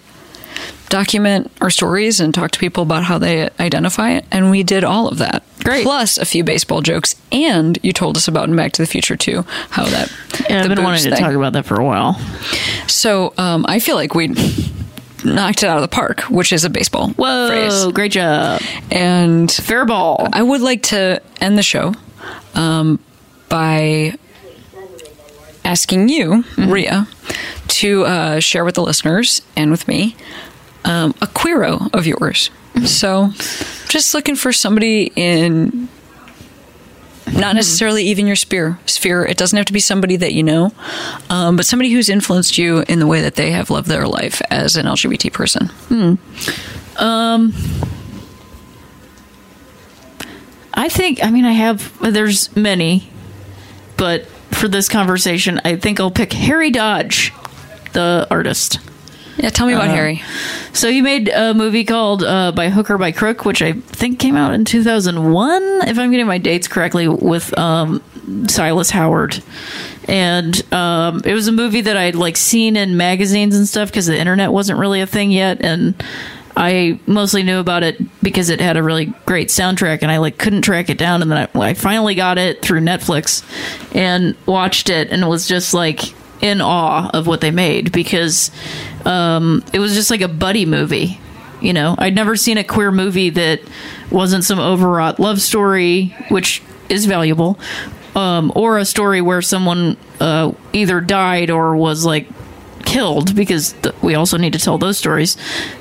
document 0.88 1.51
our 1.61 1.69
stories 1.69 2.19
and 2.19 2.34
talk 2.34 2.49
to 2.51 2.59
people 2.59 2.82
about 2.84 3.03
how 3.03 3.17
they 3.19 3.49
identify 3.59 4.11
it. 4.11 4.25
And 4.32 4.49
we 4.49 4.63
did 4.63 4.84
all 4.84 5.07
of 5.07 5.17
that. 5.19 5.43
Great. 5.63 5.84
Plus 5.84 6.17
a 6.17 6.25
few 6.25 6.43
baseball 6.43 6.82
jokes, 6.82 7.15
and 7.32 7.77
you 7.84 7.91
told 7.93 8.15
us 8.17 8.27
about 8.27 8.47
in 8.49 8.55
Back 8.55 8.71
to 8.71 8.82
the 8.82 8.88
Future 8.88 9.15
too, 9.17 9.43
how 9.69 9.84
that. 9.86 10.11
Yeah, 10.49 10.61
I've 10.63 10.69
been 10.69 10.82
wanting 10.84 11.03
boobs 11.03 11.17
to 11.17 11.21
talk 11.21 11.34
about 11.34 11.53
that 11.53 11.65
for 11.65 11.80
a 11.80 11.84
while. 11.86 12.13
So 12.88 13.34
um, 13.38 13.65
I 13.67 13.80
feel 13.80 13.95
like 13.95 14.15
we 14.15 14.30
knocked 15.25 15.61
it 15.63 15.65
out 15.67 15.75
of 15.77 15.82
the 15.82 15.89
park, 15.89 16.21
which 16.21 16.53
is 16.53 16.63
a 16.63 16.69
baseball 16.69 17.09
Whoa, 17.09 17.49
phrase. 17.49 17.91
great 17.93 18.13
job. 18.13 18.61
And 18.89 19.51
Fair 19.51 19.86
ball. 19.86 20.27
I 20.32 20.41
would 20.41 20.61
like 20.61 20.84
to 20.84 21.21
end 21.41 21.57
the 21.57 21.63
show 21.63 21.93
um, 22.55 22.97
by 23.49 24.15
asking 25.64 26.10
you, 26.10 26.43
Rhea, 26.57 27.07
to 27.68 28.05
uh, 28.05 28.39
share 28.39 28.66
with 28.66 28.76
the 28.76 28.82
listeners 28.82 29.41
and 29.55 29.72
with 29.72 29.88
me 29.88 30.16
um, 30.86 31.14
a 31.22 31.28
queero 31.28 31.93
of 31.93 32.05
yours. 32.07 32.49
So, 32.86 33.32
just 33.89 34.14
looking 34.14 34.36
for 34.36 34.53
somebody 34.53 35.12
in 35.16 35.89
not 37.34 37.55
necessarily 37.55 38.03
even 38.03 38.28
your 38.28 38.36
sphere. 38.36 38.80
Sphere. 38.86 39.26
It 39.26 39.38
doesn't 39.38 39.55
have 39.55 39.66
to 39.68 39.74
be 39.74 39.80
somebody 39.80 40.16
that 40.18 40.34
you 40.34 40.43
know, 40.43 40.72
um, 41.30 41.55
but 41.55 41.66
somebody 41.66 41.91
who's 41.91 42.10
influenced 42.10 42.57
you 42.57 42.84
in 42.88 42.99
the 42.99 43.07
way 43.07 43.22
that 43.22 43.36
they 43.36 43.51
have 43.51 43.70
lived 43.70 43.88
their 43.88 44.07
life 44.07 44.41
as 44.49 44.76
an 44.76 44.86
LGBT 44.86 45.32
person. 45.34 45.70
Um, 46.97 47.53
I 50.74 50.89
think, 50.89 51.24
I 51.24 51.32
mean, 51.32 51.45
I 51.45 51.53
have, 51.53 51.97
there's 52.01 52.55
many, 52.55 53.10
but 53.97 54.28
for 54.60 54.68
this 54.68 54.89
conversation, 54.89 55.62
I 55.64 55.78
think 55.78 55.99
I'll 55.99 56.12
pick 56.12 56.34
Harry 56.34 56.70
Dodge, 56.70 57.34
the 57.93 58.28
artist. 58.30 58.80
Yeah, 59.38 59.49
tell 59.49 59.66
me 59.68 59.74
about 59.74 59.88
Harry. 59.88 60.22
So 60.74 60.91
he 60.91 61.01
made 61.01 61.30
a 61.30 61.53
movie 61.53 61.86
called 61.86 62.26
uh, 62.26 62.51
By 62.51 62.68
Hook 62.68 62.91
or 62.91 62.97
By 62.97 63.14
Crook, 63.14 63.45
which 63.45 63.62
I 63.62 63.72
think 63.72 64.20
came 64.20 64.36
out 64.36 64.53
in 64.53 64.66
2001, 64.66 65.64
if 65.88 65.97
I'm 65.97 66.12
getting 66.12 66.28
my 66.28 66.39
dates 66.39 66.68
correctly, 66.68 67.07
with 67.07 67.57
um, 67.57 68.03
Silas 68.49 68.89
Howard. 68.89 69.41
And 70.10 70.62
um, 70.74 71.22
it 71.24 71.34
was 71.34 71.47
a 71.47 71.53
movie 71.53 71.82
that 71.82 71.95
I'd 71.95 72.16
like 72.16 72.36
seen 72.36 72.76
in 72.76 72.97
magazines 72.97 73.55
and 73.55 73.66
stuff 73.66 73.88
because 73.89 74.07
the 74.07 74.20
internet 74.20 74.51
wasn't 74.51 74.78
really 74.78 74.99
a 74.99 75.07
thing 75.07 75.32
yet, 75.32 75.62
and 75.62 75.95
I 76.56 77.00
mostly 77.06 77.43
knew 77.43 77.60
about 77.60 77.84
it 77.84 77.97
because 78.22 78.50
it 78.50 78.60
had 78.60 78.78
a 78.78 78.84
really 78.84 79.06
great 79.26 79.50
soundtrack, 79.50 80.00
and 80.02 80.12
I 80.12 80.18
like 80.18 80.38
couldn't 80.38 80.64
track 80.64 80.89
it 80.89 80.97
down. 80.97 81.22
And 81.22 81.32
then 81.32 81.50
I, 81.54 81.60
I 81.60 81.74
finally 81.74 82.16
got 82.16 82.38
it 82.38 82.62
through 82.62 82.82
Netflix 82.82 83.43
and 83.95 84.36
watched 84.45 84.89
it, 84.89 85.10
and 85.10 85.28
was 85.28 85.47
just 85.47 85.74
like 85.74 86.14
in 86.41 86.62
awe 86.62 87.10
of 87.14 87.28
what 87.28 87.41
they 87.41 87.52
made 87.52 87.91
because 87.91 88.52
um, 89.06 89.64
it 89.74 89.80
was 89.80 89.93
just 89.93 90.10
like 90.10 90.22
a 90.22 90.28
buddy 90.28 90.66
movie. 90.66 91.20
You 91.62 91.74
know, 91.74 91.95
I'd 91.97 92.16
never 92.16 92.36
seen 92.38 92.58
a 92.58 92.64
queer 92.64 92.91
movie 92.91 93.30
that 93.32 93.62
wasn't 94.12 94.45
some 94.45 94.60
overwrought 94.60 95.20
love 95.20 95.41
story, 95.41 96.16
which 96.30 96.62
is 96.88 97.06
valuable, 97.06 97.60
um, 98.16 98.52
or 98.56 98.78
a 98.78 98.86
story 98.86 99.22
where 99.22 99.41
someone 99.41 99.97
uh, 100.22 100.54
either 100.72 101.02
died 101.02 101.50
or 101.52 101.76
was 101.76 102.06
like 102.06 102.28
killed, 102.89 103.35
because 103.35 103.73
th- 103.83 103.95
we 104.01 104.15
also 104.15 104.37
need 104.37 104.53
to 104.53 104.59
tell 104.59 104.77
those 104.77 104.97
stories. 104.97 105.37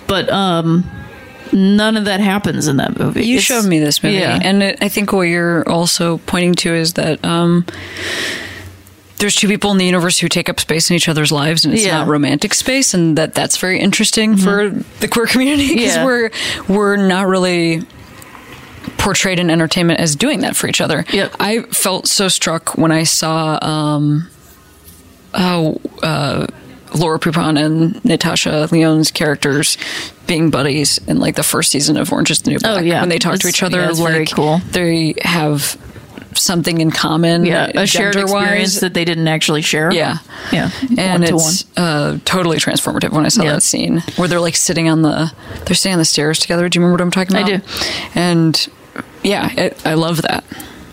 But 0.07 0.29
um, 0.31 0.85
none 1.53 1.97
of 1.97 2.05
that 2.05 2.21
happens 2.21 2.69
in 2.69 2.77
that 2.77 2.99
movie. 2.99 3.25
You 3.27 3.37
It's- 3.37 3.45
showed 3.45 3.65
me 3.65 3.79
this 3.79 4.03
movie, 4.03 4.17
Yeah. 4.17 4.39
and 4.43 4.63
it, 4.63 4.79
I 4.83 4.89
think 4.89 5.13
what 5.13 5.23
you're 5.23 5.69
also 5.69 6.19
pointing 6.27 6.55
to 6.57 6.75
is 6.75 6.93
that 6.95 7.25
um, 7.25 7.65
there's 9.19 9.35
two 9.35 9.49
people 9.49 9.71
in 9.73 9.79
the 9.79 9.85
universe 9.87 10.19
who 10.19 10.29
take 10.29 10.49
up 10.49 10.61
space 10.61 10.91
in 10.91 10.97
each 10.97 11.09
other's 11.09 11.33
lives, 11.33 11.65
and 11.65 11.75
it's 11.75 11.83
Yeah. 11.83 11.91
Mm-hmm. 11.91 11.99
not 12.01 12.09
romantic 12.09 12.55
space, 12.55 12.95
and 12.95 13.17
that 13.19 13.35
that's 13.35 13.57
very 13.57 13.81
interesting 13.81 14.37
for 14.37 14.71
the 15.01 15.09
queer 15.09 15.27
community 15.27 15.69
because 15.75 15.97
Yeah. 15.97 16.05
we're 16.05 16.31
we're 16.69 16.97
not 16.97 17.27
really 17.27 17.83
portrayed 18.97 19.39
in 19.39 19.51
entertainment 19.51 20.01
as 20.01 20.15
doing 20.17 20.41
that 20.41 20.57
for 20.57 20.69
each 20.69 20.81
other. 20.81 21.05
Yep. 21.13 21.35
I 21.41 21.61
felt 21.63 22.07
so 22.09 22.29
struck 22.29 22.77
when 22.79 22.91
I 22.93 23.05
saw 23.05 23.59
um, 23.63 24.29
how 25.35 25.81
uh, 26.03 26.47
Laura 26.95 27.19
Prepon 27.19 27.59
and 27.63 28.05
Natasha 28.05 28.69
Lyonne's 28.71 29.11
characters 29.11 29.77
being 30.27 30.51
buddies 30.51 30.99
in 31.07 31.19
like 31.19 31.35
the 31.37 31.43
first 31.43 31.71
season 31.71 31.97
of 31.97 32.13
Orange 32.13 32.31
is 32.31 32.43
the 32.43 32.51
New 32.51 32.59
Black. 32.59 32.79
Oh, 32.81 32.83
yeah. 32.83 33.01
when 33.01 33.09
they 33.09 33.19
talk 33.19 33.39
to 33.41 33.49
each 33.49 33.63
other, 33.63 33.81
yeah, 33.81 33.91
it's 33.91 33.99
like 34.01 34.13
very 34.13 34.27
cool. 34.27 34.59
they 34.71 35.15
have 35.23 35.77
something 36.35 36.81
in 36.81 36.91
common. 36.91 37.45
yeah, 37.45 37.71
a 37.75 37.87
shared 37.87 38.15
experience 38.17 38.81
that 38.81 38.95
they 38.95 39.05
didn't 39.05 39.27
actually 39.29 39.63
share. 39.63 39.93
Yeah. 39.93 40.19
yeah, 40.53 40.71
and 40.97 41.23
one 41.23 41.29
to 41.31 41.35
it's 41.35 41.65
uh, 41.77 42.19
totally 42.25 42.59
transformative 42.59 43.11
when 43.11 43.25
I 43.25 43.29
saw 43.29 43.43
Yeah. 43.43 43.55
that 43.55 43.63
scene 43.63 44.03
where 44.17 44.29
they're 44.29 44.41
like 44.41 44.55
sitting 44.57 44.89
on 44.89 45.03
the 45.03 45.33
they're 45.65 45.75
sitting 45.75 45.95
on 45.95 45.99
the 45.99 46.05
stairs 46.05 46.39
together. 46.39 46.69
Do 46.69 46.79
you 46.79 46.85
remember 46.85 47.03
what 47.03 47.07
I'm 47.07 47.11
talking 47.11 47.37
about? 47.37 47.51
I 47.51 47.57
do. 47.57 48.11
And 48.15 48.69
yeah, 49.23 49.51
it, 49.53 49.87
I 49.87 49.95
love 49.95 50.23
that. 50.23 50.45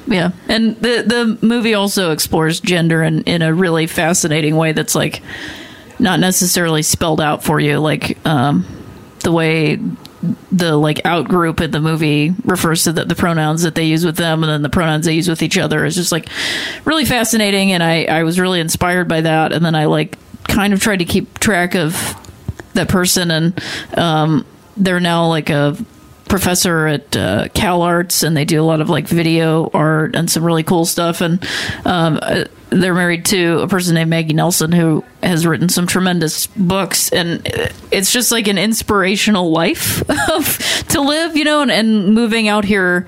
Yeah, 0.08 0.32
and 0.48 0.76
the 0.78 1.04
the 1.06 1.46
movie 1.46 1.74
also 1.74 2.12
explores 2.12 2.60
gender 2.60 3.04
in 3.04 3.22
in 3.24 3.41
a 3.41 3.54
really 3.54 3.88
fascinating 3.88 4.56
way 4.56 4.72
that's 4.72 4.93
like 4.96 5.22
not 6.00 6.20
necessarily 6.20 6.82
spelled 6.82 7.22
out 7.22 7.43
for 7.43 7.60
you, 7.60 7.80
like 7.80 8.18
um, 8.26 8.66
the 9.24 9.32
way 9.32 9.80
the 10.52 10.76
like 10.76 11.06
out 11.06 11.28
group 11.28 11.62
in 11.62 11.72
the 11.72 11.80
movie 11.80 12.34
refers 12.43 12.84
to 12.84 12.91
the, 12.91 13.06
the 13.06 13.16
pronouns 13.16 13.64
that 13.64 13.76
they 13.76 13.86
use 13.86 14.06
with 14.06 14.18
them 14.18 14.43
and 14.43 14.52
then 14.52 14.62
the 14.62 14.70
pronouns 14.70 15.06
they 15.06 15.14
use 15.14 15.28
with 15.28 15.43
each 15.43 15.58
other 15.58 15.86
is 15.86 15.96
just 15.96 16.12
like 16.12 16.28
really 16.84 17.06
fascinating 17.06 17.72
and 17.72 17.84
I, 17.84 18.06
I 18.06 18.24
was 18.24 18.39
really 18.39 18.60
inspired 18.60 19.08
by 19.08 19.22
that 19.22 19.52
and 19.52 19.64
then 19.64 19.76
I 19.76 19.86
like 19.86 20.18
kind 20.46 20.74
of 20.74 20.80
tried 20.80 20.98
to 20.98 21.06
keep 21.06 21.39
track 21.39 21.76
of 21.76 21.93
that 22.74 22.89
person 22.89 23.30
and 23.30 23.64
um, 23.98 24.46
they're 24.78 25.00
now 25.00 25.28
like 25.28 25.50
a 25.50 25.78
professor 26.28 26.88
at 26.88 27.16
uh, 27.16 27.48
Cal 27.54 27.82
Arts 27.82 28.24
and 28.24 28.36
they 28.36 28.46
do 28.46 28.62
a 28.62 28.66
lot 28.66 28.82
of 28.82 28.90
like 28.90 29.08
video 29.08 29.70
art 29.74 30.16
and 30.16 30.30
some 30.30 30.44
really 30.44 30.64
cool 30.64 30.86
stuff 30.86 31.22
and 31.22 31.44
um, 31.86 32.20
uh, 32.22 32.46
they're 32.70 32.96
married 32.96 33.26
to 33.26 33.60
a 33.60 33.68
person 33.68 33.96
named 33.96 34.10
Maggie 34.10 34.34
Nelson 34.34 34.72
who 34.72 35.04
has 35.22 35.46
written 35.46 35.70
some 35.70 35.88
tremendous 35.88 36.48
books 36.48 37.10
and 37.10 37.42
it's 37.92 38.12
just 38.12 38.32
like 38.32 38.48
an 38.48 38.58
inspirational 38.58 39.52
life 39.52 40.04
to 40.90 41.02
live 41.02 41.38
you 41.38 41.44
know 41.44 41.62
and, 41.62 41.72
and 41.72 42.14
moving 42.14 42.48
out 42.48 42.66
here 42.66 43.08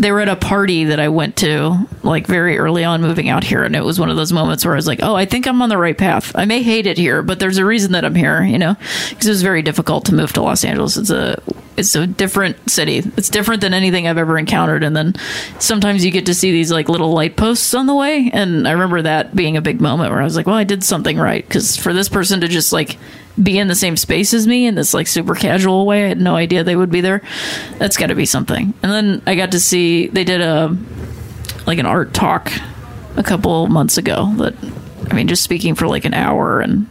they 0.00 0.10
were 0.10 0.20
at 0.20 0.28
a 0.28 0.36
party 0.36 0.84
that 0.84 0.98
I 0.98 1.08
went 1.10 1.36
to 1.36 1.86
like 2.02 2.26
very 2.26 2.56
early 2.58 2.84
on 2.84 3.02
moving 3.02 3.28
out 3.28 3.44
here 3.44 3.62
and 3.62 3.76
it 3.76 3.84
was 3.84 4.00
one 4.00 4.08
of 4.08 4.16
those 4.16 4.32
moments 4.32 4.64
where 4.64 4.72
I 4.72 4.76
was 4.76 4.86
like 4.86 5.00
oh 5.02 5.14
I 5.14 5.26
think 5.26 5.46
I'm 5.46 5.60
on 5.60 5.68
the 5.68 5.76
right 5.76 5.96
path. 5.96 6.32
I 6.34 6.46
may 6.46 6.62
hate 6.62 6.86
it 6.86 6.96
here 6.96 7.22
but 7.22 7.38
there's 7.38 7.58
a 7.58 7.64
reason 7.64 7.92
that 7.92 8.04
I'm 8.04 8.14
here 8.14 8.42
you 8.42 8.58
know? 8.58 8.76
Because 9.10 9.26
it 9.26 9.30
was 9.30 9.42
very 9.42 9.60
difficult 9.60 10.06
to 10.06 10.14
move 10.14 10.32
to 10.32 10.42
Los 10.42 10.64
Angeles. 10.64 10.96
It's 10.96 11.10
a 11.10 11.40
it's 11.76 11.94
a 11.94 12.06
different 12.06 12.70
city. 12.70 12.98
It's 12.98 13.28
different 13.28 13.60
than 13.60 13.72
anything 13.72 14.06
I've 14.06 14.18
ever 14.18 14.38
encountered 14.38 14.82
and 14.82 14.96
then 14.96 15.14
sometimes 15.58 16.04
you 16.04 16.10
get 16.10 16.26
to 16.26 16.34
see 16.34 16.50
these 16.50 16.72
like 16.72 16.88
little 16.88 17.12
light 17.12 17.36
posts 17.36 17.74
on 17.74 17.86
the 17.86 17.94
way 17.94 18.30
and 18.32 18.66
I 18.66 18.72
remember 18.72 19.02
that 19.02 19.36
being 19.36 19.58
a 19.58 19.62
big 19.62 19.80
moment 19.82 20.12
where 20.12 20.20
I 20.20 20.24
was 20.24 20.36
like 20.36 20.46
well 20.46 20.56
I 20.56 20.64
did 20.64 20.82
something 20.82 21.18
right 21.18 21.46
because 21.46 21.76
for 21.76 21.92
this 21.92 22.08
person 22.08 22.40
to 22.40 22.48
just 22.48 22.72
like 22.72 22.96
be 23.42 23.58
in 23.58 23.68
the 23.68 23.74
same 23.74 23.96
space 23.96 24.34
as 24.34 24.46
me 24.46 24.66
in 24.66 24.74
this 24.74 24.92
like 24.92 25.06
super 25.06 25.34
casual 25.34 25.86
way. 25.86 26.04
I 26.04 26.08
had 26.08 26.20
no 26.20 26.36
idea 26.36 26.64
they 26.64 26.76
would 26.76 26.90
be 26.90 27.00
there. 27.00 27.22
That's 27.78 27.96
got 27.96 28.08
to 28.08 28.14
be 28.14 28.26
something. 28.26 28.74
And 28.82 28.92
then 28.92 29.22
I 29.26 29.34
got 29.34 29.52
to 29.52 29.60
see 29.60 30.08
they 30.08 30.24
did 30.24 30.40
a 30.40 30.76
like 31.66 31.78
an 31.78 31.86
art 31.86 32.12
talk 32.12 32.52
a 33.16 33.22
couple 33.22 33.66
months 33.68 33.98
ago. 33.98 34.32
That 34.36 34.54
I 35.10 35.14
mean, 35.14 35.28
just 35.28 35.42
speaking 35.42 35.74
for 35.74 35.86
like 35.88 36.04
an 36.04 36.14
hour 36.14 36.60
and 36.60 36.86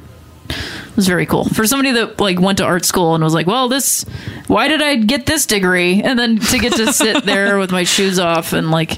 it 0.50 0.96
was 0.96 1.08
very 1.08 1.26
cool 1.28 1.46
for 1.46 1.66
somebody 1.68 1.92
that 1.92 2.20
like 2.20 2.40
went 2.40 2.58
to 2.58 2.66
art 2.66 2.84
school 2.84 3.14
and 3.16 3.24
was 3.24 3.34
like, 3.34 3.46
"Well, 3.46 3.70
this, 3.70 4.04
why 4.48 4.68
did 4.68 4.82
I 4.82 4.96
get 4.96 5.26
this 5.28 5.46
degree?" 5.46 6.02
And 6.02 6.18
then 6.18 6.40
to 6.40 6.58
get 6.58 6.74
to 6.74 6.92
sit 6.92 7.24
there 7.26 7.58
with 7.60 7.72
my 7.72 7.84
shoes 7.84 8.18
off 8.20 8.52
and 8.52 8.72
like 8.72 8.98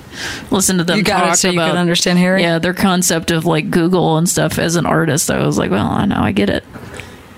listen 0.49 0.77
to 0.77 0.83
them 0.83 0.97
You 0.97 1.03
got 1.03 1.19
talk 1.19 1.33
it 1.33 1.37
so 1.37 1.49
you 1.49 1.59
about 1.59 1.71
could 1.71 1.77
understand 1.79 2.17
Harry. 2.17 2.41
yeah, 2.41 2.57
their 2.57 2.73
concept 2.73 3.29
of 3.31 3.45
like 3.45 3.69
Google 3.69 4.17
and 4.17 4.27
stuff 4.27 4.57
as 4.57 4.77
an 4.77 4.85
artist, 4.85 5.29
I 5.29 5.45
was 5.45 5.57
like, 5.57 5.69
well, 5.69 5.85
I 5.87 6.05
know 6.05 6.21
I 6.21 6.31
get 6.31 6.49
it. 6.49 6.63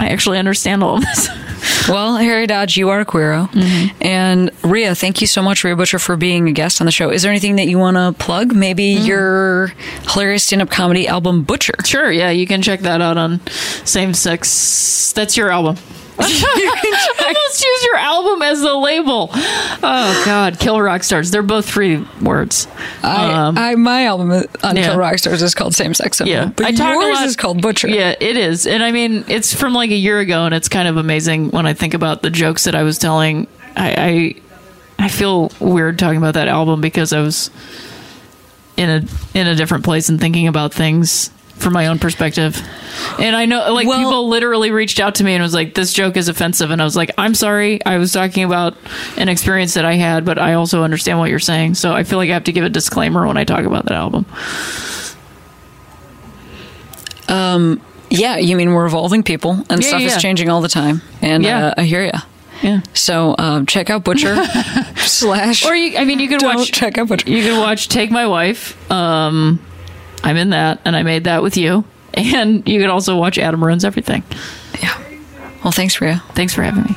I 0.03 0.09
actually 0.09 0.37
understand 0.37 0.83
all 0.83 0.97
of 0.97 1.01
this. 1.01 1.29
Well, 1.87 2.15
Harry 2.17 2.47
Dodge, 2.47 2.77
you 2.77 2.89
are 2.89 3.01
a 3.01 3.05
queero. 3.05 3.49
Mm-hmm. 3.49 4.03
And 4.03 4.51
Rhea, 4.63 4.95
thank 4.95 5.21
you 5.21 5.27
so 5.27 5.41
much, 5.41 5.63
Rhea 5.63 5.75
Butcher, 5.75 5.99
for 5.99 6.15
being 6.15 6.47
a 6.47 6.51
guest 6.51 6.81
on 6.81 6.85
the 6.85 6.91
show. 6.91 7.09
Is 7.09 7.23
there 7.23 7.31
anything 7.31 7.57
that 7.57 7.67
you 7.67 7.77
want 7.77 7.97
to 7.97 8.13
plug? 8.23 8.53
Maybe 8.53 8.95
mm-hmm. 8.95 9.05
your 9.05 9.67
hilarious 10.09 10.43
stand 10.43 10.61
up 10.61 10.69
comedy 10.69 11.07
album, 11.07 11.43
Butcher. 11.43 11.73
Sure, 11.85 12.11
yeah, 12.11 12.29
you 12.29 12.47
can 12.47 12.61
check 12.61 12.81
that 12.81 13.01
out 13.01 13.17
on 13.17 13.45
Same 13.85 14.13
Sex. 14.13 15.11
That's 15.13 15.35
your 15.35 15.51
album. 15.51 15.77
Let's 16.19 17.63
use 17.63 17.83
your 17.85 17.95
album 17.97 18.41
as 18.43 18.61
the 18.61 18.73
label. 18.75 19.29
Oh 19.33 20.21
God, 20.25 20.59
Kill 20.59 20.79
Rock 20.79 21.03
Stars. 21.03 21.31
They're 21.31 21.41
both 21.41 21.65
three 21.69 22.05
words. 22.21 22.67
Um, 23.01 23.57
I, 23.57 23.71
I, 23.71 23.75
my 23.75 24.05
album 24.05 24.31
on 24.31 24.75
yeah. 24.75 24.83
Kill 24.89 24.97
Rock 24.97 25.17
Stars 25.17 25.41
is 25.41 25.55
called 25.55 25.73
Same 25.73 25.93
Sex 25.93 26.17
Symbol. 26.17 26.31
Yeah, 26.31 26.51
But 26.55 26.67
I 26.67 26.71
talk 26.71 26.93
yours 26.93 27.15
lot- 27.15 27.25
is 27.27 27.35
called 27.35 27.61
Butcher. 27.61 27.87
Yeah, 27.89 28.15
it 28.19 28.37
is, 28.37 28.67
and 28.67 28.83
I 28.83 28.91
mean, 28.91 29.25
it's 29.27 29.53
from 29.53 29.73
like 29.73 29.89
a 29.89 29.95
year 29.95 30.19
ago, 30.19 30.45
and 30.45 30.53
it's 30.53 30.69
kind 30.69 30.87
of 30.87 30.97
amazing 30.97 31.49
when 31.51 31.65
I 31.65 31.73
think 31.73 31.93
about 31.93 32.21
the 32.21 32.29
jokes 32.29 32.65
that 32.65 32.75
I 32.75 32.83
was 32.83 32.97
telling. 32.99 33.47
I 33.75 34.35
I, 34.99 35.05
I 35.05 35.09
feel 35.09 35.51
weird 35.59 35.97
talking 35.99 36.17
about 36.17 36.35
that 36.35 36.47
album 36.47 36.79
because 36.81 37.11
I 37.13 37.21
was 37.21 37.49
in 38.77 38.89
a 38.89 39.03
in 39.37 39.47
a 39.47 39.55
different 39.55 39.83
place 39.83 40.09
and 40.09 40.19
thinking 40.19 40.47
about 40.47 40.73
things 40.73 41.29
from 41.55 41.73
my 41.73 41.87
own 41.87 41.97
perspective. 41.99 42.61
And 43.19 43.35
I 43.35 43.45
know, 43.45 43.73
like, 43.73 43.87
Well- 43.87 43.97
people 43.99 44.27
literally 44.29 44.71
reached 44.71 44.99
out 44.99 45.15
to 45.15 45.23
me 45.23 45.33
and 45.33 45.41
was 45.41 45.53
like, 45.53 45.73
"This 45.75 45.93
joke 45.93 46.17
is 46.17 46.27
offensive," 46.27 46.71
and 46.71 46.81
I 46.81 46.85
was 46.85 46.95
like, 46.95 47.11
"I'm 47.17 47.33
sorry. 47.35 47.83
I 47.85 47.97
was 47.97 48.11
talking 48.11 48.43
about 48.43 48.75
an 49.17 49.29
experience 49.29 49.73
that 49.75 49.85
I 49.85 49.93
had, 49.95 50.25
but 50.25 50.37
I 50.37 50.53
also 50.53 50.83
understand 50.83 51.19
what 51.19 51.29
you're 51.29 51.39
saying." 51.39 51.75
So 51.75 51.93
I 51.93 52.03
feel 52.03 52.17
like 52.19 52.29
I 52.29 52.33
have 52.33 52.43
to 52.45 52.51
give 52.51 52.65
a 52.65 52.69
disclaimer 52.69 53.25
when 53.27 53.37
I 53.37 53.43
talk 53.45 53.65
about 53.65 53.85
that 53.85 53.95
album. 53.95 54.25
Um, 57.29 57.81
Yeah, 58.09 58.37
you 58.37 58.55
mean 58.55 58.73
we're 58.73 58.85
evolving 58.85 59.23
people 59.23 59.63
and 59.71 59.81
Yeah, 59.81 59.87
stuff 59.87 60.01
yeah. 60.01 60.07
is 60.07 60.21
changing 60.21 60.47
all 60.49 60.61
the 60.61 60.67
time. 60.67 61.01
And 61.21 61.43
Yeah. 61.43 61.67
uh, 61.67 61.73
I 61.77 61.83
hear 61.83 62.03
you. 62.05 62.11
Yeah. 62.61 62.81
So 62.93 63.33
um, 63.39 63.65
check 63.65 63.89
out 63.89 64.03
Butcher 64.03 64.35
slash. 64.97 65.65
Or 65.65 65.75
you, 65.75 65.97
I 65.97 66.05
mean, 66.05 66.19
you 66.19 66.27
can 66.29 66.39
watch. 66.43 66.71
check 66.71 66.97
out 66.99 67.07
Butcher. 67.07 67.29
You 67.29 67.41
can 67.43 67.59
watch 67.59 67.87
"Take 67.89 68.11
My 68.11 68.27
Wife." 68.27 68.77
Um, 68.91 69.59
I'm 70.23 70.37
in 70.37 70.51
that, 70.51 70.79
and 70.85 70.95
I 70.95 71.03
made 71.03 71.25
that 71.25 71.43
with 71.43 71.57
you. 71.57 71.83
And 72.13 72.67
you 72.67 72.79
could 72.79 72.89
also 72.89 73.17
watch 73.17 73.37
Adam 73.37 73.63
Ruins 73.63 73.83
Everything. 73.83 74.23
Yeah. 74.81 74.97
Well, 75.63 75.71
thanks, 75.71 75.99
Rhea. 75.99 76.23
Thanks 76.33 76.53
for 76.53 76.63
having 76.63 76.83
me. 76.83 76.95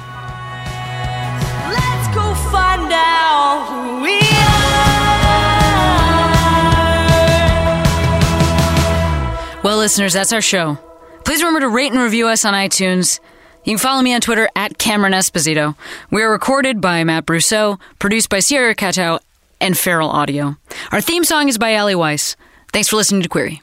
Let's 1.73 2.09
go 2.15 2.35
find 2.51 2.93
out 2.93 3.67
who 3.69 4.03
we 4.03 4.19
are. 9.57 9.63
Well, 9.63 9.79
listeners, 9.79 10.13
that's 10.13 10.33
our 10.33 10.41
show. 10.43 10.79
Please 11.25 11.43
remember 11.43 11.61
to 11.61 11.69
rate 11.69 11.93
and 11.93 12.01
review 12.01 12.29
us 12.29 12.45
on 12.45 12.55
iTunes. 12.55 13.19
You 13.65 13.73
can 13.73 13.79
follow 13.79 14.03
me 14.03 14.15
on 14.15 14.21
Twitter 14.21 14.49
at 14.55 14.79
Cameron 14.79 15.13
Esposito. 15.13 15.75
We 16.11 16.23
are 16.23 16.31
recorded 16.31 16.81
by 16.81 17.03
Matt 17.03 17.27
Brousseau, 17.27 17.81
produced 17.99 18.29
by 18.29 18.39
Sierra 18.39 18.77
Cato 18.77 19.19
and 19.61 19.77
Feral 19.77 20.09
Audio. 20.11 20.57
Our 20.93 21.01
theme 21.01 21.25
song 21.25 21.49
is 21.49 21.59
by 21.59 21.75
Ali 21.77 21.97
Weiss. 21.97 22.37
Thanks 22.73 22.89
for 22.89 22.97
listening 22.97 23.23
to 23.23 23.29
Queery. 23.29 23.63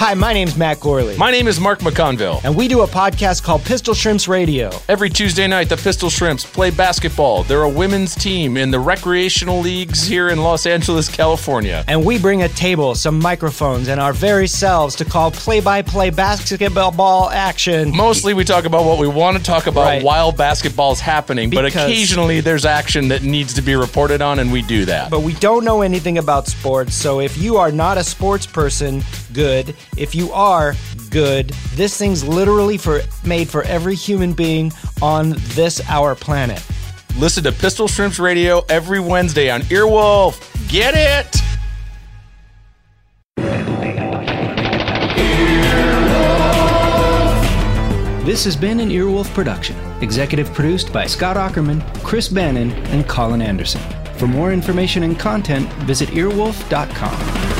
Hi, 0.00 0.14
my 0.14 0.32
name's 0.32 0.56
Matt 0.56 0.78
Gourley. 0.78 1.18
My 1.18 1.30
name 1.30 1.46
is 1.46 1.60
Mark 1.60 1.80
McConville. 1.80 2.40
and 2.42 2.56
we 2.56 2.68
do 2.68 2.80
a 2.80 2.86
podcast 2.86 3.42
called 3.42 3.62
Pistol 3.64 3.92
Shrimps 3.92 4.28
Radio. 4.28 4.70
Every 4.88 5.10
Tuesday 5.10 5.46
night, 5.46 5.68
the 5.68 5.76
Pistol 5.76 6.08
Shrimps 6.08 6.42
play 6.46 6.70
basketball. 6.70 7.42
They're 7.42 7.64
a 7.64 7.68
women's 7.68 8.14
team 8.14 8.56
in 8.56 8.70
the 8.70 8.80
recreational 8.80 9.60
leagues 9.60 10.02
here 10.06 10.30
in 10.30 10.42
Los 10.42 10.64
Angeles, 10.64 11.06
California. 11.06 11.84
And 11.86 12.02
we 12.02 12.18
bring 12.18 12.40
a 12.44 12.48
table, 12.48 12.94
some 12.94 13.18
microphones, 13.18 13.88
and 13.88 14.00
our 14.00 14.14
very 14.14 14.46
selves 14.48 14.96
to 14.96 15.04
call 15.04 15.32
play 15.32 15.60
by 15.60 15.82
play 15.82 16.08
basketball 16.08 16.92
ball 16.92 17.28
action. 17.28 17.94
Mostly 17.94 18.32
we 18.32 18.44
talk 18.44 18.64
about 18.64 18.86
what 18.86 18.98
we 18.98 19.06
want 19.06 19.36
to 19.36 19.42
talk 19.42 19.66
about 19.66 19.82
Right. 19.84 20.02
while 20.02 20.32
basketball's 20.32 21.00
happening, 21.00 21.50
but 21.50 21.66
occasionally 21.66 22.40
there's 22.40 22.64
action 22.64 23.08
that 23.08 23.22
needs 23.22 23.52
to 23.52 23.60
be 23.60 23.76
reported 23.76 24.22
on, 24.22 24.38
and 24.38 24.50
we 24.50 24.62
do 24.62 24.86
that. 24.86 25.10
But 25.10 25.20
we 25.20 25.34
don't 25.34 25.62
know 25.62 25.82
anything 25.82 26.16
about 26.16 26.46
sports, 26.48 26.94
so 26.94 27.20
if 27.20 27.36
you 27.36 27.58
are 27.58 27.70
not 27.70 27.98
a 27.98 28.02
sports 28.02 28.46
person, 28.46 29.04
good. 29.32 29.74
If 29.96 30.14
you 30.14 30.32
are, 30.32 30.74
good. 31.10 31.50
This 31.74 31.96
thing's 31.96 32.26
literally 32.26 32.78
for 32.78 33.00
made 33.24 33.48
for 33.48 33.62
every 33.64 33.94
human 33.94 34.32
being 34.32 34.72
on 35.02 35.34
this 35.54 35.80
our 35.88 36.14
planet. 36.14 36.64
Listen 37.18 37.44
to 37.44 37.52
Pistol 37.52 37.88
Shrimps 37.88 38.18
Radio 38.18 38.64
every 38.68 39.00
Wednesday 39.00 39.50
on 39.50 39.62
Earwolf. 39.62 40.40
Get 40.68 40.94
it? 40.96 41.40
This 48.24 48.44
has 48.44 48.54
been 48.54 48.78
an 48.78 48.90
Earwolf 48.90 49.32
production, 49.34 49.76
executive 50.02 50.52
produced 50.52 50.92
by 50.92 51.06
Scott 51.06 51.36
Aukerman, 51.36 51.82
Chris 52.04 52.28
Bannon, 52.28 52.70
and 52.92 53.08
Colin 53.08 53.42
Anderson. 53.42 53.80
For 54.18 54.28
more 54.28 54.52
information 54.52 55.02
and 55.02 55.18
content, 55.18 55.68
visit 55.84 56.10
earwolf.com. 56.10 57.59